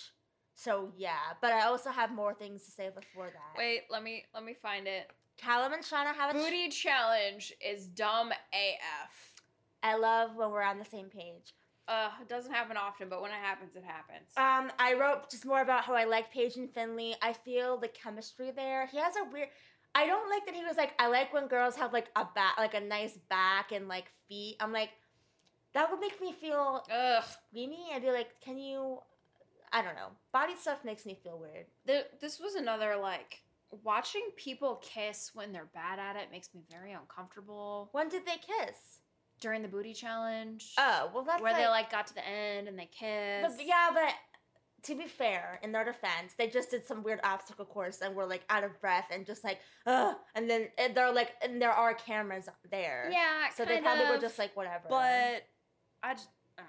So 0.55 0.91
yeah, 0.97 1.33
but 1.39 1.51
I 1.51 1.65
also 1.65 1.91
have 1.91 2.11
more 2.11 2.33
things 2.33 2.63
to 2.65 2.71
say 2.71 2.89
before 2.89 3.27
that. 3.27 3.57
Wait, 3.57 3.83
let 3.91 4.01
me 4.01 4.23
let 4.33 4.43
me 4.43 4.55
find 4.59 4.87
it. 4.87 5.11
Callum 5.41 5.73
and 5.73 5.83
Shaughna 5.83 6.13
have 6.15 6.35
a 6.35 6.39
ch- 6.39 6.43
Booty 6.43 6.69
challenge 6.69 7.53
is 7.65 7.87
dumb 7.87 8.31
AF. 8.31 9.33
I 9.83 9.95
love 9.95 10.35
when 10.35 10.51
we're 10.51 10.61
on 10.61 10.77
the 10.77 10.85
same 10.85 11.07
page. 11.07 11.55
Uh, 11.87 12.09
it 12.21 12.29
doesn't 12.29 12.53
happen 12.53 12.77
often, 12.77 13.09
but 13.09 13.21
when 13.21 13.31
it 13.31 13.41
happens, 13.41 13.75
it 13.75 13.83
happens. 13.83 14.29
Um, 14.37 14.71
I 14.79 14.93
wrote 14.93 15.29
just 15.31 15.45
more 15.45 15.61
about 15.61 15.83
how 15.83 15.93
I 15.95 16.05
like 16.05 16.31
Paige 16.31 16.55
and 16.57 16.69
Finley. 16.71 17.15
I 17.21 17.33
feel 17.33 17.77
the 17.77 17.87
chemistry 17.87 18.51
there. 18.51 18.85
He 18.87 18.97
has 18.97 19.15
a 19.15 19.29
weird. 19.31 19.49
I 19.93 20.05
don't 20.05 20.29
like 20.29 20.45
that 20.45 20.55
he 20.55 20.63
was 20.63 20.77
like. 20.77 20.91
I 20.99 21.07
like 21.07 21.33
when 21.33 21.47
girls 21.47 21.75
have 21.75 21.91
like 21.91 22.07
a 22.15 22.25
back, 22.35 22.57
like 22.57 22.75
a 22.75 22.79
nice 22.79 23.17
back 23.29 23.71
and 23.71 23.87
like 23.87 24.05
feet. 24.29 24.55
I'm 24.59 24.71
like, 24.71 24.91
that 25.73 25.89
would 25.89 25.99
make 25.99 26.21
me 26.21 26.31
feel 26.33 26.83
Ugh. 26.89 27.23
squeamy. 27.49 27.87
I'd 27.93 28.03
be 28.03 28.11
like, 28.11 28.39
can 28.41 28.57
you? 28.57 28.99
I 29.73 29.81
don't 29.81 29.95
know. 29.95 30.09
Body 30.31 30.53
stuff 30.55 30.85
makes 30.85 31.05
me 31.05 31.17
feel 31.21 31.39
weird. 31.39 31.65
There, 31.85 32.03
this 32.21 32.39
was 32.39 32.55
another 32.55 32.95
like 33.01 33.39
watching 33.83 34.21
people 34.35 34.81
kiss 34.81 35.31
when 35.33 35.51
they're 35.51 35.69
bad 35.73 35.99
at 35.99 36.15
it 36.15 36.29
makes 36.31 36.49
me 36.53 36.61
very 36.69 36.91
uncomfortable. 36.93 37.89
When 37.91 38.09
did 38.09 38.25
they 38.25 38.37
kiss? 38.37 38.99
During 39.39 39.63
the 39.63 39.67
booty 39.67 39.93
challenge, 39.93 40.73
Oh 40.77 41.09
well, 41.13 41.23
that's 41.23 41.41
where 41.41 41.53
like, 41.53 41.61
they 41.61 41.67
like 41.67 41.91
got 41.91 42.05
to 42.07 42.13
the 42.13 42.27
end 42.27 42.67
and 42.67 42.77
they 42.77 42.85
kissed. 42.85 43.57
But, 43.57 43.65
yeah, 43.65 43.89
but 43.91 44.13
to 44.83 44.95
be 44.95 45.05
fair, 45.05 45.59
in 45.63 45.71
their 45.71 45.85
defense, 45.85 46.33
they 46.37 46.47
just 46.47 46.71
did 46.71 46.85
some 46.85 47.03
weird 47.03 47.19
obstacle 47.23 47.65
course 47.65 48.01
and 48.01 48.15
were 48.15 48.25
like 48.25 48.43
out 48.49 48.63
of 48.63 48.79
breath 48.81 49.05
and 49.11 49.25
just 49.25 49.43
like, 49.43 49.59
ugh. 49.85 50.15
And 50.35 50.49
then 50.49 50.67
and 50.77 50.95
they're 50.95 51.13
like, 51.13 51.33
and 51.43 51.61
there 51.61 51.71
are 51.71 51.93
cameras 51.93 52.49
there. 52.69 53.09
yeah, 53.11 53.49
So 53.55 53.65
they 53.65 53.79
probably 53.79 54.05
were 54.05 54.21
just 54.21 54.39
like, 54.39 54.55
whatever. 54.55 54.85
But 54.89 55.47
I 56.03 56.13
just. 56.13 56.29
Uh, 56.57 56.61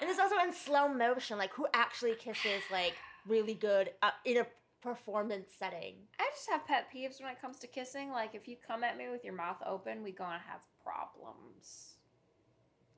and 0.00 0.10
it's 0.10 0.18
also 0.18 0.36
in 0.44 0.52
slow 0.52 0.88
motion. 0.88 1.38
Like, 1.38 1.52
who 1.54 1.66
actually 1.72 2.14
kisses 2.14 2.62
like 2.70 2.94
really 3.26 3.54
good 3.54 3.90
uh, 4.02 4.10
in 4.24 4.38
a 4.38 4.46
performance 4.86 5.50
setting? 5.58 5.94
I 6.20 6.28
just 6.32 6.48
have 6.48 6.64
pet 6.66 6.86
peeves 6.94 7.20
when 7.20 7.30
it 7.30 7.40
comes 7.40 7.58
to 7.60 7.66
kissing. 7.66 8.10
Like, 8.10 8.34
if 8.34 8.46
you 8.46 8.56
come 8.64 8.84
at 8.84 8.96
me 8.96 9.08
with 9.10 9.24
your 9.24 9.34
mouth 9.34 9.56
open, 9.66 10.02
we 10.04 10.12
gonna 10.12 10.40
have 10.48 10.60
problems. 10.82 11.94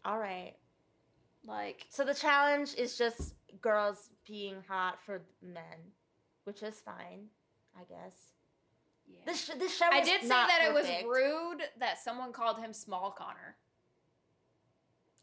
All 0.05 0.19
right. 0.19 0.55
Like, 1.47 1.87
So 1.89 2.05
the 2.05 2.15
challenge 2.15 2.75
is 2.77 2.99
just 2.99 3.35
girls 3.63 4.11
being 4.27 4.57
hot 4.69 4.99
for 5.05 5.23
men, 5.43 5.93
which 6.45 6.63
is 6.63 6.79
fine, 6.81 7.29
I 7.75 7.85
guess. 7.85 8.33
yeah. 9.07 9.21
This 9.25 9.47
this 9.59 9.75
show. 9.77 9.87
I 9.91 10.03
did 10.03 10.21
say 10.23 10.29
that 10.29 10.61
it 10.69 10.75
was 10.75 10.87
rude 11.07 11.63
that 11.79 11.99
someone 11.99 12.33
called 12.33 12.59
him 12.59 12.73
Small 12.75 13.13
Connor. 13.13 13.57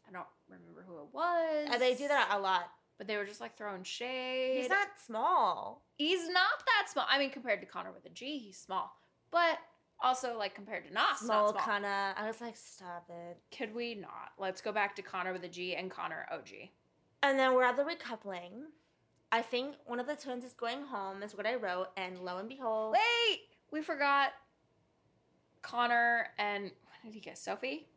I 0.08 0.12
don't 0.12 0.26
remember 0.48 0.84
who 0.86 0.98
it 0.98 1.08
was. 1.12 1.68
And 1.72 1.80
they 1.80 1.94
do 1.94 2.08
that 2.08 2.28
a 2.32 2.38
lot. 2.40 2.70
But 2.98 3.06
they 3.06 3.16
were 3.16 3.26
just 3.26 3.40
like 3.40 3.56
throwing 3.56 3.82
shade. 3.82 4.58
He's 4.58 4.70
not 4.70 4.88
small. 5.04 5.82
He's 5.96 6.28
not 6.28 6.58
that 6.66 6.90
small. 6.90 7.06
I 7.08 7.18
mean, 7.18 7.30
compared 7.30 7.60
to 7.60 7.66
Connagh 7.66 7.94
with 7.94 8.06
a 8.06 8.10
G, 8.10 8.38
he's 8.38 8.58
small. 8.58 8.90
But 9.30 9.58
also, 10.00 10.36
like, 10.38 10.54
compared 10.54 10.86
to 10.86 10.92
Nas, 10.92 11.18
small, 11.20 11.52
not 11.52 11.62
small. 11.62 11.62
Connor. 11.62 12.14
I 12.16 12.26
was 12.26 12.40
like, 12.40 12.56
stop 12.56 13.08
it. 13.08 13.38
Could 13.56 13.74
we 13.74 13.94
not? 13.94 14.32
Let's 14.38 14.60
go 14.60 14.72
back 14.72 14.96
to 14.96 15.02
Connagh 15.02 15.32
with 15.32 15.44
a 15.44 15.48
G 15.48 15.74
and 15.74 15.90
Connor 15.90 16.26
OG. 16.32 16.48
And 17.22 17.38
then 17.38 17.54
we're 17.54 17.64
at 17.64 17.76
the 17.76 17.82
recoupling. 17.82 18.64
I 19.32 19.42
think 19.42 19.74
one 19.86 20.00
of 20.00 20.06
the 20.06 20.14
twins 20.14 20.44
is 20.44 20.52
going 20.52 20.82
home, 20.82 21.22
is 21.22 21.34
what 21.34 21.46
I 21.46 21.56
wrote, 21.56 21.88
and 21.96 22.18
lo 22.20 22.38
and 22.38 22.48
behold, 22.48 22.94
Wait! 22.94 23.40
We 23.72 23.82
forgot 23.82 24.30
Connor 25.62 26.28
and, 26.38 26.64
what 26.64 27.04
did 27.04 27.14
he 27.14 27.20
get? 27.20 27.36
Sophie? 27.36 27.88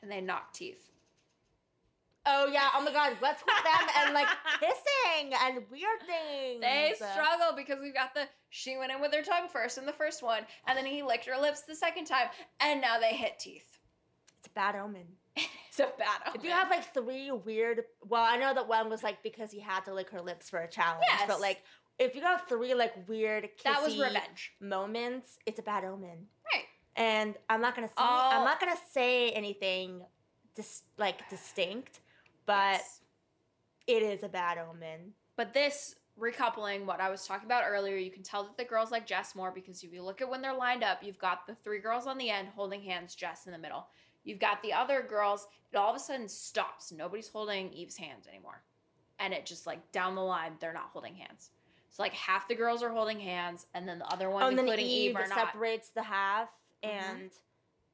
And 0.00 0.10
they 0.10 0.20
knocked 0.20 0.56
teeth. 0.56 0.90
Oh 2.26 2.46
yeah, 2.52 2.68
oh 2.74 2.82
my 2.82 2.92
god, 2.92 3.14
what's 3.20 3.42
with 3.44 3.64
them 3.64 3.88
and 4.04 4.14
like 4.14 4.28
kissing 4.60 5.32
and 5.44 5.56
weird 5.70 6.00
things? 6.06 6.60
They 6.60 6.94
struggle 6.96 7.54
because 7.56 7.78
we've 7.82 7.94
got 7.94 8.14
the 8.14 8.22
she 8.50 8.76
went 8.76 8.92
in 8.92 9.00
with 9.00 9.12
her 9.14 9.22
tongue 9.22 9.48
first 9.48 9.78
in 9.78 9.86
the 9.86 9.92
first 9.92 10.22
one, 10.22 10.42
and 10.66 10.76
then 10.76 10.86
he 10.86 11.02
licked 11.02 11.26
her 11.26 11.40
lips 11.40 11.62
the 11.62 11.74
second 11.74 12.06
time, 12.06 12.28
and 12.60 12.80
now 12.80 12.98
they 12.98 13.14
hit 13.14 13.38
teeth. 13.38 13.78
It's 14.38 14.48
a 14.48 14.50
bad 14.50 14.76
omen. 14.76 15.06
it's 15.36 15.78
a 15.80 15.88
bad 15.98 16.22
omen. 16.26 16.36
If 16.40 16.44
you 16.44 16.50
have 16.50 16.70
like 16.70 16.92
three 16.94 17.30
weird, 17.30 17.82
well, 18.08 18.22
I 18.24 18.36
know 18.36 18.54
that 18.54 18.68
one 18.68 18.88
was 18.90 19.02
like 19.02 19.22
because 19.22 19.50
he 19.50 19.60
had 19.60 19.84
to 19.86 19.94
lick 19.94 20.10
her 20.10 20.20
lips 20.20 20.50
for 20.50 20.58
a 20.60 20.68
challenge, 20.68 21.04
Yes. 21.08 21.24
but 21.26 21.40
like 21.40 21.62
if 21.98 22.14
you 22.14 22.20
got 22.20 22.48
three 22.48 22.74
like 22.74 23.08
weird 23.08 23.48
that 23.64 23.82
was 23.82 23.98
revenge. 23.98 24.52
moments, 24.60 25.38
it's 25.46 25.58
a 25.58 25.62
bad 25.62 25.84
omen. 25.84 26.26
Right. 26.52 26.64
And 26.94 27.34
I'm 27.48 27.60
not 27.60 27.74
gonna 27.74 27.88
say 27.88 27.94
Oh. 27.98 28.30
I'm 28.32 28.44
not 28.44 28.60
gonna 28.60 28.76
say 28.92 29.30
anything 29.30 30.02
dis- 30.54 30.82
like 30.98 31.28
distinct, 31.30 32.00
but 32.46 32.72
Yes. 32.74 33.00
it 33.86 34.02
is 34.02 34.22
a 34.22 34.28
bad 34.28 34.58
omen. 34.58 35.14
But 35.36 35.52
this 35.52 35.96
recoupling, 36.18 36.86
what 36.86 37.00
I 37.00 37.10
was 37.10 37.26
talking 37.26 37.44
about 37.46 37.64
earlier, 37.66 37.96
you 37.96 38.10
can 38.10 38.22
tell 38.22 38.44
that 38.44 38.56
the 38.56 38.64
girls 38.64 38.90
like 38.90 39.06
Jess 39.06 39.34
more 39.34 39.50
because 39.50 39.82
if 39.84 39.92
you 39.92 40.02
look 40.02 40.22
at 40.22 40.28
when 40.28 40.40
they're 40.40 40.54
lined 40.54 40.82
up, 40.82 41.02
you've 41.02 41.18
got 41.18 41.46
the 41.46 41.54
three 41.56 41.78
girls 41.78 42.06
on 42.06 42.16
the 42.16 42.30
end 42.30 42.48
holding 42.48 42.80
hands, 42.82 43.14
Jess 43.14 43.46
in 43.46 43.52
the 43.52 43.58
middle. 43.58 43.86
You've 44.24 44.38
got 44.38 44.62
the 44.62 44.72
other 44.72 45.02
girls, 45.02 45.46
it 45.72 45.76
all 45.76 45.90
of 45.90 45.96
a 45.96 46.00
sudden 46.00 46.28
stops. 46.28 46.90
Nobody's 46.90 47.28
holding 47.28 47.72
Eve's 47.72 47.96
hands 47.96 48.26
anymore. 48.26 48.62
And 49.18 49.32
it 49.34 49.44
just 49.46 49.66
like 49.66 49.92
down 49.92 50.14
the 50.14 50.22
line, 50.22 50.56
they're 50.58 50.72
not 50.72 50.90
holding 50.92 51.14
hands. 51.14 51.50
So 51.90 52.02
like 52.02 52.12
half 52.14 52.48
the 52.48 52.54
girls 52.54 52.82
are 52.82 52.90
holding 52.90 53.20
hands, 53.20 53.66
and 53.74 53.88
then 53.88 53.98
the 53.98 54.06
other 54.06 54.28
ones, 54.30 54.44
oh, 54.46 54.48
including 54.48 54.84
Eve, 54.86 55.10
Eve 55.10 55.16
are 55.16 55.28
not. 55.28 55.38
separates 55.38 55.90
the 55.90 56.02
half, 56.02 56.48
Mhm. 56.82 56.88
and 56.90 57.32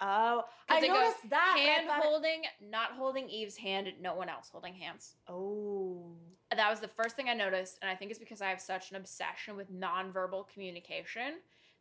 oh, 0.03 0.45
I 0.69 0.79
it 0.79 0.81
goes 0.89 0.89
noticed 0.91 1.31
that. 1.31 1.57
Hand 1.59 1.87
thought- 1.89 2.03
holding, 2.03 2.43
not 2.61 2.93
holding 2.93 3.29
Eve's 3.31 3.57
hand, 3.57 3.89
no 4.01 4.15
one 4.15 4.29
else 4.29 4.51
holding 4.51 4.75
hands. 4.75 5.15
oh, 5.29 6.13
that 6.55 6.69
was 6.69 6.81
the 6.81 6.89
first 6.89 7.17
thing 7.17 7.31
I 7.31 7.35
noticed, 7.35 7.79
and 7.81 7.91
I 7.91 7.95
think 7.95 8.11
it's 8.11 8.21
because 8.21 8.43
I 8.43 8.49
have 8.51 8.61
such 8.61 8.91
an 8.91 8.97
obsession 8.97 9.57
with 9.57 9.73
nonverbal 9.73 10.49
communication 10.49 11.37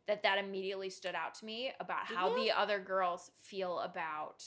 that 0.06 0.22
that 0.22 0.38
immediately 0.38 0.88
stood 0.88 1.14
out 1.14 1.34
to 1.36 1.44
me 1.44 1.72
about 1.78 2.08
Did 2.08 2.16
how 2.16 2.34
you? 2.34 2.44
the 2.44 2.58
other 2.58 2.78
girls 2.80 3.30
feel 3.42 3.80
about 3.80 4.42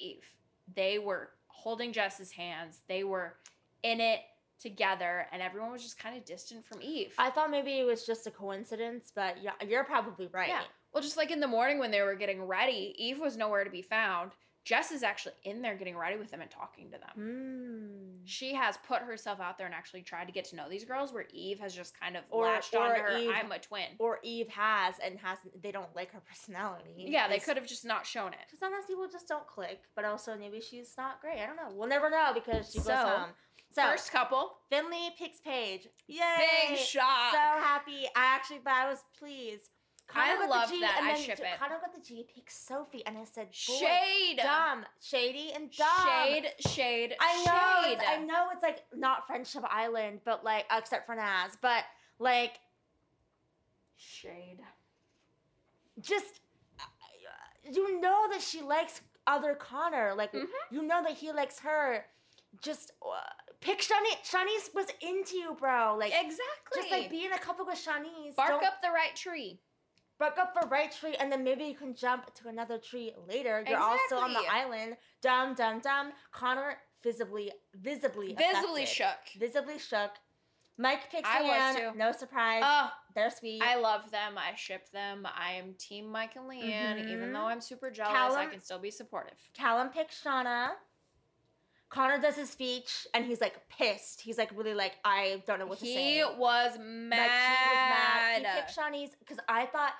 Eve. 0.00 0.24
They 0.74 0.98
were 1.00 1.30
holding 1.48 1.92
Jess's 1.92 2.30
hands. 2.30 2.82
They 2.88 3.02
were 3.04 3.34
in 3.82 4.00
it 4.00 4.20
together, 4.60 5.26
and 5.32 5.42
everyone 5.42 5.72
was 5.72 5.82
just 5.82 5.98
kind 5.98 6.16
of 6.16 6.24
distant 6.24 6.64
from 6.64 6.80
Eve. 6.80 7.12
I 7.18 7.30
thought 7.30 7.50
maybe 7.50 7.80
it 7.80 7.84
was 7.84 8.06
just 8.06 8.26
a 8.28 8.30
coincidence, 8.30 9.10
but 9.14 9.42
yeah, 9.42 9.52
you're 9.66 9.84
probably 9.84 10.28
right. 10.28 10.48
Yeah. 10.48 10.62
Well, 10.92 11.02
just 11.02 11.16
like 11.16 11.30
in 11.30 11.40
the 11.40 11.46
morning 11.48 11.78
when 11.78 11.90
they 11.90 12.02
were 12.02 12.14
getting 12.14 12.42
ready, 12.42 12.94
Eve 12.98 13.18
was 13.18 13.36
nowhere 13.36 13.64
to 13.64 13.70
be 13.70 13.82
found. 13.82 14.32
Jess 14.64 14.92
is 14.92 15.02
actually 15.02 15.34
in 15.42 15.60
there 15.60 15.74
getting 15.74 15.96
ready 15.96 16.16
with 16.16 16.30
them 16.30 16.40
and 16.40 16.48
talking 16.48 16.88
to 16.92 16.98
them. 16.98 17.10
Mm. 17.18 18.20
She 18.24 18.54
has 18.54 18.76
put 18.86 19.02
herself 19.02 19.40
out 19.40 19.58
there 19.58 19.66
and 19.66 19.74
actually 19.74 20.02
tried 20.02 20.26
to 20.26 20.32
get 20.32 20.44
to 20.46 20.56
know 20.56 20.68
these 20.68 20.84
girls, 20.84 21.12
where 21.12 21.24
Eve 21.32 21.58
has 21.58 21.74
just 21.74 21.98
kind 21.98 22.16
of 22.16 22.22
Or- 22.30 22.44
latched 22.44 22.74
on 22.76 22.94
her. 22.94 23.18
Eve- 23.18 23.32
I'm 23.34 23.50
a 23.50 23.58
twin. 23.58 23.88
Or 23.98 24.20
Eve 24.22 24.48
has 24.50 24.94
and 25.00 25.18
hasn't. 25.18 25.60
They 25.60 25.72
don't 25.72 25.92
like 25.96 26.12
her 26.12 26.20
personality. 26.20 26.94
Yeah, 27.08 27.26
they 27.26 27.40
could 27.40 27.56
have 27.56 27.66
just 27.66 27.84
not 27.84 28.06
shown 28.06 28.32
it. 28.34 28.38
Because 28.46 28.60
sometimes 28.60 28.86
people 28.86 29.08
just 29.10 29.26
don't 29.26 29.46
click, 29.48 29.80
but 29.96 30.04
also 30.04 30.36
maybe 30.36 30.60
she's 30.60 30.94
not 30.96 31.20
great. 31.20 31.40
I 31.42 31.46
don't 31.46 31.56
know. 31.56 31.70
We'll 31.74 31.88
never 31.88 32.08
know 32.08 32.30
because 32.32 32.70
she 32.70 32.78
goes 32.78 32.86
So, 32.86 32.94
home. 32.94 33.30
So 33.74 33.82
First 33.82 34.12
couple, 34.12 34.58
Finley 34.70 35.08
picks 35.18 35.40
Paige. 35.40 35.88
Yay! 36.06 36.20
big 36.68 36.78
shot. 36.78 37.32
So 37.32 37.38
happy. 37.38 38.04
I 38.14 38.26
actually, 38.36 38.60
but 38.62 38.74
I 38.74 38.88
was 38.88 39.02
pleased. 39.18 39.70
I 40.14 40.46
love 40.46 40.68
that. 40.70 40.96
and 41.00 41.08
I 41.08 41.14
ship 41.14 41.38
it. 41.40 41.46
Connor 41.58 41.78
got 41.80 41.94
the 41.94 42.00
G, 42.00 42.26
picked 42.34 42.52
Sophie, 42.52 43.04
and 43.06 43.16
I 43.18 43.24
said, 43.24 43.48
shade, 43.50 44.38
dumb, 44.42 44.84
shady, 45.00 45.52
and 45.54 45.70
dumb. 45.70 45.88
shade, 46.06 46.46
shade, 46.60 47.14
I 47.20 47.36
know. 47.44 47.88
shade. 47.88 47.98
I 48.06 48.18
know 48.18 48.48
it's 48.52 48.62
like 48.62 48.84
not 48.94 49.26
Friendship 49.26 49.64
Island, 49.70 50.20
but 50.24 50.44
like 50.44 50.64
except 50.76 51.06
for 51.06 51.14
Nas, 51.14 51.56
but 51.60 51.84
like 52.18 52.58
Shade. 53.96 54.58
just 56.00 56.40
uh, 56.80 56.82
you 57.70 58.00
know 58.00 58.26
that 58.30 58.42
she 58.42 58.60
likes 58.62 59.00
other 59.26 59.54
Connor. 59.54 60.14
Like 60.16 60.32
Mhm. 60.32 60.46
you 60.70 60.82
know 60.82 61.02
that 61.02 61.12
he 61.12 61.32
likes 61.32 61.60
her. 61.60 62.04
Just 62.60 62.92
uh, 63.02 63.20
pick 63.60 63.80
Shani. 63.80 64.12
Siannise 64.24 64.74
was 64.74 64.86
into 65.00 65.36
you, 65.36 65.54
bro. 65.58 65.96
Like 65.98 66.12
Exactly. 66.12 66.40
just 66.74 66.90
like 66.90 67.10
being 67.10 67.32
a 67.32 67.38
couple 67.38 67.64
with 67.64 67.78
Siannise. 67.78 68.34
Bark 68.36 68.62
up 68.64 68.82
the 68.82 68.90
right 68.90 69.14
tree. 69.16 69.60
Bark 70.22 70.38
up 70.38 70.54
the 70.60 70.68
right 70.68 70.92
tree, 70.92 71.16
and 71.18 71.32
then 71.32 71.42
maybe 71.42 71.64
you 71.64 71.74
can 71.74 71.96
jump 71.96 72.32
to 72.34 72.46
another 72.48 72.78
tree 72.78 73.12
later. 73.28 73.64
You're 73.68 73.76
also 73.80 74.18
on 74.18 74.32
the 74.32 74.44
island. 74.48 74.96
Dum 75.20 75.54
dum 75.54 75.80
dum. 75.80 76.12
Connor 76.30 76.76
visibly, 77.02 77.50
visibly, 77.74 78.32
Visibly 78.34 78.84
affected. 78.84 78.88
shook. 78.88 79.40
visibly 79.40 79.78
shook. 79.80 80.12
Mike 80.78 81.10
picks 81.10 81.28
I 81.28 81.42
was 81.42 81.50
Leanne. 81.50 81.92
too. 81.92 81.98
No 81.98 82.12
surprise. 82.12 82.62
Oh, 82.64 82.92
They're 83.16 83.30
sweet. 83.30 83.60
I 83.62 83.74
love 83.80 84.12
them. 84.12 84.38
I 84.38 84.54
ship 84.54 84.88
them. 84.92 85.26
I 85.26 85.54
am 85.54 85.74
Team 85.74 86.08
Mike 86.08 86.36
and 86.36 86.48
Leanne. 86.48 87.00
Even 87.10 87.30
Mhm. 87.30 87.32
though 87.32 87.46
I'm 87.46 87.60
super 87.60 87.90
jealous, 87.90 88.34
I 88.34 88.46
can 88.46 88.60
still 88.60 88.78
be 88.78 88.92
supportive. 88.92 89.36
Callum 89.54 89.88
picks 89.88 90.22
Shaughna. 90.22 90.76
Connor 91.88 92.18
does 92.20 92.36
his 92.36 92.48
speech, 92.48 93.08
and 93.12 93.26
he's 93.26 93.40
like 93.40 93.68
pissed. 93.68 94.20
He's 94.20 94.38
like 94.38 94.50
really 94.54 94.72
like 94.74 94.94
I 95.04 95.42
don't 95.48 95.58
know 95.58 95.66
what 95.66 95.80
to 95.80 95.84
say. 95.84 96.14
He 96.14 96.22
was 96.24 96.70
Like 96.70 96.80
he 96.80 96.86
mad. 96.86 98.32
was 98.36 98.42
mad. 98.42 98.46
He 98.46 98.60
picked 98.60 98.76
Siannise 98.76 99.18
because 99.18 99.38
I 99.48 99.66
thought 99.66 99.92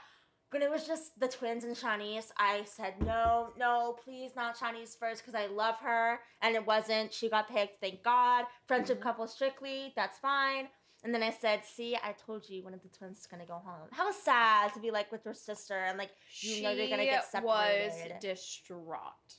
when 0.52 0.62
it 0.62 0.70
was 0.70 0.86
just 0.86 1.18
the 1.18 1.28
twins 1.28 1.64
and 1.64 1.74
Siannise, 1.76 2.30
I 2.38 2.62
said 2.64 2.94
no, 3.04 3.48
no, 3.58 3.96
please 4.04 4.32
not 4.36 4.56
Siannise 4.56 4.98
first 4.98 5.22
because 5.22 5.34
I 5.34 5.46
love 5.46 5.76
her, 5.80 6.20
and 6.40 6.54
it 6.54 6.66
wasn't. 6.66 7.12
She 7.12 7.28
got 7.28 7.48
picked. 7.48 7.80
Thank 7.80 8.02
God. 8.02 8.44
Friendship 8.66 8.98
Mhm. 8.98 9.02
couple 9.02 9.26
strictly. 9.26 9.92
That's 9.96 10.18
fine. 10.18 10.68
And 11.04 11.12
then 11.12 11.22
I 11.22 11.30
said, 11.30 11.64
"See, 11.64 11.96
I 11.96 12.12
told 12.12 12.48
you 12.48 12.62
one 12.62 12.74
of 12.74 12.82
the 12.82 12.88
twins 12.88 13.18
is 13.18 13.26
gonna 13.26 13.44
go 13.46 13.58
home." 13.58 13.88
How 13.90 14.12
sad 14.12 14.72
to 14.74 14.78
be 14.80 14.90
like 14.92 15.10
with 15.10 15.24
your 15.24 15.34
sister 15.34 15.76
and 15.76 15.98
like 15.98 16.10
You 16.40 16.62
know 16.62 16.70
you're 16.70 16.88
gonna 16.88 17.04
get 17.04 17.24
She 17.32 17.40
was 17.40 17.92
separated. 17.92 18.20
distraught. 18.20 19.34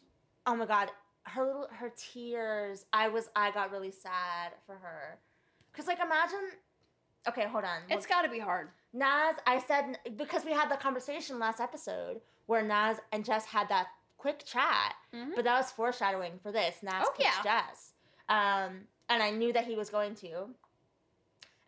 oh 0.46 0.56
my 0.56 0.66
god 0.66 0.92
her 1.26 1.46
little 1.46 1.68
her 1.72 1.90
tears 1.96 2.86
i 2.92 3.08
was 3.08 3.30
i 3.34 3.50
got 3.52 3.72
really 3.72 3.92
sad 3.92 4.52
for 4.66 4.76
her 4.76 5.18
because 5.72 5.88
like 5.88 6.00
imagine 6.02 6.52
okay 7.30 7.46
hold 7.48 7.64
on 7.64 7.82
It's 7.90 8.06
got 8.06 8.24
to 8.24 8.30
be 8.30 8.40
hard. 8.40 8.70
Nas, 8.94 9.36
I 9.48 9.60
said 9.60 9.98
because 10.18 10.46
we 10.46 10.52
had 10.52 10.70
the 10.70 10.78
conversation 10.78 11.40
last 11.40 11.60
episode 11.60 12.22
where 12.46 12.62
Nas 12.62 12.98
and 13.12 13.26
Jess 13.26 13.46
had 13.46 13.68
that 13.70 13.88
quick 14.18 14.44
chat, 14.46 14.96
Mhm. 15.14 15.36
but 15.36 15.44
that 15.46 15.58
was 15.58 15.72
foreshadowing 15.72 16.40
for 16.40 16.52
this. 16.52 16.82
Nas 16.84 16.94
Oh, 17.06 17.14
yeah. 17.20 17.42
Jess, 17.44 17.94
um, 18.30 18.88
and 19.10 19.22
I 19.24 19.32
knew 19.32 19.52
that 19.54 19.66
he 19.66 19.76
was 19.76 19.90
going 19.90 20.16
to. 20.16 20.54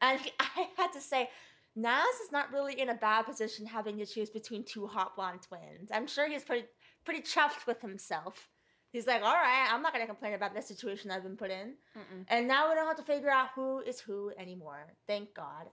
And 0.01 0.19
he, 0.21 0.31
I 0.39 0.69
had 0.77 0.91
to 0.93 1.01
say, 1.01 1.29
Nas 1.75 2.15
is 2.23 2.31
not 2.31 2.51
really 2.53 2.79
in 2.79 2.89
a 2.89 2.93
bad 2.93 3.23
position 3.25 3.65
having 3.65 3.97
to 3.97 4.05
choose 4.05 4.29
between 4.29 4.63
two 4.63 4.87
hot 4.87 5.15
blonde 5.15 5.41
twins. 5.41 5.89
I'm 5.91 6.07
sure 6.07 6.27
he's 6.27 6.43
pretty 6.43 6.67
pretty 7.03 7.21
chuffed 7.21 7.65
with 7.67 7.81
himself. 7.81 8.49
He's 8.91 9.05
like, 9.07 9.21
all 9.21 9.33
right, 9.33 9.67
I'm 9.71 9.81
not 9.81 9.91
gonna 9.91 10.07
complain 10.07 10.33
about 10.33 10.53
this 10.53 10.67
situation 10.67 11.11
I've 11.11 11.23
been 11.23 11.35
put 11.35 11.51
in. 11.51 11.75
Mm-mm. 11.97 12.25
And 12.29 12.47
now 12.47 12.69
we 12.69 12.75
don't 12.75 12.87
have 12.87 12.95
to 12.97 13.03
figure 13.03 13.29
out 13.29 13.49
who 13.53 13.79
is 13.79 13.99
who 13.99 14.31
anymore. 14.37 14.93
Thank 15.05 15.33
God. 15.33 15.69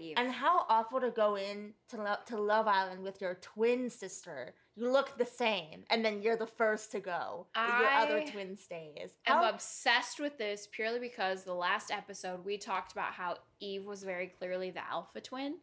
Eve. 0.00 0.14
And 0.16 0.30
how 0.32 0.64
awful 0.68 1.00
to 1.00 1.10
go 1.10 1.36
in 1.36 1.72
to, 1.90 1.96
lo- 1.96 2.16
to 2.26 2.40
Love 2.40 2.66
Island 2.66 3.02
with 3.02 3.20
your 3.20 3.34
twin 3.34 3.90
sister. 3.90 4.54
You 4.76 4.90
look 4.90 5.16
the 5.18 5.26
same, 5.26 5.84
and 5.90 6.04
then 6.04 6.20
you're 6.20 6.36
the 6.36 6.46
first 6.46 6.90
to 6.92 7.00
go. 7.00 7.46
your 7.56 7.88
other 7.90 8.24
twin 8.26 8.56
stays. 8.56 9.16
I'm 9.26 9.54
obsessed 9.54 10.18
with 10.18 10.36
this 10.36 10.68
purely 10.70 10.98
because 10.98 11.44
the 11.44 11.54
last 11.54 11.90
episode 11.92 12.44
we 12.44 12.58
talked 12.58 12.92
about 12.92 13.12
how 13.12 13.36
Eve 13.60 13.84
was 13.84 14.02
very 14.02 14.26
clearly 14.26 14.70
the 14.70 14.84
alpha 14.88 15.20
twin. 15.20 15.56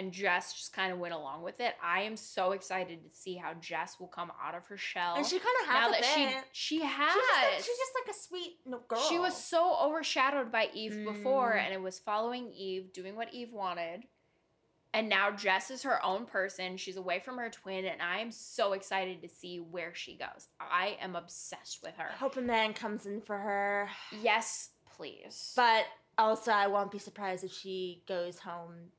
And 0.00 0.12
Jess 0.12 0.54
just 0.54 0.72
kind 0.72 0.92
of 0.94 0.98
went 0.98 1.12
along 1.12 1.42
with 1.42 1.60
it. 1.60 1.74
I 1.84 2.00
am 2.02 2.16
so 2.16 2.52
excited 2.52 3.00
to 3.04 3.14
see 3.18 3.36
how 3.36 3.52
Jess 3.60 4.00
will 4.00 4.06
come 4.08 4.32
out 4.42 4.54
of 4.54 4.64
her 4.68 4.78
shell. 4.78 5.14
and 5.16 5.26
she 5.26 5.38
kind 5.38 5.54
of 5.62 5.68
has 5.68 5.82
now 5.84 5.90
that 5.90 6.04
she 6.06 6.24
bit. 6.24 6.44
she 6.52 6.80
has. 6.82 7.12
She's 7.12 7.22
just, 7.22 7.42
like, 7.42 7.54
she's 7.56 7.66
just 7.66 7.92
like 8.06 8.14
a 8.14 8.18
sweet 8.18 8.88
girl. 8.88 9.00
She 9.10 9.18
was 9.18 9.36
so 9.36 9.76
overshadowed 9.78 10.50
by 10.50 10.70
Eve 10.72 11.04
before, 11.04 11.52
Mm. 11.52 11.64
and 11.66 11.74
it 11.74 11.82
was 11.82 11.98
following 11.98 12.50
Eve, 12.52 12.94
doing 12.94 13.14
what 13.14 13.34
Eve 13.34 13.52
wanted. 13.52 14.04
And 14.94 15.08
now 15.10 15.30
Jess 15.30 15.70
is 15.70 15.82
her 15.82 16.02
own 16.04 16.24
person. 16.24 16.76
She's 16.78 16.96
away 16.96 17.20
from 17.20 17.36
her 17.36 17.50
twin, 17.50 17.84
and 17.84 18.00
I 18.00 18.20
am 18.20 18.32
so 18.32 18.72
excited 18.72 19.20
to 19.22 19.28
see 19.28 19.60
where 19.60 19.94
she 19.94 20.16
goes. 20.16 20.48
I 20.58 20.96
am 21.00 21.14
obsessed 21.14 21.82
with 21.82 21.94
her. 21.98 22.08
I 22.10 22.16
hope 22.16 22.36
a 22.38 22.40
man 22.40 22.72
comes 22.72 23.04
in 23.06 23.20
for 23.20 23.36
her. 23.36 23.88
Yes, 24.22 24.70
please. 24.96 25.52
But 25.54 25.84
also, 26.18 26.50
I 26.52 26.66
won't 26.68 26.90
be 26.90 26.98
surprised 26.98 27.44
if 27.44 27.52
she 27.52 28.02
goes 28.08 28.38
home 28.40 28.90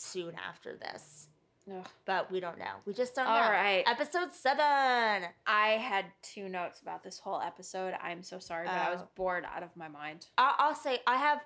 soon 0.00 0.34
after 0.36 0.76
this. 0.76 1.28
Ugh. 1.72 1.86
But 2.04 2.30
we 2.30 2.38
don't 2.38 2.58
know. 2.58 2.76
We 2.84 2.92
just 2.94 3.14
don't 3.16 3.26
All 3.26 3.36
know. 3.38 3.44
All 3.46 3.50
right. 3.50 3.82
Episode 3.88 4.32
seven. 4.32 5.28
I 5.46 5.68
had 5.80 6.04
two 6.22 6.48
notes 6.48 6.80
about 6.80 7.02
this 7.02 7.18
whole 7.18 7.40
episode. 7.40 7.94
I'm 8.00 8.22
so 8.22 8.38
sorry, 8.38 8.66
but 8.66 8.74
I 8.74 8.90
was 8.92 9.00
Oh. 9.02 9.08
bored 9.16 9.44
out 9.44 9.62
of 9.64 9.76
my 9.76 9.88
mind. 9.88 10.26
I'll, 10.38 10.54
I'll 10.58 10.74
say 10.76 11.00
I 11.08 11.16
have 11.16 11.40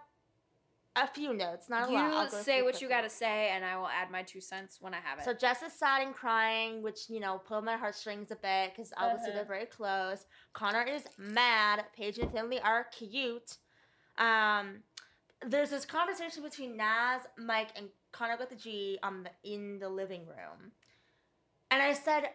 a 0.96 1.07
few 1.07 1.32
notes, 1.32 1.70
not 1.70 1.88
a 1.88 1.92
you 1.92 1.96
lot. 1.96 2.12
I'll 2.12 2.28
say 2.28 2.61
what 2.62 2.82
you 2.82 2.88
got 2.88 3.03
to 3.03 3.09
say, 3.09 3.48
and 3.55 3.64
I 3.64 3.76
will 3.78 3.86
add 3.88 4.11
my 4.11 4.22
two 4.22 4.40
cents 4.42 4.76
when 4.80 4.92
I 4.92 4.98
have 4.98 5.20
it. 5.20 5.24
So 5.24 5.32
Jess 5.32 5.62
is 5.62 5.72
sad 5.72 6.03
and 6.03 6.14
crying, 6.14 6.82
which 6.82 7.09
you 7.09 7.20
know 7.20 7.38
pulled 7.38 7.64
my 7.64 7.76
heartstrings 7.78 8.30
a 8.30 8.36
bit 8.36 8.72
because 8.74 8.92
obviously 8.98 9.28
Uh-huh. 9.30 9.36
they're 9.38 9.44
very 9.46 9.66
close. 9.66 10.26
Connor 10.53 10.82
is 10.82 11.05
mad. 11.16 11.84
Paige 11.96 12.18
and 12.18 12.30
Finley 12.32 12.61
are 12.61 12.84
cute. 12.84 13.57
Um, 14.18 14.82
there's 15.46 15.70
this 15.70 15.86
conversation 15.86 16.42
between 16.42 16.76
Nas, 16.76 17.22
Mike, 17.38 17.70
and 17.76 17.88
Connagh 18.12 18.38
with 18.38 18.50
the 18.50 18.56
G 18.56 18.98
on 19.02 19.24
the 19.24 19.30
in 19.52 19.78
the 19.78 19.88
living 19.88 20.26
room, 20.26 20.72
and 21.70 21.82
I 21.82 21.92
said 21.92 22.30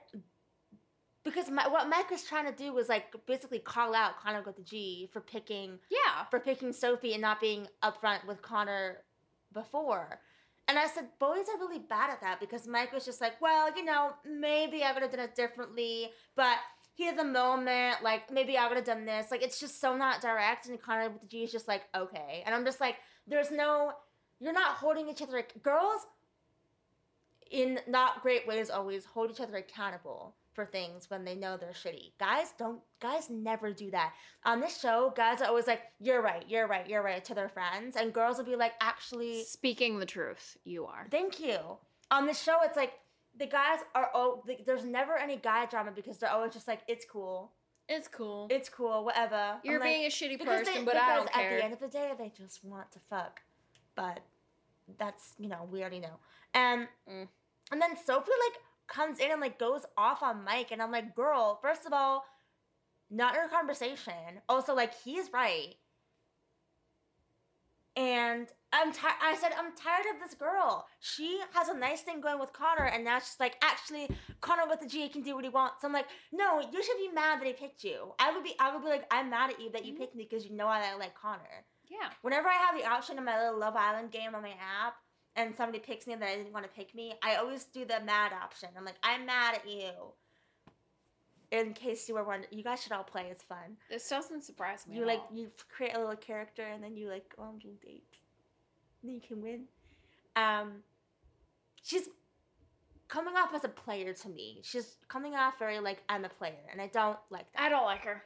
because 1.25 1.49
my, 1.49 1.67
what 1.67 1.89
Mike 1.89 2.11
was 2.11 2.23
trying 2.23 2.45
to 2.45 2.51
do 2.51 2.71
was 2.71 2.87
like 2.87 3.13
basically 3.25 3.59
call 3.59 3.95
out 3.95 4.13
Connagh 4.23 4.45
with 4.45 4.55
the 4.55 4.61
G 4.61 5.09
for 5.11 5.19
picking 5.19 5.79
yeah. 5.89 6.25
for 6.29 6.39
picking 6.39 6.71
Sophie 6.71 7.13
and 7.13 7.21
not 7.21 7.41
being 7.41 7.67
upfront 7.83 8.25
with 8.27 8.41
Connor 8.41 8.99
before. 9.51 10.21
And 10.67 10.79
I 10.79 10.87
said, 10.87 11.05
boys 11.19 11.45
are 11.53 11.59
really 11.59 11.79
bad 11.79 12.09
at 12.09 12.21
that 12.21 12.39
because 12.39 12.67
Mike 12.67 12.93
was 12.93 13.05
just 13.05 13.21
like, 13.21 13.39
well, 13.41 13.75
you 13.75 13.83
know, 13.85 14.11
maybe 14.25 14.83
I 14.83 14.93
would 14.93 15.03
have 15.03 15.11
done 15.11 15.19
it 15.19 15.35
differently, 15.35 16.09
but 16.35 16.57
heat 16.93 17.09
of 17.09 17.17
the 17.17 17.23
moment, 17.23 17.97
like 18.03 18.31
maybe 18.31 18.57
I 18.57 18.67
would 18.67 18.77
have 18.77 18.85
done 18.85 19.05
this. 19.05 19.29
Like 19.29 19.43
it's 19.43 19.59
just 19.59 19.81
so 19.81 19.95
not 19.95 20.21
direct. 20.21 20.67
And 20.67 20.81
Connagh 20.81 21.13
with 21.13 21.21
the 21.21 21.27
G 21.27 21.43
is 21.43 21.51
just 21.51 21.67
like, 21.67 21.83
okay. 21.95 22.43
And 22.45 22.55
I'm 22.55 22.65
just 22.65 22.79
like, 22.79 22.95
there's 23.27 23.51
no, 23.51 23.93
you're 24.39 24.53
not 24.53 24.77
holding 24.77 25.09
each 25.09 25.21
other. 25.21 25.43
Girls, 25.63 26.07
in 27.51 27.79
not 27.87 28.21
great 28.21 28.47
ways, 28.47 28.69
always 28.69 29.05
hold 29.05 29.31
each 29.31 29.39
other 29.39 29.57
accountable 29.57 30.35
for 30.53 30.65
things 30.65 31.09
when 31.09 31.25
they 31.25 31.35
know 31.35 31.57
they're 31.57 31.69
shitty. 31.71 32.11
Guys 32.19 32.53
don't. 32.57 32.79
Guys 33.01 33.29
never 33.29 33.71
do 33.73 33.91
that 33.91 34.13
on 34.45 34.61
this 34.61 34.79
show, 34.79 35.11
guys 35.15 35.41
are 35.41 35.47
always 35.47 35.67
like, 35.67 35.81
"You're 35.99 36.21
right, 36.21 36.45
you're 36.47 36.67
right, 36.67 36.87
you're 36.87 37.01
right" 37.03 37.23
to 37.25 37.33
their 37.33 37.49
friends, 37.49 37.95
and 37.95 38.13
girls 38.13 38.37
will 38.37 38.45
be 38.45 38.55
like, 38.55 38.73
"Actually, 38.79 39.43
Speaking 39.43 39.99
the 39.99 40.05
truth, 40.05 40.57
you 40.63 40.85
are. 40.85 41.07
thank 41.11 41.39
you." 41.39 41.57
On 42.11 42.25
this 42.25 42.41
show, 42.41 42.57
it's 42.63 42.77
like 42.77 42.93
the 43.37 43.47
guys 43.47 43.79
are 43.95 44.09
oh, 44.13 44.43
the, 44.45 44.57
there's 44.65 44.85
never 44.85 45.17
any 45.17 45.35
guy 45.35 45.65
drama 45.65 45.91
because 45.91 46.17
they're 46.19 46.31
always 46.31 46.53
just 46.53 46.67
like, 46.67 46.81
"It's 46.87 47.05
cool, 47.05 47.51
It's 47.89 48.07
cool. 48.07 48.47
it's 48.49 48.69
cool, 48.69 49.03
whatever." 49.03 49.59
You're 49.63 49.75
I'm 49.75 49.79
like, 49.81 49.89
being 49.89 50.05
a 50.05 50.09
shitty 50.09 50.45
person, 50.45 50.73
they, 50.73 50.83
but 50.85 50.93
because 50.93 51.09
I 51.09 51.15
don't 51.15 51.27
at 51.27 51.33
care. 51.33 51.51
At 51.51 51.57
the 51.57 51.63
end 51.65 51.73
of 51.73 51.79
the 51.79 51.87
day, 51.87 52.11
they 52.17 52.31
just 52.37 52.63
want 52.63 52.91
to 52.93 52.99
fuck. 53.09 53.41
But 53.95 54.21
that's 54.97 55.33
you 55.39 55.49
know 55.49 55.67
we 55.71 55.81
already 55.81 55.99
know. 55.99 56.19
And 56.53 56.87
Mm. 57.09 57.27
and 57.71 57.81
then 57.81 57.97
Sophie 57.97 58.31
like 58.49 58.61
comes 58.87 59.19
in 59.19 59.31
and 59.31 59.41
like 59.41 59.57
goes 59.59 59.85
off 59.97 60.21
on 60.23 60.43
Mike, 60.43 60.71
and 60.71 60.81
I'm 60.81 60.91
like, 60.91 61.15
girl, 61.15 61.59
first 61.61 61.85
of 61.85 61.93
all, 61.93 62.25
not 63.09 63.33
your 63.35 63.47
conversation. 63.49 64.41
Also, 64.49 64.73
like 64.75 64.93
he's 65.03 65.31
right. 65.33 65.75
And 67.97 68.47
I'm 68.73 68.91
tired. 68.91 69.15
I 69.21 69.35
said, 69.35 69.53
I'm 69.57 69.73
tired 69.73 70.05
of 70.13 70.19
this 70.21 70.33
girl. 70.35 70.85
She 70.99 71.39
has 71.53 71.69
a 71.69 71.73
nice 71.77 72.01
thing 72.01 72.19
going 72.19 72.39
with 72.39 72.51
Connor, 72.51 72.85
and 72.87 73.05
now 73.05 73.19
she's 73.19 73.37
like, 73.39 73.55
actually, 73.63 74.09
Connagh 74.41 74.69
with 74.69 74.81
the 74.81 74.87
G 74.87 75.07
can 75.07 75.21
do 75.21 75.35
what 75.35 75.45
he 75.45 75.49
wants. 75.49 75.81
I'm 75.83 75.93
like, 75.93 76.07
no, 76.33 76.59
you 76.59 76.83
should 76.83 76.97
be 76.97 77.07
mad 77.13 77.39
that 77.39 77.47
he 77.47 77.53
picked 77.53 77.85
you. 77.85 78.13
I 78.19 78.33
would 78.33 78.43
be, 78.43 78.53
I 78.59 78.73
would 78.73 78.83
be 78.83 78.89
like, 78.89 79.05
I'm 79.11 79.29
mad 79.29 79.51
at 79.51 79.61
you 79.61 79.69
that 79.71 79.85
you 79.85 79.93
Mhm. 79.93 79.97
picked 79.97 80.15
me 80.15 80.27
because 80.29 80.45
you 80.45 80.51
know 80.51 80.67
I 80.67 80.93
like 80.95 81.15
Connor. 81.15 81.63
Yeah. 81.99 82.09
Whenever 82.21 82.47
I 82.47 82.53
have 82.53 82.77
the 82.77 82.85
option 82.85 83.17
in 83.17 83.25
my 83.25 83.41
little 83.41 83.59
Love 83.59 83.75
Island 83.75 84.11
game 84.11 84.35
on 84.35 84.41
my 84.41 84.55
app, 84.83 84.95
and 85.35 85.55
somebody 85.55 85.79
picks 85.79 86.07
me 86.07 86.15
that 86.15 86.27
I 86.27 86.35
didn't 86.35 86.53
want 86.53 86.65
to 86.65 86.71
pick 86.71 86.95
me, 86.95 87.13
I 87.23 87.35
always 87.35 87.65
do 87.65 87.85
the 87.85 87.99
mad 88.05 88.31
option. 88.33 88.69
I'm 88.77 88.85
like, 88.85 88.99
I'm 89.03 89.25
mad 89.25 89.55
at 89.55 89.69
you. 89.69 89.91
In 91.51 91.73
case 91.73 92.07
you 92.07 92.15
were 92.15 92.23
wondering, 92.23 92.51
you 92.51 92.63
guys 92.63 92.81
should 92.81 92.91
all 92.91 93.03
play. 93.03 93.27
It's 93.29 93.43
fun. 93.43 93.77
This 93.89 94.09
doesn't 94.09 94.43
surprise 94.43 94.87
me. 94.87 94.97
You 94.97 95.05
like 95.05 95.19
all. 95.19 95.37
you 95.37 95.51
create 95.69 95.95
a 95.95 95.99
little 95.99 96.15
character 96.15 96.63
and 96.63 96.83
then 96.83 96.95
you 96.97 97.09
like 97.09 97.33
go 97.35 97.43
on 97.43 97.55
little 97.55 97.77
dates. 97.83 98.19
And 99.01 99.09
then 99.09 99.15
you 99.15 99.21
can 99.21 99.41
win. 99.41 99.65
Um, 100.35 100.83
she's 101.83 102.09
coming 103.07 103.35
off 103.35 103.53
as 103.53 103.63
a 103.63 103.69
player 103.69 104.13
to 104.13 104.29
me. 104.29 104.61
She's 104.63 104.97
coming 105.07 105.35
off 105.35 105.59
very 105.59 105.79
like 105.79 106.01
I'm 106.09 106.25
a 106.25 106.29
player, 106.29 106.65
and 106.71 106.81
I 106.81 106.87
don't 106.87 107.17
like 107.29 107.51
that. 107.53 107.61
I 107.61 107.69
don't 107.69 107.85
like 107.85 108.03
her. 108.03 108.23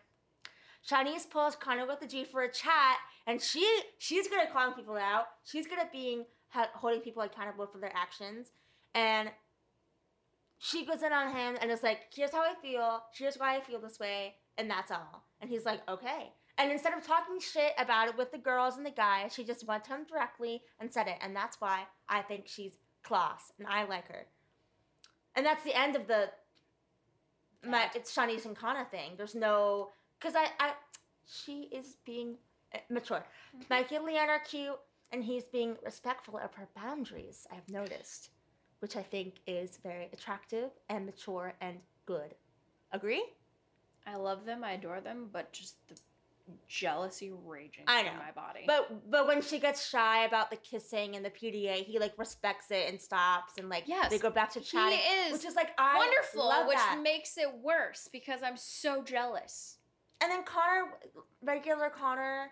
Siannise 0.87 1.29
pulls 1.29 1.55
Connagh 1.55 1.87
with 1.87 1.99
the 1.99 2.07
G 2.07 2.23
for 2.23 2.41
a 2.41 2.51
chat, 2.51 2.97
and 3.27 3.41
she 3.41 3.65
she's 3.97 4.27
good 4.27 4.39
at 4.39 4.51
calling 4.51 4.73
people 4.73 4.95
out. 4.95 5.25
She's 5.43 5.67
good 5.67 5.79
at 5.79 5.91
being 5.91 6.25
holding 6.51 7.01
people 7.01 7.21
accountable 7.21 7.67
for 7.67 7.77
their 7.77 7.95
actions, 7.95 8.51
and 8.95 9.29
she 10.57 10.85
goes 10.85 11.03
in 11.03 11.13
on 11.13 11.35
him 11.35 11.57
and 11.61 11.71
is 11.71 11.83
like, 11.83 11.99
"Here's 12.13 12.31
how 12.31 12.41
I 12.41 12.55
feel. 12.61 13.03
Here's 13.13 13.37
why 13.37 13.57
I 13.57 13.61
feel 13.61 13.79
this 13.79 13.99
way, 13.99 14.35
and 14.57 14.69
that's 14.69 14.91
all." 14.91 15.25
And 15.41 15.49
he's 15.49 15.65
like, 15.65 15.87
"Okay." 15.87 16.33
And 16.57 16.71
instead 16.71 16.93
of 16.93 17.05
talking 17.05 17.39
shit 17.39 17.73
about 17.77 18.09
it 18.09 18.17
with 18.17 18.31
the 18.31 18.37
girls 18.37 18.75
and 18.75 18.85
the 18.85 18.91
guys, 18.91 19.33
she 19.33 19.45
just 19.45 19.65
went 19.65 19.85
to 19.85 19.91
him 19.91 20.03
directly 20.03 20.63
and 20.79 20.91
said 20.91 21.07
it, 21.07 21.17
and 21.21 21.35
that's 21.35 21.61
why 21.61 21.87
I 22.09 22.21
think 22.21 22.47
she's 22.47 22.77
class 23.03 23.51
and 23.57 23.67
I 23.67 23.83
like 23.85 24.07
her. 24.09 24.27
And 25.35 25.45
that's 25.45 25.63
the 25.63 25.77
end 25.77 25.95
of 25.95 26.07
the 26.07 26.31
my 27.63 27.89
it's 27.93 28.13
Siannise 28.13 28.45
and 28.45 28.57
Connagh 28.57 28.89
thing. 28.89 29.11
There's 29.17 29.35
no 29.35 29.91
because 30.19 30.35
I 30.35 30.47
I 30.59 30.73
she 31.25 31.63
is 31.71 31.97
being 32.05 32.37
uh, 32.73 32.79
mature. 32.89 33.23
Mikey 33.69 33.95
and 33.95 34.05
Leanne 34.07 34.27
are 34.29 34.39
cute, 34.39 34.79
and 35.11 35.23
he's 35.23 35.43
being 35.45 35.77
respectful 35.83 36.37
of 36.37 36.53
her 36.55 36.67
boundaries. 36.75 37.47
I've 37.51 37.69
noticed, 37.69 38.31
which 38.79 38.95
I 38.95 39.03
think 39.03 39.35
is 39.47 39.77
very 39.83 40.09
attractive 40.11 40.71
and 40.89 41.05
mature 41.05 41.53
and 41.61 41.77
good. 42.05 42.35
Agree? 42.91 43.23
I 44.07 44.15
love 44.15 44.45
them. 44.45 44.63
I 44.63 44.71
adore 44.71 45.01
them, 45.01 45.29
but 45.31 45.51
just 45.53 45.75
the 45.87 45.95
jealousy 46.67 47.31
raging 47.45 47.83
I 47.87 48.01
through 48.01 48.11
know. 48.11 48.17
my 48.17 48.31
body. 48.31 48.61
But 48.65 49.09
but 49.11 49.27
when 49.27 49.41
she 49.41 49.59
gets 49.59 49.87
shy 49.87 50.25
about 50.25 50.49
the 50.49 50.55
kissing 50.57 51.15
and 51.15 51.23
the 51.23 51.29
PDA, 51.29 51.83
he 51.85 51.99
like 51.99 52.13
respects 52.17 52.71
it 52.71 52.89
and 52.89 52.99
stops 52.99 53.53
and 53.57 53.69
like 53.69 53.83
Yes, 53.87 54.09
they 54.09 54.17
go 54.17 54.29
back 54.29 54.51
to 54.53 54.59
he 54.59 54.65
chatting, 54.65 54.99
is 55.25 55.33
which 55.33 55.45
is 55.45 55.55
like 55.55 55.71
I 55.77 55.97
wonderful, 55.97 56.67
which 56.67 56.77
that. 56.77 56.99
makes 57.03 57.37
it 57.37 57.49
worse 57.61 58.09
because 58.11 58.41
I'm 58.43 58.57
so 58.57 59.03
jealous. 59.03 59.77
And 60.21 60.31
then 60.31 60.43
Connor, 60.43 60.85
regular 61.41 61.89
Connor, 61.89 62.49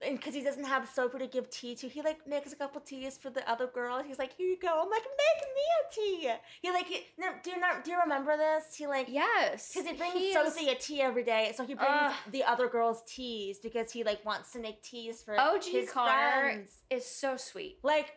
and 0.00 0.16
because 0.16 0.34
he 0.34 0.42
doesn't 0.42 0.64
have 0.64 0.88
Sophie 0.88 1.18
to 1.18 1.26
give 1.26 1.50
tea 1.50 1.74
to, 1.76 1.88
he 1.88 2.02
like 2.02 2.26
makes 2.26 2.52
a 2.52 2.56
couple 2.56 2.80
teas 2.80 3.18
for 3.18 3.30
the 3.30 3.48
other 3.50 3.66
girls. 3.66 4.04
He's 4.06 4.18
like, 4.18 4.32
"Here 4.36 4.46
you 4.48 4.56
go." 4.56 4.68
I'm 4.82 4.90
like, 4.90 5.02
"Make 5.02 5.48
me 5.54 5.62
a 5.80 5.94
tea." 5.94 6.32
He 6.62 6.70
like, 6.70 6.86
he, 6.86 7.00
no, 7.18 7.28
do 7.42 7.50
you 7.50 7.58
not 7.58 7.82
do 7.84 7.90
you 7.90 7.98
remember 8.00 8.36
this? 8.36 8.74
He 8.76 8.86
like, 8.86 9.06
Yes, 9.08 9.72
because 9.72 9.88
he 9.90 9.96
brings 9.96 10.14
is- 10.16 10.34
Sophie 10.34 10.68
a 10.70 10.74
tea 10.76 11.00
every 11.02 11.24
day, 11.24 11.52
so 11.56 11.64
he 11.64 11.74
brings 11.74 12.14
the 12.30 12.44
other 12.44 12.68
girls 12.68 13.02
teas 13.06 13.58
because 13.58 13.90
he 13.90 14.04
like 14.04 14.24
wants 14.24 14.52
to 14.52 14.60
make 14.60 14.82
teas 14.82 15.20
for 15.22 15.38
OG 15.38 15.64
his 15.64 15.90
Connor 15.90 16.40
friends. 16.42 16.78
is 16.90 17.04
so 17.04 17.36
sweet. 17.36 17.78
Like, 17.82 18.12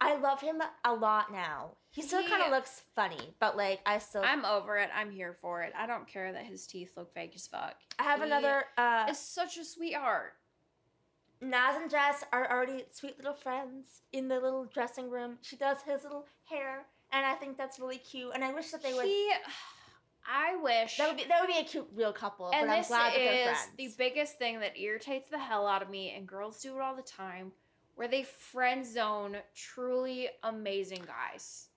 I 0.00 0.16
love 0.16 0.40
him 0.40 0.62
a 0.84 0.94
lot 0.94 1.30
now. 1.32 1.72
He 1.96 2.02
still 2.02 2.22
kind 2.28 2.42
of 2.42 2.50
looks 2.50 2.82
funny, 2.94 3.34
but 3.40 3.56
like, 3.56 3.80
I 3.86 3.98
still. 3.98 4.22
I'm 4.22 4.44
over 4.44 4.76
it. 4.76 4.90
I'm 4.94 5.10
here 5.10 5.34
for 5.40 5.62
it. 5.62 5.72
I 5.74 5.86
don't 5.86 6.06
care 6.06 6.30
that 6.30 6.44
his 6.44 6.66
teeth 6.66 6.92
look 6.94 7.12
fake 7.14 7.32
as 7.34 7.46
fuck. 7.46 7.74
I 7.98 8.02
have 8.02 8.20
he 8.20 8.26
another. 8.26 8.64
Uh, 8.76 9.06
It's 9.08 9.18
such 9.18 9.56
a 9.56 9.64
sweetheart. 9.64 10.34
Nas 11.40 11.76
and 11.80 11.90
Jess 11.90 12.22
are 12.34 12.50
already 12.50 12.84
sweet 12.90 13.16
little 13.16 13.32
friends 13.32 14.02
in 14.12 14.28
the 14.28 14.38
little 14.40 14.66
dressing 14.66 15.08
room. 15.10 15.38
She 15.40 15.56
does 15.56 15.78
his 15.82 16.02
little 16.02 16.26
hair, 16.44 16.84
and 17.12 17.24
I 17.24 17.32
think 17.34 17.56
that's 17.56 17.78
really 17.80 17.96
cute. 17.98 18.32
And 18.34 18.44
I 18.44 18.52
wish 18.52 18.70
that 18.72 18.82
they 18.82 18.92
would. 18.92 19.06
He, 19.06 19.30
I 20.30 20.56
wish. 20.56 20.98
that 20.98 21.08
would 21.08 21.16
be 21.16 21.24
that 21.24 21.40
would 21.40 21.48
be 21.48 21.58
a 21.58 21.64
cute 21.64 21.88
real 21.94 22.12
couple. 22.12 22.50
and 22.52 22.66
but 22.66 22.72
I'm 22.72 22.78
this 22.80 22.88
glad 22.88 23.12
that 23.14 23.18
they're 23.18 23.32
is 23.52 23.56
friends. 23.58 23.70
the 23.78 23.90
biggest 23.96 24.38
thing 24.38 24.60
that 24.60 24.78
irritates 24.78 25.30
the 25.30 25.38
hell 25.38 25.66
out 25.66 25.80
of 25.80 25.88
me, 25.88 26.10
and 26.14 26.26
girls 26.26 26.60
do 26.60 26.74
it 26.76 26.82
all 26.82 26.94
the 26.94 27.00
time, 27.00 27.52
where 27.94 28.08
they 28.08 28.22
friend 28.22 28.84
zone 28.84 29.38
truly 29.54 30.28
amazing 30.42 31.04
guys. 31.06 31.68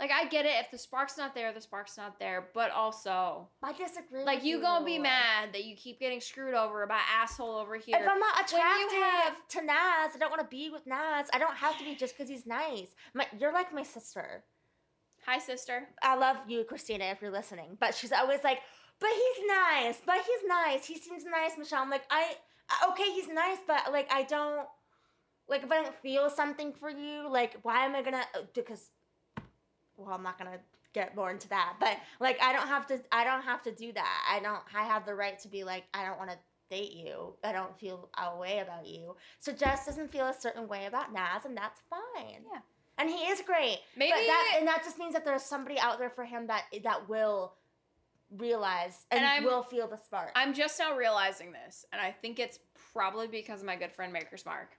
Like 0.00 0.10
I 0.10 0.26
get 0.26 0.44
it 0.44 0.52
if 0.58 0.70
the 0.70 0.78
spark's 0.78 1.16
not 1.16 1.34
there, 1.34 1.52
the 1.52 1.60
spark's 1.60 1.96
not 1.96 2.18
there, 2.18 2.48
but 2.52 2.72
also 2.72 3.48
I 3.62 3.72
disagree. 3.72 4.24
like 4.24 4.38
with 4.38 4.46
you 4.46 4.60
gonna 4.60 4.84
be 4.84 4.98
mad 4.98 5.52
that 5.52 5.64
you 5.64 5.76
keep 5.76 6.00
getting 6.00 6.20
screwed 6.20 6.54
over 6.54 6.84
by 6.86 6.98
asshole 7.20 7.56
over 7.56 7.76
here. 7.76 7.96
If 8.00 8.08
I'm 8.08 8.18
not 8.18 8.44
attracted 8.44 8.92
you 8.92 9.02
have- 9.02 9.48
to 9.50 9.62
Nas, 9.62 10.14
I 10.14 10.16
don't 10.18 10.30
want 10.30 10.42
to 10.42 10.48
be 10.48 10.68
with 10.68 10.86
Nas. 10.86 11.28
I 11.32 11.38
don't 11.38 11.56
have 11.56 11.78
to 11.78 11.84
be 11.84 11.94
just 11.94 12.16
because 12.16 12.28
he's 12.28 12.44
nice. 12.44 12.88
My, 13.14 13.26
you're 13.38 13.52
like 13.52 13.72
my 13.72 13.84
sister. 13.84 14.44
Hi, 15.26 15.38
sister. 15.38 15.88
I 16.02 16.16
love 16.16 16.36
you, 16.48 16.64
Christina, 16.64 17.04
if 17.06 17.22
you're 17.22 17.30
listening. 17.30 17.78
But 17.80 17.94
she's 17.94 18.12
always 18.12 18.42
like, 18.44 18.58
but 18.98 19.10
he's 19.10 19.46
nice. 19.46 20.02
But 20.04 20.16
he's 20.16 20.48
nice. 20.48 20.86
He 20.86 20.98
seems 20.98 21.24
nice, 21.24 21.56
Michelle. 21.56 21.82
I'm 21.82 21.88
like, 21.90 22.04
I 22.10 22.34
uh, 22.68 22.90
okay, 22.90 23.10
he's 23.12 23.28
nice, 23.28 23.58
but 23.66 23.92
like 23.92 24.10
I 24.12 24.24
don't 24.24 24.66
like 25.48 25.62
if 25.62 25.70
I 25.70 25.82
don't 25.82 25.94
feel 25.96 26.30
something 26.30 26.72
for 26.72 26.90
you, 26.90 27.28
like 27.30 27.56
why 27.62 27.84
am 27.84 27.94
I 27.94 28.02
gonna 28.02 28.24
uh, 28.34 28.40
because 28.54 28.90
well, 29.96 30.14
I'm 30.14 30.22
not 30.22 30.38
gonna 30.38 30.58
get 30.92 31.16
more 31.16 31.30
into 31.30 31.48
that. 31.48 31.76
But 31.80 31.98
like 32.20 32.40
I 32.42 32.52
don't 32.52 32.68
have 32.68 32.86
to 32.88 33.00
I 33.12 33.24
don't 33.24 33.42
have 33.42 33.62
to 33.62 33.72
do 33.72 33.92
that. 33.92 34.26
I 34.30 34.40
don't 34.40 34.62
I 34.74 34.84
have 34.84 35.06
the 35.06 35.14
right 35.14 35.38
to 35.40 35.48
be 35.48 35.64
like, 35.64 35.84
I 35.92 36.04
don't 36.04 36.18
wanna 36.18 36.36
date 36.70 36.92
you. 36.94 37.34
I 37.42 37.52
don't 37.52 37.78
feel 37.78 38.08
a 38.18 38.36
way 38.36 38.60
about 38.60 38.86
you. 38.86 39.16
So 39.40 39.52
Jess 39.52 39.86
doesn't 39.86 40.10
feel 40.10 40.26
a 40.26 40.34
certain 40.34 40.68
way 40.68 40.86
about 40.86 41.12
Nas 41.12 41.44
and 41.44 41.56
that's 41.56 41.80
fine. 41.90 42.42
Yeah. 42.52 42.60
And 42.96 43.10
he 43.10 43.16
is 43.26 43.40
great. 43.40 43.80
Maybe 43.96 44.12
But 44.12 44.26
that 44.26 44.56
and 44.58 44.68
that 44.68 44.82
just 44.84 44.98
means 44.98 45.14
that 45.14 45.24
there's 45.24 45.42
somebody 45.42 45.78
out 45.78 45.98
there 45.98 46.10
for 46.10 46.24
him 46.24 46.46
that 46.46 46.64
that 46.84 47.08
will 47.08 47.54
realize 48.38 49.06
and, 49.10 49.24
And 49.24 49.44
will 49.44 49.62
feel 49.62 49.86
the 49.88 49.96
spark. 49.96 50.30
I'm 50.34 50.54
just 50.54 50.78
now 50.78 50.96
realizing 50.96 51.52
this, 51.52 51.86
and 51.92 52.00
I 52.00 52.10
think 52.10 52.38
it's 52.38 52.58
probably 52.92 53.26
because 53.26 53.60
of 53.60 53.66
my 53.66 53.76
good 53.76 53.92
friend 53.92 54.12
Maker's 54.12 54.46
Mark. 54.46 54.70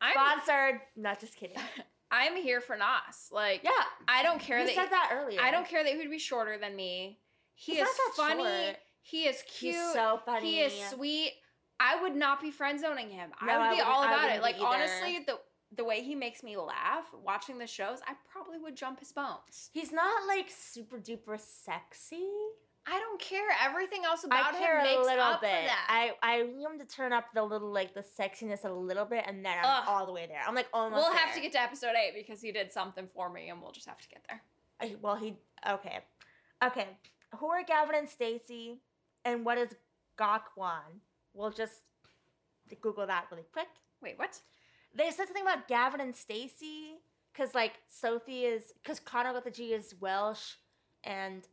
I'm 0.00 0.12
Sponsored. 0.12 0.80
Not 0.96 1.20
just 1.20 1.36
kidding. 1.36 1.56
I'm 2.10 2.36
here 2.36 2.60
for 2.60 2.76
Nas. 2.76 3.30
Like 3.30 3.62
Yeah. 3.62 3.70
I 4.08 4.22
don't 4.22 4.40
care 4.40 4.60
You 4.60 4.66
that 4.66 4.74
said 4.74 4.90
that 4.90 5.10
earlier. 5.12 5.40
I 5.40 5.50
don't 5.50 5.66
care 5.68 5.82
that 5.84 5.90
he 5.92 5.98
would 5.98 6.10
be 6.10 6.18
shorter 6.18 6.58
than 6.58 6.74
me. 6.76 7.18
He 7.54 7.74
He's 7.76 7.82
is 7.86 7.98
funny. 8.16 8.42
short. 8.44 8.76
He 9.02 9.24
is 9.26 9.42
cute. 9.42 9.74
He's 9.74 9.92
so 9.92 10.20
funny. 10.24 10.50
He 10.50 10.60
is 10.60 10.72
sweet. 10.90 11.32
I 11.78 12.00
would 12.02 12.14
not 12.14 12.40
be 12.42 12.50
friend 12.50 12.78
zoning 12.78 13.10
him. 13.10 13.30
No, 13.42 13.52
I 13.52 13.54
I 13.54 13.58
would 13.58 13.64
be 13.76 13.80
wouldn't- 13.80 13.88
all 13.88 14.02
about 14.02 14.30
it. 14.30 14.42
Like 14.42 14.56
either. 14.56 14.66
honestly, 14.66 15.20
the 15.26 15.40
the 15.72 15.84
way 15.84 16.02
he 16.02 16.16
makes 16.16 16.42
me 16.42 16.56
laugh 16.56 17.04
watching 17.12 17.58
the 17.58 17.66
shows, 17.66 18.00
I 18.06 18.14
probably 18.32 18.58
would 18.58 18.74
jump 18.76 18.98
his 18.98 19.12
bones. 19.12 19.70
He's 19.72 19.92
not 19.92 20.26
like 20.26 20.50
super 20.50 20.98
duper 20.98 21.38
sexy. 21.38 22.26
I 22.86 22.98
don't 22.98 23.20
care. 23.20 23.46
Everything 23.62 24.04
else 24.04 24.24
I 24.24 24.26
about 24.26 24.58
care 24.58 24.80
him 24.80 24.86
a 24.86 24.88
makes 24.88 25.06
little 25.06 25.22
up 25.24 25.40
bit. 25.40 25.50
for 25.50 25.66
that. 25.66 25.86
I 25.88 26.12
I 26.22 26.42
need 26.42 26.62
him 26.64 26.78
to 26.78 26.84
turn 26.86 27.12
up 27.12 27.26
the 27.34 27.42
little 27.42 27.70
like 27.72 27.94
the 27.94 28.02
sexiness 28.02 28.64
a 28.64 28.70
little 28.72 29.04
bit, 29.04 29.24
and 29.26 29.44
then 29.44 29.58
I'm 29.58 29.64
Ugh. 29.64 29.84
all 29.86 30.06
the 30.06 30.12
way 30.12 30.26
there. 30.26 30.40
I'm 30.46 30.54
like 30.54 30.68
almost. 30.72 30.96
we'll 31.02 31.12
have 31.12 31.34
to 31.34 31.40
get 31.40 31.52
to 31.52 31.60
episode 31.60 31.92
eight 31.96 32.12
because 32.14 32.40
he 32.40 32.52
did 32.52 32.72
something 32.72 33.08
for 33.14 33.30
me, 33.30 33.48
and 33.50 33.60
we'll 33.60 33.72
just 33.72 33.86
have 33.88 34.00
to 34.00 34.08
get 34.08 34.24
there. 34.28 34.42
I- 34.80 34.96
Well, 35.00 35.16
he 35.16 35.36
okay, 35.68 35.98
okay. 36.64 36.88
Who 37.38 37.46
are 37.48 37.62
Gavin 37.62 37.94
and 37.94 38.08
Stacey, 38.08 38.80
and 39.24 39.44
what 39.44 39.58
is 39.58 39.74
Gok 40.18 40.42
Wan? 40.56 41.00
We'll 41.34 41.50
just 41.50 41.82
Google 42.80 43.06
that 43.06 43.26
really 43.30 43.44
quick. 43.52 43.68
Wait, 44.02 44.18
what? 44.18 44.38
They 44.94 45.10
said 45.10 45.26
something 45.26 45.42
about 45.42 45.68
Gavin 45.68 46.00
and 46.00 46.16
Stacey 46.16 46.98
because 47.32 47.54
like 47.54 47.74
Sophie 47.88 48.44
is 48.46 48.72
because 48.82 48.98
Connagh 49.00 49.34
with 49.34 49.44
the 49.44 49.50
G 49.50 49.72
is 49.74 49.94
Welsh 50.00 50.54
and 51.04 51.46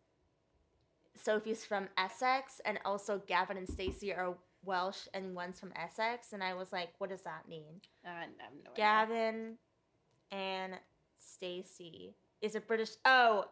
Sophie's 1.19 1.65
from 1.65 1.87
Essex, 1.97 2.61
and 2.65 2.79
also 2.85 3.21
Gavin 3.27 3.57
and 3.57 3.67
Stacey 3.67 4.13
are 4.13 4.35
Welsh 4.63 5.07
and 5.13 5.35
one's 5.35 5.59
from 5.59 5.71
Essex, 5.75 6.33
and 6.33 6.43
I 6.43 6.53
was 6.53 6.71
like, 6.73 6.89
what 6.97 7.09
does 7.09 7.21
that 7.23 7.47
mean? 7.47 7.81
Uh, 8.05 8.09
I 8.09 8.21
have 8.21 8.29
no 8.63 8.71
idea. 8.71 8.75
Gavin 8.75 9.57
and 10.31 10.73
Stacey 11.17 12.15
is 12.41 12.55
a 12.55 12.59
British. 12.61 12.91
Oh, 13.05 13.45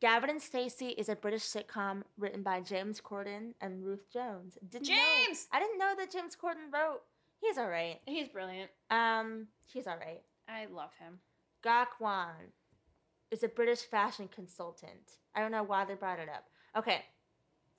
Gavin 0.00 0.28
and 0.30 0.42
Stacey 0.42 0.88
is 0.88 1.08
a 1.08 1.16
British 1.16 1.44
sitcom 1.44 2.02
written 2.18 2.42
by 2.42 2.60
James 2.60 3.00
Corden 3.00 3.54
and 3.60 3.84
Ruth 3.84 4.10
Jones. 4.12 4.58
Didn't 4.68 4.88
know- 4.88 4.94
James! 4.94 5.46
I 5.52 5.60
didn't 5.60 5.78
know 5.78 5.94
that 5.96 6.10
James 6.10 6.36
Corden 6.36 6.72
wrote. 6.72 7.00
He's 7.40 7.56
all 7.58 7.68
right. 7.68 8.00
He's 8.06 8.28
brilliant. 8.28 8.70
Um, 8.90 9.48
he's 9.72 9.86
all 9.86 9.96
right. 9.98 10.22
I 10.48 10.66
love 10.66 10.90
him. 10.98 11.20
Gok 11.64 11.86
Wan 12.00 12.52
is 13.34 13.42
a 13.42 13.48
British 13.48 13.82
fashion 13.82 14.28
consultant. 14.34 15.18
I 15.34 15.40
don't 15.40 15.52
know 15.52 15.64
why 15.64 15.84
they 15.84 15.94
brought 15.94 16.20
it 16.20 16.28
up. 16.30 16.46
Okay, 16.78 17.02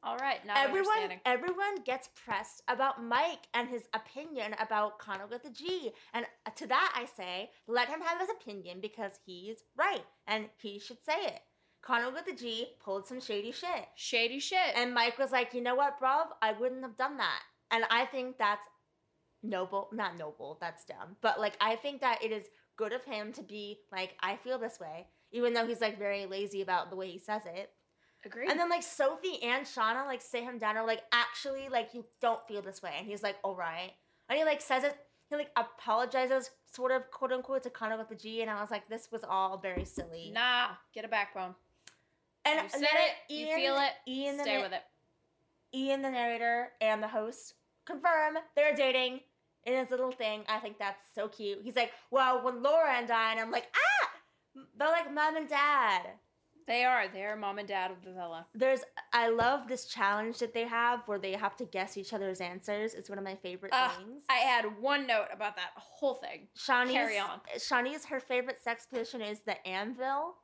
All 0.03 0.18
right, 0.18 0.45
now 0.45 0.53
everyone 0.64 1.19
everyone 1.26 1.77
gets 1.84 2.10
pressed 2.26 2.61
about 2.68 3.03
Mike 3.03 3.48
and 3.56 3.68
his 3.68 3.88
opinion 3.94 4.56
about 4.60 4.99
Connagh 4.99 5.30
with 5.32 5.45
a 5.45 5.49
G. 5.49 5.91
And 6.14 6.26
uh, 6.45 6.52
to 6.57 6.68
that 6.68 6.94
I 6.95 7.06
say, 7.06 7.49
let 7.68 7.90
him 7.90 8.02
have 8.02 8.19
his 8.19 8.30
opinion 8.30 8.80
because 8.82 9.14
he's 9.26 9.64
right 9.76 10.06
and 10.27 10.45
he 10.61 10.80
should 10.80 11.03
say 11.03 11.18
it. 11.26 11.41
Connagh 11.84 12.14
with 12.14 12.27
a 12.27 12.36
G 12.36 12.68
pulled 12.84 13.07
some 13.07 13.19
shady 13.19 13.52
shit. 13.52 13.88
Shady 13.95 14.40
shit. 14.40 14.76
And 14.76 14.94
Mike 14.94 15.18
was 15.18 15.32
like, 15.32 15.53
you 15.56 15.61
know 15.61 15.76
what, 15.76 15.99
bruv? 15.99 16.27
I 16.41 16.52
wouldn't 16.53 16.84
have 16.84 16.98
done 16.98 17.18
that. 17.18 17.41
And 17.72 17.86
I 17.90 18.06
think 18.06 18.38
that's 18.38 18.65
noble. 19.44 19.90
Not 19.94 20.18
noble, 20.18 20.57
that's 20.61 20.86
dumb. 20.86 21.18
But 21.22 21.40
like, 21.40 21.57
I 21.61 21.76
think 21.77 22.02
that 22.02 22.23
it 22.23 22.32
is 22.32 22.45
good 22.77 22.94
of 22.94 23.03
him 23.06 23.34
to 23.34 23.44
be 23.44 23.80
like, 23.91 24.15
I 24.22 24.38
feel 24.38 24.60
this 24.60 24.80
way. 24.80 25.07
Even 25.31 25.53
though 25.53 25.65
he's 25.68 25.81
like 25.81 25.97
very 25.99 26.26
lazy 26.26 26.61
about 26.61 26.89
the 26.89 26.95
way 26.95 27.10
he 27.10 27.19
says 27.19 27.41
it. 27.45 27.72
Agreed. 28.26 28.49
And 28.49 28.60
then 28.60 28.69
like 28.69 28.84
Sophie 28.84 29.41
and 29.43 29.65
Shaughna 29.65 30.06
like 30.06 30.22
sit 30.22 30.43
him 30.43 30.57
down 30.57 30.72
and 30.72 30.80
are 30.80 30.88
like, 30.88 31.03
actually, 31.11 31.69
like 31.69 31.93
you 31.93 32.06
don't 32.22 32.45
feel 32.47 32.61
this 32.61 32.81
way. 32.81 32.93
And 32.97 33.06
he's 33.06 33.22
like, 33.22 33.35
all 33.43 33.56
right. 33.56 33.91
And 34.30 34.38
he 34.39 34.43
like 34.45 34.61
says 34.61 34.84
it, 34.84 34.95
he 35.30 35.35
like 35.35 35.52
apologizes 35.56 36.49
sort 36.72 36.91
of 36.91 37.10
quote 37.11 37.31
unquote 37.31 37.64
to 37.64 37.69
Connagh 37.69 37.97
with 37.99 38.10
the 38.10 38.15
G. 38.15 38.41
And 38.41 38.49
I 38.49 38.60
was 38.61 38.72
like, 38.72 38.88
this 38.89 39.10
was 39.11 39.23
all 39.23 39.57
very 39.57 39.85
silly. 39.85 40.31
nah, 40.34 40.69
get 40.93 41.06
a 41.06 41.07
backbone. 41.07 41.53
and 42.45 42.61
You 42.64 42.69
said 42.69 42.81
then 42.81 42.89
it, 43.30 43.34
you 43.34 43.56
feel 43.56 43.76
it, 43.77 43.91
Iain 44.10 44.39
Stay 44.39 44.57
na- 44.57 44.64
with 44.64 44.73
it. 44.73 44.84
Iain, 45.76 46.02
the 46.02 46.10
narrator, 46.10 46.69
and 46.80 47.03
the 47.03 47.07
host 47.07 47.53
confirm 47.85 48.38
they're 48.56 48.73
dating 48.76 49.19
in 49.65 49.73
his 49.77 49.91
little 49.91 50.11
thing. 50.11 50.43
I 50.47 50.60
think 50.60 50.77
that's 50.80 51.03
so 51.14 51.27
cute. 51.27 51.60
He's 51.64 51.76
like, 51.76 51.91
well, 52.11 52.43
when 52.43 52.64
Laura 52.64 52.93
and 52.93 53.11
I, 53.11 53.31
and 53.31 53.39
I'm 53.39 53.52
like, 53.52 53.65
ah, 53.76 53.95
they're 54.77 54.90
like 54.90 55.14
mom 55.14 55.36
and 55.38 55.48
dad. 55.49 56.02
They 56.68 56.84
are. 56.84 57.07
They 57.07 57.23
are 57.23 57.36
mom 57.36 57.60
and 57.60 57.68
dad 57.68 57.91
of 57.91 58.03
the 58.03 58.11
villa. 58.11 58.48
There's, 58.56 58.82
I 59.14 59.30
love 59.30 59.68
this 59.68 59.86
challenge 59.86 60.40
that 60.40 60.53
they 60.53 60.64
have 60.64 61.02
where 61.06 61.19
they 61.19 61.34
have 61.34 61.56
to 61.57 61.65
guess 61.65 61.95
each 61.95 62.11
other's 62.11 62.41
answers. 62.41 62.95
It's 62.95 63.07
one 63.07 63.19
of 63.19 63.23
my 63.23 63.36
favorite 63.36 63.72
Ugh, 63.72 63.91
things. 63.99 64.23
I 64.30 64.38
had 64.38 64.65
one 64.82 65.06
note 65.06 65.27
about 65.32 65.56
that 65.57 65.69
whole 65.76 66.15
thing. 66.15 66.48
Siannise, 66.57 66.91
carry 66.91 67.19
on. 67.19 67.40
Siannise, 67.57 68.06
her 68.07 68.19
favorite 68.19 68.60
sex 68.60 68.88
position 68.88 69.22
is 69.22 69.41
the 69.41 69.64
anvil. 69.68 70.38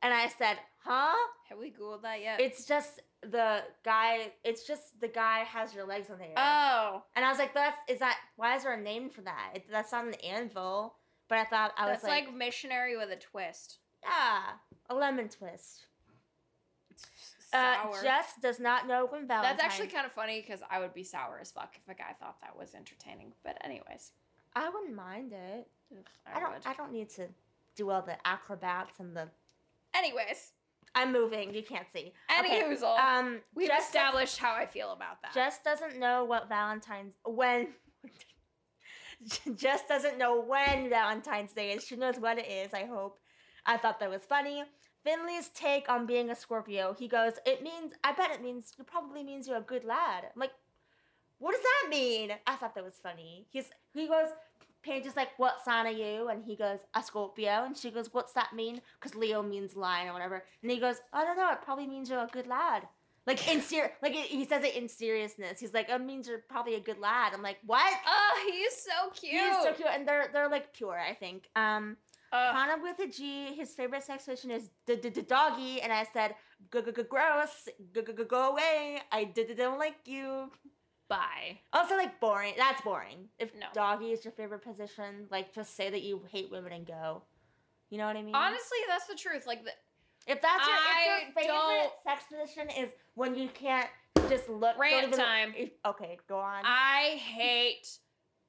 And 0.00 0.14
I 0.14 0.28
said, 0.28 0.56
huh? 0.84 1.14
Have 1.50 1.58
we 1.58 1.70
googled 1.70 2.00
that 2.02 2.22
yet? 2.22 2.40
It's 2.40 2.64
just 2.64 3.00
the 3.22 3.62
guy, 3.84 4.32
it's 4.44 4.66
just 4.66 4.98
the 5.00 5.08
guy 5.08 5.40
has 5.40 5.74
your 5.74 5.84
legs 5.84 6.08
on 6.08 6.18
the 6.18 6.26
air. 6.26 6.34
oh, 6.36 7.02
And 7.14 7.24
I 7.24 7.30
was 7.30 7.38
like, 7.38 7.52
"That's 7.52 7.76
is 7.88 7.98
that? 7.98 8.16
Why 8.36 8.54
is 8.56 8.62
there 8.62 8.74
a 8.74 8.80
name 8.80 9.10
for 9.10 9.22
that? 9.22 9.50
It, 9.54 9.64
that's 9.70 9.90
not 9.92 10.04
an 10.06 10.14
anvil." 10.14 10.94
But 11.28 11.38
I 11.38 11.44
thought 11.44 11.72
I 11.76 11.86
that's 11.86 12.02
was 12.02 12.08
like, 12.08 12.26
like, 12.26 12.34
missionary 12.34 12.96
with 12.96 13.10
a 13.10 13.16
twist. 13.16 13.78
"Yeah, 14.02 14.42
a 14.88 14.94
lemon 14.94 15.28
twist." 15.28 15.86
Sour. 17.50 17.94
Uh, 17.96 18.02
Jess 18.02 18.34
does 18.42 18.60
not 18.60 18.86
know 18.86 19.06
when 19.06 19.26
Valentine's. 19.26 19.58
That's 19.58 19.72
actually 19.72 19.88
kind 19.88 20.04
of 20.04 20.12
funny 20.12 20.40
because 20.40 20.60
I 20.70 20.80
would 20.80 20.92
be 20.92 21.02
sour 21.02 21.38
as 21.40 21.50
fuck 21.50 21.76
if 21.76 21.88
a 21.88 21.96
guy 21.96 22.14
thought 22.20 22.40
that 22.42 22.58
was 22.58 22.74
entertaining. 22.74 23.32
But 23.42 23.56
anyways, 23.64 24.12
I 24.54 24.68
wouldn't 24.68 24.94
mind 24.94 25.32
it. 25.32 25.66
I, 26.26 26.40
don't. 26.40 26.52
would. 26.52 26.66
I 26.66 26.74
don't 26.74 26.92
need 26.92 27.08
to 27.10 27.28
do 27.74 27.90
all 27.90 28.02
the 28.02 28.16
acrobats 28.26 29.00
and 29.00 29.16
the. 29.16 29.28
Anyways, 29.94 30.52
I'm 30.94 31.12
moving. 31.12 31.54
You 31.54 31.62
can't 31.62 31.90
see. 31.90 32.12
any 32.28 32.48
Okay, 32.48 32.62
hoozle. 32.62 32.98
Um, 32.98 33.40
We've 33.54 33.68
Jess 33.68 33.86
established 33.86 34.36
how 34.38 34.54
I 34.54 34.66
feel 34.66 34.92
about 34.92 35.22
that. 35.22 35.32
Jess 35.32 35.60
doesn't 35.64 35.98
know 35.98 36.24
what 36.24 36.48
Valentine's 36.48 37.14
when. 37.24 37.68
Jess 39.56 39.82
doesn't 39.88 40.18
know 40.18 40.40
when 40.40 40.88
Valentine's 40.88 41.52
Day 41.52 41.72
is. 41.72 41.84
She 41.84 41.96
knows 41.96 42.18
what 42.18 42.38
it 42.38 42.48
is. 42.48 42.72
I 42.72 42.84
hope. 42.84 43.18
I 43.66 43.76
thought 43.76 44.00
that 44.00 44.10
was 44.10 44.22
funny. 44.24 44.64
Finley's 45.04 45.48
take 45.48 45.88
on 45.88 46.06
being 46.06 46.30
a 46.30 46.34
Scorpio. 46.34 46.94
He 46.98 47.08
goes, 47.08 47.34
"It 47.46 47.62
means. 47.62 47.92
I 48.04 48.12
bet 48.12 48.30
it 48.30 48.42
means. 48.42 48.72
It 48.78 48.86
probably 48.86 49.22
means 49.22 49.48
you're 49.48 49.58
a 49.58 49.62
good 49.62 49.84
lad." 49.84 50.24
I'm 50.24 50.40
like, 50.40 50.52
"What 51.38 51.52
does 51.52 51.62
that 51.62 51.90
mean?" 51.90 52.32
I 52.46 52.56
thought 52.56 52.74
that 52.74 52.84
was 52.84 53.00
funny. 53.02 53.46
He's 53.50 53.70
he 53.92 54.06
goes. 54.08 54.28
Paige 54.82 55.06
is 55.06 55.16
like, 55.16 55.38
"What 55.38 55.64
sign 55.64 55.86
are 55.86 55.90
you?" 55.90 56.28
And 56.28 56.44
he 56.44 56.56
goes, 56.56 56.80
"A 56.94 57.02
Scorpio." 57.02 57.64
And 57.64 57.76
she 57.76 57.90
goes, 57.90 58.12
"What's 58.12 58.32
that 58.34 58.54
mean?" 58.54 58.80
Because 59.00 59.16
Leo 59.16 59.42
means 59.42 59.76
lion 59.76 60.08
or 60.08 60.12
whatever. 60.12 60.44
And 60.62 60.70
he 60.70 60.78
goes, 60.78 61.00
"I 61.12 61.24
don't 61.24 61.36
know. 61.36 61.50
It 61.52 61.62
probably 61.62 61.86
means 61.86 62.10
you're 62.10 62.20
a 62.20 62.28
good 62.32 62.46
lad." 62.46 62.88
Like 63.28 63.46
in 63.46 63.60
ser- 63.60 63.92
like 64.02 64.16
it, 64.16 64.26
he 64.26 64.46
says 64.46 64.64
it 64.64 64.74
in 64.74 64.88
seriousness. 64.88 65.60
He's 65.60 65.74
like, 65.74 65.90
"It 65.90 66.00
means 66.00 66.26
you're 66.26 66.44
probably 66.48 66.76
a 66.76 66.80
good 66.80 66.98
lad." 66.98 67.34
I'm 67.34 67.42
like, 67.42 67.58
"What?" 67.66 67.92
Oh, 68.06 68.50
he's 68.50 68.74
so 68.74 69.10
cute. 69.10 69.34
He's 69.34 69.62
so 69.62 69.74
cute, 69.74 69.88
and 69.92 70.08
they're 70.08 70.30
they're 70.32 70.48
like 70.48 70.72
pure. 70.72 70.98
I 70.98 71.12
think. 71.12 71.46
Um, 71.54 71.98
Ugh. 72.32 72.54
Connagh 72.54 72.82
with 72.82 72.98
a 73.00 73.06
G. 73.06 73.54
His 73.54 73.74
favorite 73.74 74.02
sex 74.02 74.24
position 74.24 74.50
is 74.50 74.70
the 74.86 74.96
doggy, 74.96 75.82
and 75.82 75.92
I 75.92 76.06
said, 76.10 76.36
"Go 76.70 76.80
go 76.80 76.90
go 76.90 77.02
gross, 77.02 77.68
go 77.92 78.00
go 78.00 78.14
go 78.14 78.24
go 78.24 78.50
away." 78.52 78.98
I 79.12 79.24
don't 79.24 79.78
like 79.78 79.96
you. 80.06 80.50
Bye. 81.08 81.60
Also, 81.74 81.96
like 81.96 82.20
boring. 82.20 82.54
That's 82.56 82.80
boring. 82.80 83.28
If 83.38 83.54
No. 83.54 83.66
doggy 83.74 84.12
is 84.12 84.24
your 84.24 84.32
favorite 84.32 84.62
position, 84.62 85.26
like 85.30 85.54
just 85.54 85.76
say 85.76 85.90
that 85.90 86.00
you 86.02 86.22
hate 86.30 86.50
women 86.50 86.72
and 86.72 86.86
go. 86.86 87.24
You 87.90 87.96
know 87.98 88.06
what 88.06 88.16
I 88.16 88.22
mean? 88.22 88.34
Honestly, 88.34 88.78
that's 88.86 89.06
the 89.06 89.14
truth. 89.14 89.46
Like, 89.46 89.64
the, 89.64 89.70
if 90.28 90.42
that's 90.42 90.66
your, 90.66 90.76
if 90.76 91.46
your 91.46 91.54
favorite 91.56 91.92
sex 92.04 92.24
position 92.30 92.68
is 92.78 92.90
when 93.14 93.34
you 93.34 93.48
can't 93.48 93.88
just 94.28 94.48
look. 94.48 94.78
Rant 94.78 95.12
time. 95.14 95.54
okay, 95.86 96.18
go 96.28 96.38
on. 96.38 96.62
I 96.64 97.18
hate 97.20 97.88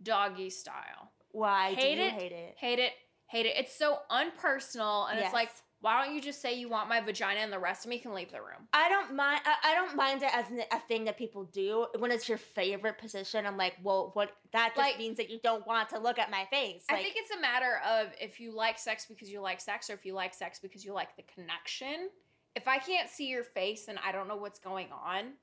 doggy 0.04 0.50
style. 0.50 1.12
Why 1.32 1.74
hate 1.74 1.96
do 1.96 2.02
you 2.02 2.08
it. 2.08 2.14
hate 2.14 2.32
it? 2.32 2.56
Hate 2.58 2.80
it. 2.80 2.94
Hate 3.28 3.46
it. 3.46 3.54
It's 3.58 3.76
so 3.76 4.00
unpersonal, 4.12 5.10
and 5.10 5.20
it's 5.20 5.34
like, 5.34 5.50
Yes. 5.50 5.62
Why 5.82 6.04
don't 6.04 6.14
you 6.14 6.22
just 6.22 6.42
say 6.42 6.54
you 6.56 6.68
want 6.68 6.90
my 6.90 7.00
vagina, 7.00 7.40
and 7.40 7.54
the 7.54 7.60
rest 7.60 7.86
of 7.86 7.90
me 7.90 8.00
can 8.00 8.14
leave 8.14 8.32
the 8.32 8.40
room? 8.42 8.68
I 8.74 8.90
don't 8.90 9.16
mind. 9.16 9.42
I, 9.46 9.72
I 9.72 9.76
don't 9.76 9.96
mind 9.96 10.22
it 10.24 10.30
as 10.34 10.50
an, 10.52 10.62
a 10.72 10.80
thing 10.88 11.06
that 11.06 11.18
people 11.18 11.46
do 11.46 11.88
when 12.00 12.12
it's 12.12 12.28
your 12.28 12.38
favorite 12.38 12.98
position. 12.98 13.46
I'm 13.46 13.56
like, 13.58 13.76
well, 13.82 14.12
what? 14.14 14.32
That 14.52 14.70
just 14.76 14.78
Like- 14.78 14.98
means 14.98 15.18
that 15.18 15.30
you 15.30 15.40
don't 15.44 15.66
want 15.66 15.90
to 15.90 16.00
look 16.00 16.20
at 16.20 16.30
my 16.32 16.46
face. 16.52 16.84
I 16.90 16.98
think 17.02 17.16
it's 17.18 17.32
a 17.32 17.40
matter 17.40 17.80
of 17.88 18.08
if 18.20 18.40
you 18.40 18.54
like 18.54 18.78
sex 18.78 19.06
because 19.08 19.30
you 19.32 19.40
like 19.42 19.62
sex, 19.62 19.90
or 19.90 19.94
if 19.94 20.06
you 20.06 20.14
like 20.14 20.34
sex 20.34 20.60
because 20.60 20.84
you 20.84 20.94
like 20.94 21.16
the 21.16 21.24
connection. 21.34 22.10
If 22.56 22.68
I 22.68 22.80
can't 22.80 23.10
see 23.10 23.28
your 23.28 23.44
face 23.44 23.88
and 23.88 23.98
I 24.06 24.12
don't 24.12 24.28
know 24.28 24.36
what's 24.36 24.60
going 24.60 24.88
on, 24.92 25.34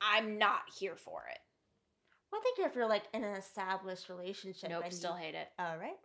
I'm 0.00 0.38
not 0.38 0.60
here 0.78 0.96
for 0.96 1.24
it. 1.30 1.38
well, 2.32 2.40
I 2.40 2.42
think 2.42 2.68
if 2.70 2.74
you're 2.76 2.88
like 2.88 3.04
in 3.12 3.22
an 3.24 3.36
established 3.36 4.08
relationship, 4.08 4.70
Nope, 4.70 4.84
and 4.84 4.94
still 4.94 5.14
hate 5.14 5.34
it. 5.34 5.48
all 5.58 5.76
right. 5.76 5.96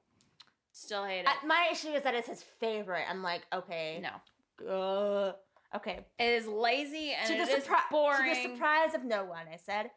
Still 0.72 1.06
hate 1.06 1.22
it. 1.22 1.28
Uh, 1.28 1.46
my 1.46 1.70
issue 1.72 1.90
is 1.90 2.04
that 2.04 2.14
it's 2.14 2.28
his 2.28 2.44
favorite. 2.60 3.06
I'm 3.10 3.24
like, 3.24 3.42
okay, 3.54 4.02
no, 4.02 4.72
uh, 4.72 5.34
okay. 5.76 6.06
it 6.18 6.24
is 6.24 6.48
lazy 6.48 7.12
and 7.12 7.28
to 7.28 7.34
it 7.34 7.66
the 7.66 7.76
boring. 7.92 8.34
to 8.34 8.42
the 8.42 8.54
surprise 8.54 8.94
of 8.94 9.04
no 9.04 9.26
one, 9.26 9.46
I 9.52 9.58
said, 9.58 9.92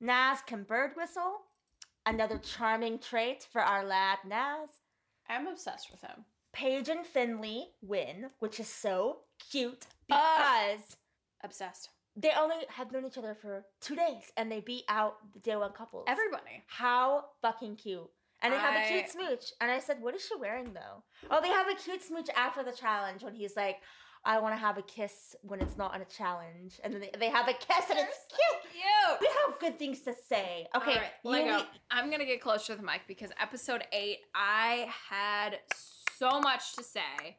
Nas 0.00 0.38
can 0.46 0.62
bird 0.62 0.92
whistle. 0.96 1.42
Another 2.06 2.38
charming 2.38 2.98
trait 2.98 3.46
for 3.52 3.60
our 3.60 3.84
lad 3.84 4.18
Nas. 4.26 4.70
I'm 5.28 5.46
obsessed 5.46 5.90
with 5.90 6.00
him. 6.00 6.24
Paige 6.52 6.88
and 6.88 7.06
Finley 7.06 7.68
win, 7.82 8.30
which 8.40 8.58
is 8.58 8.66
so 8.66 9.18
cute 9.50 9.86
because 10.08 10.96
Obsessed. 11.44 11.90
they 12.16 12.32
only 12.36 12.56
have 12.68 12.90
known 12.90 13.06
each 13.06 13.18
other 13.18 13.36
for 13.40 13.64
two 13.80 13.94
days 13.94 14.32
and 14.36 14.50
they 14.50 14.60
beat 14.60 14.84
out 14.88 15.16
the 15.32 15.38
day 15.38 15.54
one 15.56 15.72
couples. 15.72 16.06
Everybody. 16.08 16.64
How 16.66 17.26
fucking 17.42 17.76
cute. 17.76 18.10
And 18.42 18.52
they 18.52 18.58
have 18.58 18.74
a 18.74 18.88
cute 18.88 19.10
smooch. 19.10 19.52
And 19.60 19.70
I 19.70 19.78
said, 19.80 20.00
What 20.00 20.14
is 20.14 20.24
she 20.26 20.34
wearing 20.36 20.72
though? 20.72 21.02
Oh, 21.30 21.40
they 21.40 21.48
have 21.48 21.68
a 21.68 21.74
cute 21.74 22.02
smooch 22.02 22.28
after 22.36 22.62
the 22.62 22.72
challenge 22.72 23.22
when 23.22 23.34
he's 23.34 23.56
like, 23.56 23.78
I 24.24 24.38
want 24.38 24.54
to 24.54 24.58
have 24.58 24.76
a 24.76 24.82
kiss 24.82 25.34
when 25.42 25.60
it's 25.60 25.76
not 25.78 25.94
on 25.94 26.02
a 26.02 26.04
challenge. 26.04 26.78
And 26.84 26.92
then 26.92 27.00
they, 27.00 27.10
they 27.18 27.30
have 27.30 27.48
a 27.48 27.54
kiss 27.54 27.88
and 27.88 27.98
it's 27.98 28.26
cute. 28.28 28.72
Cute. 28.72 29.20
We 29.20 29.26
have 29.26 29.58
good 29.58 29.78
things 29.78 30.00
to 30.02 30.12
say. 30.14 30.66
Okay, 30.76 30.90
All 30.92 30.96
right, 30.96 31.10
you 31.24 31.30
let 31.30 31.44
go. 31.46 31.56
need- 31.58 31.66
I'm 31.90 32.10
gonna 32.10 32.26
get 32.26 32.40
closer 32.40 32.74
to 32.74 32.80
the 32.80 32.86
mic 32.86 33.02
because 33.08 33.30
episode 33.40 33.84
eight, 33.92 34.20
I 34.34 34.88
had 35.08 35.58
so 36.18 36.40
much 36.40 36.74
to 36.76 36.82
say. 36.82 37.38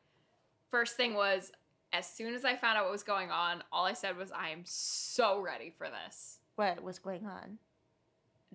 First 0.71 0.95
thing 0.95 1.13
was, 1.13 1.51
as 1.93 2.07
soon 2.07 2.33
as 2.33 2.45
I 2.45 2.55
found 2.55 2.77
out 2.77 2.85
what 2.85 2.91
was 2.91 3.03
going 3.03 3.29
on, 3.29 3.63
all 3.71 3.85
I 3.85 3.93
said 3.93 4.17
was, 4.17 4.31
"I 4.31 4.49
am 4.49 4.61
so 4.65 5.39
ready 5.39 5.69
for 5.77 5.87
this." 5.89 6.39
what 6.55 6.83
was 6.83 6.99
going 6.99 7.25
on? 7.25 7.57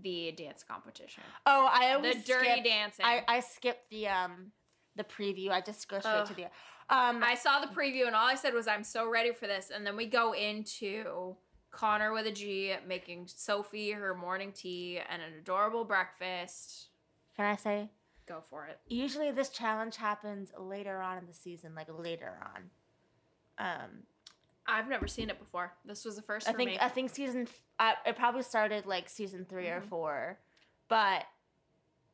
The 0.02 0.32
dance 0.32 0.62
competition, 0.62 1.22
Oh, 1.46 1.68
I 1.72 1.92
always 1.94 2.22
the 2.24 2.32
dirty 2.32 2.50
skip- 2.52 2.64
dancing. 2.64 3.04
I, 3.06 3.22
I 3.26 3.40
skipped 3.40 3.88
the 3.90 4.08
um 4.08 4.52
the 4.94 5.04
preview. 5.04 5.50
I 5.50 5.60
just 5.60 5.88
go 5.88 5.98
straight 6.00 6.12
Ugh. 6.12 6.26
to 6.28 6.34
the 6.34 6.44
um 6.94 7.22
I 7.24 7.34
saw 7.34 7.60
the 7.60 7.66
preview 7.68 8.06
and 8.06 8.14
all 8.14 8.26
I 8.26 8.34
said 8.34 8.52
was, 8.54 8.68
"I'm 8.68 8.84
so 8.84 9.08
ready 9.08 9.32
for 9.32 9.46
this." 9.46 9.70
And 9.74 9.86
then 9.86 9.96
we 9.96 10.06
go 10.06 10.32
into 10.34 11.34
Connagh 11.72 12.12
with 12.12 12.26
a 12.26 12.32
G 12.32 12.74
making 12.86 13.26
Sophie 13.28 13.92
her 13.92 14.14
morning 14.14 14.52
tea 14.52 15.00
and 15.08 15.22
an 15.22 15.32
adorable 15.38 15.84
breakfast. 15.84 16.88
Can 17.36 17.44
I 17.46 17.56
say? 17.56 17.90
Go 18.26 18.42
for 18.50 18.66
it. 18.66 18.78
Usually 18.88 19.30
this 19.30 19.48
challenge 19.50 19.96
happens 19.96 20.52
later 20.58 21.00
on 21.00 21.16
in 21.18 21.26
the 21.26 21.34
season, 21.34 21.74
like 21.74 21.88
later 21.90 22.38
on. 22.54 22.70
Um, 23.58 23.90
I've 24.68 24.88
never 24.88 25.06
seen 25.06 25.30
it 25.30 25.38
before. 25.38 25.72
This 25.84 26.04
was 26.04 26.16
the 26.16 26.22
first 26.22 26.48
I 26.48 26.52
for 26.52 26.58
think 26.58 26.70
me. 26.70 26.78
I 26.80 26.88
think 26.88 27.10
season 27.14 27.48
uh, 27.78 27.92
it 28.04 28.16
probably 28.16 28.42
started 28.42 28.86
like 28.86 29.08
season 29.08 29.44
3 29.48 29.68
or 29.68 29.80
Mhm. 29.80 29.88
four, 29.88 30.38
but 30.88 31.24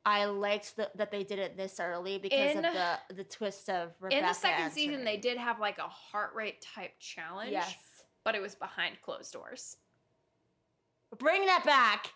I 0.04 0.24
liked 0.24 0.74
the, 0.76 0.90
that 0.96 1.10
they 1.12 1.22
did 1.22 1.38
it 1.38 1.56
this 1.56 1.78
early 1.78 2.18
because 2.18 2.56
In- 2.56 2.64
of 2.64 2.74
the 2.74 2.98
the 3.14 3.24
twist 3.24 3.70
of 3.70 3.92
Rebecca 4.00 4.20
In 4.20 4.26
the 4.26 4.34
second 4.34 4.70
season, 4.72 5.04
they 5.04 5.16
did 5.16 5.38
have 5.38 5.60
like 5.60 5.78
a 5.78 5.88
heart 5.88 6.34
rate 6.34 6.60
type 6.60 6.98
challenge, 6.98 7.52
yes. 7.52 7.74
but 8.24 8.34
it 8.34 8.42
was 8.42 8.54
behind 8.54 9.00
closed 9.02 9.32
doors. 9.32 9.76
Bring 11.18 11.46
that 11.46 11.64
back. 11.64 12.10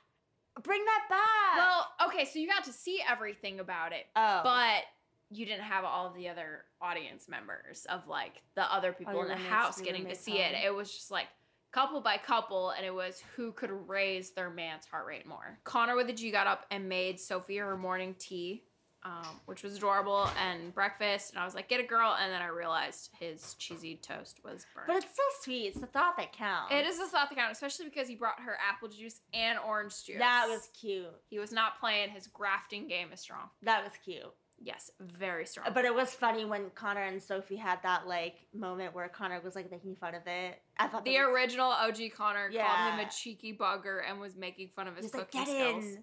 Bring 0.62 0.82
that 0.86 1.04
back. 1.08 1.56
Well, 1.58 2.08
okay, 2.08 2.24
so 2.24 2.38
you 2.38 2.48
got 2.48 2.64
to 2.64 2.72
see 2.72 3.02
everything 3.08 3.60
about 3.60 3.92
it, 3.92 4.06
oh, 4.16 4.40
but 4.42 4.84
you 5.30 5.44
didn't 5.46 5.64
have 5.64 5.84
all 5.84 6.06
of 6.06 6.14
the 6.14 6.28
other 6.28 6.64
audience 6.80 7.28
members 7.28 7.86
of 7.88 8.06
like 8.06 8.42
the 8.54 8.72
other 8.72 8.92
people 8.92 9.14
your 9.14 9.22
in 9.24 9.28
the 9.28 9.36
house 9.36 9.80
getting 9.80 10.06
to 10.06 10.14
see 10.14 10.38
it. 10.38 10.54
It 10.64 10.74
was 10.74 10.90
just 10.92 11.10
like 11.10 11.26
couple 11.72 12.00
by 12.00 12.16
couple, 12.16 12.70
and 12.70 12.86
it 12.86 12.94
was 12.94 13.22
who 13.36 13.52
could 13.52 13.70
raise 13.70 14.30
their 14.30 14.48
man's 14.50 14.86
heart 14.86 15.06
rate 15.06 15.26
more. 15.26 15.58
Connagh 15.64 15.96
with 15.96 16.06
the 16.06 16.12
G 16.12 16.30
got 16.30 16.46
up 16.46 16.64
and 16.70 16.88
made 16.88 17.20
Sophia 17.20 17.64
her 17.64 17.76
morning 17.76 18.14
tea, 18.18 18.62
um, 19.02 19.40
which 19.44 19.62
was 19.62 19.76
adorable, 19.76 20.30
and 20.40 20.72
breakfast. 20.72 21.32
And 21.32 21.40
I 21.40 21.44
was 21.44 21.54
like, 21.54 21.68
get 21.68 21.80
a 21.80 21.86
girl. 21.86 22.16
And 22.18 22.32
then 22.32 22.40
I 22.40 22.46
realized 22.46 23.10
his 23.20 23.54
cheesy 23.54 23.96
toast 23.96 24.40
was 24.42 24.64
burnt. 24.74 24.86
but 24.86 24.96
it's 24.96 25.14
so 25.14 25.22
sweet. 25.42 25.66
It's 25.66 25.80
the 25.80 25.86
thought 25.86 26.16
that 26.16 26.32
counts. 26.32 26.72
it 26.72 26.86
is 26.86 26.98
the 26.98 27.06
thought 27.06 27.28
that 27.28 27.36
counts, 27.36 27.58
especially 27.58 27.84
because 27.86 28.08
he 28.08 28.14
brought 28.14 28.40
her 28.40 28.56
apple 28.66 28.88
juice 28.88 29.20
and 29.34 29.58
orange 29.58 30.02
juice. 30.04 30.18
That 30.18 30.46
was 30.48 30.70
cute. 30.80 31.04
He 31.28 31.38
was 31.38 31.52
not 31.52 31.78
playing 31.78 32.08
his 32.10 32.26
grafting 32.26 32.88
game 32.88 33.08
as 33.12 33.20
strong. 33.20 33.50
That 33.62 33.84
was 33.84 33.92
cute. 34.02 34.22
Yes, 34.62 34.90
very 35.00 35.46
strong. 35.46 35.68
But 35.74 35.84
it 35.84 35.94
was 35.94 36.10
funny 36.10 36.44
when 36.44 36.70
Connor 36.74 37.02
and 37.02 37.22
Sophie 37.22 37.56
had 37.56 37.82
that 37.82 38.06
like 38.06 38.46
moment 38.54 38.94
where 38.94 39.08
Connor 39.08 39.40
was 39.40 39.54
like 39.54 39.70
making 39.70 39.96
fun 39.96 40.14
of 40.14 40.26
it. 40.26 40.60
I 40.78 40.88
thought 40.88 41.04
the 41.04 41.18
was, 41.18 41.28
original 41.28 41.70
OG 41.70 41.98
Connor 42.16 42.50
called 42.50 42.92
him 42.92 43.06
a 43.06 43.10
cheeky 43.10 43.52
bugger 43.52 44.00
and 44.08 44.20
was 44.20 44.34
making 44.34 44.70
fun 44.74 44.88
of 44.88 44.96
his 44.96 45.06
he's 45.06 45.14
like 45.14 45.30
cooking 45.30 45.44
get 45.44 45.82
skills. 45.82 45.96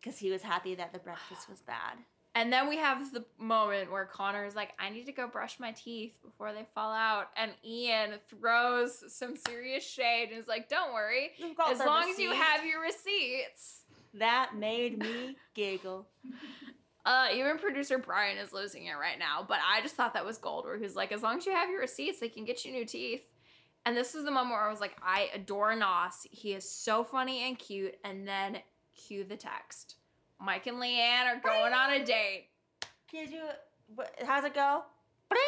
because 0.00 0.18
he 0.18 0.30
was 0.30 0.42
happy 0.42 0.74
that 0.76 0.92
the 0.92 0.98
breakfast 1.00 1.48
was 1.48 1.60
bad. 1.60 1.98
And 2.36 2.52
then 2.52 2.68
we 2.68 2.76
have 2.78 3.12
the 3.12 3.24
moment 3.38 3.92
where 3.92 4.06
Connor 4.06 4.44
is 4.44 4.56
like, 4.56 4.72
I 4.78 4.90
need 4.90 5.06
to 5.06 5.12
go 5.12 5.28
brush 5.28 5.60
my 5.60 5.70
teeth 5.70 6.14
before 6.24 6.52
they 6.52 6.66
fall 6.74 6.92
out. 6.92 7.28
And 7.36 7.52
Iain 7.64 8.14
throws 8.28 9.04
some 9.12 9.36
serious 9.36 9.88
shade 9.88 10.30
and 10.30 10.40
is 10.40 10.48
like, 10.48 10.68
Don't 10.68 10.92
worry. 10.92 11.30
As 11.68 11.78
long 11.78 12.10
as 12.10 12.18
you 12.18 12.32
have 12.32 12.64
your 12.64 12.80
receipts. 12.82 13.82
that 14.14 14.56
made 14.56 14.98
me 14.98 15.36
giggle. 15.54 16.06
Uh, 17.06 17.28
even 17.34 17.58
producer 17.58 17.98
Brian 17.98 18.38
is 18.38 18.52
losing 18.52 18.86
it 18.86 18.94
right 18.94 19.18
now, 19.18 19.44
but 19.46 19.58
I 19.66 19.82
just 19.82 19.94
thought 19.94 20.14
that 20.14 20.24
was 20.24 20.38
gold. 20.38 20.64
Where 20.64 20.78
he's 20.78 20.96
like, 20.96 21.12
as 21.12 21.22
long 21.22 21.38
as 21.38 21.46
you 21.46 21.52
have 21.52 21.68
your 21.68 21.80
receipts, 21.80 22.20
they 22.20 22.28
can 22.28 22.44
get 22.44 22.64
you 22.64 22.72
new 22.72 22.86
teeth. 22.86 23.22
And 23.86 23.94
this 23.94 24.14
is 24.14 24.24
the 24.24 24.30
moment 24.30 24.52
where 24.52 24.62
I 24.62 24.70
was 24.70 24.80
like, 24.80 24.96
I 25.02 25.28
adore 25.34 25.74
Nas. 25.76 26.26
He 26.30 26.54
is 26.54 26.68
so 26.68 27.04
funny 27.04 27.46
and 27.46 27.58
cute. 27.58 27.96
And 28.04 28.26
then 28.26 28.58
cue 28.94 29.24
the 29.24 29.36
text. 29.36 29.96
Mike 30.40 30.66
and 30.66 30.78
Leanne 30.78 31.26
are 31.26 31.40
going 31.40 31.72
on 31.72 31.92
a 31.92 32.04
date. 32.04 32.48
Can 33.10 33.30
you? 33.30 33.42
How's 34.26 34.44
it 34.44 34.54
go? 34.54 34.82
Bring, 35.28 35.42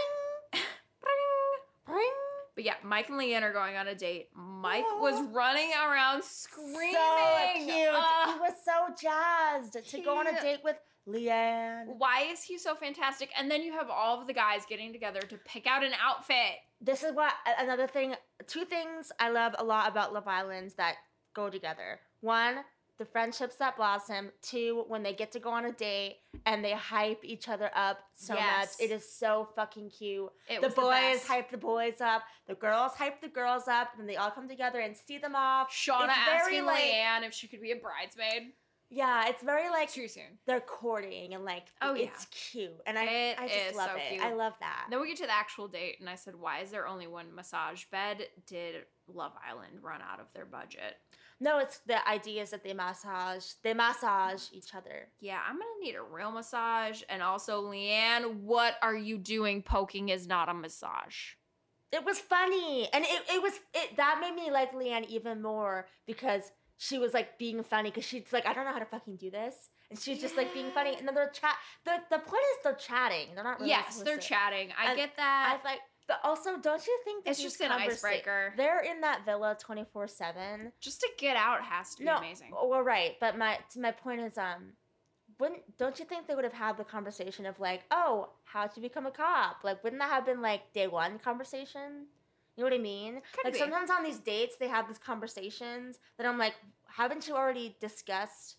bring, 1.01 1.87
bring. 1.87 2.26
But 2.57 2.65
yeah, 2.65 2.75
Mike 2.83 3.11
and 3.11 3.21
Leanne 3.21 3.43
are 3.43 3.53
going 3.53 3.77
on 3.77 3.87
a 3.87 3.95
date. 3.95 4.31
Mike 4.35 4.85
Aw. 4.85 5.01
was 5.01 5.23
running 5.31 5.71
around 5.73 6.25
screaming. 6.25 6.95
So 6.95 7.53
cute. 7.55 7.69
he 7.69 7.85
was 8.41 8.55
so 8.65 8.95
jazzed 9.01 9.91
to 9.91 10.01
go 10.01 10.19
on 10.19 10.27
a 10.27 10.41
date 10.41 10.61
with 10.65 10.77
Leanne. 11.07 11.99
why 11.99 12.27
is 12.33 12.43
he 12.43 12.59
so 12.59 12.75
fantastic? 12.75 13.31
And 13.39 13.51
then 13.51 13.63
you 13.63 13.73
have 13.73 13.91
all 13.91 14.21
of 14.21 14.27
the 14.27 14.33
guys 14.33 14.63
getting 14.67 14.93
together 14.93 15.21
to 15.21 15.37
pick 15.45 15.67
out 15.67 15.85
an 15.85 15.93
outfit. 16.03 16.57
This 16.81 17.05
is 17.05 17.15
what 17.15 17.35
another 17.59 17.87
thing. 17.87 18.15
Two 18.47 18.65
things 18.65 19.13
I 19.21 19.29
love 19.29 19.55
a 19.59 19.65
lot 19.65 19.91
about 19.91 20.15
Love 20.15 20.27
Island 20.27 20.73
that 20.79 20.97
go 21.35 21.51
together. 21.51 22.01
One, 22.21 22.57
the 22.99 23.05
friendships 23.05 23.57
that 23.57 23.77
blossom. 23.77 24.31
Two, 24.43 24.85
when 24.89 25.03
they 25.03 25.13
get 25.13 25.33
to 25.33 25.39
go 25.41 25.51
on 25.51 25.65
a 25.67 25.73
date 25.73 26.19
and 26.47 26.65
they 26.65 26.73
hype 26.73 27.25
each 27.25 27.49
other 27.49 27.71
up 27.75 27.99
so 28.15 28.35
Yes. 28.35 28.77
much. 28.81 28.89
It 28.89 28.93
is 28.93 29.11
so 29.11 29.49
fucking 29.57 29.91
cute. 29.91 30.31
It 30.49 30.61
the 30.63 30.69
boys 30.71 30.93
best. 30.95 31.27
hype 31.29 31.51
the 31.51 31.59
boys 31.59 32.01
up. 32.01 32.23
The 32.47 32.55
girls 32.55 32.93
hype 32.95 33.21
the 33.21 33.29
girls 33.29 33.69
up. 33.69 33.91
And 33.99 34.09
they 34.09 34.17
all 34.17 34.31
come 34.31 34.49
together 34.49 34.81
and 34.81 34.97
see 34.97 35.19
them 35.19 35.35
off. 35.37 35.71
Shaughna 35.71 36.05
It's 36.11 36.29
asking 36.43 36.65
like- 36.65 36.83
Leanne 36.85 37.25
if 37.27 37.35
she 37.35 37.49
could 37.49 37.61
be 37.61 37.73
a 37.73 37.77
bridesmaid. 37.77 38.53
Yeah, 38.89 39.27
it's 39.29 39.43
very 39.43 39.69
like 39.69 39.91
Too 39.91 40.07
soon. 40.07 40.39
they're 40.47 40.61
courting 40.61 41.35
and 41.35 41.45
like 41.45 41.73
Oh, 41.83 41.95
yeah. 41.95 42.05
it's 42.05 42.25
cute. 42.27 42.71
And 42.87 42.97
I, 42.97 43.03
It 43.05 43.39
I 43.41 43.49
just 43.49 43.77
love 43.77 43.91
so 43.91 43.97
it. 43.97 44.09
cute. 44.11 44.23
I 44.23 44.33
love 44.33 44.55
that. 44.61 44.87
Then 44.89 45.01
we 45.01 45.09
get 45.09 45.17
to 45.17 45.27
the 45.27 45.33
actual 45.35 45.67
date, 45.67 45.97
and 45.99 46.09
I 46.09 46.15
said, 46.15 46.37
"Why 46.37 46.61
is 46.61 46.71
there 46.71 46.87
only 46.87 47.09
one 47.09 47.35
massage 47.35 47.85
bed? 47.87 48.29
Did 48.47 48.87
Love 49.09 49.33
Island 49.45 49.83
run 49.83 50.03
out 50.03 50.21
of 50.21 50.33
their 50.35 50.45
budget?" 50.47 50.99
No, 51.39 51.59
it's 51.59 51.79
the 51.87 52.07
idea 52.09 52.43
is 52.43 52.51
that 52.51 52.65
they 52.65 52.73
massage 52.73 53.45
they 53.63 53.75
massage 53.75 54.45
each 54.53 54.75
other. 54.75 55.09
Yeah, 55.21 55.41
I'm 55.47 55.57
gonna 55.57 55.69
need 55.83 55.95
a 55.95 56.03
real 56.03 56.31
massage. 56.31 57.03
And 57.09 57.23
also, 57.23 57.63
Leanne, 57.63 58.37
what 58.41 58.77
are 58.81 58.97
you 58.97 59.19
doing? 59.19 59.63
Poking 59.63 60.09
is 60.09 60.27
not 60.27 60.49
a 60.49 60.55
massage. 60.55 61.35
It 61.93 62.05
was 62.05 62.19
funny. 62.19 62.89
And 62.93 63.05
it, 63.05 63.23
it 63.35 63.43
was 63.43 63.53
it 63.75 63.97
that 63.97 64.19
made 64.21 64.35
me 64.35 64.51
like 64.51 64.73
Leanne 64.73 65.07
even 65.09 65.43
more 65.43 65.87
because 66.07 66.53
she 66.79 66.99
was 66.99 67.15
like 67.15 67.39
being 67.39 67.63
funny 67.63 67.91
because 67.91 68.05
she's 68.05 68.33
like, 68.33 68.47
I 68.47 68.53
don't 68.53 68.65
know 68.65 68.73
how 68.73 68.79
to 68.79 68.85
fucking 68.87 69.17
do 69.17 69.31
this. 69.31 69.71
And 69.91 69.99
she's 69.99 70.21
just 70.21 70.37
like 70.37 70.53
being 70.53 70.71
funny. 70.73 70.97
And 70.97 71.07
then 71.07 71.15
they're 71.15 71.29
chat 71.29 71.55
the 71.85 71.99
the 72.11 72.19
point 72.19 72.43
is 72.53 72.59
they're 72.65 72.75
chatting. 72.75 73.29
They're 73.35 73.45
not 73.45 73.59
really 73.59 73.71
yes, 73.71 74.01
they're 74.03 74.19
chatting. 74.19 74.71
I 74.79 74.89
And 74.91 74.97
get 74.97 75.17
that. 75.17 75.53
I 75.53 75.57
that. 75.57 75.65
like 75.65 75.81
but 76.09 76.21
also 76.23 76.57
don't 76.59 76.87
you 76.87 76.99
think 77.05 77.25
that 77.25 77.33
It's 77.33 77.43
just 77.43 77.61
an 77.61 77.71
conversa- 77.71 77.91
icebreaker. 77.91 78.55
They're 78.57 78.81
in 78.81 79.01
that 79.01 79.25
villa 79.25 79.57
twenty 79.59 79.85
four 79.93 80.07
seven. 80.07 80.73
Just 80.81 81.01
to 81.01 81.09
get 81.19 81.37
out 81.37 81.63
has 81.63 81.95
to 81.95 82.01
be 82.01 82.05
No, 82.05 82.19
amazing. 82.19 82.53
Well, 82.53 82.83
right, 82.83 83.17
but 83.21 83.37
my 83.37 83.59
my 83.77 83.93
point 83.93 84.21
is, 84.21 84.39
um, 84.39 84.73
wouldn't 85.39 85.77
don't 85.79 85.99
you 85.99 86.05
think 86.05 86.27
they 86.27 86.35
would 86.35 86.45
have 86.45 86.53
had 86.53 86.77
the 86.77 86.85
conversation 86.85 87.45
of 87.47 87.59
like, 87.61 87.83
oh, 87.91 88.31
how 88.45 88.67
to 88.67 88.81
become 88.81 89.07
a 89.07 89.11
cop? 89.11 89.59
Like, 89.65 89.83
wouldn't 89.83 90.01
that 90.01 90.11
have 90.11 90.25
been 90.25 90.41
like 90.41 90.73
day 90.73 90.87
one 90.87 91.19
conversation? 91.19 92.07
You 92.57 92.65
know 92.65 92.71
what 92.71 92.79
I 92.79 92.83
mean? 92.83 93.21
Could 93.35 93.45
like 93.45 93.53
be. 93.53 93.59
sometimes 93.59 93.91
on 93.91 94.03
these 94.03 94.19
dates 94.19 94.57
they 94.57 94.69
have 94.69 94.89
these 94.89 94.99
conversations 94.99 95.99
that 96.17 96.27
I'm 96.27 96.39
like, 96.39 96.55
haven't 96.89 97.29
you 97.29 97.35
already 97.35 97.77
discussed 97.81 98.57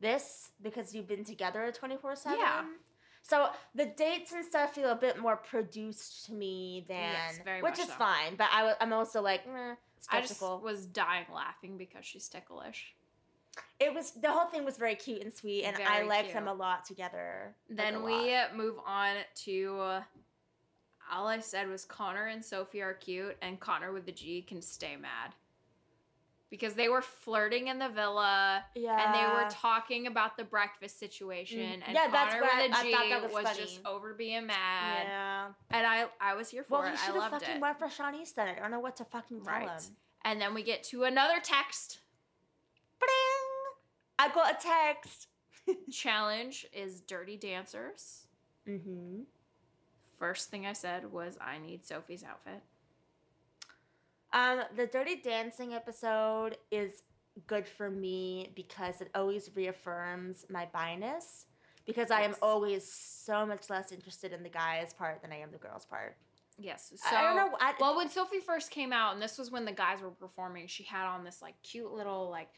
this 0.00 0.50
because 0.62 0.94
you've 0.94 1.06
been 1.06 1.24
together 1.24 1.70
twenty 1.72 1.96
four 1.96 2.16
seven? 2.16 2.38
So 3.22 3.50
the 3.74 3.86
dates 3.86 4.32
and 4.32 4.44
stuff 4.44 4.74
feel 4.74 4.90
a 4.90 4.96
bit 4.96 5.18
more 5.18 5.36
produced 5.36 6.26
to 6.26 6.32
me 6.32 6.84
than, 6.88 7.12
Yes, 7.12 7.38
very 7.44 7.62
which 7.62 7.78
is 7.78 7.86
so. 7.86 7.92
fine. 7.94 8.34
But 8.36 8.48
I, 8.52 8.74
am 8.80 8.92
also 8.92 9.22
like, 9.22 9.42
eh, 9.46 9.74
I 10.10 10.20
just 10.22 10.40
was 10.40 10.86
dying 10.86 11.26
laughing 11.32 11.76
because 11.76 12.04
she's 12.04 12.28
ticklish. 12.28 12.94
it 13.78 13.92
was 13.94 14.12
the 14.12 14.30
whole 14.30 14.46
thing 14.46 14.64
was 14.64 14.76
very 14.76 14.94
cute 14.96 15.22
and 15.22 15.32
sweet, 15.32 15.64
and 15.64 15.76
I 15.76 15.96
Very 15.96 16.08
liked 16.08 16.32
them 16.32 16.48
a 16.48 16.54
lot 16.54 16.84
together. 16.84 17.54
Then 17.68 17.96
a 17.96 18.00
we 18.00 18.34
lot. 18.36 18.56
move 18.56 18.76
on 18.86 19.16
to. 19.44 19.78
uh, 19.80 20.02
all 21.12 21.26
I 21.26 21.40
said 21.40 21.68
was 21.68 21.84
Connor 21.84 22.26
and 22.26 22.44
Sophie 22.44 22.82
are 22.82 22.94
cute, 22.94 23.36
and 23.42 23.58
Connagh 23.60 23.92
with 23.92 24.06
the 24.06 24.12
G 24.12 24.42
can 24.42 24.62
stay 24.62 24.96
mad. 24.96 25.34
Because 26.50 26.74
they 26.74 26.88
were 26.88 27.00
flirting 27.00 27.68
in 27.68 27.78
the 27.78 27.88
villa, 27.88 28.64
yeah, 28.74 28.98
and 29.06 29.14
they 29.14 29.24
were 29.44 29.48
talking 29.50 30.08
about 30.08 30.36
the 30.36 30.42
breakfast 30.42 30.98
situation, 30.98 31.60
Mm, 31.60 31.82
and 31.86 31.94
yeah, 31.94 32.08
that's 32.10 32.34
Connor 32.34 32.44
what 32.44 32.54
I- 32.54 32.62
with 32.66 32.72
a 32.72 32.76
I 32.78 32.82
G 32.82 32.92
thought 32.92 33.08
that 33.08 33.22
was, 33.32 33.44
was 33.44 33.56
just 33.56 33.80
over 33.86 34.14
being 34.14 34.46
mad, 34.46 35.06
yeah. 35.06 35.46
and 35.70 35.86
I 35.86 36.06
I 36.20 36.34
was 36.34 36.48
here 36.50 36.64
for 36.64 36.80
Well, 36.80 36.82
it. 36.88 36.90
he 36.90 36.94
I 36.94 37.06
should 37.06 37.14
have 37.22 37.30
fucking 37.30 37.56
it. 37.56 37.60
went 37.60 37.78
for 37.78 37.86
Siannise 37.86 38.34
then. 38.34 38.48
I 38.48 38.54
don't 38.58 38.72
know 38.72 38.80
what 38.80 38.96
to 38.96 39.04
fucking 39.04 39.42
tell 39.44 39.54
Right. 39.54 39.68
him. 39.68 39.96
And 40.24 40.40
then 40.40 40.52
we 40.52 40.62
get 40.64 40.82
to 40.84 41.04
another 41.04 41.38
text 41.40 42.00
Bring! 42.98 43.08
I 44.18 44.28
got 44.34 44.54
a 44.54 44.62
text. 44.62 45.28
challenge: 45.92 46.66
is 46.72 47.00
Dirty 47.00 47.36
Dancers. 47.36 48.26
Mm-hmm. 48.68 49.22
First 50.18 50.50
thing 50.50 50.66
I 50.66 50.72
said 50.72 51.12
was, 51.12 51.38
"I 51.40 51.58
need 51.58 51.86
Sophie's 51.86 52.24
outfit." 52.24 52.62
Um, 54.32 54.62
the 54.76 54.86
Dirty 54.86 55.16
Dancing 55.16 55.74
episode 55.74 56.56
is 56.70 57.02
good 57.46 57.66
for 57.66 57.90
me 57.90 58.52
because 58.54 59.00
it 59.00 59.10
always 59.14 59.50
reaffirms 59.54 60.46
my 60.50 60.66
bias. 60.72 61.46
Because 61.86 62.10
I 62.10 62.20
am 62.22 62.34
always 62.42 62.90
so 62.92 63.44
much 63.44 63.68
less 63.70 63.90
interested 63.90 64.32
in 64.32 64.42
the 64.42 64.48
guy's 64.48 64.92
part 64.92 65.22
than 65.22 65.32
I 65.32 65.38
am 65.40 65.50
the 65.50 65.58
girl's 65.58 65.84
part. 65.86 66.16
Yes. 66.58 66.92
So 66.94 67.16
I 67.16 67.22
don't 67.22 67.36
know. 67.36 67.56
I, 67.60 67.72
Well, 67.80 67.96
when 67.96 68.08
Sophie 68.08 68.38
first 68.38 68.70
came 68.70 68.92
out, 68.92 69.14
and 69.14 69.22
this 69.22 69.38
was 69.38 69.50
when 69.50 69.64
the 69.64 69.72
guys 69.72 70.00
were 70.02 70.10
performing, 70.10 70.66
she 70.68 70.84
had 70.84 71.06
on 71.06 71.24
this 71.24 71.40
like 71.42 71.54
cute 71.62 71.90
little 71.90 72.30
like. 72.30 72.48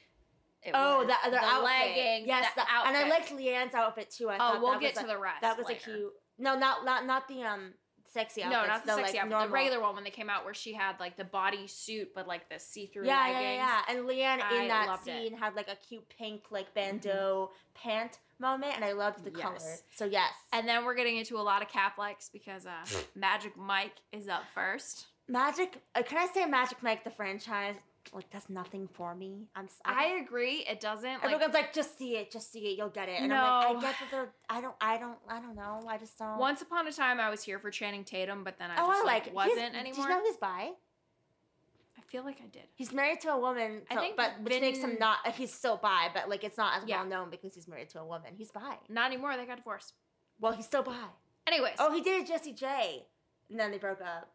it 0.62 0.73
oh, 0.74 0.99
was 0.99 1.07
the, 1.24 1.31
the, 1.31 1.36
outfit. 1.39 1.65
leggings. 1.65 2.27
Yes, 2.27 2.53
the 2.55 2.62
the- 2.62 2.89
and 2.89 2.97
I 2.97 3.09
liked 3.09 3.31
Leanne's 3.31 3.74
outfit 3.74 4.11
too. 4.11 4.28
I 4.28 4.35
Oh, 4.35 4.39
thought 4.39 4.61
we'll 4.62 4.78
get 4.81 4.97
to 4.97 5.05
a, 5.05 5.07
the 5.07 5.19
rest. 5.19 5.40
That 5.40 5.57
was 5.57 5.66
later. 5.69 5.81
a 5.81 5.94
cute. 5.94 6.12
No, 6.39 6.59
not 6.59 6.85
not 6.85 7.07
not 7.07 7.28
the 7.28 7.43
um 7.44 7.74
sexy 8.12 8.43
outfits. 8.43 8.60
No, 8.60 8.66
not 8.66 8.86
the 8.86 8.94
sexy 8.97 9.18
like, 9.18 9.32
outfit. 9.32 9.48
The 9.48 9.52
regular 9.52 9.80
one 9.80 9.94
when 9.94 10.05
they 10.05 10.10
came 10.10 10.28
out, 10.30 10.44
where 10.44 10.55
she 10.55 10.72
had 10.72 10.98
like 11.01 11.16
the 11.16 11.24
body 11.24 11.66
suit, 11.66 12.10
but 12.14 12.26
like 12.26 12.48
the 12.48 12.59
see-through 12.59 13.06
Yeah, 13.06 13.20
leggings. 13.20 13.43
yeah, 13.43 13.80
yeah, 13.89 13.94
And 13.97 14.09
Leanne 14.09 14.43
I 14.43 14.62
in 14.62 14.68
that 14.68 14.86
loved 14.89 15.09
it. 15.09 15.10
Mm-hmm. 15.10 15.22
scene 15.28 15.39
had 15.39 15.55
like 15.55 15.68
a 15.68 15.76
cute 15.76 16.05
pink 16.09 16.43
like 16.51 16.72
bandeau 16.74 17.51
pant 17.74 18.18
moment, 18.39 18.72
and 18.76 18.84
I 18.84 18.93
loved 18.93 19.24
the 19.24 19.30
color. 19.30 19.56
So 19.94 20.05
yes. 20.05 20.32
And 20.52 20.68
then 20.68 20.84
we're 20.84 20.94
getting 20.94 21.16
into 21.16 21.36
a 21.36 21.43
lot 21.43 21.62
of 21.62 21.68
cap 21.68 21.98
likes 21.98 22.28
because 22.28 22.66
uh, 22.66 22.84
Magic 23.14 23.56
Mike 23.56 23.97
is 24.12 24.28
up 24.28 24.43
first. 24.55 25.06
Magic. 25.28 25.80
Uh, 25.94 26.02
can 26.02 26.18
I 26.18 26.26
say 26.32 26.44
Magic 26.47 26.82
Mike 26.82 27.05
the 27.05 27.10
franchise 27.10 27.76
like 28.12 28.28
does 28.30 28.48
nothing 28.50 28.88
for 28.92 29.14
me? 29.14 29.46
I'm. 29.54 29.68
I 29.84 30.20
agree. 30.24 30.64
It 30.68 30.80
doesn't 30.80 31.22
Everyone's 31.24 31.54
like, 31.54 31.72
just 31.72 31.96
see 31.98 32.16
it, 32.16 32.30
just 32.30 32.52
see 32.52 32.60
it, 32.72 32.78
you'll 32.78 32.88
get 32.88 33.08
it. 33.08 33.20
And 33.20 33.32
I'm 33.32 33.38
No. 33.74 33.74
like, 33.74 33.84
I 33.84 33.88
get 33.88 33.94
that 34.00 34.10
they're. 34.10 34.28
I 34.48 34.60
don't. 34.60 34.74
I 34.80 34.98
don't. 34.98 35.18
I 35.28 35.40
don't 35.40 35.54
know. 35.56 35.80
I 35.88 35.98
just 35.98 36.18
don't. 36.18 36.38
Once 36.38 36.62
upon 36.62 36.86
a 36.88 36.92
time, 36.92 37.20
I 37.20 37.30
was 37.30 37.42
here 37.42 37.58
for 37.58 37.70
Channing 37.70 38.04
Tatum, 38.04 38.44
but 38.44 38.58
then 38.58 38.70
I 38.70 38.74
oh, 38.82 38.88
just 38.88 39.02
I 39.02 39.04
like, 39.04 39.06
like 39.06 39.26
it. 39.28 39.34
wasn't 39.34 39.58
He's- 39.58 39.74
anymore. 39.74 39.94
Did 40.08 40.12
you 40.14 40.18
know 40.18 40.24
he's 40.24 40.36
bi? 40.36 40.70
I 41.96 42.00
feel 42.12 42.24
like 42.24 42.38
I 42.42 42.48
did. 42.48 42.64
He's 42.74 42.92
married 42.92 43.20
to 43.22 43.30
a 43.32 43.38
woman, 43.38 43.82
I 43.90 43.96
think 43.96 44.16
but 44.16 44.32
which 44.42 44.60
makes 44.60 44.78
him 44.80 44.96
not. 45.00 45.18
uh, 45.24 45.30
He's 45.32 45.52
still 45.52 45.76
bi, 45.78 46.08
but 46.12 46.28
like 46.28 46.44
it's 46.44 46.58
not 46.58 46.76
as 46.82 46.88
Yeah. 46.88 46.98
well 47.00 47.06
known 47.08 47.30
because 47.30 47.54
he's 47.54 47.66
married 47.68 47.88
to 47.90 48.00
a 48.00 48.04
woman. 48.04 48.32
He's 48.36 48.50
bi. 48.50 48.76
Not 48.88 49.06
anymore. 49.06 49.36
They 49.36 49.46
got 49.46 49.56
divorced. 49.56 49.94
Well, 50.40 50.52
he's 50.52 50.66
still 50.66 50.82
bi. 50.82 50.94
Anyways. 51.46 51.76
Oh, 51.78 51.92
he 51.92 52.02
did 52.02 52.26
Jessie 52.26 52.52
J, 52.52 53.06
and 53.48 53.58
then 53.58 53.70
they 53.70 53.78
broke 53.78 54.00
up. 54.02 54.30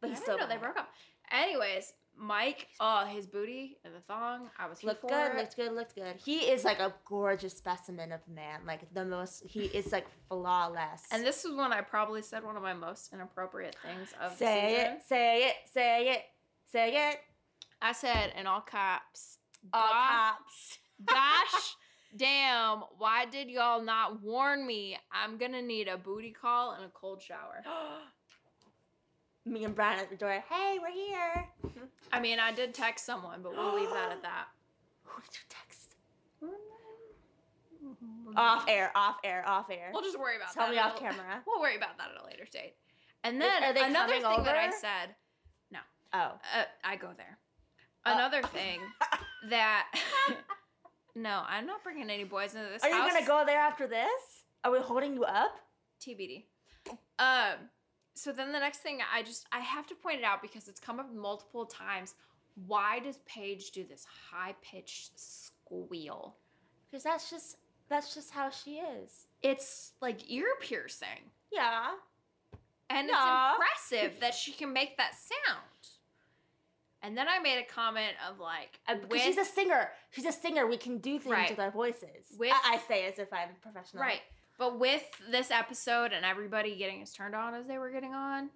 But 0.00 0.08
I 0.08 0.10
he's 0.10 0.18
didn't 0.20 0.34
still 0.34 0.38
know 0.48 0.52
they 0.52 0.58
broke 0.60 0.76
up. 0.76 0.88
Anyways, 1.30 1.92
Mike, 2.16 2.68
oh, 2.78 3.04
his 3.06 3.26
booty 3.26 3.78
and 3.84 3.94
the 3.94 4.00
thong. 4.00 4.48
I 4.58 4.68
was 4.68 4.84
Looked 4.84 5.02
good, 5.08 5.32
it. 5.32 5.36
looked 5.36 5.56
good, 5.56 5.72
looked 5.72 5.94
good. 5.94 6.16
He 6.24 6.38
is 6.50 6.64
like 6.64 6.78
a 6.78 6.94
gorgeous 7.04 7.56
specimen 7.56 8.12
of 8.12 8.20
a 8.28 8.30
man. 8.30 8.60
Like 8.66 8.92
the 8.94 9.04
most, 9.04 9.42
he 9.44 9.62
is 9.64 9.90
like 9.92 10.06
flawless. 10.28 11.02
And 11.10 11.24
this 11.24 11.44
is 11.44 11.54
when 11.54 11.72
I 11.72 11.80
probably 11.80 12.22
said 12.22 12.44
one 12.44 12.56
of 12.56 12.62
my 12.62 12.74
most 12.74 13.12
inappropriate 13.12 13.76
things 13.84 14.12
of 14.20 14.32
the 14.38 14.44
say 14.44 14.68
season. 14.76 14.94
it, 14.96 15.02
say 15.08 15.44
it, 15.48 15.54
say 15.72 16.08
it, 16.10 16.22
say 16.70 17.10
it. 17.10 17.16
I 17.80 17.92
said 17.92 18.32
in 18.38 18.46
all 18.46 18.60
caps, 18.60 19.38
All 19.72 19.88
"Gosh- 19.88 20.10
caps. 20.10 20.78
Gosh 21.04 21.76
damn, 22.16 22.82
why 22.98 23.24
did 23.24 23.48
y'all 23.48 23.82
not 23.82 24.22
warn 24.22 24.66
me? 24.66 24.96
I'm 25.10 25.38
gonna 25.38 25.62
need 25.62 25.88
a 25.88 25.96
booty 25.96 26.30
call 26.30 26.72
and 26.72 26.84
a 26.84 26.90
cold 26.90 27.20
shower. 27.22 27.62
Me 29.44 29.64
and 29.64 29.74
Brian 29.74 29.98
at 29.98 30.08
the 30.08 30.16
door. 30.16 30.42
Hey, 30.48 30.78
we're 30.80 30.92
here. 30.92 31.46
I 32.12 32.20
mean, 32.20 32.38
I 32.38 32.52
did 32.52 32.74
text 32.74 33.04
someone, 33.04 33.40
but 33.42 33.52
we'll 33.52 33.74
leave 33.74 33.90
that 33.90 34.12
at 34.12 34.22
that. 34.22 34.46
Who 35.04 35.20
did 35.22 35.34
you 35.34 35.40
text? 35.48 35.96
Off 38.36 38.64
air, 38.68 38.92
off 38.94 39.16
air, 39.24 39.46
off 39.46 39.68
air. 39.70 39.90
We'll 39.92 40.02
just 40.02 40.18
worry 40.18 40.36
about 40.36 40.52
Tell 40.54 40.68
that. 40.68 40.74
Tell 40.74 40.86
me 40.86 40.92
off 40.92 40.98
camera. 40.98 41.42
We'll 41.46 41.60
worry 41.60 41.76
about 41.76 41.98
that 41.98 42.08
at 42.14 42.22
a 42.22 42.24
later 42.24 42.44
date. 42.50 42.74
And 43.24 43.40
then 43.40 43.62
are 43.62 43.72
they 43.72 43.82
another 43.82 44.14
thing 44.14 44.22
coming 44.22 44.44
that 44.44 44.56
I 44.56 44.70
said. 44.70 45.14
No. 45.70 45.78
Oh. 46.12 46.38
uh, 46.58 46.64
I 46.84 46.96
go 46.96 47.10
there. 47.16 47.38
Another 48.04 48.42
thing 48.42 48.80
that 49.50 49.86
no, 51.14 51.42
I'm 51.46 51.66
not 51.66 51.84
bringing 51.84 52.10
any 52.10 52.24
boys 52.24 52.54
into 52.54 52.68
this 52.68 52.82
Are 52.82 52.88
you 52.90 53.12
gonna 53.12 53.26
go 53.26 53.44
there 53.46 53.60
after 53.60 53.86
this? 53.86 54.08
Are 54.64 54.72
we 54.72 54.78
holding 54.78 55.14
you 55.14 55.24
up? 55.24 55.54
TBD. 56.00 56.44
Um. 57.18 57.68
So 58.14 58.32
then 58.32 58.52
the 58.52 58.58
next 58.60 58.78
thing 58.78 58.98
I 59.12 59.22
just 59.22 59.46
I 59.52 59.60
have 59.60 59.86
to 59.88 59.94
point 59.94 60.18
it 60.18 60.24
out 60.24 60.42
because 60.42 60.68
it's 60.68 60.80
come 60.80 61.00
up 61.00 61.12
multiple 61.12 61.64
times. 61.66 62.14
Why 62.66 62.98
does 62.98 63.18
Paige 63.26 63.70
do 63.70 63.84
this 63.84 64.04
high 64.30 64.54
pitched 64.62 65.18
squeal? 65.18 66.36
Because 66.90 67.02
that's 67.04 67.30
just 67.30 67.56
that's 67.88 68.14
just 68.14 68.30
how 68.30 68.50
she 68.50 68.76
is. 68.76 69.26
It's 69.42 69.92
like 70.00 70.30
ear 70.30 70.46
piercing, 70.60 71.30
Yeah. 71.50 71.92
and 72.90 73.08
Yeah. 73.08 73.50
it's 73.50 73.54
impressive 73.90 74.20
that 74.20 74.34
she 74.34 74.52
can 74.52 74.72
make 74.72 74.96
that 74.98 75.14
sound. 75.14 75.60
And 77.04 77.18
then 77.18 77.28
I 77.28 77.38
made 77.40 77.58
a 77.58 77.64
comment 77.64 78.14
of 78.30 78.38
like, 78.38 78.78
Uh, 78.86 78.94
because 78.94 79.10
with, 79.10 79.22
she's 79.22 79.36
a 79.38 79.44
singer. 79.44 79.90
She's 80.10 80.24
a 80.24 80.30
singer. 80.32 80.66
We 80.68 80.76
can 80.76 80.98
do 80.98 81.18
things 81.18 81.32
Right. 81.32 81.50
with 81.50 81.58
our 81.58 81.70
voices. 81.72 82.32
With- 82.38 82.52
I, 82.52 82.74
I 82.74 82.78
say 82.86 83.04
as 83.06 83.18
if 83.18 83.32
I'm 83.32 83.54
professional. 83.56 84.02
right, 84.02 84.22
but 84.62 84.78
with 84.78 85.02
this 85.28 85.50
episode 85.50 86.12
and 86.12 86.24
everybody 86.24 86.76
getting 86.76 87.02
as 87.02 87.12
turned 87.12 87.34
on 87.34 87.52
as 87.52 87.66
they 87.66 87.78
were 87.78 87.90
getting 87.90 88.14
on, 88.14 88.48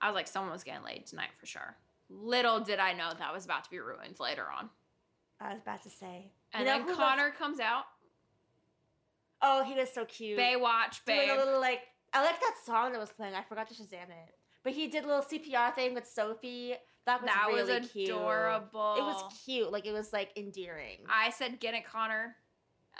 I 0.00 0.08
was 0.08 0.14
like, 0.14 0.28
someone 0.28 0.52
was 0.52 0.62
getting 0.62 0.84
laid 0.84 1.04
tonight 1.06 1.30
for 1.36 1.46
sure. 1.46 1.76
Little 2.08 2.60
did 2.60 2.78
I 2.78 2.92
know 2.92 3.10
that 3.18 3.34
was 3.34 3.44
about 3.44 3.64
to 3.64 3.70
be 3.70 3.80
ruined 3.80 4.20
later 4.20 4.44
on. 4.56 4.70
I 5.40 5.52
was 5.52 5.62
about 5.62 5.82
to 5.82 5.90
say. 5.90 6.30
And 6.52 6.60
You 6.60 6.66
know 6.66 6.72
then 6.78 6.82
who 6.82 6.88
was- 6.90 6.96
Connor 6.96 7.30
comes 7.32 7.58
out. 7.58 7.86
Oh, 9.42 9.64
he 9.64 9.74
was 9.74 9.92
so 9.92 10.04
cute. 10.04 10.38
Baywatch, 10.38 11.04
Doing 11.04 11.28
a 11.30 11.34
little 11.36 11.60
like 11.60 11.80
I 12.12 12.22
like 12.24 12.38
that 12.40 12.54
song 12.64 12.92
that 12.92 13.00
was 13.00 13.10
playing. 13.10 13.34
I 13.34 13.42
forgot 13.42 13.66
to 13.68 13.74
Shazam 13.74 14.04
it. 14.04 14.34
But 14.62 14.74
he 14.74 14.86
did 14.86 15.02
a 15.04 15.08
little 15.08 15.22
CPR 15.24 15.74
thing 15.74 15.92
with 15.92 16.06
Sophie. 16.06 16.74
That 17.04 17.20
was 17.20 17.30
that 17.32 17.46
really 17.48 17.80
was 17.80 17.90
cute. 17.90 18.08
adorable. 18.10 18.94
It 18.96 19.02
was 19.02 19.42
cute. 19.44 19.72
Like 19.72 19.86
it 19.86 19.92
was 19.92 20.12
like 20.12 20.30
endearing. 20.36 20.98
I 21.10 21.30
said, 21.30 21.58
"Get 21.60 21.74
it, 21.74 21.84
Connor," 21.84 22.36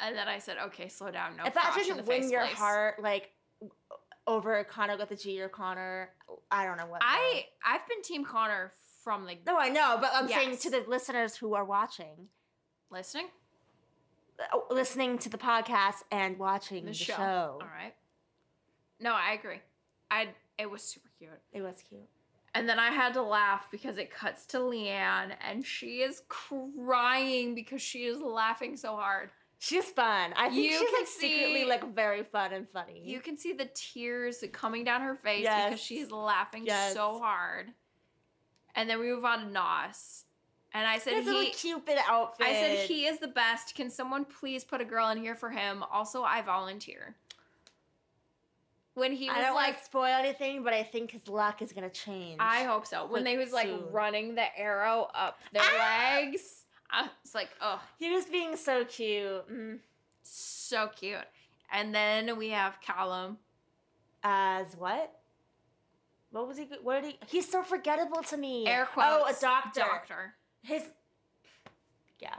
and 0.00 0.16
then 0.16 0.28
I 0.28 0.38
said, 0.38 0.56
"Okay, 0.66 0.88
slow 0.88 1.10
down. 1.10 1.36
No 1.36 1.44
if 1.44 1.54
that 1.54 1.72
crotch 1.72 1.78
in 1.78 1.94
didn't 1.94 2.06
the 2.06 2.10
win 2.10 2.30
your 2.30 2.46
please." 2.46 2.56
heart, 2.56 3.02
like 3.02 3.30
over 4.26 4.64
Connagh 4.64 4.98
with 4.98 5.08
the 5.08 5.16
G 5.16 5.40
or 5.40 5.48
Connor, 5.48 6.10
I 6.50 6.64
don't 6.64 6.76
know 6.76 6.86
what. 6.86 7.00
I 7.02 7.46
I've 7.64 7.86
been 7.88 8.02
Team 8.02 8.24
Connor 8.24 8.72
from 9.02 9.24
the 9.24 9.36
no, 9.46 9.58
I 9.58 9.68
know, 9.68 9.98
but 10.00 10.10
I'm 10.12 10.28
saying 10.28 10.56
to 10.58 10.70
the 10.70 10.84
listeners 10.88 11.36
who 11.36 11.54
are 11.54 11.64
watching, 11.64 12.28
listening 12.90 13.28
uh, 14.38 14.58
listening 14.70 15.18
to 15.18 15.28
the 15.28 15.38
podcast 15.38 16.02
and 16.10 16.38
watching 16.38 16.84
the, 16.84 16.90
the, 16.90 16.96
show. 16.96 17.14
show. 17.14 17.58
All 17.60 17.68
right. 17.74 17.94
No, 19.00 19.12
I 19.12 19.32
agree. 19.32 19.60
I 20.10 20.28
it 20.58 20.70
was 20.70 20.82
super 20.82 21.08
cute. 21.18 21.30
It 21.52 21.62
was 21.62 21.82
cute. 21.88 22.08
And 22.54 22.66
then 22.66 22.78
I 22.78 22.90
had 22.90 23.12
to 23.14 23.22
laugh 23.22 23.68
because 23.70 23.98
it 23.98 24.10
cuts 24.10 24.46
to 24.46 24.58
Leanne 24.58 25.32
and 25.46 25.64
she 25.64 25.98
is 25.98 26.22
crying 26.28 27.54
because 27.54 27.82
she 27.82 28.04
is 28.04 28.20
laughing 28.20 28.76
so 28.78 28.96
hard. 28.96 29.30
She's 29.58 29.86
fun. 29.86 30.32
I 30.36 30.50
think 30.50 30.62
You 30.62 30.70
she's 30.72 30.80
can 30.80 30.92
like 31.00 31.06
secretly 31.06 31.64
like 31.64 31.94
very 31.94 32.22
fun 32.22 32.52
and 32.52 32.68
funny. 32.68 33.00
You 33.04 33.20
can 33.20 33.38
see 33.38 33.52
the 33.52 33.68
tears 33.74 34.44
coming 34.52 34.84
down 34.84 35.00
her 35.00 35.14
face 35.14 35.42
Yes. 35.44 35.64
because 35.70 35.80
she's 35.80 36.10
laughing 36.10 36.64
Yes. 36.66 36.92
so 36.94 37.18
hard. 37.18 37.72
And 38.74 38.88
then 38.90 39.00
we 39.00 39.06
move 39.06 39.24
on 39.24 39.40
to 39.40 39.46
Nas. 39.46 40.24
And 40.74 40.86
I 40.86 40.98
said 40.98 41.14
his 41.14 41.26
he 41.26 41.50
cupid 41.52 41.96
outfit. 42.06 42.46
I 42.46 42.52
said 42.52 42.78
he 42.86 43.06
is 43.06 43.18
the 43.18 43.28
best. 43.28 43.74
Can 43.74 43.88
someone 43.88 44.26
please 44.26 44.62
put 44.62 44.82
a 44.82 44.84
girl 44.84 45.08
in 45.08 45.16
here 45.18 45.34
for 45.34 45.48
him? 45.48 45.82
Also, 45.90 46.22
I 46.22 46.42
volunteer. 46.42 47.16
When 48.94 49.12
he 49.12 49.28
was 49.28 49.36
I 49.36 49.42
don't 49.42 49.54
like, 49.54 49.74
like 49.76 49.84
spoil 49.84 50.04
anything, 50.14 50.62
but 50.62 50.72
I 50.72 50.82
think 50.82 51.10
his 51.10 51.28
luck 51.28 51.60
is 51.60 51.72
gonna 51.72 51.90
change. 51.90 52.38
I 52.40 52.64
hope 52.64 52.86
so. 52.86 53.04
When 53.06 53.24
Like, 53.24 53.34
they 53.34 53.38
was 53.38 53.52
like 53.52 53.66
soon. 53.68 53.90
running 53.90 54.34
the 54.34 54.58
arrow 54.58 55.08
up 55.14 55.38
their 55.52 55.62
Ah! 55.64 56.14
legs, 56.16 56.55
I 56.90 57.08
was 57.22 57.34
like, 57.34 57.50
oh, 57.60 57.80
he 57.98 58.10
was 58.10 58.24
being 58.26 58.56
so 58.56 58.84
cute. 58.84 59.48
Mm. 59.50 59.78
so 60.22 60.88
cute. 60.88 61.18
And 61.72 61.94
then 61.94 62.36
we 62.38 62.50
have 62.50 62.80
Callum. 62.80 63.38
As 64.22 64.76
what? 64.76 65.12
What 66.30 66.48
was 66.48 66.58
he? 66.58 66.68
What 66.82 67.02
did 67.02 67.12
he? 67.12 67.18
He's 67.28 67.48
so 67.50 67.62
forgettable 67.62 68.22
to 68.24 68.36
me. 68.36 68.66
Air 68.66 68.86
quotes. 68.92 69.08
Oh, 69.10 69.24
a 69.26 69.34
doctor. 69.40 69.80
Doctor. 69.80 70.34
His. 70.62 70.82
Yeah. 72.18 72.34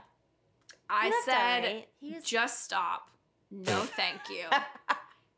I 0.90 1.06
He 1.06 1.12
said, 1.24 1.34
alright. 1.64 1.88
He 2.00 2.14
was. 2.14 2.24
just 2.24 2.64
stop. 2.64 3.10
No, 3.50 3.80
thank 3.96 4.20
you. 4.30 4.44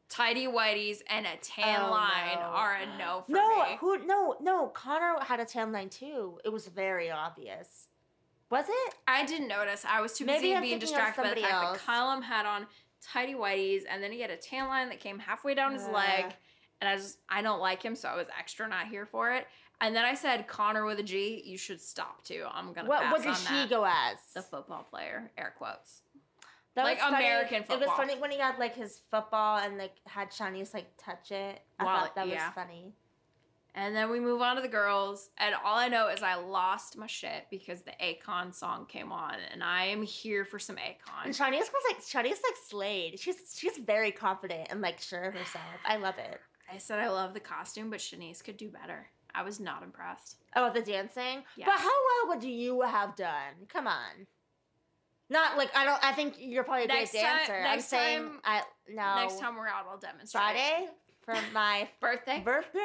Tidy 0.09 0.47
whities 0.47 1.03
and 1.09 1.27
a 1.27 1.37
tan 1.43 1.83
Oh, 1.83 1.91
line 1.91 2.35
no. 2.37 2.41
are 2.41 2.75
a 2.75 2.99
no 2.99 3.23
for 3.27 3.33
no, 3.33 3.63
me. 3.65 3.77
who? 3.81 4.05
No, 4.07 4.37
no. 4.41 4.69
Connor 4.69 5.17
had 5.23 5.39
a 5.39 5.45
tan 5.45 5.71
line 5.73 5.89
too. 5.89 6.39
It 6.45 6.49
was 6.49 6.67
very 6.67 7.11
obvious. 7.11 7.87
Was 8.51 8.67
it? 8.69 8.95
I 9.07 9.25
didn't 9.25 9.49
notice. 9.49 9.85
I 9.89 10.01
was 10.01 10.13
too 10.15 10.25
Maybe 10.25 10.39
busy 10.43 10.55
I'm 10.57 10.63
being 10.63 10.81
thinking 10.81 10.89
of 10.99 11.05
distracted 11.05 11.23
by 11.23 11.29
the 11.31 11.35
somebody 11.37 11.53
fact 11.53 11.65
else. 11.65 11.77
that 11.79 11.87
Callum 11.87 12.23
had 12.23 12.47
on 12.47 12.67
tidy 13.03 13.35
whities 13.35 13.83
and 13.89 14.03
then 14.03 14.13
he 14.13 14.21
had 14.21 14.31
a 14.31 14.37
tan 14.37 14.69
line 14.69 14.89
that 14.89 15.01
came 15.01 15.19
halfway 15.19 15.55
down 15.55 15.73
his 15.73 15.87
leg. 15.89 16.27
And 16.81 16.89
I 16.89 16.97
just 16.97 17.19
I 17.29 17.43
don't 17.43 17.61
like 17.61 17.83
him, 17.83 17.95
so 17.95 18.09
I 18.09 18.17
was 18.17 18.27
extra 18.39 18.67
not 18.69 18.89
here 18.89 19.07
for 19.07 19.33
it. 19.33 19.47
And 19.83 19.95
then 19.95 20.05
I 20.05 20.15
said 20.15 20.47
Connagh 20.49 20.87
with 20.87 20.99
a 20.99 21.03
G, 21.03 21.43
you 21.45 21.57
should 21.57 21.81
stop 21.81 22.25
too. 22.25 22.45
I'm 22.51 22.73
gonna 22.73 22.89
What? 22.89 23.03
pass 23.03 23.13
What 23.13 23.21
did 23.23 23.29
on 23.31 23.37
he 23.37 23.61
that. 23.63 23.71
go 23.71 23.85
as? 23.85 24.17
The 24.35 24.43
football 24.43 24.83
player, 24.91 25.31
air 25.39 25.55
quotes. 25.57 26.03
That 26.75 26.85
Like 26.85 26.99
was 26.99 27.11
funny. 27.11 27.25
American 27.27 27.57
It 27.63 27.67
football. 27.67 27.89
was 27.89 27.97
funny 27.97 28.17
when 28.19 28.31
he 28.31 28.37
got 28.39 28.59
like 28.59 28.75
his 28.77 29.01
football 29.11 29.59
and 29.59 29.77
like 29.79 29.93
had 30.07 30.31
Siannise 30.31 30.73
like 30.75 30.87
touch 30.97 31.31
it. 31.33 31.61
I 31.79 31.85
thought 31.85 32.15
that 32.15 32.29
yeah. 32.29 32.47
was 32.47 32.55
funny. 32.55 32.95
And 33.75 33.95
then 33.95 34.11
we 34.11 34.19
move 34.19 34.41
on 34.43 34.57
to 34.57 34.63
the 34.63 34.69
girls, 34.69 35.31
and 35.39 35.55
all 35.65 35.77
I 35.79 35.87
know 35.89 36.09
is 36.09 36.23
I 36.25 36.35
lost 36.35 36.99
my 36.99 37.07
shit 37.07 37.47
because 37.51 37.83
the 37.83 37.93
Akon 38.03 38.53
song 38.53 38.87
came 38.87 39.13
on, 39.13 39.35
and 39.53 39.63
I 39.63 39.85
am 39.87 40.03
here 40.03 40.45
for 40.45 40.59
some 40.59 40.77
And 40.77 41.33
Akon. 41.35 41.37
Siannise 41.37 41.71
was 41.73 41.83
like 41.89 42.01
Siannise 42.03 42.41
like 42.43 42.57
slayed. 42.69 43.21
She's 43.21 43.37
she's 43.57 43.79
very 43.79 44.11
confident 44.11 44.69
and 44.71 44.81
like 44.81 45.01
sure 45.01 45.23
of 45.23 45.35
herself. 45.35 45.65
I 45.85 45.97
love 45.97 46.19
it. 46.19 46.41
I 46.73 46.79
said 46.79 46.99
I 46.99 47.09
love 47.11 47.33
the 47.33 47.41
costume, 47.41 47.91
but 47.91 48.01
Siannise 48.01 48.43
could 48.43 48.57
do 48.57 48.69
better. 48.69 49.07
I 49.33 49.43
was 49.45 49.61
not 49.61 49.85
impressed. 49.85 50.39
Oh, 50.57 50.73
the 50.73 50.83
dancing. 50.83 51.45
Yes. 51.57 51.67
But 51.67 51.79
how 51.79 51.85
well 52.27 52.35
would 52.35 52.43
you 52.45 52.81
have 52.83 53.15
done? 53.15 53.55
Come 53.69 53.87
on. 53.87 54.27
Not 55.29 55.57
like 55.57 55.71
I 55.77 55.85
don't. 55.85 56.03
I 56.05 56.11
think 56.11 56.35
you're 56.39 56.65
probably 56.65 56.87
a 56.87 56.89
Next 56.89 57.13
great 57.13 57.23
time- 57.23 57.37
dancer. 57.39 57.55
I'm 57.55 57.63
next 57.63 57.85
saying 57.87 58.19
time- 58.25 58.41
I 58.45 58.63
no. 58.89 59.15
Next 59.23 59.39
time 59.39 59.55
we're 59.55 59.69
out, 59.69 59.87
I'll 59.89 59.99
demonstrate. 59.99 60.43
Friday 60.43 60.89
for 61.23 61.37
my 61.55 61.89
birthday. 62.01 62.41
birthday. 62.45 62.81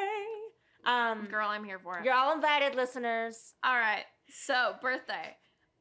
Um, 0.86 1.26
Girl, 1.26 1.48
I'm 1.48 1.64
here 1.64 1.78
for 1.78 1.98
it. 1.98 2.04
you're 2.04 2.14
all 2.14 2.32
invited, 2.34 2.74
listeners. 2.76 3.54
All 3.64 3.76
right. 3.76 4.04
So 4.30 4.74
birthday. 4.80 5.36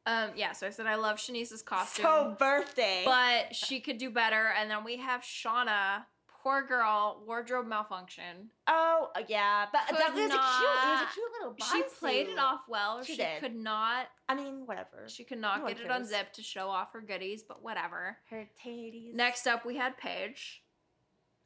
Um, 0.07 0.31
yeah. 0.35 0.51
So 0.51 0.67
I 0.67 0.69
said 0.71 0.85
I 0.87 0.95
love 0.95 1.19
Siannise's 1.19 1.61
costume, 1.61 2.03
So 2.03 2.35
birthday. 2.39 3.03
but 3.05 3.55
she 3.55 3.79
could 3.79 3.97
do 3.97 4.09
better. 4.09 4.49
And 4.59 4.69
then 4.69 4.83
we 4.83 4.97
have 4.97 5.21
Shaughna. 5.21 6.05
Poor 6.43 6.61
girl, 6.61 7.23
wardrobe 7.25 7.65
malfunction. 7.65 8.51
oh 8.67 9.09
yeah, 9.27 9.65
but 9.71 9.81
Could 9.89 9.97
that 9.97 10.13
was 10.13 10.25
a 10.25 10.27
cute. 10.27 10.31
It 10.31 10.89
was 10.91 11.01
a 11.01 11.13
cute 11.13 11.31
little. 11.39 11.55
She 11.71 11.83
played 11.99 12.27
it 12.27 12.37
off 12.37 12.59
well. 12.69 13.01
She 13.03 13.13
She, 13.13 13.17
did. 13.17 13.41
could 13.41 13.55
not. 13.55 14.05
I 14.29 14.35
mean, 14.35 14.67
whatever. 14.67 15.05
She 15.07 15.23
could 15.23 15.39
not 15.39 15.61
No 15.61 15.67
get 15.69 15.79
it 15.79 15.89
unzipped 15.89 16.35
to 16.35 16.43
show 16.43 16.67
off 16.69 16.93
her 16.93 17.01
goodies, 17.01 17.41
but 17.41 17.63
whatever. 17.63 18.17
Her 18.29 18.47
titties. 18.63 19.15
Next 19.15 19.47
up, 19.47 19.65
we 19.65 19.75
had 19.77 19.97
Paige. 19.97 20.61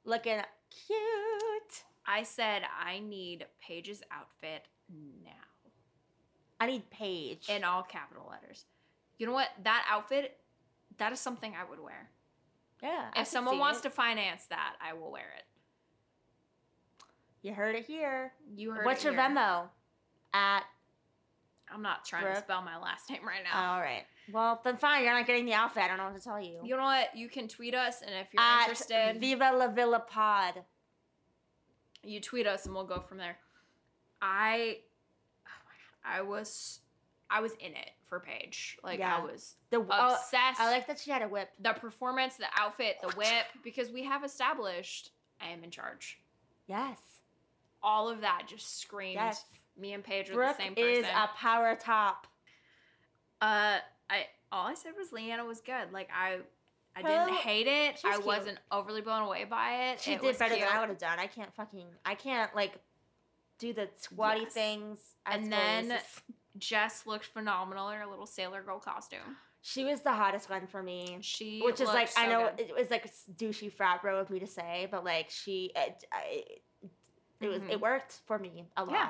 looking 0.03 0.41
cute. 0.69 1.83
I 2.09 2.23
said 2.23 2.63
I 2.83 2.99
need 2.99 3.45
Paige's 3.61 4.01
outfit 4.11 4.65
now. 5.23 5.31
I 6.59 6.65
need 6.65 6.89
Paige. 6.89 7.47
in 7.47 7.63
all 7.63 7.83
capital 7.83 8.27
letters. 8.29 8.65
You 9.19 9.27
know 9.27 9.33
what? 9.33 9.49
That 9.63 9.85
outfit, 9.89 10.37
that 10.97 11.13
is 11.13 11.19
something 11.19 11.53
I 11.55 11.69
would 11.69 11.79
wear. 11.79 12.09
yeah. 12.81 13.11
If 13.15 13.27
someone 13.27 13.59
wants 13.59 13.79
it. 13.79 13.83
to 13.83 13.89
finance 13.91 14.45
that, 14.49 14.75
I 14.81 14.93
will 14.93 15.11
wear 15.11 15.27
it. 15.37 15.43
you 17.43 17.53
heard 17.53 17.75
it 17.75 17.85
here. 17.85 18.33
You 18.55 18.71
heard 18.71 18.81
it. 18.81 18.85
What's 18.85 19.03
your 19.03 19.13
here. 19.13 19.21
Venmo? 19.21 19.69
At 20.33 20.63
I'm 21.71 21.83
not 21.83 22.05
trying 22.05 22.25
to 22.33 22.39
spell 22.39 22.63
my 22.63 22.77
last 22.79 23.09
name 23.11 23.19
right 23.25 23.43
now. 23.43 23.73
all 23.75 23.81
right. 23.81 24.03
Well, 24.33 24.59
then 24.63 24.77
fine. 24.77 25.03
You're 25.03 25.13
not 25.13 25.27
getting 25.27 25.45
the 25.45 25.53
outfit. 25.53 25.83
I 25.83 25.87
don't 25.87 25.97
know 25.97 26.05
what 26.05 26.17
to 26.17 26.23
tell 26.23 26.41
you. 26.41 26.59
you 26.63 26.75
know 26.75 26.83
what? 26.83 27.15
You 27.15 27.29
can 27.29 27.47
tweet 27.47 27.75
us, 27.75 28.01
and 28.01 28.11
if 28.15 28.27
you're 28.33 28.41
At 28.41 28.63
interested, 28.63 29.19
Viva 29.19 29.51
La 29.55 29.67
Villa 29.67 29.99
Pod. 29.99 30.63
You 32.03 32.19
tweet 32.19 32.47
us, 32.47 32.65
and 32.65 32.73
we'll 32.75 32.85
go 32.85 32.99
from 32.99 33.17
there. 33.17 33.37
I, 34.21 34.79
oh 35.45 35.61
god, 36.03 36.17
I 36.17 36.21
was, 36.21 36.79
I 37.29 37.41
was 37.41 37.53
in 37.53 37.71
it 37.71 37.91
for 38.07 38.19
Paige. 38.19 38.77
Like 38.83 38.99
Yeah. 38.99 39.17
I 39.17 39.21
was 39.23 39.55
The 39.69 39.77
oh, 39.77 40.13
obsessed. 40.13 40.59
I 40.59 40.71
like 40.71 40.87
that 40.87 40.99
she 40.99 41.11
had 41.11 41.21
a 41.21 41.27
whip. 41.27 41.49
the 41.59 41.73
performance, 41.73 42.35
the 42.35 42.47
outfit, 42.57 42.97
the 43.01 43.15
whip, 43.15 43.45
because 43.63 43.91
we 43.91 44.03
have 44.03 44.23
established 44.23 45.11
I 45.41 45.49
am 45.49 45.63
in 45.63 45.71
charge. 45.71 46.19
Yes. 46.67 46.99
All 47.81 48.09
of 48.09 48.21
that 48.21 48.43
just 48.47 48.79
screamed. 48.79 49.15
Yes. 49.15 49.45
Me 49.77 49.93
and 49.93 50.03
Paige 50.03 50.29
are 50.29 50.33
Brooke 50.33 50.57
the 50.57 50.63
same 50.63 50.75
person. 50.75 50.89
is 50.89 51.05
a 51.05 51.29
power 51.37 51.77
top. 51.79 52.27
Uh, 53.41 53.77
I 54.09 54.25
all 54.51 54.67
I 54.67 54.73
said 54.73 54.91
was 54.97 55.13
Leanna 55.13 55.45
was 55.45 55.61
good. 55.61 55.93
Like 55.93 56.09
I, 56.13 56.39
I 57.05 57.25
didn't 57.25 57.35
hate 57.39 57.67
it. 57.67 57.99
I 58.05 58.13
cute. 58.13 58.25
wasn't 58.25 58.59
overly 58.71 59.01
blown 59.01 59.23
away 59.23 59.45
by 59.45 59.91
it. 59.91 60.01
She 60.01 60.13
It 60.13 60.21
did 60.21 60.37
better 60.37 60.55
cute. 60.55 60.67
than 60.67 60.75
I 60.77 60.79
would 60.79 60.89
have 60.89 60.97
done. 60.97 61.19
I 61.19 61.27
can't 61.27 61.53
fucking. 61.55 61.87
I 62.05 62.15
can't 62.15 62.53
like 62.55 62.73
do 63.57 63.73
the 63.73 63.89
squatty 63.95 64.41
Yes. 64.41 64.53
things. 64.53 64.99
And 65.25 65.51
then- 65.51 65.97
Jess 66.57 67.05
looked 67.05 67.25
phenomenal 67.25 67.89
in 67.89 67.99
her 67.99 68.05
little 68.07 68.25
sailor 68.25 68.61
girl 68.63 68.79
costume. 68.79 69.37
she 69.61 69.83
was 69.85 70.01
the 70.01 70.11
hottest 70.13 70.49
one 70.49 70.67
for 70.67 70.81
me. 70.81 71.17
She, 71.21 71.61
Which 71.63 71.79
is 71.81 71.87
like 71.87 72.09
I 72.17 72.27
know 72.27 72.49
good. 72.57 72.67
it 72.69 72.75
was 72.75 72.89
like 72.89 73.09
douchey 73.37 73.71
frat 73.71 74.01
bro 74.01 74.19
of 74.19 74.29
me 74.29 74.39
to 74.39 74.47
say, 74.47 74.87
but 74.89 75.03
like 75.05 75.29
she, 75.29 75.71
it, 75.75 76.03
I, 76.11 76.43
it 77.41 77.47
was 77.47 77.61
Mhm. 77.61 77.69
it 77.71 77.79
worked 77.81 78.19
for 78.25 78.39
me 78.39 78.65
a 78.77 78.83
lot. 78.83 78.93
Yeah. 78.93 79.09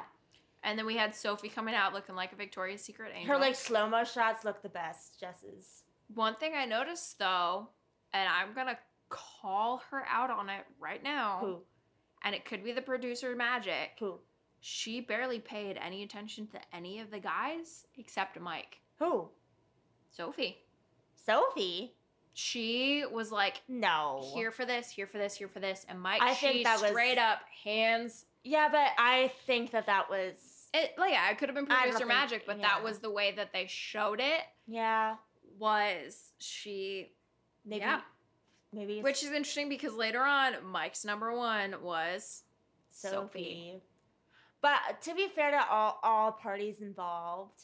And 0.63 0.77
then 0.77 0.85
we 0.85 0.97
had 0.97 1.15
Sophie 1.15 1.49
coming 1.49 1.73
out 1.73 1.93
looking 1.93 2.15
like 2.15 2.33
a 2.33 2.35
Victoria's 2.35 2.81
Secret 2.83 3.13
angel. 3.15 3.33
Her 3.33 3.39
like 3.39 3.55
slow 3.55 3.87
mo 3.89 4.03
shots 4.03 4.43
look 4.43 4.61
the 4.61 4.69
best. 4.69 5.19
Jess's. 5.19 5.83
One 6.13 6.35
thing 6.35 6.53
I 6.55 6.65
noticed 6.65 7.17
though, 7.19 7.69
and 8.13 8.27
I'm 8.29 8.53
gonna 8.53 8.77
call 9.09 9.81
her 9.91 10.03
out 10.07 10.29
on 10.29 10.49
it 10.49 10.65
right 10.79 11.01
now, 11.03 11.39
Who? 11.41 11.59
and 12.23 12.35
it 12.35 12.45
could 12.45 12.63
be 12.63 12.71
the 12.71 12.81
producer 12.81 13.35
magic. 13.35 13.91
Who? 13.99 14.19
She 14.61 14.99
barely 15.01 15.39
paid 15.39 15.77
any 15.77 16.03
attention 16.03 16.47
to 16.47 16.59
any 16.73 16.99
of 16.99 17.11
the 17.11 17.19
guys 17.19 17.85
except 17.97 18.39
Mike. 18.39 18.77
Who? 18.99 19.29
Sophie. 20.11 20.57
Sophie? 21.15 21.93
She 22.33 23.03
was 23.11 23.31
like 23.31 23.61
No. 23.67 24.29
here 24.33 24.51
for 24.51 24.65
this, 24.65 24.89
here 24.89 25.07
for 25.07 25.17
this, 25.17 25.35
here 25.35 25.47
for 25.47 25.59
this, 25.59 25.85
and 25.89 25.99
Mike. 26.01 26.21
I 26.21 26.33
she 26.33 26.47
think 26.47 26.63
that 26.65 26.81
was- 26.81 26.91
straight 26.91 27.17
up 27.17 27.39
hands. 27.63 28.25
Yeah, 28.43 28.69
but 28.69 28.91
I 28.97 29.29
think 29.45 29.71
that 29.71 29.85
that 29.87 30.09
was. 30.09 30.69
It 30.73 30.93
like 30.97 31.11
yeah, 31.11 31.29
it 31.31 31.37
could 31.37 31.49
have 31.49 31.55
been 31.55 31.65
producer 31.65 31.97
think- 31.99 32.07
magic, 32.07 32.45
but 32.45 32.61
that 32.61 32.83
was 32.83 32.99
the 32.99 33.09
way 33.09 33.31
that 33.33 33.51
they 33.53 33.65
showed 33.67 34.19
it. 34.19 34.41
Yeah. 34.67 35.15
Was 35.57 36.31
she? 36.39 37.11
Maybe. 37.65 37.81
Yeah. 37.81 38.01
Maybe. 38.73 39.01
Which 39.01 39.23
is 39.23 39.29
interesting 39.29 39.69
because 39.69 39.93
later 39.93 40.21
on, 40.21 40.53
Mike's 40.65 41.03
number 41.03 41.35
one 41.35 41.75
was 41.81 42.43
Sophie. 42.89 43.13
Sophie. 43.13 43.81
But 44.61 45.01
to 45.03 45.15
be 45.15 45.27
fair 45.33 45.51
to 45.51 45.65
all 45.69 45.99
all 46.03 46.31
parties 46.33 46.81
involved, 46.81 47.63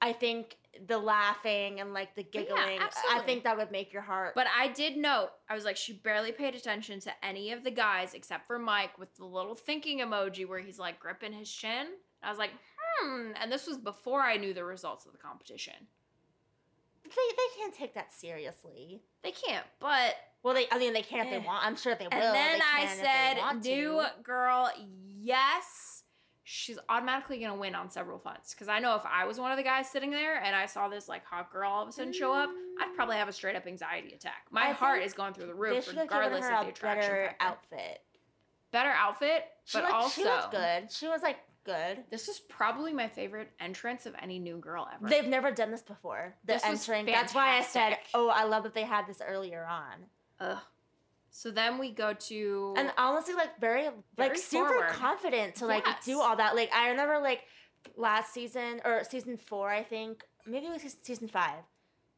I 0.00 0.12
think 0.12 0.56
the 0.88 0.98
laughing 0.98 1.80
and 1.80 1.92
like 1.92 2.14
the 2.14 2.22
yeah, 2.32 2.40
giggling, 2.40 2.80
I 3.10 3.20
think 3.20 3.44
that 3.44 3.56
would 3.56 3.70
make 3.70 3.92
your 3.92 4.02
heart. 4.02 4.34
But 4.34 4.46
I 4.56 4.68
did 4.68 4.96
note, 4.96 5.30
I 5.48 5.54
was 5.54 5.64
like, 5.64 5.76
she 5.76 5.92
barely 5.92 6.32
paid 6.32 6.54
attention 6.54 6.98
to 7.00 7.12
any 7.22 7.52
of 7.52 7.62
the 7.62 7.70
guys 7.70 8.14
except 8.14 8.46
for 8.46 8.58
Mike 8.58 8.98
with 8.98 9.14
the 9.16 9.26
little 9.26 9.54
thinking 9.54 10.00
emoji 10.00 10.48
where 10.48 10.58
he's 10.58 10.78
like 10.78 10.98
gripping 10.98 11.32
his 11.32 11.50
chin. 11.50 11.88
I 12.22 12.30
was 12.30 12.38
like, 12.38 12.50
hmm. 13.00 13.32
And 13.40 13.52
this 13.52 13.66
was 13.66 13.76
before 13.76 14.22
I 14.22 14.38
knew 14.38 14.54
the 14.54 14.64
results 14.64 15.04
of 15.04 15.12
the 15.12 15.18
competition. 15.18 15.74
They 17.04 17.10
they 17.10 17.60
can't 17.60 17.74
take 17.74 17.94
that 17.94 18.12
seriously. 18.12 19.00
They 19.22 19.32
can't, 19.32 19.66
but. 19.80 20.14
Well, 20.42 20.54
they 20.54 20.66
I 20.72 20.78
mean 20.78 20.92
they 20.92 21.02
can 21.02 21.26
if 21.26 21.32
Eh. 21.32 21.38
they 21.38 21.46
want. 21.46 21.64
I'm 21.64 21.76
sure 21.76 21.94
they 21.94 22.06
will. 22.06 22.12
And 22.14 22.34
then 22.34 22.60
I 22.60 22.80
can 22.80 22.88
if 22.90 22.96
they 22.98 23.40
said, 23.40 23.62
new 23.64 24.02
girl, 24.24 24.70
yes. 25.06 26.02
She's 26.44 26.78
automatically 26.88 27.38
going 27.38 27.52
to 27.52 27.58
win 27.58 27.76
on 27.76 27.88
several 27.88 28.18
fronts. 28.18 28.52
Because 28.52 28.68
I 28.68 28.80
know 28.80 28.96
if 28.96 29.02
I 29.06 29.24
was 29.24 29.38
one 29.38 29.52
of 29.52 29.56
the 29.56 29.62
guys 29.62 29.88
sitting 29.88 30.10
there 30.10 30.42
and 30.42 30.56
I 30.56 30.66
saw 30.66 30.88
this 30.88 31.08
like 31.08 31.24
hot 31.24 31.52
girl 31.52 31.70
all 31.70 31.82
of 31.84 31.88
a 31.88 31.92
sudden 31.92 32.12
show 32.12 32.32
up, 32.32 32.50
I'd 32.80 32.92
probably 32.96 33.16
have 33.16 33.28
a 33.28 33.32
straight 33.32 33.54
up 33.54 33.66
anxiety 33.68 34.12
attack. 34.12 34.46
My 34.50 34.70
I 34.70 34.72
heart 34.72 35.02
is 35.02 35.12
going 35.14 35.32
through 35.34 35.46
the 35.46 35.54
roof 35.54 35.84
should 35.84 35.94
have 35.96 36.08
given 36.08 36.24
regardless 36.32 36.44
of 36.46 36.64
the 36.66 36.72
attraction 36.72 37.10
better 37.12 37.26
factor. 37.28 37.36
outfit. 37.40 38.00
Better 38.72 38.90
outfit, 38.90 39.44
She 39.64 39.78
but 39.78 39.84
looked, 39.84 39.94
also 39.94 40.20
she 40.22 40.24
looked 40.24 40.50
good. 40.50 40.90
She 40.90 41.06
was 41.06 41.22
like 41.22 41.36
good. 41.64 42.04
This 42.10 42.28
is 42.28 42.40
probably 42.40 42.92
my 42.92 43.08
favorite 43.08 43.50
entrance 43.60 44.06
of 44.06 44.14
any 44.20 44.38
new 44.38 44.56
girl 44.58 44.88
ever. 44.94 45.08
They've 45.08 45.26
never 45.28 45.50
done 45.50 45.70
this 45.70 45.82
before. 45.82 46.34
The 46.44 46.54
This 46.54 46.64
entering. 46.64 47.06
That's 47.06 47.34
why 47.34 47.56
I 47.58 47.62
said, 47.62 47.98
"Oh, 48.14 48.28
I 48.28 48.44
love 48.44 48.62
that 48.64 48.74
they 48.74 48.84
had 48.84 49.06
this 49.06 49.20
earlier 49.26 49.64
on." 49.64 50.06
Ugh. 50.40 50.58
So 51.34 51.50
then 51.50 51.78
we 51.78 51.90
go 51.92 52.12
to 52.12 52.74
and 52.76 52.92
honestly 52.98 53.32
like 53.34 53.58
very, 53.58 53.88
like 54.18 54.36
super 54.36 54.68
forward. 54.68 54.88
confident 54.90 55.54
to 55.56 55.66
like 55.66 55.84
Yes. 55.86 56.04
do 56.04 56.20
all 56.20 56.36
that 56.36 56.54
like 56.54 56.70
i 56.74 56.90
remember 56.90 57.18
like 57.20 57.44
last 57.96 58.34
season 58.34 58.82
or 58.84 59.02
season 59.02 59.38
four 59.38 59.70
i 59.70 59.82
think 59.82 60.24
maybe 60.46 60.66
it 60.66 60.72
was 60.82 60.94
season 61.02 61.28
five 61.28 61.60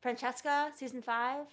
francesca 0.01 0.73
season 0.75 1.01
five 1.01 1.47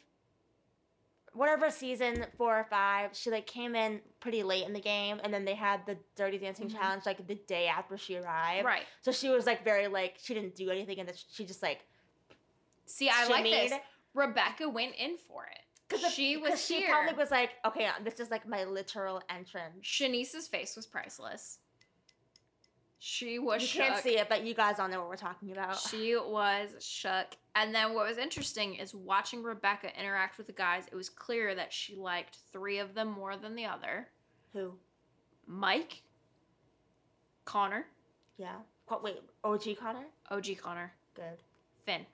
whatever 1.34 1.70
season 1.72 2.26
four 2.38 2.58
or 2.60 2.66
five 2.70 3.12
she 3.16 3.30
like 3.30 3.48
came 3.48 3.76
in 3.76 4.02
pretty 4.20 4.44
late 4.44 4.66
in 4.66 4.74
the 4.74 4.80
game 4.82 5.20
and 5.24 5.34
then 5.34 5.46
they 5.46 5.56
had 5.56 5.86
the 5.86 5.98
dirty 6.16 6.38
dancing 6.38 6.68
Mhm. 6.70 6.74
challenge 6.78 7.06
like 7.06 7.26
the 7.28 7.36
day 7.36 7.68
after 7.68 7.98
she 7.98 8.18
arrived 8.18 8.66
right. 8.66 8.84
so 9.02 9.12
she 9.12 9.30
was 9.30 9.46
like 9.46 9.64
very 9.64 9.88
like 9.88 10.16
she 10.22 10.34
didn't 10.34 10.56
do 10.56 10.70
anything 10.70 11.00
and 11.00 11.08
then 11.08 11.16
she 11.32 11.46
just 11.46 11.62
like 11.64 11.80
See, 12.86 13.08
I 13.10 13.26
like 13.28 13.46
this. 13.46 13.72
Rebecca 14.14 14.68
went 14.68 14.96
in 14.96 15.16
for 15.16 15.46
it. 15.46 15.60
Cause 15.88 16.02
the- 16.02 16.10
she 16.10 16.36
was 16.36 16.50
'cause 16.52 16.66
she 16.66 16.86
probably 16.88 17.14
was 17.14 17.32
like 17.32 17.52
okay 17.66 17.90
this 18.04 18.20
is 18.20 18.30
like 18.30 18.46
my 18.48 18.66
literal 18.66 19.22
entrance 19.30 19.88
Siannise's 19.88 20.48
face 20.50 20.76
was 20.76 20.86
priceless. 20.86 21.60
She 23.04 23.40
was 23.40 23.64
you 23.64 23.68
shook. 23.68 23.82
can't 23.88 24.04
see 24.04 24.18
it 24.20 24.30
but 24.30 24.46
you 24.46 24.54
guys 24.54 24.78
all 24.80 24.88
know 24.88 25.00
what 25.00 25.10
we're 25.10 25.16
talking 25.16 25.52
about 25.52 25.80
She 25.80 26.16
was 26.16 26.70
shook. 26.80 27.26
And 27.56 27.74
then 27.74 27.96
what 27.96 28.08
was 28.08 28.20
interesting 28.20 28.76
is 28.76 28.94
watching 28.94 29.42
Rebecca 29.42 29.90
interact 30.00 30.38
with 30.38 30.46
the 30.46 30.54
guys, 30.54 30.84
it 30.92 30.96
was 30.96 31.10
clear 31.10 31.56
that 31.56 31.74
she 31.74 31.96
liked 31.96 32.38
three 32.54 32.78
of 32.78 32.94
them 32.94 33.10
more 33.12 33.36
than 33.38 33.56
the 33.56 33.66
other. 33.66 34.08
who 34.54 34.74
Mike, 35.48 36.04
Connor, 37.46 37.88
Yeah. 38.38 38.58
Qu- 38.86 39.00
Wait, 39.04 39.22
OG 39.44 39.76
Connor? 39.80 40.06
OG 40.30 40.56
Connor, 40.62 40.94
Good. 41.16 41.40
Finn. 41.86 42.06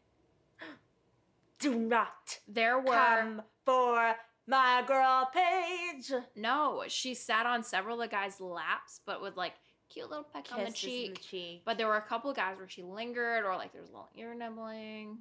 Do 1.59 1.75
not 1.75 2.39
There 2.47 2.79
were 2.79 2.93
come 2.93 3.41
for 3.65 4.15
my 4.47 4.83
girl 4.87 5.29
Paige. 5.33 6.13
no, 6.35 6.83
she 6.87 7.13
sat 7.13 7.45
on 7.45 7.61
several 7.63 8.01
of 8.01 8.09
the 8.09 8.15
guys' 8.15 8.39
laps, 8.39 9.01
but 9.05 9.21
with 9.21 9.35
like 9.35 9.53
cute 9.89 10.09
little 10.09 10.23
peck 10.25 10.45
on 10.51 10.59
the 10.59 10.65
Kisses 10.65 10.83
in 10.83 10.89
cheek. 10.89 11.15
the 11.15 11.21
cheek. 11.23 11.61
But 11.65 11.77
there 11.77 11.87
were 11.87 11.97
a 11.97 12.01
couple 12.01 12.29
of 12.29 12.35
guys 12.35 12.57
where 12.57 12.67
she 12.69 12.83
lingered 12.83 13.43
or 13.45 13.55
like 13.55 13.71
there 13.71 13.81
was 13.81 13.89
a 13.89 13.93
little 13.93 14.09
ear 14.15 14.33
nibbling. 14.35 15.19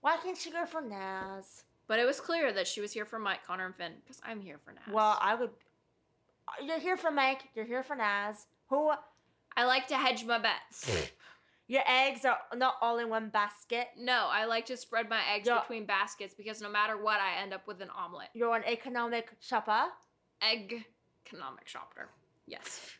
Why 0.00 0.16
can't 0.22 0.36
she 0.36 0.50
go 0.50 0.66
for 0.66 0.80
Nas? 0.82 1.64
But 1.86 1.98
it 1.98 2.04
was 2.06 2.20
clear 2.20 2.52
that 2.52 2.66
she 2.66 2.80
was 2.80 2.92
here 2.92 3.04
for 3.04 3.18
Mike, 3.18 3.46
Connor, 3.46 3.66
and 3.66 3.74
Finn 3.74 3.92
because 4.02 4.20
I'm 4.24 4.40
here 4.40 4.58
for 4.64 4.72
Nas. 4.72 4.80
Well, 4.92 5.18
I 5.20 5.34
would. 5.34 5.50
You're 6.62 6.78
here 6.80 6.96
for 6.96 7.10
Mike. 7.10 7.42
You're 7.54 7.64
here 7.64 7.82
for 7.82 7.96
Naz. 7.96 8.46
Who? 8.68 8.90
I 9.56 9.64
like 9.64 9.86
to 9.88 9.96
hedge 9.96 10.24
my 10.24 10.38
bets. 10.38 10.90
Your 11.66 11.82
eggs 11.88 12.26
are 12.26 12.36
not 12.54 12.74
all 12.82 12.98
in 12.98 13.08
one 13.08 13.30
basket. 13.30 13.88
no, 13.96 14.28
I 14.30 14.44
like 14.44 14.66
to 14.66 14.76
spread 14.76 15.08
my 15.08 15.20
eggs 15.34 15.46
Yeah. 15.48 15.60
between 15.60 15.86
baskets 15.86 16.34
because 16.34 16.60
no 16.60 16.68
matter 16.68 17.02
what, 17.02 17.20
I 17.20 17.40
end 17.42 17.54
up 17.54 17.66
with 17.66 17.80
an 17.80 17.88
omelet. 17.96 18.28
You're 18.34 18.54
an 18.54 18.64
economic 18.66 19.30
shopper. 19.40 19.84
Egg 20.42 20.84
economic 21.26 21.66
shopper. 21.66 22.10
Yes. 22.46 22.90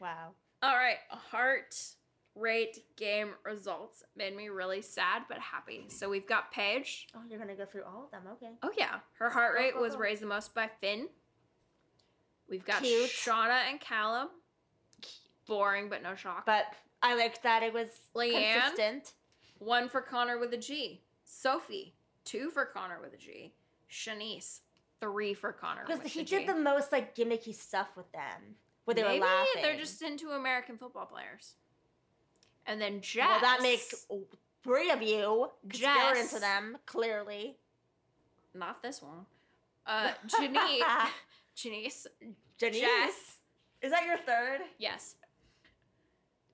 Wow. 0.00 0.30
All 0.62 0.74
right. 0.74 0.96
Heart 1.08 1.76
rate 2.34 2.78
game 2.96 3.30
results 3.44 4.02
made 4.16 4.36
me 4.36 4.48
really 4.48 4.82
sad 4.82 5.22
but 5.28 5.38
happy. 5.38 5.86
So 5.88 6.08
we've 6.08 6.26
got 6.26 6.50
Paige. 6.52 7.06
Oh, 7.14 7.20
you're 7.28 7.38
gonna 7.38 7.54
go 7.54 7.64
through 7.64 7.84
all 7.84 8.04
of 8.04 8.10
them. 8.10 8.22
Okay. 8.32 8.52
Oh 8.62 8.70
yeah, 8.76 9.00
her 9.18 9.30
heart 9.30 9.54
rate 9.54 9.78
was 9.78 9.96
raised 9.96 10.22
the 10.22 10.26
most 10.26 10.54
by 10.54 10.68
Finn. 10.80 11.08
We've 12.48 12.64
got 12.64 12.82
Cute. 12.82 13.10
Shaughna 13.10 13.70
and 13.70 13.80
Callum. 13.80 14.28
Boring 15.46 15.88
but 15.88 16.02
no 16.02 16.14
shock. 16.14 16.44
But 16.46 16.64
I 17.02 17.14
liked 17.14 17.42
that 17.42 17.62
it 17.62 17.72
was 17.72 17.88
Leanne? 18.16 18.54
consistent. 18.62 19.12
One 19.58 19.88
for 19.88 20.02
Connagh 20.02 20.40
with 20.40 20.52
a 20.52 20.58
G. 20.58 21.02
Sophie. 21.24 21.94
Two 22.24 22.50
for 22.50 22.68
Connagh 22.74 23.00
with 23.00 23.14
a 23.14 23.18
G. 23.18 23.52
Siannise. 23.90 24.60
Three 25.00 25.34
for 25.34 25.52
Connagh 25.52 25.86
Because 25.86 26.12
he 26.12 26.20
a 26.20 26.24
G. 26.24 26.38
did 26.38 26.48
the 26.48 26.54
most 26.54 26.92
like 26.92 27.14
gimmicky 27.14 27.54
stuff 27.54 27.88
with 27.96 28.10
them. 28.12 28.56
Where 28.84 28.94
they 28.94 29.02
Maybe 29.02 29.20
were 29.20 29.26
laughing. 29.26 29.62
they're 29.62 29.76
just 29.78 30.02
into 30.02 30.30
American 30.30 30.76
football 30.76 31.06
players. 31.06 31.54
And 32.66 32.80
then 32.80 33.00
Jess. 33.00 33.26
Well, 33.28 33.40
that 33.40 33.62
makes 33.62 34.06
three 34.62 34.90
of 34.90 35.02
you. 35.02 35.50
'cause 35.70 35.80
You're 35.80 36.16
into 36.16 36.38
them, 36.38 36.78
clearly. 36.86 37.56
not 38.54 38.82
this 38.82 39.02
one. 39.02 39.26
Uh, 39.86 40.12
Janice. 40.26 40.82
Janice. 41.54 42.06
Janice. 42.58 42.80
Jess. 42.80 43.38
Is 43.82 43.90
that 43.90 44.04
your 44.06 44.16
third? 44.18 44.60
Yes. 44.78 45.16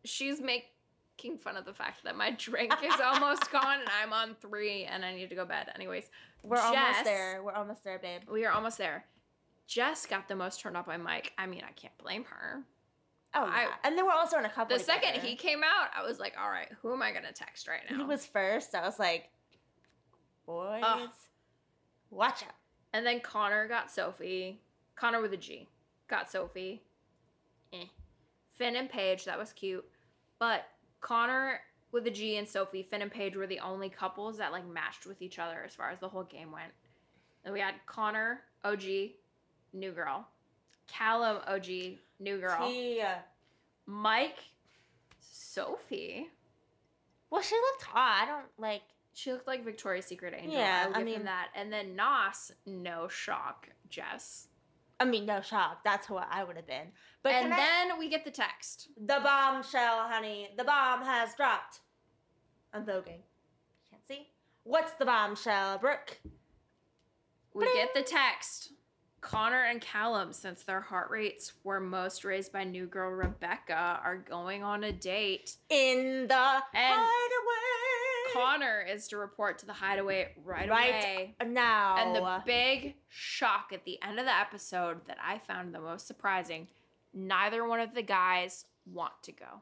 She's 0.04 0.40
making 0.40 1.38
fun 1.38 1.56
of 1.56 1.64
the 1.64 1.74
fact 1.74 2.02
that 2.04 2.16
my 2.16 2.30
drink 2.32 2.72
is 2.82 2.94
almost 3.00 3.50
gone 3.52 3.80
and 3.80 3.88
I'm 4.02 4.12
on 4.12 4.34
three 4.40 4.84
and 4.84 5.04
I 5.04 5.14
need 5.14 5.28
to 5.28 5.34
go 5.34 5.44
bed. 5.44 5.70
Anyways, 5.74 6.10
We're 6.42 6.56
Jess- 6.56 6.64
almost 6.66 7.04
there. 7.04 7.42
We're 7.42 7.52
almost 7.52 7.84
there, 7.84 7.98
babe. 7.98 8.22
we 8.30 8.44
are 8.46 8.52
almost 8.52 8.78
there. 8.78 9.04
Jess 9.70 10.04
got 10.04 10.26
the 10.26 10.34
most 10.34 10.60
turned 10.60 10.76
off 10.76 10.86
by 10.86 10.96
Mike. 10.96 11.32
I 11.38 11.46
mean, 11.46 11.62
I 11.64 11.70
can't 11.72 11.96
blame 11.96 12.24
her. 12.24 12.64
Oh, 13.34 13.44
I- 13.44 13.62
yeah. 13.62 13.68
and 13.84 13.96
then 13.96 14.04
we're 14.04 14.10
also 14.12 14.36
in 14.36 14.44
a 14.44 14.50
couple. 14.50 14.76
The 14.76 14.82
second 14.82 15.20
he 15.22 15.36
came 15.36 15.60
out, 15.62 15.90
I 15.96 16.02
was 16.04 16.18
like, 16.18 16.34
all 16.36 16.50
right, 16.50 16.66
who 16.82 16.92
am 16.92 17.00
I 17.02 17.12
going 17.12 17.24
to 17.24 17.32
text 17.32 17.68
right 17.68 17.82
now? 17.88 17.98
he 17.98 18.02
was 18.02 18.26
first, 18.26 18.74
I 18.74 18.80
was 18.84 18.98
like, 18.98 19.30
boys, 20.44 20.82
watch 22.10 22.42
out. 22.42 22.54
and 22.92 23.06
then 23.06 23.20
Connor 23.20 23.68
got 23.68 23.90
Sophie. 23.90 24.60
Connagh 25.00 25.22
with 25.22 25.32
a 25.32 25.36
G 25.36 25.68
got 26.08 26.28
Sophie. 26.30 26.82
Eh. 27.72 27.84
Finn 28.58 28.74
and 28.74 28.90
Paige, 28.90 29.24
that 29.26 29.38
was 29.38 29.52
cute. 29.52 29.84
But 30.40 30.66
Connagh 31.00 31.58
with 31.92 32.06
a 32.08 32.10
G 32.10 32.36
and 32.38 32.48
Sophie, 32.48 32.82
Finn 32.82 33.02
and 33.02 33.10
Paige 33.10 33.36
were 33.36 33.46
the 33.46 33.60
only 33.60 33.88
couples 33.88 34.36
that 34.38 34.50
like 34.50 34.66
matched 34.66 35.06
with 35.06 35.22
each 35.22 35.38
other 35.38 35.62
as 35.64 35.74
far 35.76 35.90
as 35.90 36.00
the 36.00 36.08
whole 36.08 36.24
game 36.24 36.50
went. 36.50 36.72
And 37.44 37.54
we 37.54 37.60
had 37.60 37.74
Connor, 37.86 38.40
OG, 38.64 38.82
new 39.72 39.92
girl. 39.92 40.26
Callum, 40.86 41.38
OG, 41.46 41.66
new 42.18 42.38
girl. 42.38 42.68
Tia. 42.68 43.24
Mike, 43.86 44.38
Sophie. 45.20 46.28
Well, 47.30 47.42
she 47.42 47.54
looked 47.54 47.82
hot. 47.84 48.22
I 48.22 48.26
don't 48.26 48.46
like. 48.58 48.82
She 49.12 49.32
looked 49.32 49.46
like 49.46 49.64
Victoria's 49.64 50.06
Secret 50.06 50.34
Angel. 50.36 50.52
Yeah, 50.58 50.84
I 50.84 50.88
will 50.88 50.96
I 50.96 51.02
mean- 51.04 51.14
him 51.16 51.24
that. 51.24 51.48
And 51.54 51.72
then 51.72 51.96
Nas, 51.96 52.52
no 52.66 53.08
shock, 53.08 53.68
Jess. 53.88 54.48
I 54.98 55.04
mean, 55.04 55.26
no 55.26 55.40
shock. 55.40 55.82
That's 55.84 56.06
who 56.06 56.16
I 56.16 56.44
would 56.44 56.56
have 56.56 56.66
been. 56.66 56.88
But 57.22 57.32
and 57.32 57.44
can 57.48 57.52
I- 57.52 57.56
then 57.56 57.98
we 57.98 58.08
get 58.08 58.24
the 58.24 58.30
text. 58.30 58.88
the 58.96 59.20
bombshell, 59.22 60.08
honey. 60.08 60.50
The 60.56 60.64
bomb 60.64 61.02
has 61.04 61.34
dropped. 61.34 61.80
I'm 62.72 62.84
voguing. 62.84 63.22
Can't 63.90 64.06
see. 64.06 64.28
What's 64.64 64.92
the 64.92 65.04
bombshell, 65.04 65.78
Brooke? 65.78 66.20
We 67.54 67.64
get 67.74 67.94
the 67.94 68.02
text. 68.02 68.72
Connor 69.20 69.64
and 69.64 69.80
Callum, 69.80 70.32
since 70.32 70.62
their 70.62 70.80
heart 70.80 71.10
rates 71.10 71.52
were 71.62 71.80
most 71.80 72.24
raised 72.24 72.52
by 72.52 72.64
new 72.64 72.86
girl 72.86 73.10
Rebecca, 73.10 74.00
are 74.02 74.16
going 74.16 74.62
on 74.62 74.84
a 74.84 74.92
date. 74.92 75.56
In 75.68 76.26
the 76.26 76.34
And 76.74 77.00
hideaway. 77.02 78.32
Connor 78.32 78.80
is 78.88 79.08
to 79.08 79.16
report 79.18 79.58
to 79.58 79.66
the 79.66 79.72
hideaway 79.72 80.32
right, 80.44 80.68
Right 80.70 80.88
away. 80.88 81.34
now. 81.46 81.96
And 81.98 82.14
the 82.16 82.42
big 82.46 82.94
shock 83.08 83.72
at 83.74 83.84
the 83.84 83.98
end 84.02 84.18
of 84.18 84.24
the 84.24 84.34
episode 84.36 85.04
that 85.06 85.18
I 85.22 85.38
found 85.38 85.74
the 85.74 85.80
most 85.80 86.06
surprising 86.06 86.68
neither 87.12 87.66
one 87.66 87.80
of 87.80 87.92
the 87.94 88.02
guys 88.02 88.64
want 88.90 89.12
to 89.24 89.32
go. 89.32 89.60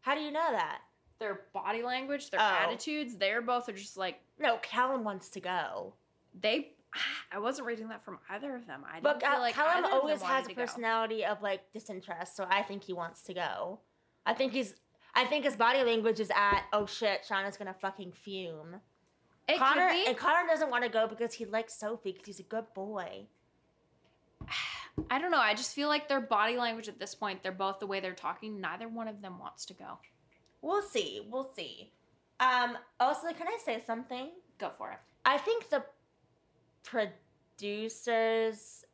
How 0.00 0.14
do 0.14 0.20
you 0.20 0.30
know 0.32 0.50
that? 0.50 0.80
Their 1.20 1.42
body 1.54 1.82
language, 1.82 2.30
their 2.30 2.40
Oh. 2.40 2.44
attitudes, 2.44 3.16
they're 3.16 3.40
both 3.40 3.68
are 3.68 3.72
just 3.72 3.96
like, 3.96 4.20
No, 4.38 4.58
Callum 4.58 5.04
wants 5.04 5.30
to 5.30 5.40
go. 5.40 5.94
they. 6.38 6.72
I 7.32 7.38
wasn't 7.38 7.66
reading 7.66 7.88
that 7.88 8.04
from 8.04 8.18
either 8.30 8.54
of 8.54 8.66
them. 8.66 8.84
I 8.90 9.00
But 9.00 9.20
feel 9.22 9.38
like 9.40 9.54
Callum 9.54 9.84
always 9.92 10.22
has 10.22 10.46
a 10.46 10.48
to 10.50 10.54
go. 10.54 10.62
personality 10.62 11.24
of 11.24 11.42
like 11.42 11.72
disinterest, 11.72 12.36
so 12.36 12.46
I 12.48 12.62
think 12.62 12.84
he 12.84 12.92
wants 12.92 13.22
to 13.22 13.34
go. 13.34 13.80
I 14.26 14.34
think 14.34 14.52
he's. 14.52 14.74
I 15.16 15.24
think 15.24 15.44
his 15.44 15.54
body 15.54 15.82
language 15.84 16.18
is 16.18 16.30
at 16.34 16.64
oh 16.72 16.86
shit, 16.86 17.24
Shaughna's 17.24 17.56
gonna 17.56 17.74
fucking 17.74 18.12
fume. 18.12 18.80
It 19.46 19.58
Connor 19.58 19.90
and 19.90 20.16
Connor 20.16 20.46
doesn't 20.48 20.70
want 20.70 20.84
to 20.84 20.90
go 20.90 21.06
because 21.06 21.34
he 21.34 21.44
likes 21.44 21.74
Sophie 21.78 22.12
because 22.12 22.26
he's 22.26 22.40
a 22.40 22.44
good 22.44 22.66
boy. 22.74 23.26
I 25.10 25.18
don't 25.18 25.30
know. 25.32 25.38
I 25.40 25.54
just 25.54 25.74
feel 25.74 25.88
like 25.88 26.08
their 26.08 26.20
body 26.20 26.56
language 26.56 26.88
at 26.88 27.00
this 27.00 27.14
point, 27.16 27.42
they're 27.42 27.50
both 27.52 27.80
the 27.80 27.86
way 27.86 27.98
they're 28.00 28.14
talking. 28.14 28.60
Neither 28.60 28.88
one 28.88 29.08
of 29.08 29.20
them 29.22 29.38
wants 29.40 29.64
to 29.66 29.74
go. 29.74 29.98
We'll 30.62 30.82
see. 30.82 31.26
We'll 31.30 31.50
see. 31.54 31.92
Um. 32.40 32.76
Also, 33.00 33.28
can 33.32 33.46
I 33.48 33.58
say 33.64 33.82
something? 33.84 34.30
Go 34.58 34.70
for 34.78 34.90
it. 34.92 34.98
I 35.24 35.38
think 35.38 35.68
the 35.70 35.84
producers 36.84 38.84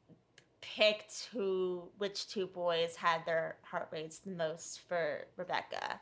picked 0.60 1.28
who 1.32 1.88
which 1.98 2.28
two 2.28 2.46
boys 2.46 2.96
had 2.96 3.24
their 3.24 3.56
heart 3.62 3.88
rates 3.90 4.18
the 4.18 4.30
most 4.30 4.80
for 4.86 5.24
Rebecca. 5.36 6.00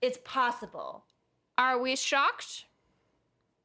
It's 0.00 0.18
possible. 0.24 1.04
Are 1.56 1.78
we 1.80 1.96
shocked? 1.96 2.64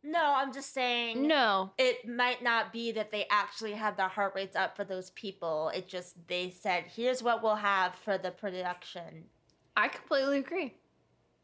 No, 0.03 0.33
I'm 0.35 0.51
just 0.53 0.73
saying 0.73 1.27
No. 1.27 1.71
it 1.77 2.07
might 2.07 2.41
not 2.41 2.73
be 2.73 2.91
that 2.93 3.11
they 3.11 3.25
actually 3.29 3.73
had 3.73 3.97
their 3.97 4.07
heart 4.07 4.33
rates 4.35 4.55
up 4.55 4.75
for 4.75 4.83
those 4.83 5.11
people. 5.11 5.69
It 5.75 5.87
just 5.87 6.15
they 6.27 6.49
said, 6.49 6.85
"Here's 6.95 7.21
what 7.21 7.43
we'll 7.43 7.55
have 7.57 7.93
for 7.95 8.17
the 8.17 8.31
production." 8.31 9.25
I 9.77 9.89
completely 9.89 10.39
agree. 10.39 10.75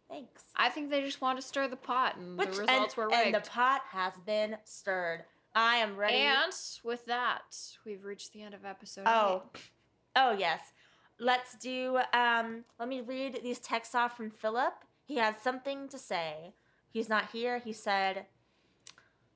Thanks. 0.09 0.43
I 0.55 0.69
think 0.69 0.89
they 0.89 1.01
just 1.01 1.21
want 1.21 1.39
to 1.39 1.45
stir 1.45 1.67
the 1.67 1.75
pot, 1.75 2.15
and 2.15 2.37
Which 2.37 2.51
the 2.55 2.61
and, 2.61 2.69
results 2.69 2.97
were 2.97 3.13
and 3.13 3.33
rigged. 3.33 3.45
the 3.45 3.49
pot 3.49 3.81
has 3.91 4.13
been 4.25 4.57
stirred. 4.63 5.25
I 5.57 5.77
am 5.77 5.97
ready. 5.97 6.17
And 6.17 6.53
with 6.83 7.07
that, 7.07 7.57
we've 7.83 8.03
reached 8.03 8.31
the 8.31 8.43
end 8.43 8.53
of 8.53 8.63
episode. 8.63 9.05
Oh, 9.07 9.41
eight. 9.55 9.61
oh 10.15 10.31
yes. 10.33 10.61
Let's 11.19 11.55
do. 11.55 11.99
Um, 12.13 12.63
let 12.79 12.87
me 12.87 13.01
read 13.01 13.39
these 13.41 13.57
texts 13.57 13.95
off 13.95 14.15
from 14.15 14.29
Philip. 14.29 14.73
He 15.03 15.15
has 15.15 15.33
something 15.43 15.89
to 15.89 15.97
say. 15.97 16.53
He's 16.91 17.09
not 17.09 17.31
here. 17.31 17.57
He 17.57 17.73
said, 17.73 18.27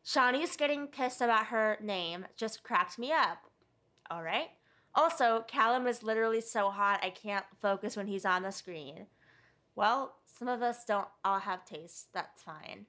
"Shawnee's 0.04 0.56
getting 0.56 0.86
pissed 0.86 1.22
about 1.22 1.48
her 1.48 1.80
name. 1.82 2.28
Just 2.38 2.62
cracked 2.62 3.00
me 3.00 3.12
up." 3.12 3.40
All 4.12 4.22
right. 4.22 4.50
Also, 4.94 5.44
Callum 5.48 5.88
is 5.88 6.04
literally 6.04 6.42
so 6.42 6.70
hot 6.70 7.00
I 7.02 7.10
can't 7.10 7.46
focus 7.60 7.98
when 7.98 8.06
he's 8.06 8.26
on 8.26 8.44
the 8.44 8.52
screen. 8.52 9.08
Well, 9.76 10.18
some 10.26 10.48
of 10.48 10.62
us 10.62 10.86
don't 10.86 11.08
all 11.26 11.40
have 11.40 11.66
taste. 11.66 12.10
That's 12.14 12.44
fine. 12.44 12.86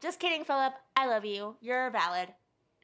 Just 0.00 0.18
kidding, 0.18 0.44
Philip. 0.44 0.72
I 0.96 1.06
love 1.06 1.26
you. 1.26 1.56
You're 1.60 1.90
valid. 1.90 2.30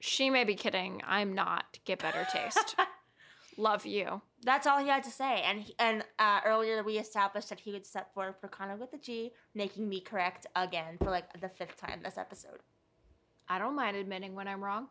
She 0.01 0.31
may 0.31 0.44
be 0.44 0.55
kidding. 0.55 1.02
I'm 1.06 1.35
not. 1.35 1.78
Get 1.85 1.98
better 2.01 2.27
taste. 2.32 2.74
Love 3.56 3.85
you. 3.85 4.22
That's 4.43 4.66
all 4.66 4.78
he 4.81 4.89
had 4.89 5.02
to 5.05 5.10
say. 5.10 5.43
And 5.43 5.60
he, 5.60 5.74
and 5.78 6.02
uh, 6.18 6.40
earlier 6.47 6.82
we 6.82 6.98
established 6.98 7.51
that 7.51 7.60
he 7.60 7.72
would 7.72 7.85
step 7.85 8.14
forward 8.14 8.36
for 8.40 8.48
Connagh 8.48 8.78
with 8.78 8.94
a 8.94 8.98
G, 8.98 9.32
making 9.55 9.86
me 9.89 10.01
correct 10.01 10.47
again 10.56 10.97
for 10.98 11.10
like 11.10 11.39
the 11.40 11.51
fifth 11.51 11.77
time 11.77 12.01
this 12.02 12.16
episode. 12.16 12.60
I 13.48 13.59
don't 13.59 13.77
mind 13.77 13.97
admitting 13.97 14.35
when 14.35 14.48
I'm 14.48 14.64
wrong. 14.64 14.86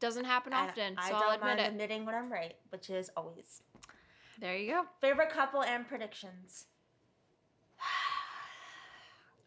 Doesn't 0.00 0.24
happen 0.24 0.52
often, 0.52 0.96
I 0.98 1.06
so 1.08 1.12
don't 1.12 1.22
I'll 1.22 1.30
admit 1.34 1.46
mind 1.46 1.60
it. 1.60 1.68
admitting 1.68 2.04
when 2.06 2.14
I'm 2.14 2.30
right, 2.30 2.54
which 2.70 2.90
is 2.90 3.10
always. 3.16 3.62
There 4.40 4.56
you 4.56 4.72
go. 4.72 4.82
Favorite 5.00 5.30
couple 5.30 5.62
and 5.62 5.86
predictions. 5.86 6.66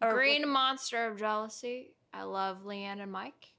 Green 0.00 0.48
monster 0.48 1.06
of 1.06 1.18
jealousy. 1.18 1.94
I 2.12 2.22
love 2.22 2.64
Leanne 2.64 3.00
and 3.00 3.10
Mike. 3.12 3.52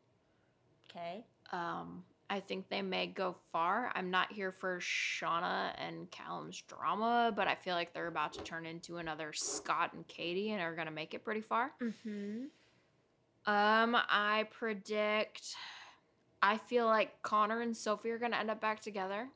Okay. 0.90 1.26
Um, 1.56 2.04
I 2.30 2.40
think 2.40 2.70
they 2.70 2.82
may 2.82 3.08
go 3.08 3.36
far. 3.52 3.92
I'm 3.94 4.10
not 4.10 4.32
here 4.32 4.52
for 4.52 4.80
Shaughna 4.80 5.74
and 5.78 6.10
Callum's 6.10 6.62
drama, 6.68 7.32
but 7.36 7.48
I 7.48 7.56
feel 7.56 7.76
like 7.76 7.94
they're 7.94 8.08
about 8.08 8.34
to 8.34 8.42
turn 8.42 8.66
into 8.66 8.98
another 8.98 9.32
Scott 9.32 9.94
and 9.94 10.08
Katie 10.08 10.52
and 10.52 10.62
are 10.62 10.76
gonna 10.76 10.92
make 10.92 11.14
it 11.14 11.24
pretty 11.24 11.42
far. 11.42 11.72
Mm-hmm. 11.82 12.46
Um, 13.46 13.96
I 14.10 14.48
predict. 14.52 15.56
I 16.42 16.58
feel 16.58 16.88
like 16.88 17.22
Connor 17.22 17.62
and 17.62 17.78
Sophie 17.78 18.10
are 18.10 18.18
gonna 18.18 18.38
end 18.38 18.50
up 18.50 18.60
back 18.60 18.82
together. 18.82 19.30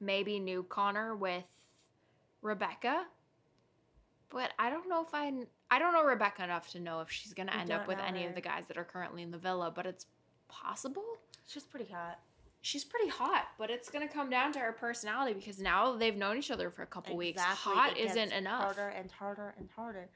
Maybe 0.00 0.40
new 0.40 0.64
Connor 0.64 1.14
with 1.14 1.44
Rebecca. 2.42 3.04
But 4.28 4.52
I 4.58 4.70
don't 4.70 4.88
know 4.88 5.02
if 5.02 5.14
I 5.14 5.32
I 5.70 5.78
don't 5.78 5.92
know 5.92 6.04
Rebecca 6.04 6.42
enough 6.42 6.70
to 6.72 6.80
know 6.80 7.00
if 7.00 7.10
she's 7.10 7.32
gonna 7.32 7.52
end 7.52 7.70
up 7.70 7.86
with 7.86 7.98
any 8.04 8.26
of 8.26 8.34
the 8.34 8.40
guys 8.40 8.64
that 8.66 8.76
are 8.76 8.84
currently 8.84 9.22
in 9.22 9.30
the 9.30 9.38
villa. 9.38 9.72
But 9.74 9.86
it's 9.86 10.06
possible. 10.50 11.04
She's 11.46 11.64
pretty 11.64 11.90
hot. 11.92 12.18
She's 12.62 12.84
pretty 12.84 13.08
hot, 13.08 13.46
but 13.58 13.70
it's 13.70 13.88
gonna 13.88 14.06
come 14.08 14.28
down 14.28 14.52
to 14.52 14.58
her 14.58 14.72
personality 14.72 15.32
because 15.32 15.58
now 15.58 15.96
they've 15.96 16.16
known 16.16 16.36
each 16.36 16.50
other 16.50 16.68
for 16.70 16.82
a 16.82 16.86
couple 16.86 17.16
weeks. 17.16 17.40
Hot 17.40 17.96
It 17.96 18.10
isn't 18.10 18.32
enough. 18.32 18.62
Harder 18.62 18.88
and 18.88 19.10
harder 19.10 19.54
and 19.58 19.68
harder. 19.74 20.10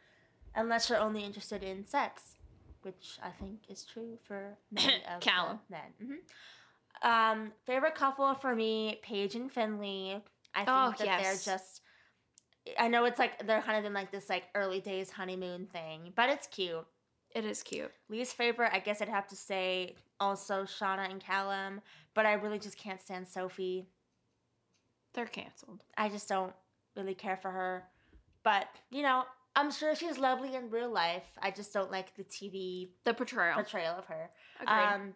Unless 0.54 0.90
you're 0.90 0.98
only 0.98 1.24
interested 1.24 1.62
in 1.62 1.84
sex, 1.86 2.36
which 2.82 3.18
I 3.22 3.30
think 3.30 3.60
is 3.70 3.84
true 3.84 4.18
for 4.24 4.58
many 4.70 5.02
of 5.14 5.20
Callum. 5.20 5.60
men. 5.70 5.80
hmm 6.00 7.08
Um, 7.08 7.52
favorite 7.66 7.94
couple 7.94 8.32
for 8.34 8.54
me, 8.54 9.00
Paige 9.02 9.34
and 9.36 9.50
Finley. 9.50 10.22
I 10.54 10.58
think 10.58 10.68
Oh, 10.68 10.94
that 10.98 11.04
yes. 11.06 11.44
they're 11.44 11.54
just. 11.56 11.80
I 12.78 12.88
know 12.88 13.04
it's 13.04 13.18
like 13.18 13.46
they're 13.46 13.60
kind 13.62 13.78
of 13.78 13.84
in 13.84 13.92
like 13.92 14.10
this 14.10 14.28
like 14.28 14.44
early 14.54 14.80
days 14.80 15.10
honeymoon 15.10 15.66
thing, 15.66 16.12
but 16.14 16.28
it's 16.30 16.46
cute. 16.46 16.86
It 17.34 17.44
is 17.44 17.62
cute. 17.62 17.90
Least 18.08 18.36
favorite, 18.36 18.70
I 18.72 18.78
guess 18.78 19.02
I'd 19.02 19.08
have 19.08 19.26
to 19.28 19.36
say 19.36 19.96
also 20.24 20.64
Shaughna 20.64 21.10
and 21.10 21.20
Callum, 21.20 21.80
but 22.14 22.24
I 22.26 22.32
really 22.34 22.58
just 22.58 22.78
can't 22.78 23.00
stand 23.00 23.28
Sophie. 23.28 23.86
They're 25.14 25.26
canceled. 25.26 25.84
I 25.96 26.08
just 26.08 26.28
don't 26.28 26.54
really 26.96 27.14
care 27.14 27.36
for 27.36 27.50
her. 27.50 27.84
but 28.42 28.66
you 28.90 29.02
know, 29.02 29.24
I'm 29.56 29.70
sure 29.70 29.94
she's 29.94 30.18
lovely 30.18 30.54
in 30.56 30.70
real 30.70 30.90
life. 30.90 31.28
I 31.40 31.50
just 31.52 31.72
don't 31.72 31.90
like 31.90 32.14
the 32.16 32.24
TV 32.24 32.88
The 33.04 33.14
portrayal. 33.14 33.54
portrayal 33.54 33.94
of 33.96 34.06
her. 34.06 34.30
Agreed. 34.60 34.74
Um, 34.94 35.14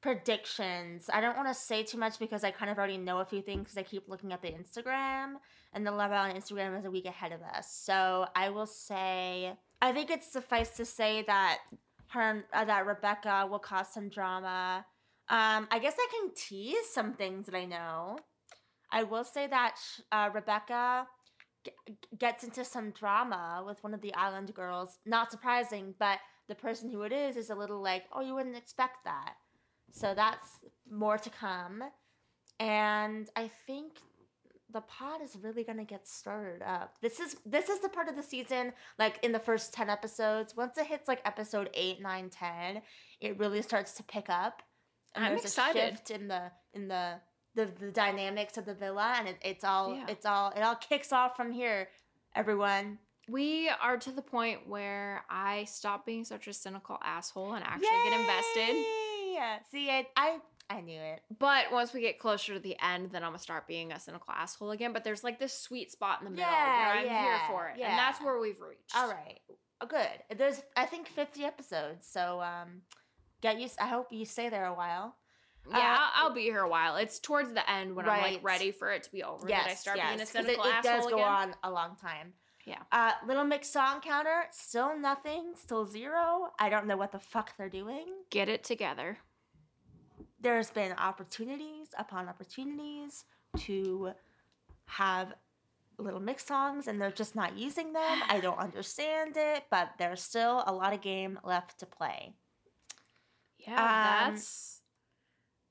predictions. 0.00 1.08
I 1.12 1.20
don't 1.20 1.36
want 1.36 1.48
to 1.48 1.54
say 1.54 1.82
too 1.82 1.98
much 1.98 2.18
because 2.18 2.44
I 2.44 2.50
kind 2.50 2.70
of 2.70 2.78
already 2.78 2.98
know 2.98 3.18
a 3.20 3.24
few 3.24 3.42
things 3.42 3.62
because 3.64 3.78
I 3.78 3.82
keep 3.82 4.08
looking 4.08 4.32
at 4.32 4.42
the 4.42 4.48
Instagram, 4.48 5.34
and 5.72 5.86
the 5.86 5.90
Love 5.90 6.12
Island 6.12 6.38
Instagram 6.38 6.78
is 6.78 6.84
a 6.84 6.90
week 6.90 7.06
ahead 7.06 7.32
of 7.32 7.40
us. 7.42 7.66
So 7.72 8.26
I 8.36 8.50
will 8.50 8.66
say, 8.66 9.52
I 9.82 9.92
think 9.92 10.10
it's 10.10 10.30
suffice 10.30 10.70
to 10.76 10.84
say 10.84 11.24
that 11.26 11.58
her 12.14 12.44
uh, 12.52 12.64
that 12.64 12.86
Rebecca 12.86 13.46
will 13.50 13.58
cause 13.58 13.88
some 13.92 14.08
drama. 14.08 14.86
Um, 15.28 15.68
I 15.70 15.78
guess 15.80 15.94
I 15.98 16.08
can 16.10 16.34
tease 16.34 16.88
some 16.92 17.14
things 17.14 17.46
that 17.46 17.54
I 17.54 17.64
know. 17.64 18.18
I 18.90 19.02
will 19.02 19.24
say 19.24 19.46
that 19.46 19.76
uh, 20.12 20.30
Rebecca 20.32 21.06
g- 21.64 21.72
gets 22.18 22.44
into 22.44 22.64
some 22.64 22.90
drama 22.90 23.62
with 23.66 23.82
one 23.82 23.94
of 23.94 24.00
the 24.00 24.14
island 24.14 24.54
girls. 24.54 24.98
Not 25.04 25.30
surprising, 25.30 25.94
but 25.98 26.18
the 26.48 26.54
person 26.54 26.90
who 26.90 27.02
it 27.02 27.12
is 27.12 27.36
is 27.36 27.50
a 27.50 27.54
little 27.54 27.82
like, 27.82 28.04
oh, 28.12 28.20
you 28.20 28.34
wouldn't 28.34 28.56
expect 28.56 29.04
that. 29.04 29.34
So 29.92 30.14
that's 30.14 30.60
more 30.90 31.18
to 31.18 31.30
come. 31.30 31.82
And 32.60 33.28
I 33.36 33.50
think 33.66 33.92
the 34.74 34.82
pod 34.82 35.22
is 35.22 35.36
really 35.40 35.64
gonna 35.64 35.84
get 35.84 36.06
stirred 36.06 36.62
up. 36.62 36.96
This 37.00 37.18
is 37.20 37.36
this 37.46 37.70
is 37.70 37.80
the 37.80 37.88
part 37.88 38.08
of 38.08 38.16
the 38.16 38.22
season, 38.22 38.72
like 38.98 39.18
in 39.22 39.32
the 39.32 39.38
first 39.38 39.72
10 39.72 39.88
episodes. 39.88 40.54
Once 40.56 40.76
it 40.76 40.86
hits 40.86 41.08
like 41.08 41.20
episode 41.24 41.70
8, 41.72 42.02
9, 42.02 42.28
10, 42.28 42.82
it 43.22 43.38
really 43.38 43.62
starts 43.62 43.92
to 43.94 44.02
pick 44.02 44.28
up. 44.28 44.62
And 45.14 45.24
I'm 45.24 45.30
there's 45.32 45.44
excited. 45.44 45.82
a 45.82 45.88
shift 45.90 46.10
in 46.10 46.28
the 46.28 46.50
in 46.74 46.88
the 46.88 47.14
the, 47.54 47.70
the 47.78 47.92
dynamics 47.92 48.58
of 48.58 48.66
the 48.66 48.74
villa 48.74 49.14
and 49.16 49.28
it, 49.28 49.36
it's 49.42 49.62
all 49.64 49.94
Yeah. 49.94 50.06
it's 50.08 50.26
all 50.26 50.50
it 50.50 50.60
all 50.60 50.74
kicks 50.74 51.12
off 51.12 51.36
from 51.36 51.52
here, 51.52 51.88
everyone. 52.34 52.98
we 53.28 53.70
are 53.80 53.96
to 53.96 54.10
the 54.10 54.22
point 54.22 54.68
where 54.68 55.24
I 55.30 55.64
stop 55.64 56.04
being 56.04 56.24
such 56.24 56.48
a 56.48 56.52
cynical 56.52 56.98
asshole 57.02 57.54
and 57.54 57.64
actually 57.64 57.88
get 58.10 58.20
invested. 58.20 58.74
Yay! 58.74 59.58
See, 59.70 59.88
I, 59.90 60.06
I 60.16 60.38
I 60.70 60.80
knew 60.80 61.00
it. 61.00 61.20
But 61.38 61.70
once 61.72 61.92
we 61.92 62.00
get 62.00 62.18
closer 62.18 62.54
to 62.54 62.58
the 62.60 62.76
end, 62.82 63.10
then 63.12 63.22
I'm 63.22 63.30
gonna 63.30 63.38
start 63.38 63.66
being 63.66 63.92
a 63.92 64.00
cynical 64.00 64.32
asshole 64.34 64.70
again. 64.70 64.92
But 64.92 65.04
there's 65.04 65.22
like 65.22 65.38
this 65.38 65.52
sweet 65.58 65.92
spot 65.92 66.20
in 66.20 66.24
the 66.24 66.30
middle 66.30 66.44
Yeah, 66.50 66.78
where 66.78 66.94
I'm 66.94 67.08
here 67.08 67.38
for 67.48 67.68
it, 67.68 67.78
yeah. 67.78 67.90
and 67.90 67.98
that's 67.98 68.20
where 68.22 68.38
we've 68.38 68.60
reached. 68.60 68.96
All 68.96 69.08
right. 69.08 69.40
Good. 69.86 70.38
There's 70.38 70.62
I 70.76 70.86
think 70.86 71.08
50 71.08 71.44
episodes, 71.44 72.06
so 72.06 72.40
um 72.40 72.82
get 73.42 73.60
used 73.60 73.78
I 73.78 73.86
hope 73.88 74.08
you 74.12 74.24
stay 74.24 74.48
there 74.48 74.64
a 74.66 74.74
while. 74.74 75.16
Yeah, 75.70 75.76
Uh, 75.76 75.80
I'll, 75.82 76.28
I'll 76.28 76.34
be 76.34 76.42
here 76.42 76.60
a 76.60 76.68
while. 76.68 76.96
It's 76.96 77.18
towards 77.18 77.52
the 77.52 77.70
end 77.70 77.94
when 77.94 78.08
I'm 78.08 78.20
like 78.22 78.42
ready 78.44 78.70
for 78.70 78.90
it 78.92 79.02
to 79.04 79.12
be 79.12 79.22
over 79.22 79.46
yes, 79.48 79.64
that 79.64 79.70
I 79.70 79.74
start 79.74 79.96
yes, 79.98 80.08
being 80.08 80.20
a 80.20 80.26
cynical 80.26 80.64
it, 80.64 80.68
it 80.68 80.74
asshole 80.76 81.00
does 81.02 81.06
go 81.10 81.16
again. 81.16 81.28
on 81.28 81.54
a 81.62 81.70
long 81.70 81.96
time. 81.96 82.32
Yeah. 82.64 82.78
Uh 82.90 83.12
Little 83.26 83.44
Mix 83.44 83.68
song 83.68 84.00
counter, 84.00 84.44
still 84.50 84.98
nothing, 84.98 85.52
still 85.56 85.84
zero. 85.84 86.50
I 86.58 86.70
don't 86.70 86.86
know 86.86 86.96
what 86.96 87.12
the 87.12 87.18
fuck 87.18 87.54
they're 87.58 87.68
doing. 87.68 88.06
Get 88.30 88.48
it 88.48 88.64
together. 88.64 89.18
There's 90.44 90.70
been 90.70 90.92
opportunities 90.92 91.88
upon 91.98 92.28
opportunities 92.28 93.24
to 93.60 94.12
have 94.86 95.32
Little 95.98 96.20
Mix 96.20 96.44
songs 96.46 96.86
and 96.86 97.00
they're 97.00 97.10
just 97.10 97.34
not 97.34 97.56
using 97.56 97.92
them. 97.92 98.20
I 98.28 98.40
don't 98.40 98.58
understand 98.68 99.36
it, 99.36 99.64
but 99.70 99.90
there's 99.98 100.22
still 100.22 100.62
a 100.66 100.72
lot 100.72 100.92
of 100.92 101.00
game 101.00 101.40
left 101.42 101.80
to 101.80 101.86
play. 101.86 102.34
Yeah, 103.58 103.72
Um, 104.26 104.34
that's. 104.34 104.80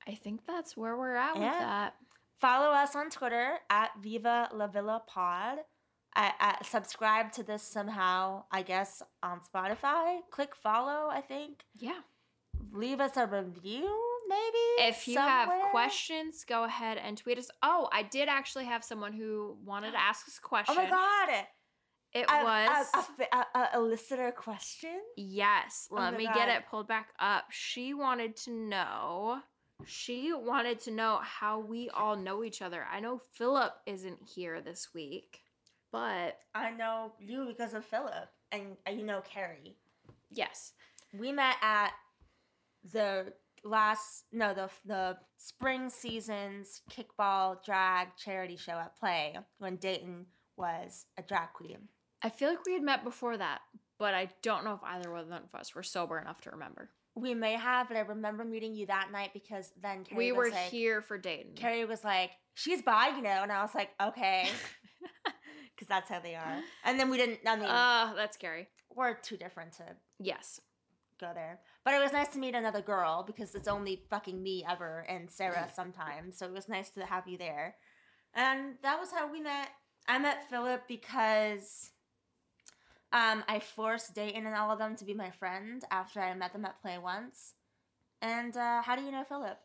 I 0.08 0.16
think 0.16 0.42
that's 0.46 0.76
where 0.76 0.98
we're 0.98 1.16
at 1.16 1.36
with 1.36 1.44
that. 1.44 1.94
Follow 2.42 2.72
us 2.72 2.94
on 2.96 3.10
Twitter 3.10 3.60
at 3.70 3.92
Viva 4.02 4.50
La 4.52 4.68
Villa 4.68 5.02
Pod. 5.08 5.60
I, 6.16 6.34
I 6.40 6.58
subscribe 6.64 7.32
to 7.34 7.44
this 7.44 7.64
somehow, 7.64 8.44
I 8.52 8.64
guess, 8.64 9.02
on 9.22 9.40
Spotify. 9.40 10.20
Click 10.30 10.56
follow, 10.56 11.10
I 11.10 11.22
think. 11.22 11.64
Yeah. 11.80 12.02
Leave 12.74 13.00
us 13.00 13.16
a 13.18 13.26
review, 13.26 14.13
maybe. 14.28 14.88
If 14.90 15.08
you 15.08 15.18
have 15.18 15.50
questions, 15.72 16.44
go 16.48 16.64
ahead 16.64 16.98
and 16.98 17.18
tweet 17.18 17.38
us. 17.38 17.50
Oh, 17.62 17.88
I 17.92 18.04
did 18.04 18.28
actually 18.30 18.66
have 18.66 18.84
someone 18.84 19.14
who 19.14 19.58
wanted 19.66 19.92
to 19.92 19.98
ask 20.02 20.28
us 20.28 20.38
a 20.38 20.42
question. 20.48 20.76
Oh 20.78 20.84
my 20.84 20.90
god! 20.90 21.46
It 22.14 22.26
A- 22.30 22.44
was. 22.44 22.88
a, 23.34 23.38
a, 23.60 23.70
a, 23.74 23.82
listener 23.82 24.32
question. 24.32 25.00
Yes, 25.18 25.88
Oh 25.92 25.96
let 25.96 26.12
my 26.14 26.18
me 26.20 26.26
God. 26.26 26.36
get 26.36 26.50
it 26.50 26.64
pulled 26.70 26.88
back 26.88 27.08
up. 27.20 27.46
She 27.50 27.94
wanted 27.96 28.36
to 28.38 28.52
know. 28.52 29.40
She 29.86 30.32
wanted 30.32 30.80
to 30.82 30.92
know 30.92 31.20
how 31.24 31.60
we 31.60 31.90
all 31.90 32.16
know 32.16 32.44
each 32.44 32.62
other. 32.62 32.86
I 32.90 33.00
know 33.00 33.20
Philip 33.34 33.74
isn't 33.88 34.20
here 34.36 34.62
this 34.62 34.90
week, 34.94 35.42
but 35.92 36.38
I 36.54 36.70
know 36.72 37.14
you 37.20 37.46
because 37.48 37.74
of 37.74 37.84
Philip, 37.84 38.30
and 38.52 38.78
uh, 38.88 38.92
you 38.92 39.04
know 39.04 39.22
Carrie. 39.28 39.76
yes, 40.30 40.74
We 41.18 41.32
met 41.32 41.56
at 41.64 41.92
the 42.92 43.34
last 43.64 44.26
no 44.32 44.54
the 44.54 44.70
the 44.86 45.18
spring 45.38 45.90
season's 45.90 46.82
kickball 46.92 47.64
drag 47.64 48.10
charity 48.18 48.58
show 48.58 48.74
at 48.74 48.98
Play 48.98 49.38
when 49.60 49.78
Dayton 49.78 50.26
was 50.58 51.06
a 51.18 51.22
drag 51.22 51.54
queen. 51.54 51.88
I 52.22 52.30
feel 52.30 52.50
like 52.50 52.66
we 52.66 52.74
had 52.74 52.84
met 52.84 53.04
before 53.04 53.38
that, 53.38 53.60
but 54.00 54.14
I 54.14 54.30
don't 54.42 54.64
know 54.64 54.74
if 54.74 54.84
either 54.84 55.12
one 55.12 55.32
of 55.32 55.54
us 55.60 55.76
were 55.76 55.84
sober 55.84 56.20
enough 56.20 56.42
to 56.42 56.52
remember. 56.52 56.90
We 57.16 57.34
may 57.36 57.54
have, 57.54 57.88
but 57.90 57.98
I 57.98 58.02
remember 58.02 58.44
meeting 58.44 58.74
you 58.76 58.88
that 58.88 59.10
night 59.12 59.32
because 59.34 59.72
then 59.82 60.04
Carrie 60.04 60.18
we 60.18 60.32
was 60.32 60.38
were 60.38 60.50
like, 60.52 60.70
here 60.72 61.02
for 61.02 61.18
Dayton. 61.18 61.54
Carrie 61.56 61.86
was 61.86 62.04
like, 62.04 62.32
"She's 62.56 62.82
bi, 62.82 63.10
you 63.10 63.22
know," 63.22 63.30
and 63.44 63.52
I 63.52 63.62
was 63.62 63.76
like, 63.76 63.90
"Okay," 64.02 64.48
because 65.76 65.88
that's 65.88 66.10
how 66.10 66.20
they 66.20 66.36
are. 66.36 66.60
And 66.86 67.00
then 67.00 67.10
we 67.10 67.18
didn't. 67.18 67.40
I 67.48 67.56
mean, 67.56 67.68
Ah, 67.70 68.14
that's 68.16 68.36
scary. 68.36 68.68
we're 68.96 69.14
too 69.16 69.38
different 69.38 69.74
to 69.74 69.84
Yes. 70.20 70.60
Go 71.24 71.32
there. 71.34 71.60
But 71.84 71.94
it 71.94 72.02
was 72.02 72.12
nice 72.12 72.30
to 72.30 72.40
meet 72.40 72.56
another 72.56 72.82
girl 72.82 73.24
because 73.26 73.56
it's 73.56 73.68
only 73.68 74.02
fucking 74.10 74.42
me 74.42 74.66
ever 74.70 75.06
and 75.08 75.30
Sarah 75.30 75.70
sometimes. 75.76 76.38
So 76.38 76.46
it 76.46 76.54
was 76.54 76.70
nice 76.70 76.90
to 76.92 77.06
have 77.06 77.28
you 77.28 77.38
there. 77.38 77.76
And 78.34 78.76
that 78.82 79.00
was 79.00 79.12
how 79.12 79.32
we 79.32 79.42
met. 79.42 79.70
I 80.08 80.20
met 80.20 80.50
Philip 80.50 80.84
because 80.88 81.92
um, 83.14 83.44
I 83.48 83.60
forced 83.60 84.16
Dayton 84.16 84.46
and 84.46 84.56
all 84.56 84.72
of 84.72 84.80
them 84.80 84.96
to 84.98 85.06
be 85.06 85.14
my 85.14 85.30
friend 85.30 85.84
after 85.92 86.20
I 86.20 86.34
met 86.34 86.52
them 86.52 86.66
at 86.66 86.82
Play 86.82 86.98
once. 86.98 87.54
And 88.22 88.56
uh, 88.58 88.82
how 88.82 88.96
do 88.96 89.04
you 89.04 89.12
know 89.12 89.24
Philip? 89.24 89.60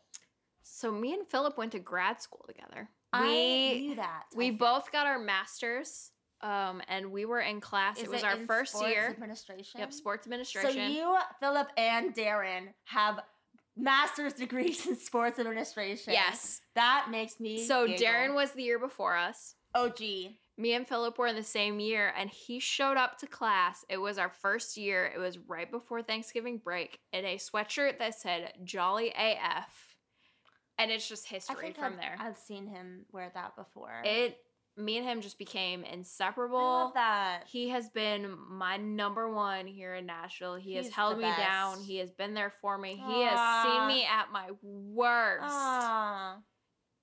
So 0.61 0.91
me 0.91 1.13
and 1.13 1.27
Philip 1.27 1.57
went 1.57 1.71
to 1.71 1.79
grad 1.79 2.21
school 2.21 2.45
together. 2.47 2.89
I 3.11 3.23
we 3.23 3.87
knew 3.87 3.95
that. 3.95 4.25
We 4.35 4.51
both 4.51 4.91
got 4.91 5.07
our 5.07 5.17
masters, 5.17 6.11
um, 6.41 6.81
and 6.87 7.11
we 7.11 7.25
were 7.25 7.39
in 7.39 7.61
class. 7.61 7.97
Is 7.97 8.03
it 8.03 8.09
was 8.09 8.23
our 8.23 8.35
in 8.37 8.47
first 8.47 8.73
sports 8.73 8.89
year. 8.89 9.09
Administration. 9.09 9.79
Yep, 9.79 9.93
sports 9.93 10.27
administration. 10.27 10.71
So 10.71 10.79
you, 10.79 11.17
Philip, 11.39 11.67
and 11.77 12.13
Darren 12.15 12.67
have 12.85 13.19
master's 13.75 14.33
degrees 14.33 14.85
in 14.85 14.95
sports 14.97 15.39
administration. 15.39 16.13
yes. 16.13 16.61
That 16.75 17.07
makes 17.11 17.39
me. 17.39 17.65
So 17.65 17.87
giggle. 17.87 18.05
Darren 18.05 18.35
was 18.35 18.51
the 18.51 18.63
year 18.63 18.79
before 18.79 19.17
us. 19.17 19.55
OG. 19.75 19.99
Me 20.57 20.73
and 20.73 20.85
Philip 20.85 21.17
were 21.17 21.27
in 21.27 21.37
the 21.37 21.43
same 21.43 21.79
year, 21.79 22.13
and 22.17 22.29
he 22.29 22.59
showed 22.59 22.97
up 22.97 23.17
to 23.19 23.27
class. 23.27 23.85
It 23.87 23.97
was 23.97 24.17
our 24.17 24.29
first 24.29 24.75
year. 24.75 25.09
It 25.13 25.17
was 25.17 25.37
right 25.37 25.71
before 25.71 26.01
Thanksgiving 26.01 26.57
break 26.57 26.99
in 27.13 27.23
a 27.23 27.37
sweatshirt 27.37 27.97
that 27.99 28.19
said 28.19 28.51
Jolly 28.65 29.13
AF. 29.17 29.95
And 30.77 30.91
it's 30.91 31.07
just 31.07 31.27
history 31.27 31.73
from 31.73 31.93
I've, 31.93 31.99
there. 31.99 32.17
I've 32.19 32.37
seen 32.37 32.67
him 32.67 33.05
wear 33.11 33.31
that 33.33 33.55
before. 33.55 34.01
it 34.03 34.37
me 34.79 34.97
and 34.97 35.05
him 35.05 35.21
just 35.21 35.37
became 35.37 35.83
inseparable. 35.83 36.57
I 36.57 36.83
love 36.83 36.93
that. 36.93 37.43
He 37.47 37.69
has 37.69 37.89
been 37.89 38.35
my 38.49 38.77
number 38.77 39.29
one 39.31 39.67
here 39.67 39.95
in 39.95 40.05
Nashville. 40.05 40.55
He 40.55 40.75
has 40.75 40.89
held 40.89 41.17
me 41.17 41.29
down. 41.37 41.81
He 41.81 41.97
has 41.97 42.11
been 42.11 42.33
there 42.33 42.53
for 42.61 42.77
me. 42.77 42.95
He 42.95 43.23
has 43.23 43.65
seen 43.65 43.87
me 43.87 44.05
at 44.05 44.31
my 44.31 44.49
worst. 44.61 45.43
Aw. 45.43 46.37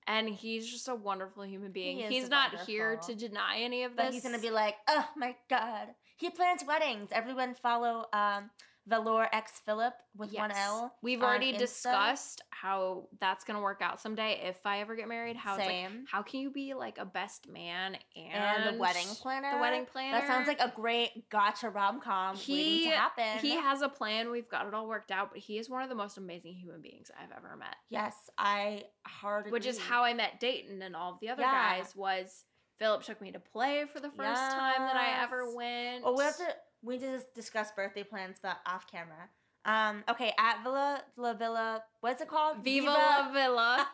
And 0.07 0.29
he's 0.29 0.69
just 0.69 0.87
a 0.87 0.95
wonderful 0.95 1.43
human 1.43 1.71
being. 1.71 1.97
He 1.97 2.05
he's 2.05 2.29
not 2.29 2.61
here 2.61 2.97
to 3.07 3.15
deny 3.15 3.59
any 3.59 3.83
of 3.83 3.95
this. 3.95 4.05
But 4.05 4.13
he's 4.13 4.23
gonna 4.23 4.39
be 4.39 4.51
like, 4.51 4.75
oh 4.87 5.07
my 5.15 5.35
god. 5.49 5.89
He 6.17 6.29
plans 6.29 6.63
weddings. 6.65 7.09
Everyone 7.11 7.53
follow 7.53 8.05
um 8.13 8.49
Valor 8.87 9.27
X 9.33 9.59
Philip 9.65 9.93
with 10.15 10.33
one 10.33 10.51
L. 10.51 10.93
We've 11.01 11.19
um, 11.21 11.25
already 11.25 11.53
Insta. 11.53 11.57
discussed 11.59 12.41
how 12.51 13.07
that's 13.19 13.43
gonna 13.43 13.61
work 13.61 13.81
out 13.81 13.99
someday 13.99 14.41
if 14.45 14.65
I 14.65 14.79
ever 14.79 14.95
get 14.95 15.07
married. 15.07 15.35
How 15.35 15.55
it's 15.55 15.59
like, 15.65 15.69
Same. 15.69 16.05
how 16.09 16.21
can 16.23 16.39
you 16.39 16.49
be 16.49 16.73
like 16.73 16.97
a 16.97 17.05
best 17.05 17.49
man 17.49 17.97
and, 18.15 18.33
and 18.33 18.75
the 18.75 18.79
wedding 18.79 19.07
planner. 19.21 19.51
The 19.53 19.61
wedding 19.61 19.85
planner. 19.85 20.19
That 20.19 20.27
sounds 20.27 20.47
like 20.47 20.59
a 20.59 20.71
great 20.75 21.29
gotcha 21.29 21.69
rom 21.69 21.99
com 21.99 22.35
waiting 22.35 22.55
He- 22.55 22.83
to 22.85 22.95
happen. 22.95 23.39
He 23.39 23.55
has 23.55 23.81
a 23.81 23.89
plan. 23.89 24.31
We've 24.31 24.49
got 24.49 24.65
it 24.67 24.73
all 24.73 24.87
worked 24.87 25.11
out. 25.11 25.31
But 25.31 25.39
he 25.39 25.57
is 25.57 25.69
one 25.69 25.83
of 25.83 25.89
the 25.89 25.95
most 25.95 26.17
amazing 26.17 26.53
human 26.55 26.81
beings 26.81 27.11
I've 27.21 27.31
ever 27.35 27.55
met. 27.57 27.75
yes, 27.89 28.15
I 28.37 28.83
hard 29.05 29.51
which 29.51 29.65
is 29.65 29.77
how 29.79 30.03
I 30.03 30.13
met 30.13 30.39
Dayton 30.39 30.81
and 30.81 30.95
all 30.95 31.13
of 31.13 31.19
the 31.19 31.29
other 31.29 31.41
Yeah. 31.41 31.77
guys 31.79 31.95
was 31.95 32.43
Philip 32.79 33.01
took 33.03 33.19
me 33.21 33.31
to 33.31 33.39
play 33.39 33.85
for 33.91 33.99
the 33.99 34.09
first 34.11 34.39
time 34.51 34.79
that 34.81 34.95
I 34.95 35.23
ever 35.23 35.55
went. 35.55 36.03
Well, 36.03 36.15
we 36.15 36.23
have 36.23 36.37
to 36.37 36.47
we 36.83 36.95
need 36.95 37.01
to 37.05 37.11
dis- 37.17 37.25
discuss 37.35 37.71
birthday 37.71 38.03
plans, 38.03 38.37
but 38.41 38.57
off 38.65 38.85
camera. 38.89 39.29
Um, 39.65 40.03
okay, 40.09 40.31
at 40.39 40.63
Villa 40.63 41.01
La 41.17 41.33
Villa, 41.33 41.83
what's 41.99 42.21
it 42.21 42.29
called? 42.29 42.63
Viva 42.63 42.85
la 42.89 43.31
Villa. 43.33 43.85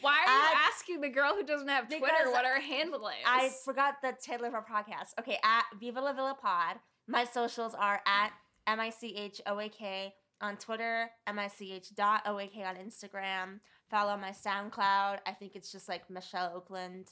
Why 0.00 0.24
are 0.26 0.38
you 0.50 0.56
asking 0.70 1.00
the 1.02 1.10
girl 1.10 1.34
who 1.34 1.44
doesn't 1.44 1.68
have 1.68 1.86
Twitter 1.88 2.30
what 2.30 2.46
her 2.46 2.60
handle 2.60 3.06
is? 3.08 3.14
I 3.26 3.50
forgot 3.64 3.96
the 4.02 4.14
title 4.26 4.46
of 4.46 4.54
our 4.54 4.64
podcast. 4.64 5.10
Okay, 5.20 5.38
at 5.44 5.64
Viva 5.78 6.00
La 6.00 6.12
Villa 6.14 6.34
Pod. 6.40 6.76
My 7.06 7.24
socials 7.24 7.74
are 7.74 8.00
at 8.06 8.30
M 8.66 8.80
I 8.80 8.88
C 8.90 9.14
H 9.16 9.40
O 9.46 9.58
A 9.60 9.68
K 9.68 10.14
on 10.40 10.56
Twitter, 10.56 11.10
M 11.26 11.38
I 11.38 11.48
C 11.48 11.72
H 11.72 11.94
dot 11.94 12.22
O 12.24 12.38
A 12.38 12.46
K 12.46 12.62
on 12.64 12.76
Instagram. 12.76 13.60
Follow 13.90 14.16
my 14.16 14.30
SoundCloud. 14.30 15.18
I 15.26 15.32
think 15.38 15.56
it's 15.56 15.70
just 15.70 15.88
like 15.90 16.08
Michelle 16.08 16.52
Oakland. 16.56 17.08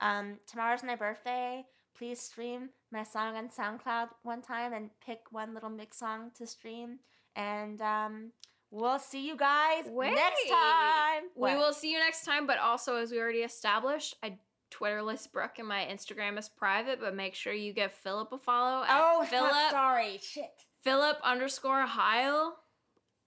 Um, 0.00 0.38
tomorrow's 0.50 0.82
my 0.82 0.96
birthday. 0.96 1.64
Please 1.98 2.20
stream 2.20 2.68
my 2.92 3.02
song 3.02 3.34
on 3.34 3.48
SoundCloud 3.48 4.10
one 4.22 4.40
time 4.40 4.72
and 4.72 4.90
pick 5.04 5.18
one 5.32 5.52
little 5.52 5.68
mix 5.68 5.98
song 5.98 6.30
to 6.38 6.46
stream. 6.46 7.00
And 7.34 7.80
um, 7.82 8.32
we'll 8.70 9.00
see 9.00 9.26
you 9.26 9.36
guys 9.36 9.84
next 9.86 9.92
Wait. 9.92 10.14
time. 10.48 11.22
We 11.34 11.56
will 11.56 11.72
see 11.72 11.90
you 11.90 11.98
next 11.98 12.24
time, 12.24 12.46
but 12.46 12.58
also 12.58 12.96
as 12.96 13.10
we 13.10 13.18
already 13.18 13.40
established, 13.40 14.14
I 14.22 14.38
Twitterless 14.70 15.30
Brooke 15.32 15.58
and 15.58 15.66
my 15.66 15.88
Instagram 15.90 16.38
is 16.38 16.48
private, 16.48 17.00
but 17.00 17.16
make 17.16 17.34
sure 17.34 17.52
you 17.52 17.72
give 17.72 17.90
Philip 17.90 18.30
a 18.32 18.38
follow 18.38 18.84
Oh, 18.88 19.24
Philip 19.28 19.50
sorry. 19.70 20.20
Shit. 20.22 20.50
Philip 20.84 21.18
underscore 21.24 21.86
Heil. 21.86 22.54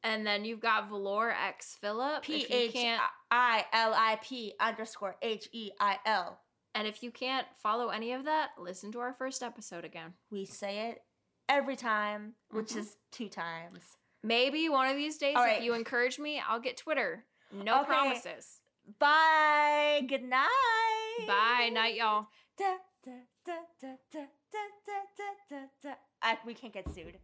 And 0.04 0.26
then 0.26 0.46
you've 0.46 0.62
got 0.62 0.90
Valor 0.90 1.32
X 1.32 1.78
Philip. 1.80 2.24
P 2.24 2.46
H 2.50 3.00
I 3.30 3.66
L 3.74 3.94
I 3.94 4.18
P 4.24 4.54
underscore 4.60 5.16
H 5.22 5.50
E 5.52 5.72
I 5.80 5.98
L. 6.06 6.40
And 6.74 6.88
if 6.88 7.04
you 7.04 7.12
can't 7.12 7.48
follow 7.58 7.90
any 7.90 8.14
of 8.14 8.26
that, 8.26 8.52
listen 8.58 8.92
to 8.94 9.00
our 9.00 9.14
first 9.14 9.44
episode 9.44 9.84
again. 9.84 10.14
We 10.30 10.46
say 10.46 10.90
it 10.90 11.02
every 11.50 11.76
time, 11.76 12.34
which 12.50 12.70
mm-hmm. 12.70 12.80
is 12.80 12.96
two 13.12 13.28
times. 13.28 13.82
Maybe 14.24 14.70
one 14.70 14.88
of 14.88 14.96
these 14.96 15.18
days, 15.18 15.36
right. 15.36 15.58
if 15.58 15.64
you 15.64 15.74
encourage 15.74 16.20
me, 16.20 16.42
I'll 16.48 16.60
get 16.60 16.78
Twitter. 16.78 17.26
No 17.52 17.82
okay. 17.82 17.88
promises. 17.88 18.62
Bye. 19.00 20.04
Good 20.08 20.24
night. 20.24 21.26
Bye. 21.28 21.70
Night, 21.74 21.96
y'all. 21.96 22.28
Da, 22.58 22.76
da, 23.04 23.12
da, 23.46 23.54
I, 26.22 26.38
we 26.46 26.54
can't 26.54 26.74
get 26.74 26.94
sued. 26.94 27.18